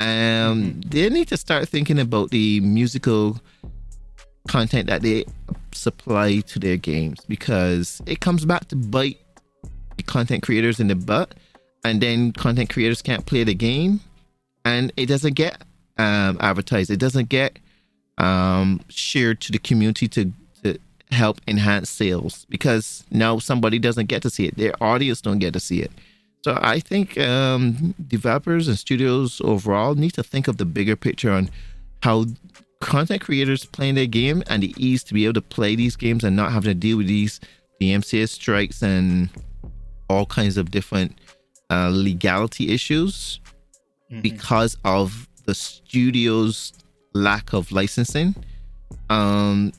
Um, 0.00 0.80
they 0.86 1.10
need 1.10 1.28
to 1.28 1.36
start 1.36 1.68
thinking 1.68 1.98
about 1.98 2.30
the 2.30 2.60
musical 2.60 3.38
content 4.48 4.86
that 4.86 5.02
they 5.02 5.24
supply 5.72 6.40
to 6.40 6.58
their 6.58 6.76
games 6.76 7.20
because 7.28 8.00
it 8.06 8.20
comes 8.20 8.44
back 8.44 8.68
to 8.68 8.76
bite 8.76 9.18
the 9.96 10.02
content 10.02 10.42
creators 10.42 10.80
in 10.80 10.88
the 10.88 10.94
butt, 10.94 11.34
and 11.84 12.00
then 12.00 12.32
content 12.32 12.70
creators 12.70 13.02
can't 13.02 13.26
play 13.26 13.44
the 13.44 13.54
game, 13.54 14.00
and 14.64 14.92
it 14.96 15.06
doesn't 15.06 15.34
get 15.34 15.62
um, 15.98 16.38
advertised. 16.40 16.90
It 16.90 16.98
doesn't 16.98 17.28
get 17.28 17.58
um, 18.18 18.80
shared 18.88 19.40
to 19.42 19.52
the 19.52 19.58
community 19.58 20.08
to, 20.08 20.32
to 20.62 20.78
help 21.10 21.40
enhance 21.46 21.90
sales 21.90 22.46
because 22.48 23.04
now 23.10 23.38
somebody 23.38 23.78
doesn't 23.78 24.06
get 24.06 24.22
to 24.22 24.30
see 24.30 24.46
it. 24.46 24.56
Their 24.56 24.72
audience 24.82 25.20
don't 25.20 25.38
get 25.38 25.52
to 25.52 25.60
see 25.60 25.82
it. 25.82 25.92
So 26.44 26.58
I 26.60 26.78
think 26.78 27.18
um, 27.18 27.94
developers 28.06 28.68
and 28.68 28.78
studios 28.78 29.40
overall 29.44 29.94
need 29.94 30.12
to 30.12 30.22
think 30.22 30.46
of 30.46 30.58
the 30.58 30.64
bigger 30.64 30.94
picture 30.94 31.32
on 31.32 31.50
how 32.02 32.26
content 32.80 33.22
creators 33.22 33.64
playing 33.64 33.96
their 33.96 34.06
game 34.06 34.42
and 34.46 34.62
the 34.62 34.74
ease 34.76 35.02
to 35.04 35.14
be 35.14 35.24
able 35.24 35.34
to 35.34 35.40
play 35.40 35.74
these 35.74 35.96
games 35.96 36.22
and 36.22 36.36
not 36.36 36.52
having 36.52 36.70
to 36.70 36.74
deal 36.74 36.98
with 36.98 37.08
these 37.08 37.40
the 37.80 38.26
strikes 38.26 38.82
and 38.82 39.28
all 40.08 40.24
kinds 40.26 40.56
of 40.56 40.70
different 40.70 41.18
uh, 41.70 41.90
legality 41.92 42.72
issues 42.72 43.40
because 44.22 44.76
of 44.84 45.28
the 45.46 45.54
studio's 45.54 46.72
lack 47.12 47.52
of 47.52 47.72
licensing. 47.72 48.34
Um, 49.10 49.72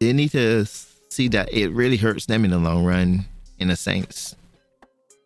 they 0.00 0.12
need 0.12 0.32
to 0.32 0.64
see 0.66 1.28
that 1.28 1.52
it 1.52 1.68
really 1.70 1.96
hurts 1.96 2.26
them 2.26 2.44
in 2.44 2.50
the 2.50 2.58
long 2.58 2.84
run, 2.84 3.26
in 3.58 3.70
a 3.70 3.76
sense. 3.76 4.36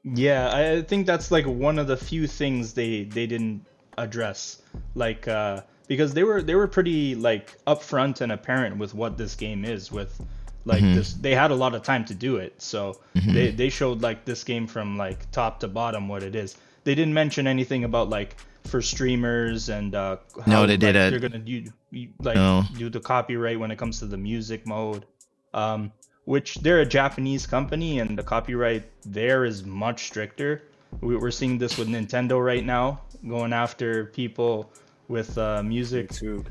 Yeah, 0.02 0.54
I 0.54 0.82
think 0.82 1.06
that's 1.06 1.30
like 1.30 1.46
one 1.46 1.78
of 1.78 1.86
the 1.86 1.96
few 1.96 2.26
things 2.26 2.74
they 2.74 3.04
they 3.04 3.26
didn't 3.26 3.64
address, 3.96 4.60
like 4.94 5.26
uh, 5.28 5.62
because 5.86 6.12
they 6.12 6.24
were 6.24 6.42
they 6.42 6.54
were 6.54 6.68
pretty 6.68 7.14
like 7.14 7.56
upfront 7.66 8.20
and 8.20 8.32
apparent 8.32 8.76
with 8.76 8.94
what 8.94 9.16
this 9.16 9.34
game 9.34 9.64
is. 9.64 9.90
With 9.90 10.20
like 10.64 10.80
this, 10.82 11.14
they 11.14 11.34
had 11.34 11.50
a 11.50 11.54
lot 11.54 11.74
of 11.74 11.82
time 11.82 12.04
to 12.06 12.14
do 12.14 12.36
it, 12.36 12.60
so 12.60 13.00
they 13.14 13.50
they 13.50 13.68
showed 13.70 14.02
like 14.02 14.24
this 14.24 14.44
game 14.44 14.66
from 14.66 14.96
like 14.96 15.30
top 15.30 15.60
to 15.60 15.68
bottom 15.68 16.08
what 16.08 16.22
it 16.22 16.34
is. 16.34 16.56
They 16.84 16.94
didn't 16.94 17.14
mention 17.14 17.46
anything 17.46 17.84
about 17.84 18.08
like 18.10 18.36
for 18.66 18.80
streamers 18.80 19.68
and 19.68 19.94
uh, 19.94 20.16
No, 20.46 20.66
they 20.66 20.72
like, 20.74 20.80
didn't. 20.80 21.10
They're 21.10 21.20
gonna 21.28 21.38
do 21.44 21.64
you- 21.90 22.08
like 22.22 22.36
No. 22.36 22.62
do 22.78 22.88
the 22.90 23.00
copyright 23.00 23.58
when 23.60 23.70
it 23.70 23.76
comes 23.78 23.98
to 24.00 24.06
the 24.06 24.16
music 24.16 24.66
mode. 24.66 25.04
Um, 25.52 25.92
which 26.24 26.54
they're 26.56 26.80
a 26.80 26.86
Japanese 26.86 27.46
company 27.46 28.00
and 28.00 28.16
the 28.18 28.22
copyright 28.22 28.84
there 29.04 29.44
is 29.44 29.62
much 29.64 30.06
stricter. 30.06 30.62
We, 31.02 31.16
we're 31.16 31.30
seeing 31.30 31.58
this 31.58 31.76
with 31.76 31.88
Nintendo 31.88 32.42
right 32.42 32.64
now, 32.64 33.02
going 33.28 33.52
after 33.52 34.06
people 34.06 34.70
with 35.08 35.36
uh, 35.36 35.62
music. 35.62 36.08
YouTube. 36.10 36.46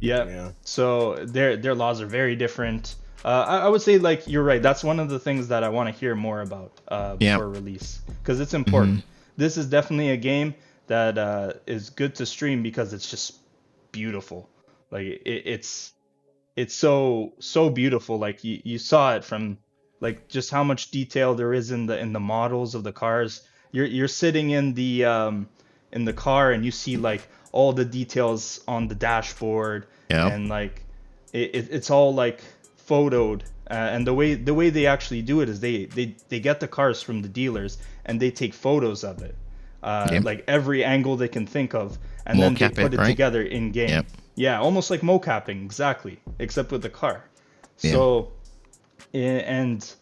Yeah. 0.00 0.24
Yeah. 0.26 0.50
So 0.62 1.14
their 1.24 1.56
their 1.56 1.74
laws 1.74 2.00
are 2.00 2.06
very 2.06 2.34
different. 2.34 2.96
Uh, 3.24 3.28
I, 3.28 3.58
I 3.58 3.68
would 3.68 3.82
say 3.82 3.98
like 3.98 4.26
you're 4.26 4.42
right. 4.42 4.62
That's 4.62 4.82
one 4.82 4.98
of 5.00 5.08
the 5.08 5.18
things 5.18 5.48
that 5.48 5.62
I 5.64 5.68
want 5.68 5.92
to 5.92 5.98
hear 5.98 6.14
more 6.14 6.40
about 6.40 6.72
uh, 6.88 7.16
Yeah. 7.20 7.36
before 7.36 7.48
release 7.48 8.00
because 8.22 8.40
it's 8.40 8.54
important. 8.54 9.04
This 9.36 9.56
is 9.56 9.66
definitely 9.66 10.10
a 10.10 10.16
game 10.16 10.54
that 10.88 11.16
uh, 11.18 11.52
is 11.66 11.90
good 11.90 12.14
to 12.16 12.26
stream 12.26 12.62
because 12.62 12.92
it's 12.92 13.08
just 13.10 13.36
beautiful. 13.92 14.48
Like 14.90 15.06
it, 15.06 15.42
it's 15.46 15.92
it's 16.56 16.74
so 16.74 17.32
so 17.38 17.70
beautiful. 17.70 18.18
Like 18.18 18.44
you, 18.44 18.60
you 18.64 18.78
saw 18.78 19.14
it 19.14 19.24
from 19.24 19.58
like 20.00 20.28
just 20.28 20.50
how 20.50 20.64
much 20.64 20.90
detail 20.90 21.34
there 21.34 21.52
is 21.54 21.70
in 21.70 21.86
the 21.86 21.98
in 21.98 22.12
the 22.12 22.20
models 22.20 22.74
of 22.74 22.82
the 22.82 22.92
cars. 22.92 23.42
You're 23.70 23.86
you're 23.86 24.08
sitting 24.08 24.50
in 24.50 24.74
the 24.74 25.04
um 25.04 25.48
in 25.92 26.04
the 26.04 26.12
car 26.12 26.52
and 26.52 26.64
you 26.64 26.70
see 26.70 26.96
like 26.96 27.26
all 27.52 27.72
the 27.72 27.84
details 27.84 28.60
on 28.66 28.88
the 28.88 28.94
dashboard 28.94 29.86
Yeah. 30.10 30.26
and 30.28 30.48
like 30.48 30.84
it, 31.32 31.54
it, 31.54 31.68
it's 31.70 31.90
all 31.90 32.12
like 32.14 32.42
photoed 32.88 33.42
uh, 33.70 33.74
and 33.74 34.06
the 34.06 34.14
way 34.14 34.34
the 34.34 34.54
way 34.54 34.70
they 34.70 34.86
actually 34.86 35.22
do 35.22 35.40
it 35.40 35.48
is 35.48 35.60
they 35.60 35.86
they 35.86 36.14
they 36.28 36.40
get 36.40 36.60
the 36.60 36.68
cars 36.68 37.02
from 37.02 37.22
the 37.22 37.28
dealers 37.28 37.78
and 38.04 38.20
they 38.20 38.30
take 38.30 38.52
photos 38.54 39.04
of 39.04 39.22
it 39.22 39.34
uh, 39.82 40.10
Yep. 40.12 40.24
like 40.24 40.44
every 40.46 40.84
angle 40.84 41.16
they 41.16 41.28
can 41.28 41.46
think 41.46 41.74
of 41.74 41.98
and 42.26 42.40
then 42.40 42.54
they 42.54 42.68
put 42.68 42.92
it, 42.92 42.94
it, 42.94 42.98
right? 42.98 43.06
together 43.06 43.42
in 43.42 43.72
game 43.72 43.88
Yep. 43.90 44.06
yeah 44.34 44.60
almost 44.60 44.90
like 44.90 45.00
mocapping 45.00 45.64
exactly 45.64 46.18
except 46.38 46.70
with 46.72 46.82
the 46.82 46.90
car 46.90 47.24
Yeah. 47.80 47.92
so 47.92 48.32
and 49.14 49.94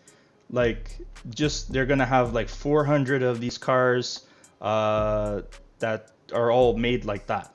like 0.51 0.98
just 1.31 1.73
they're 1.73 1.86
gonna 1.86 2.07
have 2.07 2.32
like 2.32 2.48
400 2.48 3.23
of 3.23 3.40
these 3.40 3.59
cars 3.59 4.27
uh, 4.61 5.43
that 5.78 6.11
are 6.32 6.51
all 6.51 6.77
made 6.77 7.05
like 7.05 7.27
that 7.27 7.55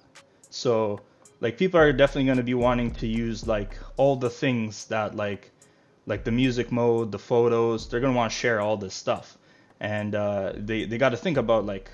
so 0.50 1.02
like 1.46 1.60
people 1.60 1.80
are 1.80 1.94
definitely 1.94 2.26
going 2.26 2.38
to 2.46 2.50
be 2.54 2.56
wanting 2.56 2.90
to 2.90 3.06
use 3.06 3.46
like 3.46 3.78
all 3.98 4.16
the 4.16 4.32
things 4.32 4.86
that 4.86 5.16
like 5.16 5.52
like 6.08 6.24
the 6.24 6.32
music 6.32 6.72
mode 6.72 7.12
the 7.12 7.20
photos 7.20 7.88
they're 7.88 8.00
going 8.00 8.14
to 8.14 8.18
want 8.18 8.32
to 8.32 8.38
share 8.44 8.60
all 8.60 8.78
this 8.78 8.96
stuff 8.96 9.38
and 9.80 10.16
uh, 10.16 10.54
they 10.56 10.86
they 10.90 10.98
got 10.98 11.10
to 11.10 11.18
think 11.26 11.38
about 11.38 11.64
like 11.64 11.92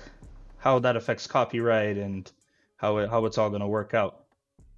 how 0.56 0.78
that 0.78 0.96
affects 0.96 1.26
copyright 1.26 1.98
and 1.98 2.32
how 2.76 2.96
it, 2.96 3.10
how 3.10 3.26
it's 3.26 3.36
all 3.36 3.50
going 3.50 3.60
to 3.60 3.72
work 3.78 3.92
out 3.92 4.24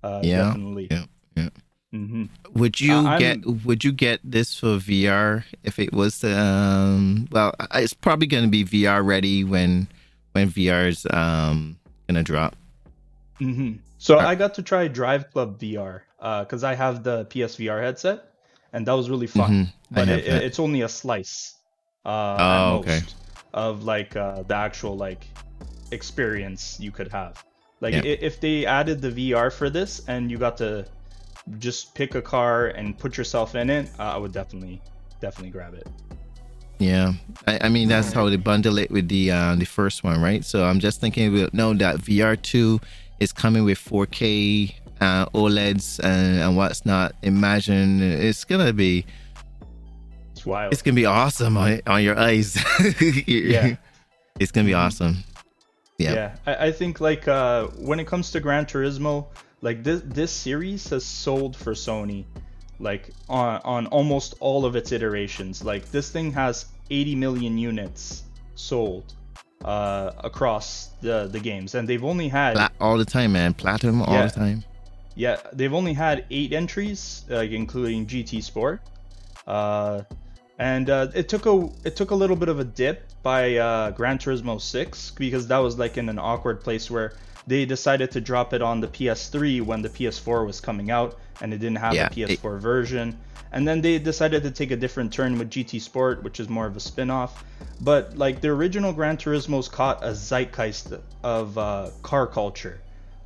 uh, 0.03 0.23
Yeah. 0.23 0.43
definitely 0.43 0.89
Yeah. 0.91 1.05
Yeah. 1.37 1.49
hmm 1.93 2.25
Would 2.53 2.81
you 2.81 2.99
Uh, 3.07 3.19
get 3.19 3.37
Would 3.67 3.85
you 3.85 3.93
get 3.93 4.19
this 4.25 4.59
for 4.59 4.75
VR 4.79 5.45
if 5.63 5.79
it 5.79 5.93
was 5.93 6.25
um 6.25 7.29
well 7.31 7.55
it's 7.75 7.95
probably 7.95 8.27
going 8.27 8.45
to 8.45 8.51
be 8.51 8.65
VR 8.65 9.07
ready 9.07 9.45
when 9.45 9.87
when 10.33 10.51
VR 10.51 10.89
is 10.89 11.07
um 11.11 11.79
gonna 12.09 12.25
drop. 12.25 12.57
hmm 13.39 13.73
So 14.05 14.19
Uh, 14.19 14.29
I 14.29 14.35
got 14.35 14.53
to 14.55 14.63
try 14.63 14.87
Drive 14.87 15.31
Club 15.33 15.59
VR 15.59 16.03
because 16.45 16.63
I 16.63 16.75
have 16.75 17.03
the 17.05 17.25
PSVR 17.25 17.81
headset, 17.81 18.21
and 18.75 18.87
that 18.87 18.93
was 18.93 19.09
really 19.09 19.27
fun. 19.27 19.51
Mhm, 19.51 19.69
But 19.91 20.09
it, 20.11 20.27
it's 20.45 20.59
only 20.61 20.83
a 20.83 20.89
slice 20.91 21.55
uh, 22.05 22.37
Oh, 22.39 22.77
okay. 22.81 23.01
of 23.55 23.85
like 23.85 24.15
uh, 24.15 24.43
the 24.43 24.57
actual 24.57 24.95
like 24.99 25.25
experience 25.91 26.77
you 26.79 26.93
could 26.93 27.09
have. 27.13 27.43
Like 27.81 27.95
Yeah. 27.95 28.03
if 28.05 28.41
they 28.41 28.67
added 28.67 29.01
the 29.01 29.11
VR 29.11 29.51
for 29.51 29.71
this 29.71 30.01
and 30.07 30.31
you 30.31 30.37
got 30.37 30.59
to 30.59 30.85
just 31.59 31.95
pick 31.95 32.15
a 32.15 32.21
car 32.23 32.67
and 32.69 32.99
put 32.99 33.17
yourself 33.17 33.55
in 33.55 33.71
it, 33.71 33.91
uh, 33.99 34.03
I 34.03 34.19
would 34.19 34.33
definitely 34.33 34.83
definitely 35.23 35.51
grab 35.51 35.73
it. 35.75 35.89
Yeah, 36.79 37.13
I, 37.47 37.59
I 37.63 37.69
mean 37.69 37.89
that's 37.89 38.13
how 38.13 38.29
they 38.29 38.37
bundle 38.37 38.79
it 38.79 38.91
with 38.91 39.09
the 39.09 39.31
uh, 39.31 39.55
the 39.55 39.65
first 39.65 40.03
one, 40.03 40.21
right? 40.21 40.45
So 40.45 40.65
I'm 40.65 40.81
just 40.81 41.01
thinking, 41.01 41.33
we'll 41.33 41.51
know 41.53 41.73
that 41.75 41.97
VR 42.01 42.37
two 42.37 42.81
is 43.25 43.33
coming 43.33 43.65
with 43.65 43.79
4K 43.79 44.75
uh, 45.01 45.27
OLEDs 45.35 45.99
and, 45.99 46.41
and 46.41 46.57
what's 46.57 46.87
not. 46.87 47.15
Imagine 47.23 48.01
it's 48.01 48.45
gonna 48.45 48.73
be 48.73 49.05
It's 50.33 50.47
wild. 50.47 50.73
it's 50.73 50.83
gonna 50.83 50.95
be 50.95 51.07
awesome 51.07 51.57
on, 51.57 51.81
on 51.87 52.03
your 52.03 52.17
eyes. 52.19 52.57
Yeah. 53.27 53.77
it's 54.39 54.53
gonna 54.53 54.67
be 54.67 54.75
awesome. 54.75 55.25
Yeah. 55.99 56.13
Yeah, 56.15 56.37
I, 56.47 56.67
I 56.67 56.73
think 56.73 57.01
like 57.01 57.27
uh, 57.27 57.67
when 57.79 57.99
it 58.01 58.07
comes 58.07 58.31
to 58.33 58.41
Gran 58.41 58.67
Turismo, 58.67 59.27
like 59.63 59.83
this 59.83 60.03
this 60.05 60.31
series 60.33 60.89
has 60.91 61.05
sold 61.05 61.57
for 61.57 61.73
Sony, 61.73 62.25
like 62.79 63.11
on 63.29 63.61
on 63.65 63.87
almost 63.89 64.35
all 64.41 64.65
of 64.65 64.77
its 64.77 64.93
iterations. 64.93 65.65
Like 65.65 65.91
this 65.91 66.11
thing 66.11 66.33
has 66.33 66.67
80 66.91 67.15
million 67.15 67.57
units 67.59 68.25
sold, 68.57 69.15
uh, 69.65 70.11
across 70.19 70.89
the 71.01 71.29
the 71.31 71.41
games, 71.41 71.75
and 71.75 71.89
they've 71.89 72.05
only 72.05 72.29
had 72.29 72.55
Pla- 72.55 72.69
all 72.81 72.99
the 72.99 73.05
time, 73.05 73.33
man. 73.33 73.55
Platinum 73.55 74.03
all 74.03 74.15
Yeah. 74.15 74.27
the 74.27 74.33
time. 74.33 74.65
yeah 75.15 75.37
they've 75.53 75.73
only 75.75 75.93
had 75.95 76.25
eight 76.31 76.53
entries, 76.53 77.25
like 77.29 77.51
including 77.51 78.07
GT 78.07 78.43
Sport, 78.43 78.81
uh, 79.47 80.03
and 80.59 80.91
uh, 80.91 81.09
it 81.15 81.29
took 81.29 81.47
a 81.47 81.69
it 81.85 81.97
took 81.97 82.11
a 82.11 82.15
little 82.15 82.37
bit 82.37 82.49
of 82.49 82.59
a 82.61 82.65
dip 82.65 83.09
by 83.23 83.57
uh, 83.57 83.91
Gran 83.93 84.19
Turismo 84.19 84.61
6 84.61 85.11
because 85.13 85.47
that 85.49 85.59
was 85.59 85.79
like 85.79 85.97
in 85.97 86.09
an 86.09 86.19
awkward 86.19 86.61
place 86.63 86.91
where 86.91 87.15
they 87.47 87.65
decided 87.65 88.11
to 88.13 88.21
drop 88.21 88.53
it 88.53 88.61
on 88.63 88.81
the 88.81 88.89
PS3 88.89 89.63
when 89.63 89.83
the 89.83 89.89
PS4 89.89 90.47
was 90.47 90.61
coming 90.61 90.91
out 90.91 91.19
and 91.41 91.53
it 91.55 91.59
didn't 91.59 91.79
have 91.79 91.95
Yeah, 91.95 92.07
a 92.07 92.11
PS4 92.11 92.59
version. 92.61 93.19
And 93.55 93.67
then 93.67 93.81
they 93.81 93.99
decided 93.99 94.43
to 94.43 94.51
take 94.51 94.73
a 94.73 94.77
different 94.77 95.13
turn 95.13 95.39
with 95.39 95.49
GT 95.49 95.81
Sport, 95.81 96.23
which 96.25 96.41
is 96.41 96.49
more 96.49 96.67
of 96.67 96.77
a 96.77 96.81
spin-off. 96.81 97.45
But 97.81 98.19
like 98.19 98.41
the 98.41 98.49
original 98.49 98.93
Gran 98.93 99.17
Turismo's 99.17 99.69
caught 99.69 100.05
a 100.05 100.13
zeitgeist 100.15 100.93
of 101.23 101.57
uh, 101.57 101.91
car 102.03 102.27
culture. 102.27 102.81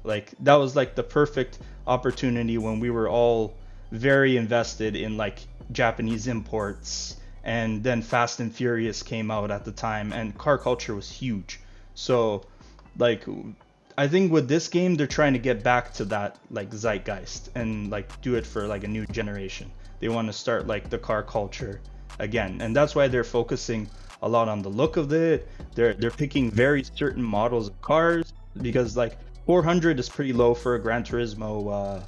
Like 0.04 0.32
that 0.40 0.56
was 0.56 0.76
like 0.76 0.94
the 0.94 1.02
perfect 1.02 1.58
opportunity 1.86 2.58
when 2.58 2.78
we 2.78 2.90
were 2.90 3.08
all 3.08 3.54
very 3.90 4.36
invested 4.36 4.94
in 4.96 5.16
like 5.16 5.38
Japanese 5.72 6.26
imports 6.26 7.16
and 7.42 7.82
then 7.82 8.02
Fast 8.02 8.40
and 8.40 8.54
Furious 8.54 9.02
came 9.02 9.30
out 9.30 9.50
at 9.50 9.64
the 9.64 9.72
time 9.72 10.12
and 10.12 10.36
car 10.36 10.58
culture 10.58 10.94
was 10.94 11.10
huge. 11.10 11.60
So 11.94 12.44
like 12.98 13.24
I 13.96 14.08
think 14.08 14.30
with 14.30 14.48
this 14.48 14.68
game 14.68 14.96
they're 14.96 15.06
trying 15.06 15.32
to 15.32 15.38
get 15.38 15.62
back 15.62 15.94
to 15.94 16.04
that 16.06 16.36
like 16.50 16.70
zeitgeist 16.70 17.48
and 17.54 17.90
like 17.90 18.20
do 18.20 18.34
it 18.34 18.44
for 18.46 18.66
like 18.66 18.84
a 18.84 18.88
new 18.88 19.06
generation. 19.10 19.70
They 20.00 20.08
want 20.08 20.26
to 20.28 20.32
start 20.32 20.66
like 20.66 20.90
the 20.90 20.98
car 20.98 21.22
culture 21.22 21.80
again. 22.18 22.60
And 22.60 22.74
that's 22.74 22.94
why 22.94 23.08
they're 23.08 23.24
focusing 23.24 23.88
a 24.22 24.28
lot 24.28 24.48
on 24.48 24.62
the 24.62 24.68
look 24.68 24.96
of 24.96 25.12
it. 25.12 25.48
They're 25.74 25.94
they're 25.94 26.10
picking 26.10 26.50
very 26.50 26.84
certain 26.94 27.22
models 27.22 27.68
of 27.68 27.80
cars 27.80 28.32
because 28.60 28.96
like 28.96 29.18
400 29.46 29.98
is 29.98 30.08
pretty 30.08 30.32
low 30.32 30.54
for 30.54 30.74
a 30.74 30.78
Gran 30.80 31.04
Turismo 31.04 31.72
uh 31.72 32.00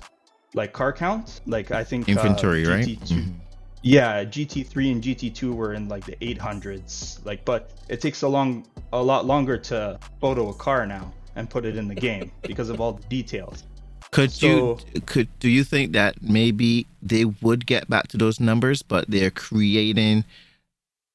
like 0.54 0.72
car 0.72 0.92
count. 0.92 1.40
Like 1.46 1.70
I 1.70 1.84
think 1.84 2.08
uh, 2.08 2.12
Inventory, 2.12 2.66
right? 2.66 2.86
GT2 2.86 3.08
Mhm. 3.08 3.34
yeah 3.82 4.24
gt3 4.24 4.92
and 4.92 5.02
gt2 5.02 5.54
were 5.54 5.72
in 5.72 5.88
like 5.88 6.04
the 6.04 6.16
800s 6.16 7.24
like 7.24 7.46
but 7.46 7.72
it 7.88 7.98
takes 8.02 8.20
a 8.22 8.28
long 8.28 8.66
a 8.92 9.02
lot 9.02 9.24
longer 9.24 9.56
to 9.56 9.98
photo 10.20 10.50
a 10.50 10.54
car 10.54 10.84
now 10.86 11.10
and 11.36 11.48
put 11.48 11.64
it 11.64 11.76
in 11.76 11.88
the 11.88 11.94
game 11.94 12.30
because 12.42 12.68
of 12.68 12.78
all 12.80 12.92
the 12.92 13.02
details 13.08 13.64
Could 14.12 14.42
you 14.42 14.78
could 15.06 15.28
do 15.38 15.48
you 15.48 15.62
think 15.62 15.92
that 15.92 16.20
maybe 16.20 16.86
they 17.00 17.24
would 17.24 17.64
get 17.64 17.88
back 17.88 18.08
to 18.08 18.16
those 18.16 18.40
numbers, 18.40 18.82
but 18.82 19.08
they're 19.08 19.30
creating 19.30 20.24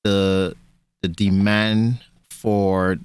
the 0.03 0.55
the 1.01 1.09
demand 1.09 1.99
for 2.29 2.97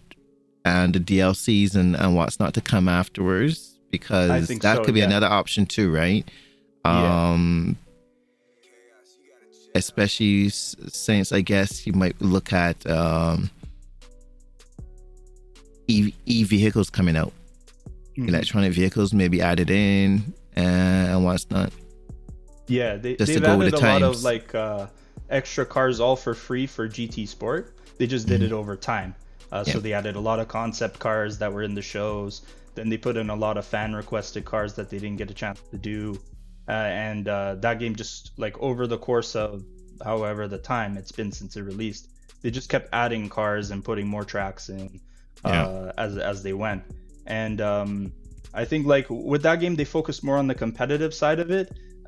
and 0.65 0.95
the 0.95 1.01
DLCs 1.01 1.75
and, 1.75 1.97
and 1.97 2.15
what's 2.15 2.39
not 2.39 2.55
to 2.55 2.61
come 2.61 2.89
afterwards? 2.89 3.79
Because 3.91 4.47
that 4.47 4.77
so, 4.77 4.85
could 4.85 4.95
be 4.95 5.01
yeah. 5.01 5.07
another 5.07 5.27
option 5.27 5.67
too, 5.67 5.93
right? 5.93 6.29
Yeah. 6.85 7.31
Um 7.33 7.77
especially 9.75 10.49
since 10.51 11.33
I 11.33 11.41
guess 11.41 11.87
you 11.87 11.95
might 11.95 12.21
look 12.21 12.53
at 12.53 12.89
um 12.89 13.51
e 15.89 16.13
e 16.27 16.45
vehicles 16.45 16.91
coming 16.91 17.17
out 17.17 17.33
Mhm. 18.17 18.29
electronic 18.29 18.73
vehicles 18.73 19.13
maybe 19.13 19.41
added 19.41 19.71
in 19.71 20.35
uh, 20.57 20.61
and 20.61 21.25
what's 21.25 21.49
not. 21.51 21.73
yeah 22.67 22.97
they, 22.97 23.17
Just 23.17 23.33
they've 23.33 23.45
added 23.45 23.73
the 23.73 23.77
a 23.79 23.93
lot 23.93 24.03
of 24.03 24.23
like 24.23 24.55
uh 24.55 24.87
extra 25.29 25.65
cars 25.65 26.01
all 26.01 26.17
for 26.17 26.35
free 26.35 26.67
for 26.67 26.89
gt 26.89 27.27
sport 27.29 27.75
they 27.99 28.07
just 28.07 28.27
did 28.27 28.43
it 28.43 28.53
over 28.53 28.77
time 28.77 29.15
uh, 29.53 29.65
so 29.65 29.71
Mm-hmm. 29.73 29.81
They 29.83 29.93
added 29.95 30.15
a 30.17 30.21
lot 30.21 30.39
of 30.39 30.47
concept 30.49 30.99
cars 31.01 31.39
that 31.39 31.53
were 31.53 31.63
in 31.63 31.75
the 31.75 31.83
shows 31.83 32.43
then 32.77 32.89
they 32.89 32.97
put 32.97 33.17
in 33.17 33.31
a 33.31 33.37
lot 33.37 33.57
of 33.57 33.65
fan 33.67 33.95
requested 33.95 34.45
cars 34.45 34.75
that 34.75 34.89
they 34.91 34.99
didn't 34.99 35.17
get 35.19 35.31
a 35.31 35.35
chance 35.35 35.61
to 35.71 35.79
do 35.79 36.19
uh, 36.69 36.73
and 36.73 37.27
uh, 37.29 37.55
that 37.57 37.79
game 37.81 37.95
just 37.97 38.31
like 38.39 38.57
over 38.61 38.87
the 38.87 38.99
course 38.99 39.35
of 39.37 39.65
however 40.05 40.47
the 40.49 40.59
time 40.59 40.97
it's 40.97 41.13
been 41.13 41.31
since 41.33 41.57
it 41.57 41.63
released 41.63 42.09
they 42.43 42.51
just 42.51 42.69
kept 42.69 42.89
adding 42.93 43.29
cars 43.29 43.71
and 43.73 43.85
putting 43.85 44.07
more 44.07 44.25
tracks 44.25 44.69
in 44.69 45.01
uh, 45.45 45.49
Yeah. 45.51 45.93
as 45.99 46.17
as 46.17 46.43
they 46.43 46.53
went 46.53 46.83
and 47.31 47.61
um, 47.61 48.13
i 48.53 48.65
think 48.65 48.87
like 48.87 49.07
with 49.09 49.43
that 49.43 49.61
game 49.61 49.75
they 49.77 49.85
focused 49.85 50.23
more 50.25 50.37
on 50.37 50.47
the 50.47 50.55
competitive 50.55 51.13
side 51.15 51.41
of 51.41 51.51
it. 51.51 51.67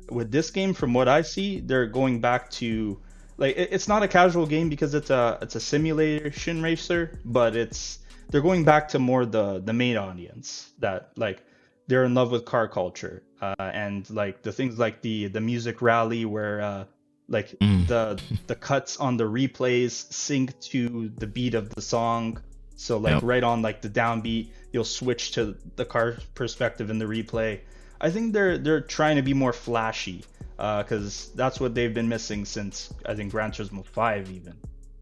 With 0.09 0.29
this 0.31 0.51
game 0.51 0.73
from 0.73 0.93
what 0.93 1.07
i 1.07 1.21
see 1.23 1.61
they're 1.61 1.87
going 1.87 2.19
back 2.21 2.49
to 2.61 2.99
like 3.37 3.55
it- 3.57 3.69
it's 3.71 3.87
not 3.87 4.03
a 4.03 4.07
casual 4.07 4.45
game 4.45 4.67
because 4.69 4.93
it's 4.99 5.09
a 5.09 5.39
it's 5.41 5.55
a 5.55 5.59
simulation 5.71 6.61
racer 6.61 7.01
but 7.23 7.55
it's 7.55 7.99
they're 8.29 8.41
going 8.49 8.63
back 8.65 8.89
to 8.89 8.99
more 8.99 9.25
the 9.25 9.59
the 9.69 9.73
main 9.73 9.95
audience 9.97 10.69
that 10.79 11.11
like 11.15 11.39
they're 11.87 12.05
in 12.05 12.13
love 12.13 12.31
with 12.31 12.43
car 12.45 12.67
culture. 12.67 13.23
Uh, 13.41 13.53
and 13.59 14.09
like 14.09 14.41
the 14.41 14.51
things 14.53 14.79
like 14.79 15.01
the 15.01 15.27
the 15.27 15.41
music 15.41 15.81
rally 15.81 16.23
where 16.25 16.61
uh, 16.61 16.83
like 17.27 17.49
Mm. 17.59 17.87
the 17.87 18.03
the 18.47 18.55
cuts 18.55 18.97
on 18.97 19.17
the 19.17 19.25
replays 19.39 19.91
sync 20.11 20.57
to 20.71 21.09
the 21.17 21.27
beat 21.27 21.53
of 21.55 21.65
the 21.75 21.81
song 21.81 22.39
so 22.75 22.97
like 22.97 23.13
Yep. 23.15 23.23
right 23.23 23.43
on 23.43 23.61
like 23.61 23.81
the 23.81 23.89
downbeat 23.89 24.49
you'll 24.71 24.83
switch 24.83 25.31
to 25.33 25.55
the 25.75 25.85
car 25.85 26.17
perspective 26.35 26.89
in 26.89 26.97
the 26.99 27.05
replay 27.05 27.59
i 28.01 28.09
think 28.09 28.33
they're 28.33 28.57
they're 28.57 28.81
trying 28.81 29.15
to 29.17 29.21
be 29.21 29.33
more 29.33 29.53
flashy 29.53 30.23
because 30.57 31.31
that's 31.35 31.59
what 31.59 31.75
they've 31.75 31.93
been 31.93 32.09
missing 32.09 32.45
since 32.45 32.93
i 33.05 33.13
think 33.15 33.31
gran 33.31 33.51
turismo 33.51 33.85
5 33.85 34.31
even 34.31 34.55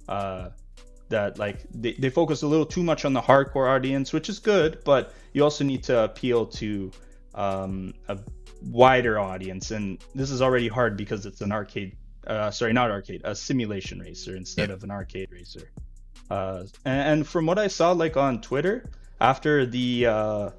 uh 0.10 0.49
that 1.10 1.38
like 1.38 1.60
they, 1.73 1.93
they 1.93 2.10
focus 2.10 2.41
a 2.41 2.48
little 2.48 2.65
too 2.65 2.84
much 2.84 3.03
on 3.06 3.14
the 3.14 3.22
hardcore 3.22 3.69
audience 3.69 4.14
which 4.14 4.30
is 4.30 4.39
good 4.39 4.81
but 4.85 5.14
you 5.34 5.43
also 5.43 5.64
need 5.64 5.84
to 5.84 6.03
appeal 6.03 6.45
to 6.45 6.91
um, 7.35 7.93
a 8.10 8.18
wider 8.61 9.18
audience 9.19 9.72
and 9.72 10.03
this 10.15 10.31
is 10.31 10.41
already 10.41 10.68
hard 10.68 10.95
because 10.98 11.26
it's 11.26 11.41
an 11.41 11.52
arcade 11.52 11.95
uh, 12.27 12.52
sorry 12.52 12.72
not 12.73 12.91
arcade 12.91 13.22
a 13.23 13.35
simulation 13.35 13.99
racer 13.99 14.35
instead 14.35 14.69
Yeah. 14.69 14.76
of 14.76 14.84
an 14.84 14.91
arcade 14.91 15.30
racer 15.31 15.69
uh, 16.32 16.64
and, 16.86 17.02
and 17.12 17.28
from 17.28 17.45
what 17.45 17.58
i 17.60 17.68
saw 17.68 17.91
like 17.91 18.16
on 18.18 18.40
twitter 18.41 18.90
after 19.20 19.66
the 19.66 20.06
uh, 20.08 20.49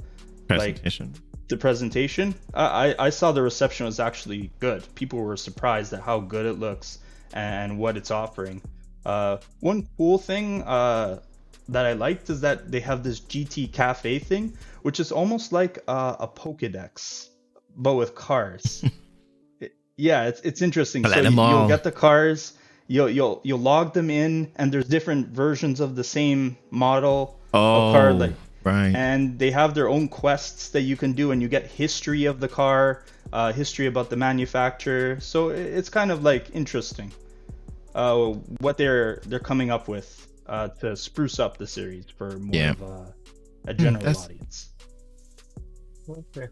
Like- 0.48 0.76
Presentation. 0.82 1.14
the 1.48 1.56
presentation, 1.56 2.34
I, 2.54 2.94
I 3.06 3.10
saw 3.10 3.32
the 3.32 3.42
reception 3.42 3.86
was 3.86 3.98
actually 4.00 4.50
good. 4.60 4.80
People 4.94 5.18
were 5.20 5.36
surprised 5.36 5.92
at 5.92 6.00
how 6.00 6.20
good 6.20 6.46
it 6.46 6.56
looks 6.66 6.98
and 7.34 7.78
what 7.78 7.96
it's 7.96 8.10
offering. 8.10 8.62
Uh, 9.04 9.38
one 9.60 9.88
cool 9.96 10.18
thing 10.18 10.62
uh, 10.62 11.20
that 11.68 11.84
I 11.86 11.94
liked 11.94 12.30
is 12.30 12.40
that 12.42 12.70
they 12.72 12.80
have 12.80 13.02
this 13.02 13.18
GT 13.20 13.72
Cafe 13.72 14.18
thing, 14.20 14.56
which 14.82 15.00
is 15.00 15.10
almost 15.12 15.52
like 15.52 15.74
uh, 15.88 16.16
a 16.20 16.28
Pokedex, 16.28 17.28
but 17.76 17.94
with 17.94 18.14
cars. 18.14 18.84
It- 19.60 19.74
yeah, 19.96 20.28
it's 20.28 20.40
it's 20.48 20.62
interesting. 20.62 21.04
So 21.04 21.20
you, 21.20 21.36
will 21.36 21.68
get 21.68 21.82
the 21.84 21.92
cars, 21.92 22.52
you'll 22.94 23.10
you'll 23.16 23.40
you'll 23.46 23.64
log 23.72 23.86
them 23.98 24.08
in, 24.10 24.32
and 24.56 24.66
there's 24.72 24.88
different 24.96 25.22
versions 25.44 25.78
of 25.80 25.90
the 26.00 26.04
same 26.18 26.56
model 26.70 27.20
Oh, 27.54 27.92
car, 27.94 28.12
like- 28.12 28.34
right. 28.64 28.94
and 28.94 29.38
they 29.38 29.50
have 29.60 29.70
their 29.74 29.88
own 29.88 30.08
quests 30.08 30.62
that 30.74 30.82
you 30.90 30.96
can 31.02 31.12
do 31.12 31.32
and 31.32 31.38
you 31.42 31.48
get 31.48 31.64
history 31.82 32.24
of 32.32 32.36
the 32.44 32.48
car 32.48 33.04
uh, 33.32 33.52
history 33.52 33.86
about 33.92 34.08
the 34.12 34.16
manufacturer 34.16 35.20
so 35.20 35.50
i- 35.50 35.54
it's 35.78 35.90
kind 35.98 36.10
of 36.14 36.18
like 36.30 36.44
interesting 36.60 37.10
uh, 37.94 38.16
what 38.64 38.74
they're 38.80 39.20
they're 39.28 39.46
coming 39.52 39.70
up 39.76 39.84
with 39.94 40.08
uh, 40.46 40.68
to 40.80 40.96
spruce 40.96 41.38
up 41.44 41.52
the 41.62 41.66
series 41.66 42.06
for 42.18 42.28
more 42.38 42.54
Yeah. 42.60 42.70
of 42.72 42.82
a, 42.82 43.14
a 43.68 43.74
general 43.74 44.02
that's- 44.04 44.24
audience 44.24 44.56
Okay. 46.08 46.48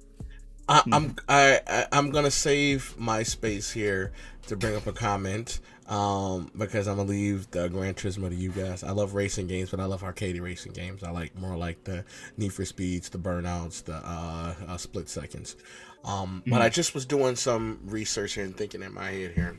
I, 0.69 0.83
I'm 0.93 1.17
I, 1.29 1.61
I 1.67 1.87
I'm 1.97 2.11
gonna 2.11 2.31
save 2.31 2.95
my 2.99 3.23
space 3.25 3.69
here 3.73 4.13
to 4.47 4.57
bring 4.57 4.77
up 4.77 4.87
a 4.87 4.93
comment 4.93 5.59
um, 5.91 6.51
because 6.57 6.87
I'm 6.89 6.97
gonna 6.97 7.11
leave 7.11 7.51
the 7.51 7.69
Gran 7.69 7.95
Turismo 7.95 8.29
to 8.31 8.35
you 8.35 8.51
guys. 8.53 8.83
I 8.83 8.93
love 8.93 9.15
racing 9.15 9.49
games, 9.49 9.71
but 9.71 9.81
I 9.81 9.85
love 9.85 10.03
arcade 10.03 10.39
racing 10.41 10.73
games. 10.73 11.03
I 11.03 11.11
like 11.11 11.37
more 11.37 11.57
like 11.57 11.85
the 11.85 12.05
Need 12.39 12.53
for 12.55 12.65
Speeds, 12.65 13.09
the 13.11 13.19
Burnouts, 13.19 13.85
the 13.85 13.97
uh, 13.97 14.55
uh, 14.69 14.77
Split 14.79 15.09
Seconds. 15.09 15.57
Um, 16.05 16.43
But 16.47 16.63
I 16.63 16.69
just 16.71 16.95
was 16.95 17.05
doing 17.05 17.37
some 17.37 17.81
research 17.85 18.35
here 18.35 18.45
and 18.45 18.57
thinking 18.57 18.83
in 18.83 18.95
my 18.95 19.11
head 19.11 19.33
here. 19.35 19.59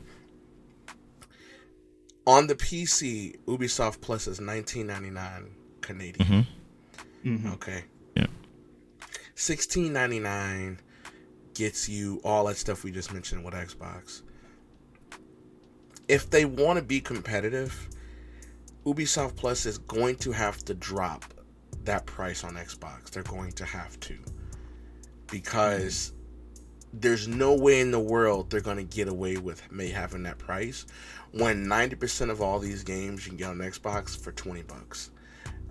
On 2.26 2.46
the 2.46 2.54
PC, 2.54 3.36
Ubisoft 3.46 4.00
Plus 4.00 4.26
is 4.26 4.40
19.99 4.40 5.48
Canadian. 5.80 6.46
Mhm. 7.24 7.52
Okay. 7.54 7.84
Yeah. 8.16 8.26
Sixteen 9.34 9.92
ninety 9.92 10.18
nine 10.20 10.78
gets 11.54 11.88
you 11.88 12.20
all 12.24 12.46
that 12.46 12.56
stuff 12.56 12.84
we 12.84 12.90
just 12.92 13.12
mentioned 13.12 13.44
with 13.44 13.54
Xbox. 13.54 14.22
If 16.12 16.28
they 16.28 16.44
want 16.44 16.78
to 16.78 16.84
be 16.84 17.00
competitive, 17.00 17.88
Ubisoft 18.84 19.34
Plus 19.34 19.64
is 19.64 19.78
going 19.78 20.16
to 20.16 20.30
have 20.30 20.58
to 20.66 20.74
drop 20.74 21.24
that 21.84 22.04
price 22.04 22.44
on 22.44 22.52
Xbox. 22.56 23.08
They're 23.08 23.22
going 23.22 23.52
to 23.52 23.64
have 23.64 23.98
to. 24.00 24.18
Because 25.30 26.12
there's 26.92 27.26
no 27.26 27.54
way 27.54 27.80
in 27.80 27.90
the 27.90 27.98
world 27.98 28.50
they're 28.50 28.60
going 28.60 28.76
to 28.76 28.82
get 28.82 29.08
away 29.08 29.38
with 29.38 29.62
may 29.72 29.88
having 29.88 30.22
that 30.24 30.36
price 30.36 30.84
when 31.30 31.64
90% 31.64 32.28
of 32.28 32.42
all 32.42 32.58
these 32.58 32.84
games 32.84 33.24
you 33.24 33.30
can 33.30 33.38
get 33.38 33.48
on 33.48 33.56
Xbox 33.56 34.14
for 34.14 34.32
20 34.32 34.64
bucks. 34.64 35.12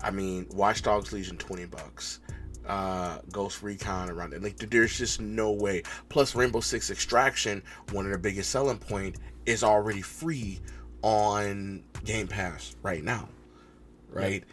I 0.02 0.10
mean, 0.10 0.48
Watch 0.50 0.82
Dogs 0.82 1.14
Legion 1.14 1.38
twenty 1.38 1.66
bucks. 1.66 2.20
Uh, 2.66 3.20
Ghost 3.32 3.62
Recon 3.62 4.10
around 4.10 4.34
it. 4.34 4.42
Like 4.42 4.58
there's 4.58 4.98
just 4.98 5.22
no 5.22 5.52
way. 5.52 5.84
Plus 6.10 6.34
Rainbow 6.34 6.62
Six 6.62 6.90
Extraction, 6.90 7.62
one 7.92 8.06
of 8.06 8.10
their 8.10 8.18
biggest 8.18 8.50
selling 8.50 8.80
point, 8.80 9.18
is 9.46 9.64
already 9.64 10.02
free 10.02 10.60
on 11.02 11.84
Game 12.06 12.28
Pass 12.28 12.76
right 12.84 13.04
now. 13.04 13.30
Right? 14.12 14.44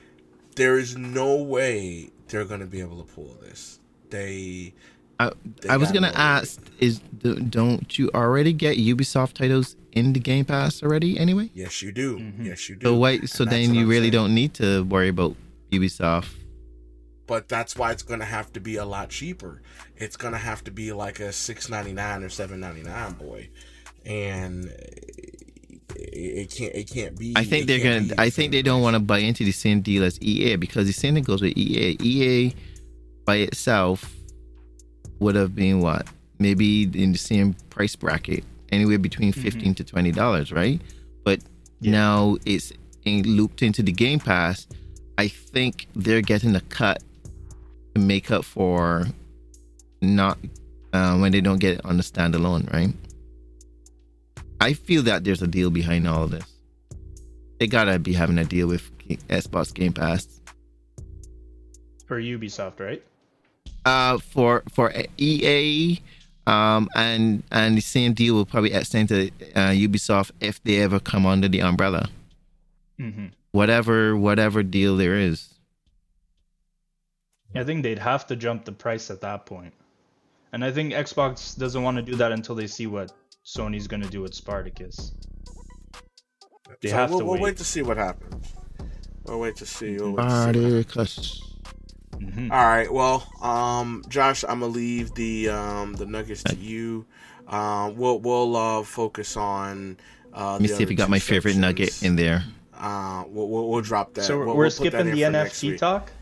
There 0.56 0.78
is 0.78 0.96
no 0.96 1.36
way 1.42 2.10
they're 2.28 2.44
gonna 2.44 2.66
be 2.66 2.80
able 2.80 3.02
to 3.02 3.12
pull 3.12 3.36
this. 3.42 3.80
They 4.10 4.74
I, 5.20 5.30
They 5.62 5.68
I 5.68 5.76
was 5.76 5.90
gonna 5.92 6.12
ask: 6.14 6.60
Is 6.78 7.00
do- 7.18 7.40
don't 7.40 7.98
you 7.98 8.10
already 8.14 8.52
get 8.52 8.76
Ubisoft 8.78 9.34
titles 9.34 9.76
in 9.92 10.12
the 10.12 10.20
Game 10.20 10.44
Pass 10.44 10.82
already? 10.82 11.18
Anyway, 11.18 11.50
yes 11.54 11.82
you 11.82 11.90
do. 11.92 12.18
Mhm. 12.18 12.46
Yes 12.46 12.68
you 12.68 12.76
do. 12.76 12.86
so 12.86 12.94
why? 12.96 13.18
So 13.20 13.42
And 13.44 13.52
then 13.52 13.74
you 13.74 13.82
I'm 13.82 13.88
really 13.88 14.02
saying. 14.02 14.12
don't 14.12 14.34
need 14.34 14.54
to 14.54 14.84
worry 14.84 15.08
about 15.08 15.34
Ubisoft. 15.72 16.28
but 17.26 17.48
that's 17.48 17.76
why 17.76 17.90
it's 17.92 18.02
gonna 18.02 18.24
have 18.24 18.52
to 18.54 18.60
be 18.60 18.76
a 18.76 18.84
lot 18.84 19.10
cheaper. 19.10 19.60
It's 19.96 20.16
gonna 20.16 20.38
have 20.38 20.64
to 20.64 20.70
be 20.70 20.92
like 20.92 21.20
a 21.20 21.32
six 21.32 21.68
ninety 21.68 21.92
nine 21.92 22.22
or 22.22 22.28
seven 22.30 22.60
ninety 22.60 22.82
nine, 22.82 23.12
boy, 23.14 23.50
and 24.08 24.64
it, 25.94 25.94
it 25.94 26.50
can't 26.54 26.74
it 26.74 26.90
can't 26.90 27.18
be. 27.18 27.34
I 27.36 27.44
think 27.44 27.66
they're 27.66 27.78
gonna. 27.82 28.00
be 28.08 28.14
I 28.18 28.30
think 28.30 28.52
they 28.52 28.62
don't 28.62 28.82
want 28.82 28.94
to 28.94 29.00
buy 29.00 29.18
into 29.18 29.44
the 29.44 29.52
same 29.52 29.80
deal 29.82 30.02
as 30.04 30.20
EA 30.22 30.56
because 30.56 30.86
the 30.86 30.92
same 30.92 31.14
thing 31.14 31.24
goes 31.24 31.42
with 31.42 31.56
EA. 31.56 31.96
EA 32.02 32.54
by 33.24 33.36
itself 33.36 34.14
would 35.20 35.34
have 35.34 35.54
been 35.54 35.80
what 35.80 36.06
maybe 36.38 36.84
in 36.84 37.12
the 37.12 37.18
same 37.18 37.54
price 37.70 37.94
bracket, 37.96 38.44
anywhere 38.72 38.98
between 38.98 39.32
Mm-hmm. 39.32 39.42
15 39.42 39.74
to 39.76 39.84
twenty 39.84 40.12
dollars, 40.12 40.50
right? 40.52 40.80
But 41.24 41.40
Yeah. 41.80 41.92
now 41.92 42.36
it's 42.46 42.72
in, 43.04 43.22
looped 43.24 43.62
into 43.62 43.82
the 43.82 43.92
Game 43.92 44.18
Pass. 44.20 44.66
I 45.18 45.28
think 45.28 45.86
they're 45.94 46.22
getting 46.22 46.54
a 46.56 46.60
cut 46.62 47.02
to 47.94 48.00
make 48.00 48.30
up 48.30 48.44
for 48.44 49.06
not 50.00 50.38
uh, 50.92 51.18
when 51.18 51.32
they 51.32 51.40
don't 51.40 51.58
get 51.58 51.74
it 51.78 51.84
on 51.84 51.96
the 51.96 52.02
standalone, 52.04 52.72
right? 52.72 52.94
I 54.60 54.72
feel 54.72 55.02
that 55.04 55.24
there's 55.24 55.42
a 55.42 55.46
deal 55.46 55.70
behind 55.70 56.08
all 56.08 56.24
of 56.24 56.30
this. 56.30 56.44
They 57.58 57.66
gotta 57.66 57.98
be 57.98 58.12
having 58.12 58.38
a 58.38 58.44
deal 58.44 58.68
with 58.68 58.90
Xbox 59.28 59.72
Game 59.72 59.92
Pass. 59.92 60.40
For 62.06 62.20
Ubisoft, 62.20 62.80
right? 62.80 63.02
Uh, 63.84 64.18
for 64.18 64.62
for 64.72 64.92
EA, 65.18 66.00
um, 66.46 66.88
and 66.94 67.42
and 67.50 67.76
the 67.76 67.80
same 67.80 68.12
deal 68.12 68.34
will 68.34 68.46
probably 68.46 68.72
extend 68.72 69.08
to 69.10 69.28
uh, 69.54 69.70
Ubisoft 69.70 70.30
if 70.40 70.62
they 70.62 70.80
ever 70.80 71.00
come 71.00 71.26
under 71.26 71.48
the 71.48 71.60
umbrella. 71.60 72.08
Mm-hmm. 72.98 73.26
Whatever 73.52 74.16
whatever 74.16 74.62
deal 74.62 74.96
there 74.96 75.16
is. 75.16 75.54
I 77.54 77.64
think 77.64 77.82
they'd 77.82 77.98
have 77.98 78.26
to 78.28 78.36
jump 78.36 78.64
the 78.64 78.72
price 78.72 79.10
at 79.10 79.20
that 79.22 79.46
point. 79.46 79.72
And 80.52 80.64
I 80.64 80.70
think 80.70 80.92
Xbox 80.92 81.58
doesn't 81.58 81.82
want 81.82 81.96
to 81.96 82.02
do 82.02 82.14
that 82.16 82.32
until 82.32 82.54
they 82.54 82.66
see 82.66 82.86
what 82.86 83.12
Sony's 83.48 83.86
going 83.86 84.02
to 84.02 84.08
do 84.10 84.20
with 84.20 84.34
Spartacus. 84.34 85.12
They 86.82 86.90
So 86.90 86.96
have 86.96 87.10
we'll, 87.10 87.18
to 87.20 87.24
we'll 87.24 87.34
wait. 87.34 87.42
wait 87.42 87.56
to 87.56 87.64
see 87.64 87.80
what 87.82 87.96
happens. 87.96 88.52
We'll 89.24 89.40
wait 89.40 89.56
to 89.56 89.66
see. 89.66 89.96
We'll 89.96 90.12
wait 90.12 90.22
to 90.22 90.30
see. 90.30 90.82
Spartacus. 90.84 91.42
Mhm. 92.16 92.50
All 92.50 92.66
right. 92.66 92.92
Well, 92.92 93.26
um, 93.42 94.02
Josh, 94.08 94.44
I'm 94.44 94.60
gonna 94.60 94.66
leave 94.72 95.14
the 95.14 95.48
um, 95.50 95.94
the 95.94 96.04
nuggets 96.04 96.42
to 96.44 96.56
you. 96.56 97.06
Um, 97.46 97.96
we'll 97.96 98.18
we'll 98.18 98.54
uh, 98.56 98.82
focus 98.82 99.36
on. 99.36 99.96
Uh, 100.34 100.52
Let 100.52 100.60
me 100.62 100.68
see 100.68 100.74
if 100.74 100.80
other 100.82 100.90
you 100.92 100.96
got 100.96 101.04
two 101.06 101.10
my 101.12 101.18
favorite 101.18 101.56
nugget 101.56 102.02
in 102.02 102.16
there. 102.16 102.44
Uh, 102.74 103.24
we'll, 103.28 103.48
we'll, 103.48 103.68
we'll 103.70 103.80
drop 103.80 104.14
that. 104.14 104.24
So 104.24 104.36
We'll- 104.38 104.48
we're 104.48 104.54
we'll 104.54 104.64
that 104.64 104.72
skipping 104.72 105.06
the 105.10 105.22
for 105.24 105.30
next 105.30 105.58
NFT 105.62 105.70
week. 105.70 105.78
talk? 105.80 106.12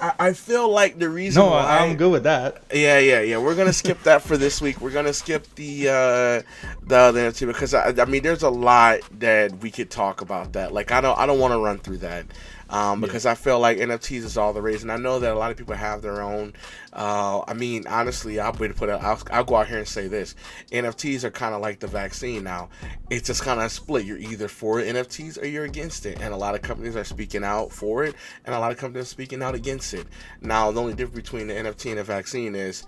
I, 0.00 0.12
I 0.18 0.32
feel 0.32 0.70
like 0.70 0.98
the 0.98 1.08
reason 1.08 1.42
No, 1.42 1.50
why 1.50 1.78
I'm 1.78 1.96
good 1.96 2.12
with 2.12 2.22
that. 2.24 2.62
Yeah, 2.72 2.98
yeah, 2.98 3.20
yeah. 3.20 3.38
We're 3.38 3.54
gonna 3.54 3.72
skip 3.72 4.02
that 4.04 4.22
for 4.22 4.36
this 4.36 4.60
week. 4.60 4.80
We're 4.80 4.92
gonna 4.92 5.12
skip 5.12 5.52
the 5.56 5.88
uh 5.88 6.42
the 6.86 6.96
other 6.96 7.30
NFT 7.30 7.46
because 7.46 7.74
I, 7.74 7.88
I 7.90 8.04
mean, 8.04 8.22
there's 8.22 8.42
a 8.42 8.50
lot 8.50 9.00
that 9.18 9.58
we 9.58 9.70
could 9.70 9.90
talk 9.90 10.20
about 10.20 10.52
that. 10.52 10.72
Like, 10.72 10.92
I 10.92 11.00
don't, 11.00 11.18
I 11.18 11.26
don't 11.26 11.38
want 11.38 11.52
to 11.52 11.58
run 11.58 11.78
through 11.78 11.98
that. 11.98 12.26
Um, 12.70 13.00
because 13.00 13.26
I 13.26 13.34
feel 13.34 13.58
like 13.58 13.78
NFTs 13.78 14.24
is 14.24 14.36
all 14.36 14.52
the 14.52 14.60
rage, 14.60 14.82
and 14.82 14.92
I 14.92 14.96
know 14.96 15.18
that 15.18 15.32
a 15.32 15.38
lot 15.38 15.50
of 15.50 15.56
people 15.56 15.74
have 15.74 16.02
their 16.02 16.20
own. 16.20 16.52
Uh, 16.92 17.42
I 17.46 17.54
mean, 17.54 17.86
honestly, 17.86 18.40
I'll 18.40 18.52
be 18.52 18.68
to 18.68 18.74
put 18.74 18.88
it. 18.88 19.00
I'll, 19.00 19.20
I'll 19.30 19.44
go 19.44 19.56
out 19.56 19.68
here 19.68 19.78
and 19.78 19.88
say 19.88 20.08
this: 20.08 20.34
NFTs 20.70 21.24
are 21.24 21.30
kind 21.30 21.54
of 21.54 21.60
like 21.60 21.80
the 21.80 21.86
vaccine 21.86 22.44
now. 22.44 22.68
It's 23.10 23.26
just 23.26 23.42
kind 23.42 23.60
of 23.60 23.72
split. 23.72 24.04
You're 24.04 24.18
either 24.18 24.48
for 24.48 24.80
NFTs 24.80 25.40
or 25.42 25.46
you're 25.46 25.64
against 25.64 26.04
it, 26.06 26.20
and 26.20 26.34
a 26.34 26.36
lot 26.36 26.54
of 26.54 26.62
companies 26.62 26.96
are 26.96 27.04
speaking 27.04 27.44
out 27.44 27.72
for 27.72 28.04
it, 28.04 28.14
and 28.44 28.54
a 28.54 28.58
lot 28.58 28.70
of 28.70 28.78
companies 28.78 29.06
are 29.06 29.10
speaking 29.10 29.42
out 29.42 29.54
against 29.54 29.94
it. 29.94 30.06
Now, 30.40 30.70
the 30.70 30.80
only 30.80 30.94
difference 30.94 31.28
between 31.28 31.48
the 31.48 31.54
NFT 31.54 31.90
and 31.90 31.98
the 31.98 32.04
vaccine 32.04 32.54
is 32.54 32.84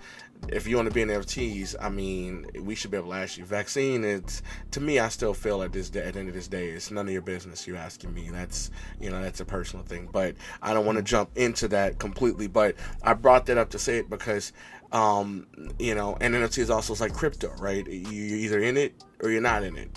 if 0.47 0.67
you 0.67 0.75
want 0.75 0.87
to 0.87 0.93
be 0.93 1.01
in 1.01 1.07
NFTs, 1.09 1.75
I 1.79 1.89
mean, 1.89 2.47
we 2.61 2.75
should 2.75 2.91
be 2.91 2.97
able 2.97 3.11
to 3.11 3.15
ask 3.17 3.37
you. 3.37 3.45
Vaccine, 3.45 4.03
it's 4.03 4.41
to 4.71 4.79
me, 4.81 4.99
I 4.99 5.09
still 5.09 5.33
feel 5.33 5.61
at 5.63 5.71
this 5.71 5.89
day, 5.89 6.01
at 6.01 6.13
the 6.13 6.19
end 6.19 6.29
of 6.29 6.35
this 6.35 6.47
day, 6.47 6.69
it's 6.69 6.91
none 6.91 7.07
of 7.07 7.13
your 7.13 7.21
business. 7.21 7.67
You 7.67 7.75
asking 7.75 8.13
me, 8.13 8.29
that's 8.31 8.71
you 8.99 9.09
know, 9.09 9.21
that's 9.21 9.39
a 9.39 9.45
personal 9.45 9.85
thing. 9.85 10.09
But 10.11 10.35
I 10.61 10.73
don't 10.73 10.85
want 10.85 10.97
to 10.97 11.03
jump 11.03 11.29
into 11.35 11.67
that 11.69 11.99
completely. 11.99 12.47
But 12.47 12.75
I 13.03 13.13
brought 13.13 13.45
that 13.47 13.57
up 13.57 13.69
to 13.71 13.79
say 13.79 13.97
it 13.97 14.09
because, 14.09 14.51
um, 14.91 15.47
you 15.79 15.95
know, 15.95 16.17
and 16.19 16.33
NFT 16.33 16.59
is 16.59 16.69
also 16.69 16.95
like 16.95 17.13
crypto, 17.13 17.53
right? 17.59 17.85
You- 17.87 18.09
You're 18.11 18.37
either 18.39 18.59
in 18.59 18.77
it 18.77 18.93
or 19.23 19.29
you're 19.29 19.41
not 19.41 19.63
in 19.63 19.77
it, 19.77 19.89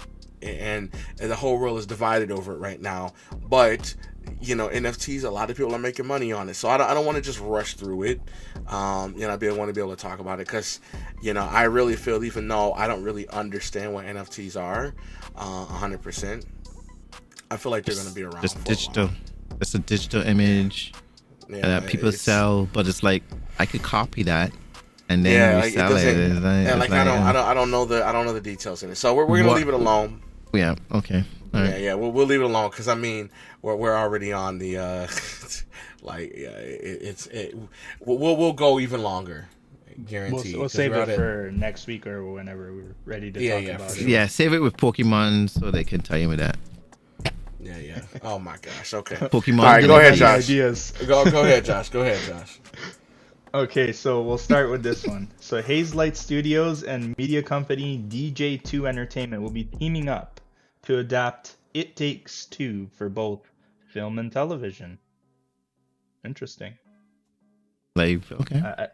and, 0.43 0.91
and 1.21 1.31
the 1.31 1.37
whole 1.37 1.59
world 1.59 1.79
is 1.79 1.87
divided 1.87 2.31
over 2.31 2.53
it 2.53 2.59
right 2.59 2.81
now. 2.81 3.13
But 3.49 3.95
you 4.41 4.55
know, 4.55 4.69
NFTs, 4.69 5.25
a 5.25 5.31
lot 5.31 5.51
of 5.51 5.57
people 5.57 5.75
are 5.75 5.79
making 5.79 6.07
money 6.07 6.33
on 6.33 6.49
it. 6.49 6.55
So 6.55 6.69
I 6.69 6.77
don't, 6.77 6.89
I 6.91 6.95
don't 6.95 7.07
want 7.07 7.17
to 7.17 7.23
just 7.23 7.41
rush 7.41 7.75
through 7.75 8.03
it. 8.05 8.21
Um, 8.67 9.15
you 9.15 9.21
know, 9.27 9.31
I 9.31 9.53
want 9.53 9.69
to 9.69 9.73
be 9.73 9.81
able 9.81 9.95
to 9.95 10.03
talk 10.03 10.19
about 10.19 10.41
it 10.41 10.47
because, 10.47 10.81
you 11.23 11.33
know, 11.35 11.43
I 11.45 11.65
really 11.65 11.97
feel, 11.97 12.23
even 12.25 12.49
though 12.49 12.73
I 12.75 12.87
don't 12.87 13.03
really 13.03 13.29
understand 13.29 13.95
what 13.95 14.05
NFTs 14.07 14.61
are, 14.61 14.95
uh, 15.37 15.67
100%, 15.67 16.45
I 17.51 17.57
feel 17.57 17.73
like 17.73 17.85
they're 17.85 17.95
going 17.95 18.09
to 18.09 18.15
be 18.15 18.23
around. 18.23 18.45
A 18.45 18.49
digital. 18.65 19.11
It's 19.61 19.75
a 19.75 19.79
digital 19.79 20.23
image 20.23 20.93
Yeah, 21.49 21.61
that 21.63 21.87
people 21.87 22.11
sell, 22.13 22.69
but 22.73 22.89
it's 22.89 23.03
like 23.03 23.23
I 23.59 23.67
could 23.67 23.83
copy 23.83 24.25
that 24.25 24.53
and 25.09 25.25
then 25.25 25.33
Yeah, 25.33 25.57
like, 25.59 25.73
it 25.75 25.79
it. 25.79 25.81
It's 25.83 25.93
like- 25.93 26.43
Yeah, 26.43 26.71
it's 26.71 26.79
like 26.79 26.91
I 26.91 27.05
don't, 27.05 27.19
uh, 27.23 27.25
I 27.25 27.33
don't, 27.33 27.45
I 27.47 27.55
don't 27.55 27.71
know 27.71 27.85
the, 27.85 28.05
I 28.05 28.13
don't 28.13 28.27
know 28.27 28.33
the 28.33 28.41
details 28.41 28.83
in 28.83 28.91
it. 28.91 28.97
So 28.97 29.15
we're, 29.15 29.27
we're 29.27 29.39
gonna 29.39 29.49
What- 29.51 29.59
leave 29.59 29.69
it 29.69 29.75
alone. 29.75 30.21
Yeah. 30.53 30.77
Okay. 30.93 31.25
All 31.55 31.65
Yeah, 31.65 31.77
yeah, 31.77 31.95
we'll, 31.95 32.11
we'll 32.13 32.27
leave 32.27 32.41
it 32.41 32.45
alone 32.45 32.71
because 32.71 32.89
I 32.89 32.95
mean 32.95 33.31
we're, 33.63 33.77
we're 33.77 33.97
already 33.97 34.33
on 34.33 34.59
the 34.59 34.79
uh, 34.79 35.07
like 36.03 36.33
yeah, 36.37 36.49
it, 36.51 36.99
it's 37.03 37.27
it, 37.29 37.55
we'll 38.01 38.19
we'll- 38.19 38.37
we'll 38.37 38.53
go 38.53 38.81
even 38.81 39.03
longer, 39.03 39.49
We'll, 40.11 40.31
we'll 40.33 40.43
'cause 40.63 40.73
save 40.73 40.93
it 40.93 40.99
out 40.99 41.09
at- 41.09 41.17
for 41.17 41.51
next 41.55 41.87
week 41.87 42.07
or 42.07 42.25
whenever 42.33 42.73
we're 42.75 42.95
ready 43.05 43.31
to 43.31 43.41
Yeah, 43.41 43.55
talk 43.57 43.65
yeah, 43.65 43.75
about 43.77 43.97
it. 43.97 44.09
Yeah. 44.09 44.27
Save 44.27 44.53
it 44.53 44.59
with 44.59 44.77
Pokemon 44.77 45.51
so 45.51 45.71
they 45.71 45.85
can 45.85 46.01
tell 46.01 46.19
you 46.19 46.29
with 46.29 46.41
that. 46.41 46.57
Yeah, 47.61 47.79
yeah. 47.79 48.01
Oh 48.23 48.39
my 48.39 48.57
gosh. 48.61 48.93
Okay. 48.93 49.15
Pokemon. 49.37 49.61
All 49.61 49.65
right, 49.67 49.87
go 49.87 49.97
ahead, 49.99 50.15
Josh. 50.17 50.45
Ideas. 50.45 50.93
Go 51.07 51.25
go 51.31 51.43
ahead, 51.45 51.65
Josh. 51.65 51.89
Go 51.91 52.01
ahead, 52.03 52.21
Josh. 52.27 52.59
Okay, 53.55 53.93
so 53.93 54.21
we'll 54.21 54.37
start 54.37 54.69
with 54.69 54.83
this 54.83 55.07
one. 55.07 55.29
So 55.39 55.63
Hazelight 55.63 56.17
Studios 56.17 56.83
and 56.83 57.17
media 57.17 57.41
company 57.41 58.03
DJ2 58.09 58.89
Entertainment 58.89 59.43
will 59.43 59.51
be 59.53 59.63
teaming 59.63 60.09
up 60.09 60.41
to 60.85 60.99
adapt 60.99 61.57
It 61.73 61.97
Takes 61.97 62.47
Two 62.47 62.89
for 62.97 63.09
both 63.09 63.41
film 63.89 64.19
and 64.19 64.31
television. 64.31 64.99
Interesting. 66.25 66.75
Like 67.97 68.31
okay. 68.31 68.61
I, 68.61 68.85
I 68.85 68.89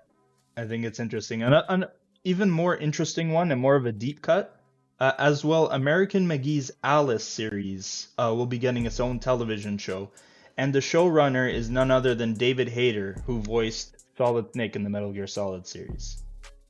I 0.56 0.66
think 0.66 0.84
it's 0.84 1.00
interesting. 1.00 1.42
And 1.42 1.54
an 1.54 1.86
even 2.24 2.50
more 2.50 2.76
interesting 2.76 3.32
one 3.32 3.50
and 3.52 3.60
more 3.60 3.76
of 3.76 3.86
a 3.86 3.92
deep 3.92 4.22
cut. 4.22 4.56
Uh, 4.98 5.12
as 5.16 5.42
well, 5.42 5.70
American 5.70 6.28
McGee's 6.28 6.70
Alice 6.84 7.24
series 7.24 8.08
uh, 8.18 8.34
will 8.36 8.44
be 8.44 8.58
getting 8.58 8.84
its 8.84 9.00
own 9.00 9.18
television 9.18 9.78
show. 9.78 10.10
And 10.58 10.74
the 10.74 10.80
showrunner 10.80 11.50
is 11.50 11.70
none 11.70 11.90
other 11.90 12.14
than 12.14 12.34
David 12.34 12.68
Hayter, 12.68 13.16
who 13.24 13.40
voiced 13.40 13.96
Solid 14.18 14.52
Snake 14.52 14.76
in 14.76 14.84
the 14.84 14.90
Metal 14.90 15.10
Gear 15.10 15.26
Solid 15.26 15.66
series. 15.66 16.22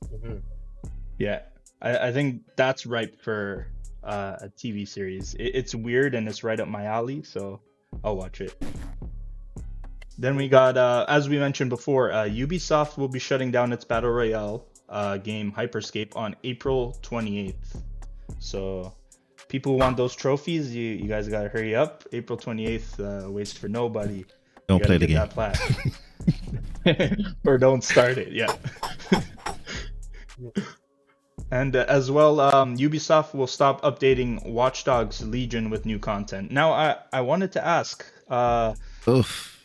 Mhm. 0.05 0.41
Yeah, 1.19 1.41
I, 1.81 2.07
I 2.07 2.11
think 2.13 2.43
that's 2.55 2.85
ripe 2.85 3.21
for 3.21 3.67
uh, 4.03 4.37
a 4.41 4.49
TV 4.49 4.87
series. 4.87 5.33
It, 5.35 5.51
it's 5.55 5.75
weird 5.75 6.15
and 6.15 6.27
it's 6.27 6.43
right 6.43 6.59
up 6.59 6.67
my 6.67 6.85
alley, 6.85 7.23
so 7.23 7.59
I'll 8.03 8.15
watch 8.15 8.41
it. 8.41 8.55
Then 10.17 10.35
we 10.35 10.47
got, 10.49 10.77
uh, 10.77 11.05
as 11.07 11.29
we 11.29 11.39
mentioned 11.39 11.69
before, 11.69 12.11
uh, 12.11 12.25
Ubisoft 12.25 12.97
will 12.97 13.07
be 13.07 13.19
shutting 13.19 13.51
down 13.51 13.73
its 13.73 13.85
battle 13.85 14.11
royale 14.11 14.67
uh, 14.89 15.17
game 15.17 15.51
Hyper 15.51 15.81
Scape 15.81 16.15
on 16.15 16.35
April 16.43 16.97
28th. 17.01 17.55
So, 18.39 18.93
people 19.47 19.73
who 19.73 19.77
want 19.79 19.97
those 19.97 20.15
trophies, 20.15 20.75
you, 20.75 20.83
you 20.83 21.07
guys 21.07 21.27
gotta 21.27 21.49
hurry 21.49 21.75
up. 21.75 22.03
April 22.11 22.37
28th, 22.37 23.25
uh, 23.25 23.31
waits 23.31 23.53
for 23.53 23.67
nobody. 23.67 24.25
Don't 24.67 24.83
play 24.83 24.97
the 24.97 25.07
game. 25.07 25.15
that 25.15 25.31
plat. 25.31 25.59
or 27.45 27.57
don't 27.57 27.83
start 27.83 28.17
it, 28.17 28.31
yeah. 28.31 28.55
And 31.51 31.75
uh, 31.75 31.85
as 31.87 32.09
well, 32.09 32.39
um, 32.39 32.77
Ubisoft 32.77 33.33
will 33.35 33.47
stop 33.47 33.81
updating 33.81 34.43
Watch 34.47 34.83
Dogs 34.85 35.21
Legion 35.25 35.69
with 35.69 35.85
new 35.85 35.99
content. 35.99 36.51
Now, 36.51 36.71
I, 36.71 36.95
I 37.11 37.21
wanted 37.21 37.51
to 37.53 37.65
ask, 37.65 38.05
uh, 38.29 38.73
Oof. 39.07 39.59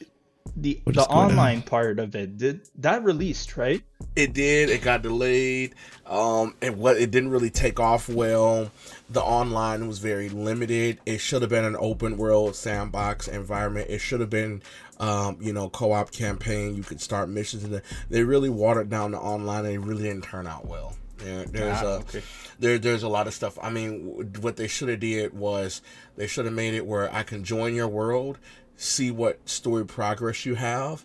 the 0.56 0.80
What 0.84 0.94
the 0.96 1.02
is 1.02 1.06
going 1.06 1.18
on? 1.18 1.30
online 1.30 1.62
part 1.62 1.98
of 1.98 2.14
it 2.16 2.36
did 2.38 2.68
that 2.78 3.04
released 3.04 3.56
right? 3.56 3.82
It 4.16 4.32
did. 4.32 4.70
It 4.70 4.82
got 4.82 5.02
delayed. 5.02 5.74
Um, 6.06 6.54
and 6.62 6.78
what 6.78 6.96
it 6.96 7.10
didn't 7.10 7.30
really 7.30 7.50
take 7.50 7.78
off 7.80 8.08
well. 8.08 8.70
The 9.10 9.22
online 9.22 9.86
was 9.86 9.98
very 9.98 10.28
limited. 10.28 10.98
It 11.06 11.18
should 11.18 11.42
have 11.42 11.50
been 11.50 11.64
an 11.64 11.76
open 11.78 12.16
world 12.16 12.56
sandbox 12.56 13.28
environment. 13.28 13.88
It 13.90 13.98
should 13.98 14.20
have 14.20 14.30
been, 14.30 14.62
um, 14.98 15.36
you 15.40 15.52
know, 15.52 15.68
co-op 15.68 16.10
campaign. 16.12 16.74
You 16.74 16.82
could 16.82 17.00
start 17.00 17.28
missions, 17.28 17.62
and 17.64 17.82
they 18.08 18.24
really 18.24 18.48
watered 18.48 18.88
down 18.88 19.10
the 19.12 19.18
online. 19.18 19.64
and 19.66 19.74
It 19.74 19.78
really 19.80 20.04
didn't 20.04 20.24
turn 20.24 20.46
out 20.46 20.66
well. 20.66 20.94
Yeah, 21.26 21.44
there's 21.48 21.78
Ah, 21.82 21.86
a 21.86 21.98
okay. 21.98 22.22
there 22.60 22.78
there's 22.78 23.02
a 23.02 23.08
lot 23.08 23.26
of 23.26 23.34
stuff. 23.34 23.58
I 23.60 23.70
mean, 23.70 24.32
what 24.40 24.56
they 24.56 24.68
should 24.68 24.88
have 24.88 25.00
did 25.00 25.34
was 25.34 25.82
they 26.16 26.26
should 26.28 26.44
have 26.44 26.54
made 26.54 26.74
it 26.74 26.86
where 26.86 27.12
I 27.12 27.24
can 27.24 27.42
join 27.42 27.74
your 27.74 27.88
world, 27.88 28.38
see 28.76 29.10
what 29.10 29.48
story 29.48 29.84
progress 29.84 30.46
you 30.46 30.54
have, 30.54 31.04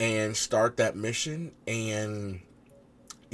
and 0.00 0.34
start 0.36 0.78
that 0.78 0.96
mission 0.96 1.52
and 1.66 2.40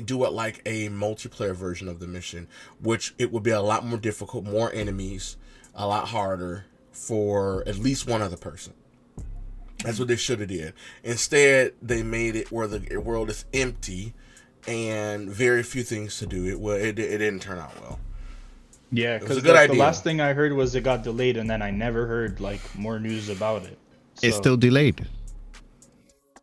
do 0.04 0.24
it 0.24 0.32
like 0.32 0.60
a 0.66 0.88
multiplayer 0.88 1.54
version 1.54 1.86
of 1.88 2.00
the 2.00 2.08
mission, 2.08 2.48
which 2.82 3.14
it 3.16 3.30
would 3.30 3.44
be 3.44 3.50
a 3.50 3.60
lot 3.62 3.86
more 3.86 3.98
difficult, 3.98 4.44
more 4.44 4.72
enemies, 4.72 5.36
a 5.72 5.86
lot 5.86 6.08
harder 6.08 6.64
for 6.90 7.62
at 7.68 7.78
least 7.78 8.08
one 8.08 8.22
other 8.22 8.36
person. 8.36 8.72
That's 9.84 9.98
what 10.00 10.08
they 10.08 10.16
should 10.16 10.40
have 10.40 10.48
did. 10.48 10.72
Instead, 11.04 11.74
they 11.80 12.02
made 12.02 12.34
it 12.34 12.50
where 12.50 12.66
the 12.66 12.96
world 12.96 13.30
is 13.30 13.44
empty 13.54 14.14
and 14.66 15.28
very 15.28 15.62
few 15.62 15.82
things 15.82 16.18
to 16.18 16.26
do. 16.26 16.46
It 16.46 16.60
well, 16.60 16.76
it, 16.76 16.98
it 16.98 17.18
didn't 17.18 17.40
turn 17.40 17.58
out 17.58 17.72
well. 17.80 17.98
Yeah, 18.90 19.18
because 19.18 19.42
good 19.42 19.70
the, 19.70 19.74
last 19.74 20.04
thing 20.04 20.20
I 20.20 20.32
heard 20.34 20.52
was 20.52 20.74
it 20.74 20.82
got 20.82 21.02
delayed, 21.02 21.36
and 21.36 21.50
then 21.50 21.62
I 21.62 21.70
never 21.70 22.06
heard 22.06 22.40
like 22.40 22.60
more 22.76 23.00
news 23.00 23.28
about 23.28 23.64
it. 23.64 23.78
It's 24.22 24.36
still 24.36 24.56
delayed. 24.56 25.06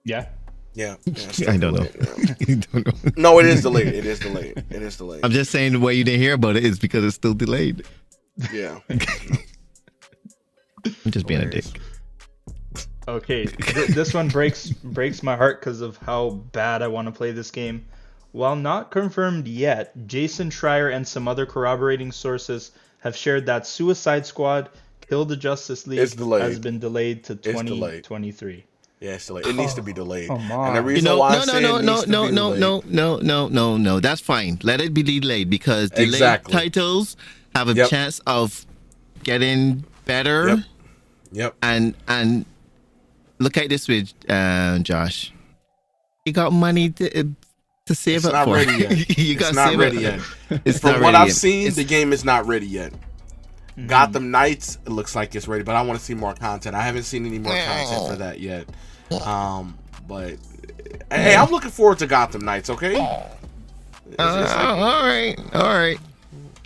yeah. 0.03 0.27
Yeah, 0.73 0.95
yeah, 1.05 1.51
I 1.51 1.57
don't 1.57 1.73
know. 1.73 1.83
delayed, 1.83 2.67
don't 2.71 2.87
know. 2.87 2.93
No, 3.17 3.39
it 3.39 3.45
is 3.45 3.61
delayed. 3.61 3.87
It 3.87 4.05
is 4.05 4.19
delayed. 4.19 4.63
It 4.69 4.81
is 4.81 4.95
delayed. 4.95 5.19
I'm 5.21 5.31
just 5.31 5.51
saying 5.51 5.73
the 5.73 5.81
way 5.81 5.93
you 5.95 6.05
didn't 6.05 6.21
hear 6.21 6.35
about 6.35 6.55
it 6.55 6.63
is 6.63 6.79
because 6.79 7.03
it's 7.03 7.15
still 7.15 7.33
delayed. 7.33 7.85
Yeah. 8.53 8.79
I'm 8.89 9.01
just 11.09 11.27
being 11.27 11.41
a 11.41 11.49
dick. 11.49 11.65
Okay, 13.07 13.45
th- 13.47 13.89
this 13.89 14.13
one 14.13 14.29
breaks 14.29 14.69
breaks 14.69 15.23
my 15.23 15.35
heart 15.35 15.59
because 15.59 15.81
of 15.81 15.97
how 15.97 16.29
bad 16.53 16.81
I 16.81 16.87
want 16.87 17.07
to 17.07 17.11
play 17.11 17.31
this 17.31 17.51
game. 17.51 17.85
While 18.31 18.55
not 18.55 18.91
confirmed 18.91 19.47
yet, 19.47 20.07
Jason 20.07 20.49
Schreier 20.49 20.93
and 20.93 21.07
some 21.07 21.27
other 21.27 21.45
corroborating 21.45 22.11
sources 22.11 22.71
have 22.99 23.15
shared 23.15 23.45
that 23.47 23.67
Suicide 23.67 24.25
Squad: 24.25 24.69
Kill 25.07 25.25
the 25.25 25.35
Justice 25.35 25.85
League 25.87 25.99
It's 25.99 26.15
delayed. 26.15 26.43
has 26.43 26.59
been 26.59 26.79
delayed 26.79 27.23
to 27.25 27.35
2023. 27.35 28.65
Yeah, 29.01 29.11
it's 29.13 29.25
delayed. 29.25 29.47
It 29.47 29.55
needs 29.55 29.73
to 29.73 29.81
be 29.81 29.91
delayed. 29.93 30.27
come 30.29 30.39
And 30.39 30.75
the 30.75 30.79
on. 30.79 30.85
Reason 30.85 31.17
why 31.17 31.33
no, 31.33 31.35
I 31.41 31.45
no, 31.45 31.51
say 31.51 31.61
no, 31.61 31.77
no, 31.79 32.03
no, 32.07 32.29
no, 32.29 32.53
no, 32.53 32.83
no, 32.87 33.17
no, 33.17 33.47
no, 33.47 33.77
no. 33.77 33.99
That's 33.99 34.21
fine. 34.21 34.59
Let 34.63 34.79
it 34.79 34.93
be 34.93 35.03
delayed 35.03 35.49
because 35.49 35.89
delayed 35.89 36.43
titles 36.45 37.17
have 37.55 37.67
a 37.67 37.87
chance 37.87 38.21
of 38.27 38.65
getting 39.23 39.83
better. 40.05 40.47
Yep. 40.49 40.59
Yep. 41.33 41.55
And 41.63 41.95
and 42.07 42.45
look 43.39 43.57
at 43.57 43.69
this 43.69 43.87
with 43.87 44.13
uh, 44.29 44.79
Josh. 44.79 45.33
You 46.25 46.33
got 46.33 46.53
money 46.53 46.91
to 46.91 47.33
to 47.91 48.01
save 48.01 48.17
It's 48.17 48.25
up 48.25 48.33
not 48.33 48.45
for. 48.45 48.55
ready 48.55 48.71
yet. 48.77 48.91
you 49.17 49.33
It's 49.35 49.41
got 49.41 49.55
not 49.55 49.69
save 49.69 49.79
ready 49.79 50.05
up. 50.07 50.19
yet. 50.49 50.61
It's 50.65 50.79
From 50.79 51.01
what 51.01 51.15
I've 51.15 51.27
yet. 51.27 51.35
seen, 51.35 51.61
It's- 51.61 51.75
the 51.75 51.83
game 51.83 52.13
is 52.13 52.23
not 52.25 52.45
ready 52.47 52.65
yet. 52.67 52.91
Mm-hmm. 52.93 53.87
Gotham 53.87 54.31
Knights 54.31 54.77
it 54.85 54.89
looks 54.89 55.15
like 55.15 55.33
it's 55.33 55.47
ready, 55.47 55.63
but 55.63 55.75
I 55.75 55.81
want 55.83 55.97
to 55.97 56.03
see 56.05 56.13
more 56.13 56.33
content. 56.33 56.75
I 56.75 56.81
haven't 56.81 57.03
seen 57.03 57.25
any 57.25 57.39
more 57.39 57.53
content 57.55 58.07
for 58.11 58.15
that 58.17 58.39
yet. 58.41 58.67
Um, 59.25 59.77
but 60.07 60.35
hey, 61.09 61.35
I'm 61.35 61.49
looking 61.51 61.69
forward 61.71 61.99
to 61.99 62.07
Gotham 62.07 62.43
Knights. 62.43 62.69
Okay. 62.69 62.95
Uh, 62.97 63.25
like- 64.19 64.19
all 64.19 65.05
right, 65.05 65.35
all 65.53 65.61
right, 65.63 65.97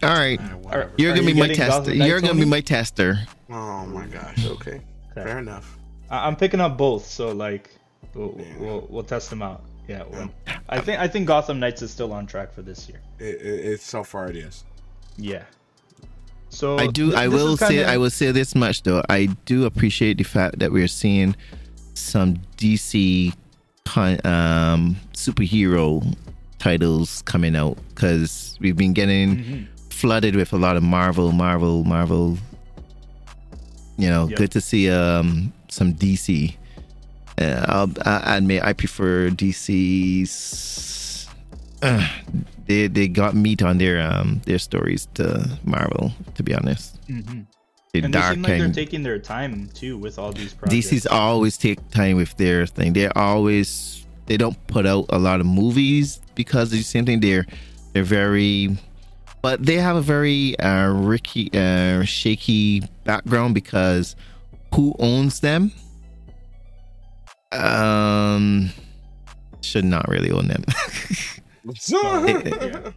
all 0.03 0.09
right. 0.09 0.39
whatever. 0.57 0.91
You're 0.97 1.11
Are 1.11 1.15
gonna 1.15 1.27
you 1.29 1.33
be 1.35 1.39
my 1.39 1.47
tester. 1.49 1.67
Gotham 1.67 1.97
Knights, 1.99 2.09
You're 2.09 2.21
gonna 2.21 2.33
be 2.39 2.45
my 2.45 2.61
tester. 2.61 3.19
Oh 3.51 3.85
my 3.85 4.07
gosh. 4.07 4.45
Okay. 4.45 4.71
Okay. 4.71 4.81
Fair 5.13 5.37
enough. 5.39 5.77
I- 6.09 6.25
I'm 6.27 6.35
picking 6.35 6.59
up 6.59 6.75
both, 6.77 7.05
so 7.05 7.31
like 7.31 7.69
we'll 8.15 8.39
we'll, 8.59 8.87
we'll 8.89 9.03
test 9.03 9.29
them 9.29 9.41
out. 9.43 9.63
Yeah, 9.87 10.03
well, 10.09 10.31
I 10.69 10.79
think 10.79 10.99
I 10.99 11.07
think 11.07 11.27
Gotham 11.27 11.59
Knights 11.59 11.81
is 11.81 11.91
still 11.91 12.11
on 12.13 12.25
track 12.25 12.51
for 12.53 12.61
this 12.63 12.89
year. 12.89 12.99
It, 13.19 13.35
it, 13.41 13.65
it's 13.73 13.83
so 13.85 14.03
far 14.03 14.29
it 14.29 14.35
is. 14.35 14.63
Yeah. 15.17 15.43
So 16.49 16.77
I 16.77 16.87
do. 16.87 17.07
th- 17.11 17.15
I 17.19 17.27
will 17.27 17.55
say. 17.57 17.67
kinda- 17.67 17.89
I 17.91 17.97
will 17.97 18.09
say 18.09 18.31
this 18.31 18.55
much 18.55 18.83
though. 18.83 19.03
I 19.09 19.27
do 19.45 19.65
appreciate 19.65 20.17
the 20.17 20.23
fact 20.23 20.59
that 20.59 20.71
we're 20.71 20.87
seeing 20.87 21.35
some 21.93 22.37
DC 22.57 23.33
con- 23.85 24.19
um, 24.25 24.95
superhero 25.13 26.15
titles 26.59 27.21
coming 27.23 27.55
out 27.55 27.77
because 27.93 28.57
we've 28.59 28.77
been 28.77 28.93
getting 28.93 29.35
Mm-hmm. 29.37 29.63
flooded 29.89 30.35
with 30.35 30.51
a 30.53 30.57
lot 30.57 30.75
of 30.77 30.83
Marvel, 30.83 31.31
Marvel, 31.31 31.83
Marvel. 31.83 32.37
You 33.97 34.09
know, 34.09 34.27
Yep. 34.29 34.37
good 34.37 34.51
to 34.51 34.61
see 34.61 34.89
um, 34.89 35.53
some 35.69 35.93
DC. 35.93 36.55
Uh, 37.37 37.65
I'll, 37.67 37.91
I 38.05 38.37
admit 38.37 38.63
I 38.63 38.73
prefer 38.73 39.29
DC's. 40.25 41.27
Uh, 41.81 42.07
they 42.67 42.87
they 42.87 43.07
got 43.07 43.35
meat 43.35 43.61
on 43.61 43.77
their 43.77 44.01
um 44.01 44.41
their 44.45 44.57
stories 44.59 45.07
to 45.15 45.57
Marvel. 45.63 46.11
To 46.35 46.43
be 46.43 46.53
honest, 46.53 46.97
Mhm. 47.07 47.45
they're 47.93 48.05
And 48.05 48.13
they 48.13 48.21
seem 48.21 48.41
like 48.41 48.57
they're 48.57 48.71
taking 48.71 49.03
their 49.03 49.19
time 49.19 49.69
too 49.73 49.97
with 49.97 50.17
all 50.17 50.31
these 50.31 50.53
projects. 50.53 50.87
DC's 50.87 51.05
always 51.07 51.57
take 51.57 51.79
time 51.91 52.15
with 52.17 52.35
their 52.37 52.65
thing. 52.65 52.93
They're 52.93 53.15
always 53.17 54.05
they 54.27 54.37
don't 54.37 54.57
put 54.67 54.85
out 54.87 55.05
a 55.09 55.19
lot 55.19 55.39
of 55.39 55.45
movies 55.45 56.19
because 56.33 56.71
of 56.71 56.77
the 56.79 56.83
same 56.83 57.05
thing. 57.05 57.19
They're 57.19 57.45
they're 57.93 58.03
very, 58.03 58.77
but 59.41 59.63
they 59.65 59.75
have 59.75 59.95
a 59.95 60.01
very 60.01 60.57
uh, 60.59 60.87
ricky, 60.91 61.49
uh, 61.53 62.03
shaky 62.03 62.81
background 63.03 63.53
because 63.53 64.15
who 64.73 64.95
owns 64.99 65.39
them? 65.41 65.71
Um, 67.55 68.69
should 69.61 69.85
not 69.85 70.07
really 70.07 70.31
own 70.31 70.47
them. 70.47 70.63
yeah. 71.87 72.25
It- 72.25 72.93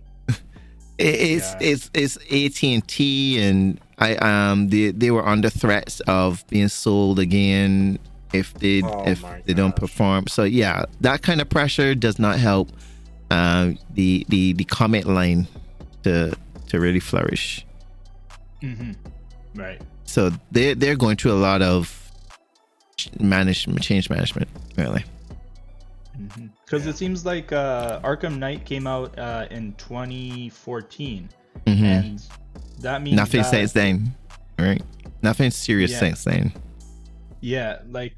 it's 0.98 1.52
Yeah. 1.60 1.68
it's 1.68 1.90
it's 1.94 2.16
AT 2.30 2.62
and 2.74 2.86
T, 2.88 3.40
and 3.40 3.80
I 3.98 4.16
um 4.16 4.68
they 4.68 4.90
they 4.90 5.10
were 5.12 5.24
under 5.26 5.48
threats 5.48 6.00
of 6.08 6.44
being 6.48 6.68
sold 6.68 7.18
again 7.20 7.98
if 8.32 8.52
they 8.54 8.82
Oh 8.82 9.04
if 9.06 9.22
they 9.46 9.54
don't 9.54 9.76
perform. 9.76 10.26
So 10.26 10.42
yeah, 10.44 10.84
that 11.00 11.22
kind 11.22 11.40
of 11.40 11.48
pressure 11.48 11.94
does 11.94 12.18
not 12.18 12.38
help 12.40 12.70
uh, 13.30 13.72
the 13.94 14.26
the 14.28 14.54
the 14.54 14.64
comment 14.64 15.06
line 15.06 15.46
to 16.02 16.34
to 16.68 16.80
really 16.80 17.00
flourish. 17.00 17.64
hmm 18.60 18.92
Right. 19.54 19.80
So 20.04 20.30
they 20.50 20.74
they're 20.74 20.96
going 20.96 21.16
through 21.16 21.32
a 21.32 21.38
lot 21.40 21.62
of 21.62 21.97
management 23.20 23.80
change 23.82 24.08
management 24.10 24.48
really. 24.76 25.04
Because 26.64 26.86
it 26.86 26.96
seems 26.96 27.24
like 27.24 27.52
uh, 27.52 28.00
Arkham 28.00 28.38
Knight 28.38 28.64
came 28.64 28.86
out 28.88 29.16
uh, 29.18 29.46
in 29.50 29.72
2014, 29.74 31.28
Mhm. 31.66 31.82
and 31.82 32.22
that 32.80 33.02
means 33.02 33.16
Nothing 33.16 33.42
that, 33.42 33.50
since 33.50 33.72
then, 33.72 34.14
right? 34.58 34.82
Nothing 35.22 35.50
serious 35.52 35.92
Yeah. 35.92 35.98
since 36.00 36.24
then. 36.24 36.52
Yeah, 37.40 37.78
like 37.88 38.16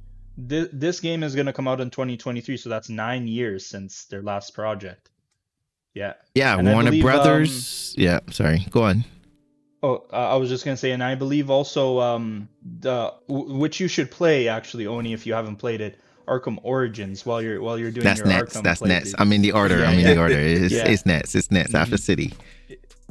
th- 0.49 0.71
this 0.73 0.99
game 1.01 1.23
is 1.23 1.35
gonna 1.35 1.53
come 1.53 1.69
out 1.69 1.81
in 1.81 1.91
2023, 1.91 2.57
so 2.57 2.71
that's 2.71 2.89
nine 2.89 3.29
years 3.29 3.67
since 3.67 4.07
their 4.07 4.23
last 4.23 4.55
project. 4.55 5.11
Yeah. 5.95 6.15
Yeah, 6.35 6.57
And 6.59 6.69
Warner 6.69 6.91
believe, 6.91 7.05
um, 7.05 7.11
Brothers. 7.11 7.95
yeah, 7.99 8.21
sorry. 8.31 8.67
Go 8.71 8.85
on. 8.85 9.05
Oh, 9.83 10.05
uh, 10.13 10.17
I 10.17 10.37
was 10.37 10.49
just 10.51 10.65
gonna 10.65 10.77
say, 10.77 10.91
and 10.93 11.03
I 11.03 11.15
believe 11.15 11.49
also 11.51 12.01
um 12.01 12.49
the 12.81 13.15
w- 13.29 13.55
which 13.57 13.81
you 13.81 13.89
should 13.89 14.11
play 14.11 14.49
actually, 14.49 14.87
only 14.87 15.13
if 15.13 15.27
you 15.27 15.33
haven't 15.33 15.57
played 15.57 15.81
it, 15.81 15.99
Arkham 16.29 16.59
Origins 16.63 17.25
while 17.25 17.41
you're 17.41 17.61
while 17.63 17.79
you're 17.79 17.91
doing 17.91 18.05
That's 18.05 18.19
your 18.19 18.29
nets. 18.29 18.55
Arkham 18.57 18.63
That's 18.63 18.83
nets. 18.83 19.11
playthrough. 19.13 19.15
I'm 19.19 19.33
in 19.33 19.43
the 19.43 19.53
order. 19.53 19.79
Yeah, 19.79 19.89
I'm 19.91 19.99
in 19.99 20.05
yeah. 20.05 20.15
the 20.15 20.21
order. 20.21 20.35
It's, 20.39 20.75
Yeah. 20.79 20.89
it's 20.89 21.07
nets. 21.07 21.35
It's 21.35 21.51
nets 21.51 21.75
after 21.75 21.97
Mhm. 21.97 22.01
City. 22.01 22.33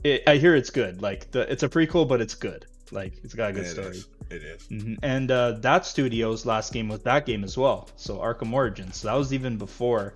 It, 0.03 0.23
I 0.27 0.37
hear 0.37 0.55
it's 0.55 0.69
good. 0.69 1.01
Like 1.01 1.31
the 1.31 1.51
it's 1.51 1.63
a 1.63 1.69
prequel, 1.69 2.07
but 2.07 2.21
it's 2.21 2.35
good. 2.35 2.65
Like 2.91 3.13
it's 3.23 3.33
got 3.33 3.49
a 3.49 3.53
good 3.53 3.65
It 3.65 3.69
story. 3.69 3.87
is. 3.97 4.07
It 4.29 4.43
is. 4.43 4.65
hmm 4.67 4.93
And 5.01 5.31
uh, 5.31 5.53
that 5.61 5.85
studio's 5.87 6.45
last 6.45 6.71
game 6.71 6.87
was 6.87 7.01
that 7.01 7.25
game 7.25 7.43
as 7.43 7.57
well. 7.57 7.89
So 7.95 8.17
Arkham 8.19 8.53
Origins. 8.53 8.97
So 8.97 9.07
that 9.07 9.15
was 9.15 9.33
even 9.33 9.57
before 9.57 10.13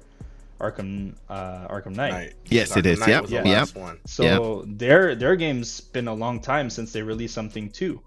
Arkham 0.64 1.15
uh, 1.30 1.68
Arkham 1.68 1.95
Knight. 1.95 2.11
Night. 2.14 2.34
Yes, 2.45 2.76
it 2.77 2.85
Arkham 2.85 2.91
is. 2.94 2.99
Knight 2.99 3.10
Yep, 3.10 3.22
was 3.22 3.30
the 3.31 3.35
yep. 3.38 3.45
last 3.45 3.76
one. 3.76 3.99
So 4.06 4.64
their 4.68 5.15
their 5.15 5.35
game's 5.35 5.81
been 5.81 6.07
a 6.07 6.14
long 6.14 6.40
time 6.41 6.69
since 6.69 6.94
they 6.94 7.02
released 7.02 7.34
something 7.35 7.69
too. 7.69 8.02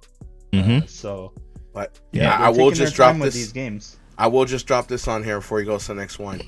hmm 0.52 0.78
Uh, 0.78 0.86
so 0.86 1.32
But 1.72 2.00
yeah, 2.12 2.34
I, 2.36 2.46
I 2.46 2.48
will 2.48 2.70
just 2.70 2.94
drop 2.96 3.16
this. 3.18 3.34
these 3.34 3.52
games. 3.52 3.96
I 4.18 4.28
will 4.28 4.46
just 4.46 4.66
drop 4.66 4.88
this 4.88 5.06
on 5.08 5.22
here 5.22 5.38
before 5.40 5.60
you 5.60 5.66
go 5.66 5.76
to 5.76 5.86
the 5.88 5.94
next 5.94 6.18
one. 6.18 6.40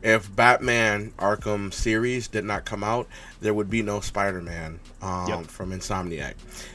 if 0.00 0.30
Batman 0.36 1.10
Arkham 1.18 1.72
series 1.74 2.28
did 2.28 2.44
not 2.44 2.64
come 2.64 2.84
out, 2.84 3.08
there 3.40 3.52
would 3.52 3.68
be 3.68 3.82
no 3.82 3.98
Spider-Man 3.98 4.78
um, 5.02 5.26
Yep. 5.28 5.46
from 5.46 5.72
Insomniac. 5.72 6.34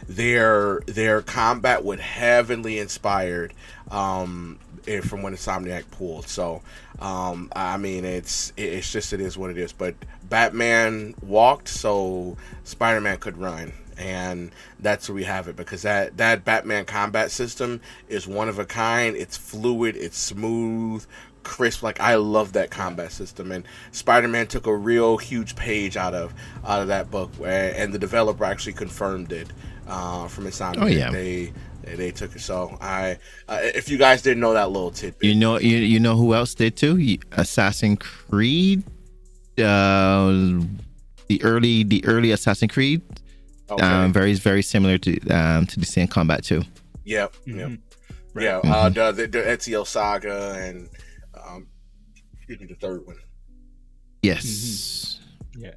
Their 0.09 0.81
their 0.87 1.21
combat 1.21 1.85
would 1.85 2.01
heavily 2.01 2.79
inspired 2.79 3.53
um, 3.89 4.59
eh, 4.87 5.01
from 5.01 5.21
when 5.21 5.33
Insomniac 5.33 5.89
pulled. 5.91 6.27
So 6.27 6.61
um, 6.99 7.51
I 7.55 7.77
mean, 7.77 8.05
it's 8.05 8.53
it- 8.57 8.73
it's 8.73 8.91
just 8.91 9.13
it 9.13 9.21
is 9.21 9.37
what 9.37 9.49
it 9.51 9.57
is. 9.57 9.73
But 9.73 9.95
Batman 10.29 11.13
walked, 11.21 11.67
so 11.67 12.37
Spider-Man 12.63 13.17
could 13.17 13.37
run. 13.37 13.73
And 13.97 14.51
that's 14.79 15.07
where 15.09 15.15
we 15.15 15.25
have 15.25 15.47
it 15.47 15.55
because 15.55 15.83
that, 15.83 16.17
that 16.17 16.43
Batman 16.43 16.85
combat 16.85 17.29
system 17.29 17.81
is 18.09 18.25
one 18.27 18.49
of 18.49 18.57
a 18.57 18.65
kind. 18.65 19.15
It's 19.15 19.37
fluid, 19.37 19.95
it's 19.95 20.17
smooth, 20.17 21.05
crisp. 21.43 21.83
Like 21.83 21.99
I 21.99 22.15
love 22.15 22.53
that 22.53 22.71
combat 22.71 23.11
system, 23.11 23.51
and 23.51 23.63
Spider-Man 23.91 24.47
took 24.47 24.65
a 24.65 24.75
real 24.75 25.17
huge 25.17 25.55
page 25.55 25.97
out 25.97 26.15
of 26.15 26.33
out 26.65 26.81
of 26.81 26.87
that 26.87 27.11
book, 27.11 27.31
and 27.45 27.93
the 27.93 27.99
developer 27.99 28.43
actually 28.43 28.73
confirmed 28.73 29.31
it 29.33 29.49
uh, 29.87 30.27
from 30.27 30.45
Insomniac. 30.45 30.81
Oh, 30.81 30.87
yeah. 30.87 31.11
they 31.11 31.53
they, 31.83 31.95
they 31.95 32.11
took 32.11 32.35
it. 32.35 32.41
So 32.41 32.77
I, 32.81 33.17
uh, 33.47 33.59
if 33.61 33.89
you 33.89 33.97
guys 33.97 34.21
didn't 34.21 34.39
know 34.41 34.53
that 34.53 34.69
little 34.71 34.91
tidbit, 34.91 35.23
You 35.23 35.35
know, 35.35 35.59
you, 35.59 35.77
you 35.77 35.99
know 35.99 36.15
who 36.15 36.33
else 36.33 36.53
did 36.53 36.75
too? 36.77 37.17
Assassin 37.33 37.97
Creed, 37.97 38.83
uh, 39.57 40.59
the 41.27 41.41
early 41.43 41.83
the 41.83 42.03
early 42.05 42.31
Assassin 42.31 42.67
Creed, 42.67 43.01
okay. 43.69 43.83
um, 43.85 44.11
very 44.13 44.33
very 44.33 44.61
similar 44.61 44.97
to 44.97 45.19
um, 45.29 45.65
to 45.67 45.79
the 45.79 45.85
same 45.85 46.07
combat 46.07 46.43
too. 46.43 46.63
yep, 47.05 47.33
yep. 47.45 47.69
Mhm. 47.69 47.79
yeah, 48.35 48.57
uh, 48.63 48.89
the, 48.89 49.11
the 49.11 49.27
the 49.27 49.39
Ezio 49.39 49.85
saga 49.85 50.53
and 50.59 50.89
um, 51.35 51.67
excuse 52.35 52.59
me, 52.59 52.65
the 52.67 52.75
third 52.75 53.05
one. 53.05 53.17
Yes. 54.21 55.19
Yeah. 55.57 55.71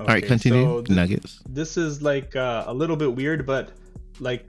All 0.00 0.06
right, 0.06 0.24
continue. 0.24 0.62
so 0.64 0.82
th- 0.82 0.96
Nuggets. 0.96 1.40
this 1.48 1.76
is 1.76 2.00
like 2.02 2.36
uh, 2.36 2.64
a 2.66 2.72
little 2.74 2.96
bit 2.96 3.14
weird, 3.16 3.44
but 3.46 3.72
like 4.20 4.46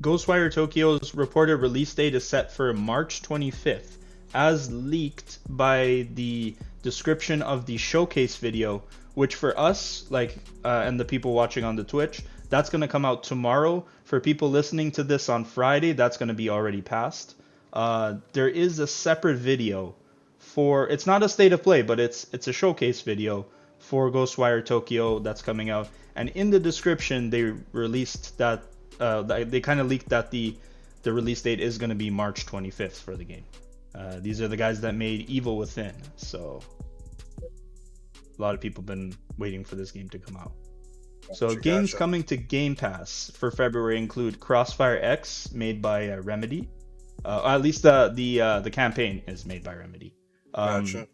Ghostwire 0.00 0.52
Tokyo's 0.52 1.12
reported 1.12 1.56
release 1.56 1.92
date 1.92 2.14
is 2.14 2.24
set 2.24 2.52
for 2.52 2.72
March 2.72 3.20
25th, 3.22 3.96
as 4.32 4.70
leaked 4.70 5.40
by 5.48 6.06
the 6.14 6.54
description 6.82 7.42
of 7.42 7.66
the 7.66 7.76
showcase 7.78 8.36
video, 8.36 8.84
which 9.14 9.34
for 9.34 9.58
us, 9.58 10.06
like, 10.08 10.36
uh, 10.64 10.84
and 10.86 11.00
the 11.00 11.04
people 11.04 11.32
watching 11.32 11.64
on 11.64 11.74
the 11.74 11.82
Twitch, 11.82 12.22
that's 12.48 12.70
gonna 12.70 12.86
come 12.86 13.04
out 13.04 13.24
tomorrow. 13.24 13.84
For 14.04 14.20
people 14.20 14.48
listening 14.50 14.92
to 14.92 15.02
this 15.02 15.28
on 15.28 15.44
Friday, 15.44 15.94
that's 15.94 16.16
gonna 16.16 16.32
be 16.32 16.48
already 16.48 16.80
passed. 16.80 17.34
Uh, 17.72 18.14
there 18.34 18.48
is 18.48 18.78
a 18.78 18.86
separate 18.86 19.38
video 19.38 19.96
for 20.38 20.88
it's 20.88 21.06
not 21.08 21.24
a 21.24 21.28
state 21.28 21.52
of 21.52 21.64
play, 21.64 21.82
but 21.82 21.98
it's 21.98 22.24
it's 22.32 22.46
a 22.46 22.52
showcase 22.52 23.02
video 23.02 23.46
for 23.80 24.12
Ghostwire 24.12 24.64
Tokyo 24.64 25.18
that's 25.18 25.42
coming 25.42 25.70
out. 25.70 25.88
And 26.14 26.28
in 26.30 26.50
the 26.50 26.60
description, 26.60 27.30
they 27.30 27.52
released 27.72 28.38
that 28.38 28.62
uh, 29.00 29.22
they, 29.22 29.60
kind 29.60 29.80
of 29.80 29.88
leaked 29.88 30.08
that 30.10 30.30
the 30.30 30.56
the 31.02 31.12
release 31.12 31.42
date 31.42 31.60
is 31.60 31.78
going 31.78 31.90
to 31.90 31.96
be 31.96 32.10
March 32.10 32.44
25th 32.46 33.00
for 33.00 33.16
the 33.16 33.24
game. 33.24 33.44
Uh, 33.94 34.18
these 34.20 34.40
are 34.40 34.48
the 34.48 34.56
guys 34.56 34.80
that 34.80 34.94
made 34.94 35.28
Evil 35.30 35.56
Within, 35.56 35.94
so 36.16 36.60
a 38.38 38.42
lot 38.42 38.54
of 38.54 38.60
people 38.60 38.82
been 38.82 39.14
waiting 39.38 39.64
for 39.64 39.76
this 39.76 39.90
game 39.90 40.08
to 40.10 40.18
come 40.18 40.36
out. 40.36 40.52
So 41.34 41.54
games 41.54 41.90
gotcha. 41.90 41.96
coming 41.96 42.22
to 42.24 42.36
Game 42.36 42.74
Pass 42.74 43.30
for 43.34 43.50
February 43.50 43.98
include 43.98 44.40
Crossfire 44.40 44.98
X, 45.00 45.52
made 45.52 45.82
by 45.82 46.10
uh, 46.10 46.22
Remedy. 46.22 46.68
Uh, 47.24 47.42
at 47.44 47.62
least 47.62 47.82
the 47.82 48.12
the 48.14 48.40
uh, 48.40 48.60
the 48.60 48.70
campaign 48.70 49.22
is 49.26 49.44
made 49.44 49.64
by 49.64 49.74
Remedy. 49.74 50.14
Um, 50.54 50.84
Gotcha. 50.84 51.08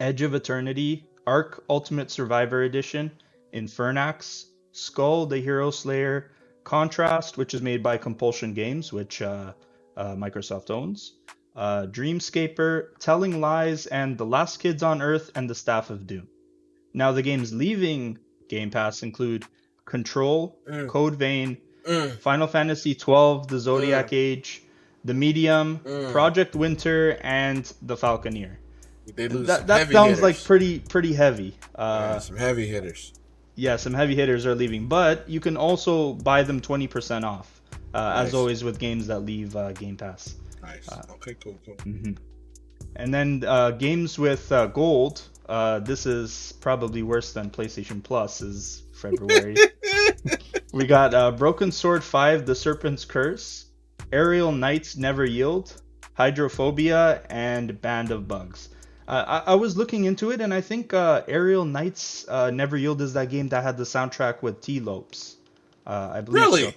Edge 0.00 0.22
of 0.22 0.34
Eternity, 0.34 1.06
Ark 1.26 1.64
Ultimate 1.68 2.10
Survivor 2.10 2.62
Edition, 2.62 3.10
Infernax, 3.52 4.46
Skull 4.72 5.26
the 5.26 5.38
Hero 5.38 5.70
Slayer, 5.70 6.32
Contrast, 6.64 7.36
which 7.36 7.54
is 7.54 7.62
made 7.62 7.82
by 7.82 7.96
Compulsion 7.98 8.54
Games, 8.54 8.92
which 8.92 9.20
uh, 9.22 9.52
uh, 9.96 10.14
Microsoft 10.16 10.70
owns, 10.70 11.14
uh, 11.54 11.86
Dreamscaper, 11.86 12.98
Telling 12.98 13.40
Lies, 13.40 13.86
and 13.86 14.16
The 14.18 14.26
Last 14.26 14.58
Kids 14.58 14.82
on 14.82 15.00
Earth 15.02 15.30
and 15.34 15.48
The 15.48 15.54
Staff 15.54 15.90
of 15.90 16.06
Doom. 16.06 16.26
Now, 16.94 17.12
the 17.12 17.22
games 17.22 17.52
leaving 17.52 18.18
Game 18.48 18.70
Pass 18.70 19.02
include 19.02 19.44
Control, 19.84 20.58
Mm. 20.68 20.88
Code 20.88 21.16
Vein, 21.16 21.58
Mm. 21.86 22.18
Final 22.18 22.46
Fantasy 22.46 22.94
XII, 22.94 23.42
The 23.48 23.58
Zodiac 23.58 24.12
Age, 24.12 24.62
The 25.04 25.14
Medium, 25.14 25.80
Mm. 25.84 26.12
Project 26.12 26.54
Winter, 26.56 27.18
and 27.20 27.70
The 27.82 27.96
Falconeer 27.96 28.56
They 29.14 29.28
lose 29.28 29.46
that, 29.48 29.66
that 29.66 29.90
sounds 29.90 30.18
hitters. 30.18 30.22
like 30.22 30.42
pretty 30.44 30.78
pretty 30.80 31.12
heavy. 31.12 31.54
Yeah, 31.74 31.82
Uh, 31.84 32.18
some 32.20 32.36
heavy 32.38 32.66
hitters. 32.66 33.12
Yeah, 33.54 33.76
some 33.76 33.94
heavy 33.94 34.14
hitters 34.14 34.46
are 34.46 34.54
leaving, 34.54 34.88
but 34.88 35.28
you 35.28 35.40
can 35.40 35.56
also 35.56 36.14
buy 36.14 36.42
them 36.42 36.60
20% 36.60 37.24
off, 37.24 37.60
uh, 37.94 37.98
Nice. 38.00 38.28
as 38.28 38.34
always 38.34 38.64
with 38.64 38.78
games 38.78 39.06
that 39.06 39.20
leave 39.20 39.54
uh, 39.56 39.72
Game 39.72 39.96
Pass. 39.96 40.34
Nice. 40.62 40.88
uh, 40.88 41.02
okay, 41.12 41.34
cool, 41.42 41.58
cool. 41.64 41.74
hmm 41.84 42.12
And 42.96 43.12
then 43.12 43.44
uh, 43.46 43.72
games 43.72 44.18
with 44.18 44.50
uh, 44.52 44.66
gold. 44.68 45.22
Uh, 45.48 45.78
this 45.80 46.06
is 46.06 46.54
probably 46.60 47.02
worse 47.02 47.32
than 47.32 47.50
PlayStation 47.50 48.02
Plus. 48.02 48.40
Is 48.40 48.82
February. 48.94 49.56
we 50.72 50.86
got 50.86 51.12
uh, 51.12 51.30
Broken 51.32 51.70
Sword 51.70 52.02
5: 52.02 52.46
The 52.46 52.54
Serpent's 52.54 53.04
Curse, 53.04 53.66
Aerial 54.12 54.52
Knights 54.52 54.96
Never 54.96 55.24
Yield, 55.26 55.82
Hydrophobia, 56.14 57.22
and 57.28 57.78
Band 57.82 58.10
of 58.10 58.26
Bugs. 58.26 58.70
Uh, 59.06 59.42
I, 59.46 59.52
I 59.52 59.54
was 59.54 59.76
looking 59.76 60.04
into 60.04 60.30
it, 60.30 60.40
and 60.40 60.52
I 60.54 60.60
think 60.62 60.94
uh, 60.94 61.22
Aerial 61.28 61.64
Knights 61.64 62.26
uh, 62.28 62.50
Never 62.50 62.76
Yield 62.76 63.00
is 63.02 63.12
that 63.14 63.28
game 63.28 63.48
that 63.50 63.62
had 63.62 63.76
the 63.76 63.84
soundtrack 63.84 64.42
with 64.42 64.60
Tee 64.62 64.80
Lopes. 64.80 65.36
Uh, 65.86 66.10
I 66.14 66.20
believe 66.22 66.42
Really? 66.42 66.62
so. 66.62 66.72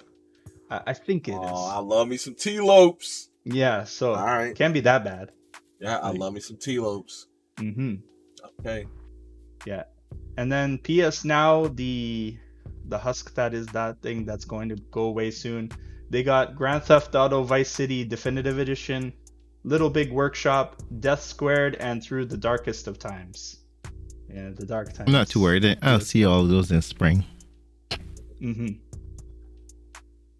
I, 0.70 0.80
I 0.88 0.92
think 0.92 1.28
it 1.28 1.32
is. 1.32 1.38
Oh, 1.40 1.70
I 1.74 1.78
love 1.80 2.08
me 2.08 2.18
some 2.18 2.34
Tee 2.34 2.60
Lopes. 2.60 3.30
Yeah, 3.44 3.84
so 3.84 4.14
All 4.14 4.26
right. 4.26 4.54
can't 4.54 4.74
be 4.74 4.80
that 4.80 5.04
bad. 5.04 5.30
Yeah, 5.80 5.98
I 5.98 6.10
Like- 6.10 6.18
love 6.20 6.34
me 6.34 6.40
some 6.40 6.56
Tee 6.58 6.78
Lopes. 6.78 7.26
hmm 7.58 7.94
Okay. 8.60 8.86
Yeah, 9.64 9.84
and 10.36 10.50
then 10.52 10.78
PS 10.78 11.24
Now, 11.24 11.66
the 11.68 12.36
the 12.88 12.98
husk 12.98 13.34
that 13.34 13.54
is 13.54 13.66
that 13.68 14.00
thing 14.02 14.24
that's 14.24 14.44
going 14.44 14.68
to 14.70 14.76
go 14.90 15.02
away 15.04 15.30
soon. 15.30 15.70
They 16.10 16.22
got 16.22 16.56
Grand 16.56 16.82
Theft 16.84 17.14
Auto 17.14 17.42
Vice 17.42 17.70
City 17.70 18.04
Definitive 18.04 18.58
Edition, 18.58 19.12
Little 19.64 19.90
Big 19.90 20.12
Workshop, 20.12 20.82
Death 21.00 21.22
Squared, 21.22 21.74
and 21.76 22.02
Through 22.02 22.26
the 22.26 22.36
Darkest 22.36 22.86
of 22.86 22.98
Times. 22.98 23.56
Yeah, 24.32 24.50
the 24.54 24.66
dark 24.66 24.88
times. 24.92 25.06
I'm 25.06 25.12
not 25.12 25.28
too 25.30 25.40
worried. 25.40 25.78
I'll 25.82 26.00
see 26.00 26.24
all 26.26 26.42
of 26.42 26.48
those 26.50 26.70
in 26.70 26.82
spring. 26.82 27.24
hmm 28.38 28.68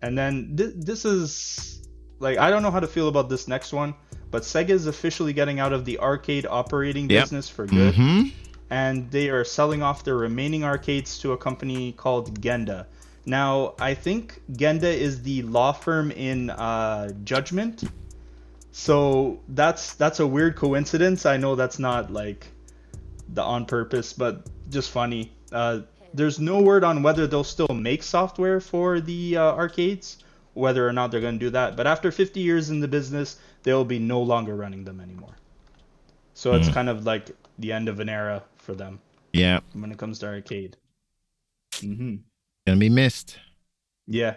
And 0.03 0.17
then 0.17 0.55
th- 0.57 0.75
this 0.77 1.05
is 1.05 1.83
like 2.21 2.37
I 2.39 2.51
don't 2.51 2.63
know 2.63 2.71
how 2.71 2.81
to 2.81 2.87
feel 2.87 3.09
about 3.09 3.29
this 3.29 3.49
next 3.49 3.73
one, 3.73 3.95
but 4.31 4.43
Sega 4.43 4.71
is 4.71 4.87
officially 4.87 5.33
getting 5.33 5.59
out 5.59 5.73
of 5.73 5.85
the 5.85 5.99
arcade 6.01 6.47
operating 6.49 7.09
Yep. 7.09 7.23
business 7.25 7.49
for 7.49 7.67
good. 7.67 7.95
hmm 7.95 8.23
and 8.71 9.11
they 9.11 9.31
are 9.31 9.45
selling 9.45 9.83
off 9.83 10.05
their 10.05 10.17
remaining 10.19 10.63
arcades 10.63 11.19
to 11.21 11.33
a 11.33 11.39
company 11.39 11.93
called 11.93 12.39
Genda. 12.43 12.85
Now, 13.25 13.73
I 13.81 13.95
think 13.95 14.43
Genda 14.53 14.93
is 14.93 15.23
the 15.23 15.41
law 15.45 15.73
firm 15.73 16.11
in 16.11 16.51
uh, 16.51 17.09
Judgment, 17.25 17.85
so 18.79 19.41
that's 19.49 19.95
that's 19.95 20.21
a 20.21 20.27
weird 20.27 20.55
coincidence. 20.55 21.27
I 21.27 21.37
know 21.37 21.57
that's 21.57 21.81
not 21.81 22.13
like 22.13 22.47
the 23.35 23.43
on 23.43 23.67
purpose, 23.67 24.13
but 24.13 24.47
just 24.71 24.91
funny. 24.93 25.33
Uh, 25.51 25.81
there's 26.15 26.39
no 26.39 26.63
word 26.63 26.85
on 26.85 27.03
whether 27.03 27.27
they'll 27.27 27.43
still 27.43 27.75
make 27.75 28.05
software 28.05 28.61
for 28.61 29.01
the 29.01 29.37
uh, 29.37 29.43
arcades, 29.57 30.19
whether 30.55 30.87
or 30.89 30.93
not 30.93 31.11
they're 31.11 31.21
going 31.21 31.35
to 31.41 31.45
do 31.47 31.51
that. 31.51 31.77
But 31.77 31.89
after 31.89 32.13
50 32.13 32.39
years 32.39 32.71
in 32.71 32.79
the 32.79 32.87
business, 32.87 33.41
they'll 33.65 33.85
be 33.85 33.99
no 33.99 34.23
longer 34.23 34.55
running 34.55 34.85
them 34.85 35.01
anymore. 35.01 35.35
So 36.35 36.55
it's 36.55 36.69
Hmm. 36.69 36.75
kind 36.75 36.89
of 36.89 37.05
like 37.05 37.33
the 37.59 37.73
end 37.73 37.89
of 37.89 37.99
an 37.99 38.09
era 38.09 38.45
for 38.59 38.77
them 38.77 39.01
Yeah, 39.33 39.59
when 39.73 39.91
it 39.91 39.99
comes 39.99 40.21
to 40.21 40.27
arcade. 40.29 40.77
Mm-hmm. 41.83 42.17
gonna 42.65 42.79
be 42.79 42.89
missed. 42.89 43.41
Yeah, 44.07 44.37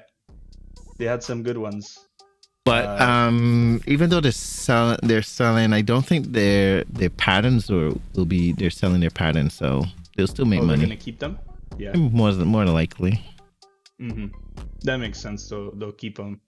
they 0.98 1.06
had 1.06 1.22
some 1.22 1.44
good 1.44 1.60
ones. 1.60 2.08
But 2.64 2.86
Uh, 3.02 3.04
um, 3.04 3.82
even 3.88 4.10
though 4.10 4.20
they're 4.22 4.32
selling, 4.32 4.98
they're 5.02 5.24
selling. 5.24 5.74
I 5.74 5.82
don't 5.82 6.06
think 6.06 6.28
their 6.32 6.84
their 6.86 7.10
patents 7.10 7.70
or 7.72 7.94
will 8.16 8.26
be. 8.26 8.54
They're 8.54 8.70
selling 8.70 9.02
their 9.02 9.10
patterns, 9.10 9.54
so 9.56 9.86
they'll 10.16 10.28
still 10.28 10.46
make 10.46 10.62
oh, 10.62 10.68
they're 10.68 10.78
gonna 10.78 10.96
keep 10.96 11.20
them. 11.20 11.40
Yeah. 11.78 11.96
More 11.96 12.32
than 12.34 12.48
more 12.48 12.64
than 12.66 12.74
likely. 12.74 13.20
hmm 14.00 14.28
That 14.84 14.98
makes 14.98 15.20
sense. 15.20 15.48
Though 15.50 15.72
they'll 15.72 15.92
keep 15.92 16.18
them. 16.18 16.40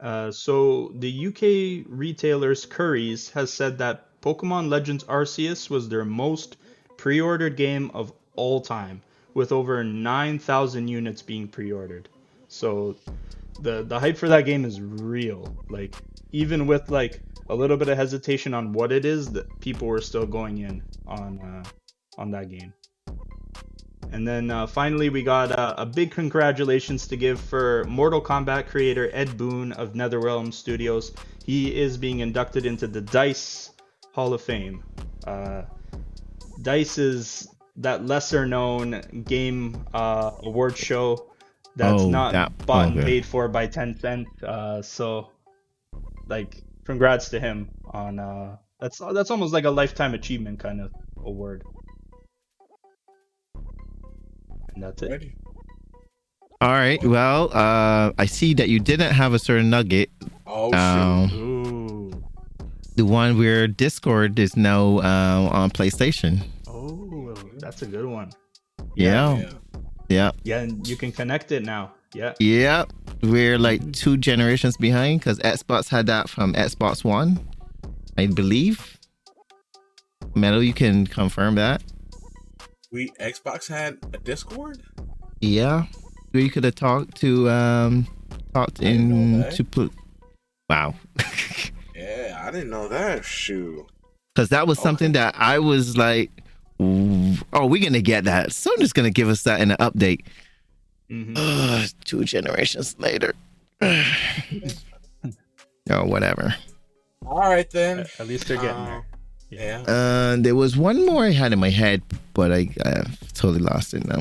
Uh, 0.00 0.30
so 0.32 0.92
the 0.96 1.26
UK 1.28 1.86
retailers 1.88 2.66
Currys 2.66 3.30
has 3.32 3.52
said 3.52 3.78
that 3.78 4.20
Pokemon 4.20 4.68
Legends 4.68 5.04
Arceus 5.04 5.70
was 5.70 5.88
their 5.88 6.04
most 6.04 6.56
pre-ordered 6.96 7.56
game 7.56 7.90
of 7.94 8.12
all 8.34 8.60
time, 8.60 9.00
with 9.34 9.52
over 9.52 9.84
9,000 9.84 10.88
units 10.88 11.22
being 11.22 11.46
pre-ordered. 11.46 12.08
So 12.48 12.96
the 13.60 13.82
the 13.82 13.98
hype 13.98 14.16
for 14.16 14.28
that 14.28 14.44
game 14.44 14.64
is 14.64 14.80
real. 14.80 15.56
Like 15.68 15.94
even 16.32 16.66
with 16.66 16.90
like 16.90 17.20
a 17.48 17.54
little 17.54 17.76
bit 17.76 17.88
of 17.88 17.96
hesitation 17.96 18.54
on 18.54 18.72
what 18.72 18.92
it 18.92 19.04
is 19.04 19.30
that 19.32 19.46
people 19.60 19.88
were 19.88 20.00
still 20.00 20.26
going 20.26 20.58
in 20.58 20.82
on 21.06 21.40
uh, 21.40 21.68
on 22.18 22.30
that 22.30 22.48
game. 22.48 22.72
And 24.12 24.28
then 24.28 24.50
uh, 24.50 24.66
finally, 24.66 25.08
we 25.08 25.22
got 25.22 25.52
uh, 25.52 25.74
a 25.78 25.86
big 25.86 26.10
congratulations 26.10 27.06
to 27.08 27.16
give 27.16 27.40
for 27.40 27.84
Mortal 27.84 28.20
Kombat 28.20 28.66
creator 28.66 29.08
Ed 29.12 29.38
Boon 29.38 29.72
of 29.72 29.94
NetherRealm 29.94 30.52
Studios. 30.52 31.12
He 31.44 31.74
is 31.74 31.96
being 31.96 32.20
inducted 32.20 32.66
into 32.66 32.86
the 32.86 33.00
DICE 33.00 33.70
Hall 34.12 34.34
of 34.34 34.42
Fame. 34.42 34.84
Uh, 35.26 35.62
DICE 36.60 36.98
is 36.98 37.48
that 37.76 38.04
lesser 38.04 38.46
known 38.46 39.00
game 39.24 39.82
uh, 39.94 40.32
award 40.42 40.76
show 40.76 41.31
that's 41.76 42.02
Oh, 42.02 42.10
not 42.10 42.32
that- 42.32 42.66
bought 42.66 42.88
and 42.92 43.02
paid 43.02 43.24
for 43.24 43.48
by 43.48 43.66
Tencent. 43.66 44.26
Uh, 44.42 44.82
so, 44.82 45.28
like, 46.28 46.62
congrats 46.84 47.28
to 47.30 47.40
him 47.40 47.68
on 47.86 48.18
uh, 48.18 48.56
that's 48.80 48.98
that's 48.98 49.30
almost 49.30 49.52
like 49.52 49.64
a 49.64 49.70
lifetime 49.70 50.14
achievement 50.14 50.58
kind 50.58 50.80
of 50.80 50.90
award. 51.24 51.62
And 54.74 54.82
that's 54.82 55.02
it. 55.02 55.10
Ready? 55.10 55.34
All 56.60 56.70
right. 56.70 57.02
Well, 57.04 57.50
uh, 57.52 58.12
I 58.18 58.26
see 58.26 58.54
that 58.54 58.68
you 58.68 58.78
didn't 58.80 59.12
have 59.12 59.34
a 59.34 59.38
certain 59.38 59.70
nugget. 59.70 60.10
Oh 60.46 60.70
shoot. 60.70 60.78
Um, 60.78 62.24
the 62.96 63.04
one 63.04 63.38
where 63.38 63.66
Discord 63.66 64.38
is 64.38 64.56
now 64.56 64.98
uh, 64.98 65.48
on 65.52 65.70
PlayStation. 65.70 66.42
Oh, 66.68 67.34
that's 67.58 67.82
a 67.82 67.86
good 67.86 68.04
one. 68.06 68.30
Yeah. 68.96 69.38
Yeah. 69.38 69.50
Yeah, 70.12 70.32
Yeah, 70.44 70.60
and 70.60 70.86
you 70.86 70.96
can 70.96 71.12
connect 71.12 71.52
it 71.52 71.64
now. 71.64 71.92
Yeah. 72.14 72.34
Yeah. 72.38 72.84
We're 73.22 73.58
like 73.58 73.92
two 73.92 74.16
generations 74.16 74.76
behind 74.76 75.20
because 75.20 75.38
Xbox 75.38 75.88
had 75.88 76.06
that 76.06 76.28
from 76.28 76.52
Xbox 76.54 77.04
One, 77.04 77.40
I 78.18 78.26
believe. 78.26 78.98
Metal, 80.34 80.62
you 80.62 80.74
can 80.74 81.06
confirm 81.06 81.54
that. 81.56 81.82
We 82.90 83.10
Xbox 83.20 83.68
had 83.68 83.98
a 84.12 84.18
Discord. 84.18 84.82
Yeah. 85.40 85.86
Where 86.32 86.42
you 86.42 86.50
could 86.50 86.64
have 86.64 86.74
talked 86.74 87.16
to 87.20 87.48
um 87.48 88.06
talked 88.52 88.80
in 88.82 89.44
to 89.50 89.64
put 89.64 89.92
wow. 90.68 90.94
Yeah, 91.94 92.42
I 92.44 92.50
didn't 92.50 92.70
know 92.70 92.88
that. 92.88 93.24
Shoot. 93.24 93.86
Because 94.34 94.48
that 94.48 94.66
was 94.66 94.80
something 94.80 95.12
that 95.12 95.34
I 95.38 95.58
was 95.60 95.96
like, 95.96 96.30
"Ooh, 96.38 96.41
oh, 97.52 97.66
we're 97.66 97.82
gonna 97.82 98.00
get 98.00 98.24
that. 98.24 98.48
Sony's 98.50 98.92
gonna 98.92 99.10
give 99.10 99.28
us 99.28 99.42
that 99.44 99.60
in 99.60 99.70
an 99.70 99.76
update. 99.78 100.22
hmm 101.08 101.34
Ugh, 101.36 101.88
two 102.04 102.24
generations 102.24 102.96
later. 102.98 103.34
oh, 103.82 104.04
whatever. 106.04 106.54
All 107.26 107.38
right 107.40 107.70
then. 107.70 108.00
At 108.18 108.26
least 108.26 108.48
they're 108.48 108.56
getting 108.56 108.70
Uh, 108.70 108.86
there. 108.86 109.06
Yeah. 109.50 109.80
Uh, 109.82 110.36
there 110.40 110.54
was 110.54 110.76
one 110.76 111.04
more 111.04 111.24
I 111.26 111.30
had 111.30 111.52
in 111.52 111.58
my 111.58 111.68
head, 111.70 112.02
but 112.32 112.52
I, 112.52 112.68
I 112.84 113.04
totally 113.34 113.60
lost 113.60 113.92
it 113.94 114.04
now. 114.06 114.20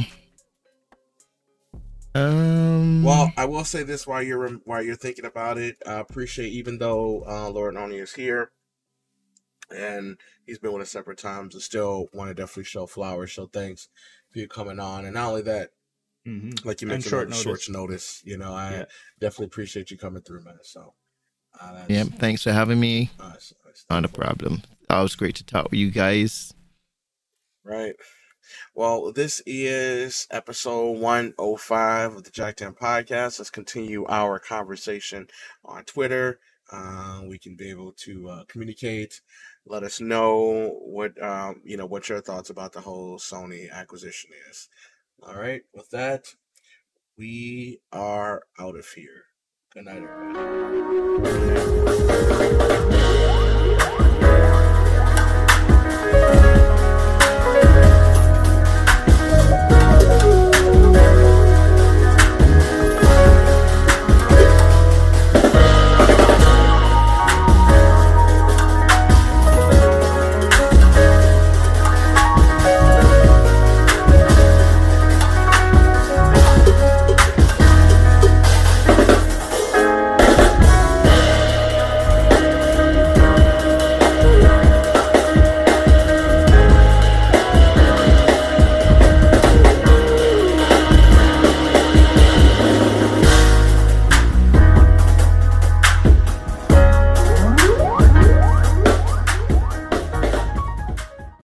Um. 2.14 3.04
Well, 3.04 3.32
I 3.38 3.46
will 3.46 3.64
say 3.64 3.84
this 3.84 4.06
while 4.06 4.22
you're 4.22 4.50
while 4.66 4.82
you're 4.84 4.98
thinking 4.98 5.24
about 5.24 5.58
it. 5.58 5.78
I 5.88 5.94
appreciate 6.00 6.52
even 6.52 6.78
though 6.78 7.24
uh, 7.26 7.50
Lord 7.50 7.78
Oni 7.78 7.98
is 7.98 8.14
here, 8.14 8.52
and 9.76 10.18
he's 10.46 10.60
been 10.60 10.74
with 10.74 10.82
us 10.84 10.92
separate 10.92 11.18
times. 11.18 11.56
I 11.56 11.60
still 11.60 12.08
want 12.14 12.30
to 12.30 12.34
definitely 12.34 12.66
show 12.66 12.86
flowers, 12.88 13.30
show 13.32 13.48
thanks 13.48 13.88
for 14.32 14.40
you 14.40 14.48
coming 14.48 14.80
on, 14.80 15.06
and 15.06 15.14
not 15.16 15.30
only 15.30 15.42
that, 15.44 15.70
hmm 16.26 16.52
like 16.64 16.82
you 16.82 16.88
mentioned, 16.88 17.10
short 17.10 17.34
short 17.34 17.46
notice. 17.48 17.64
short 17.64 17.76
notice. 17.76 18.22
You 18.24 18.38
know, 18.38 18.54
I 18.54 18.72
Yeah. 18.72 18.86
definitely 19.20 19.48
appreciate 19.48 19.90
you 19.92 19.98
coming 19.98 20.22
through, 20.22 20.44
man. 20.44 20.60
So, 20.64 20.94
uh, 21.60 21.74
that's, 21.74 21.90
yeah. 21.90 22.04
Thanks 22.04 22.44
for 22.44 22.52
having 22.52 22.80
me. 22.80 23.10
uh, 23.20 23.24
that's- 23.30 23.54
that's 23.66 23.86
Not 23.90 24.06
a 24.06 24.10
problem. 24.10 24.62
It 24.90 24.94
was 24.94 25.16
great 25.16 25.36
to 25.36 25.46
talk 25.46 25.66
with 25.72 25.80
you 25.80 25.90
guys. 25.92 26.54
Right. 27.64 27.96
Well, 28.74 29.12
this 29.14 29.42
is 29.46 30.28
episode 30.32 30.98
105 31.00 32.16
of 32.16 32.24
the 32.24 32.32
Jack 32.32 32.58
Tan 32.58 32.74
Podcast. 32.74 33.40
Let's 33.40 33.50
continue 33.50 34.06
our 34.08 34.40
conversation 34.40 35.28
on 35.64 35.86
Twitter. 35.86 36.40
Uh, 36.72 37.22
we 37.28 37.38
can 37.38 37.56
be 37.56 37.70
able 37.70 37.92
to 37.94 38.30
uh, 38.30 38.44
communicate. 38.46 39.22
Let 39.66 39.84
us 39.84 40.02
know 40.02 40.80
what 40.82 41.22
um, 41.22 41.62
you 41.64 41.78
know 41.78 41.86
what 41.86 42.10
your 42.10 42.22
thoughts 42.22 42.50
about 42.50 42.74
the 42.74 42.82
whole 42.82 43.20
Sony 43.20 43.72
acquisition 43.72 44.32
is. 44.50 44.70
All 45.22 45.36
right. 45.36 45.62
With 45.74 45.90
that, 45.92 46.26
we 47.18 47.80
are 47.92 48.44
out 48.60 48.76
of 48.76 48.88
here. 48.88 49.26
Good 49.74 49.86
night, 49.86 50.04
everybody. 51.24 51.72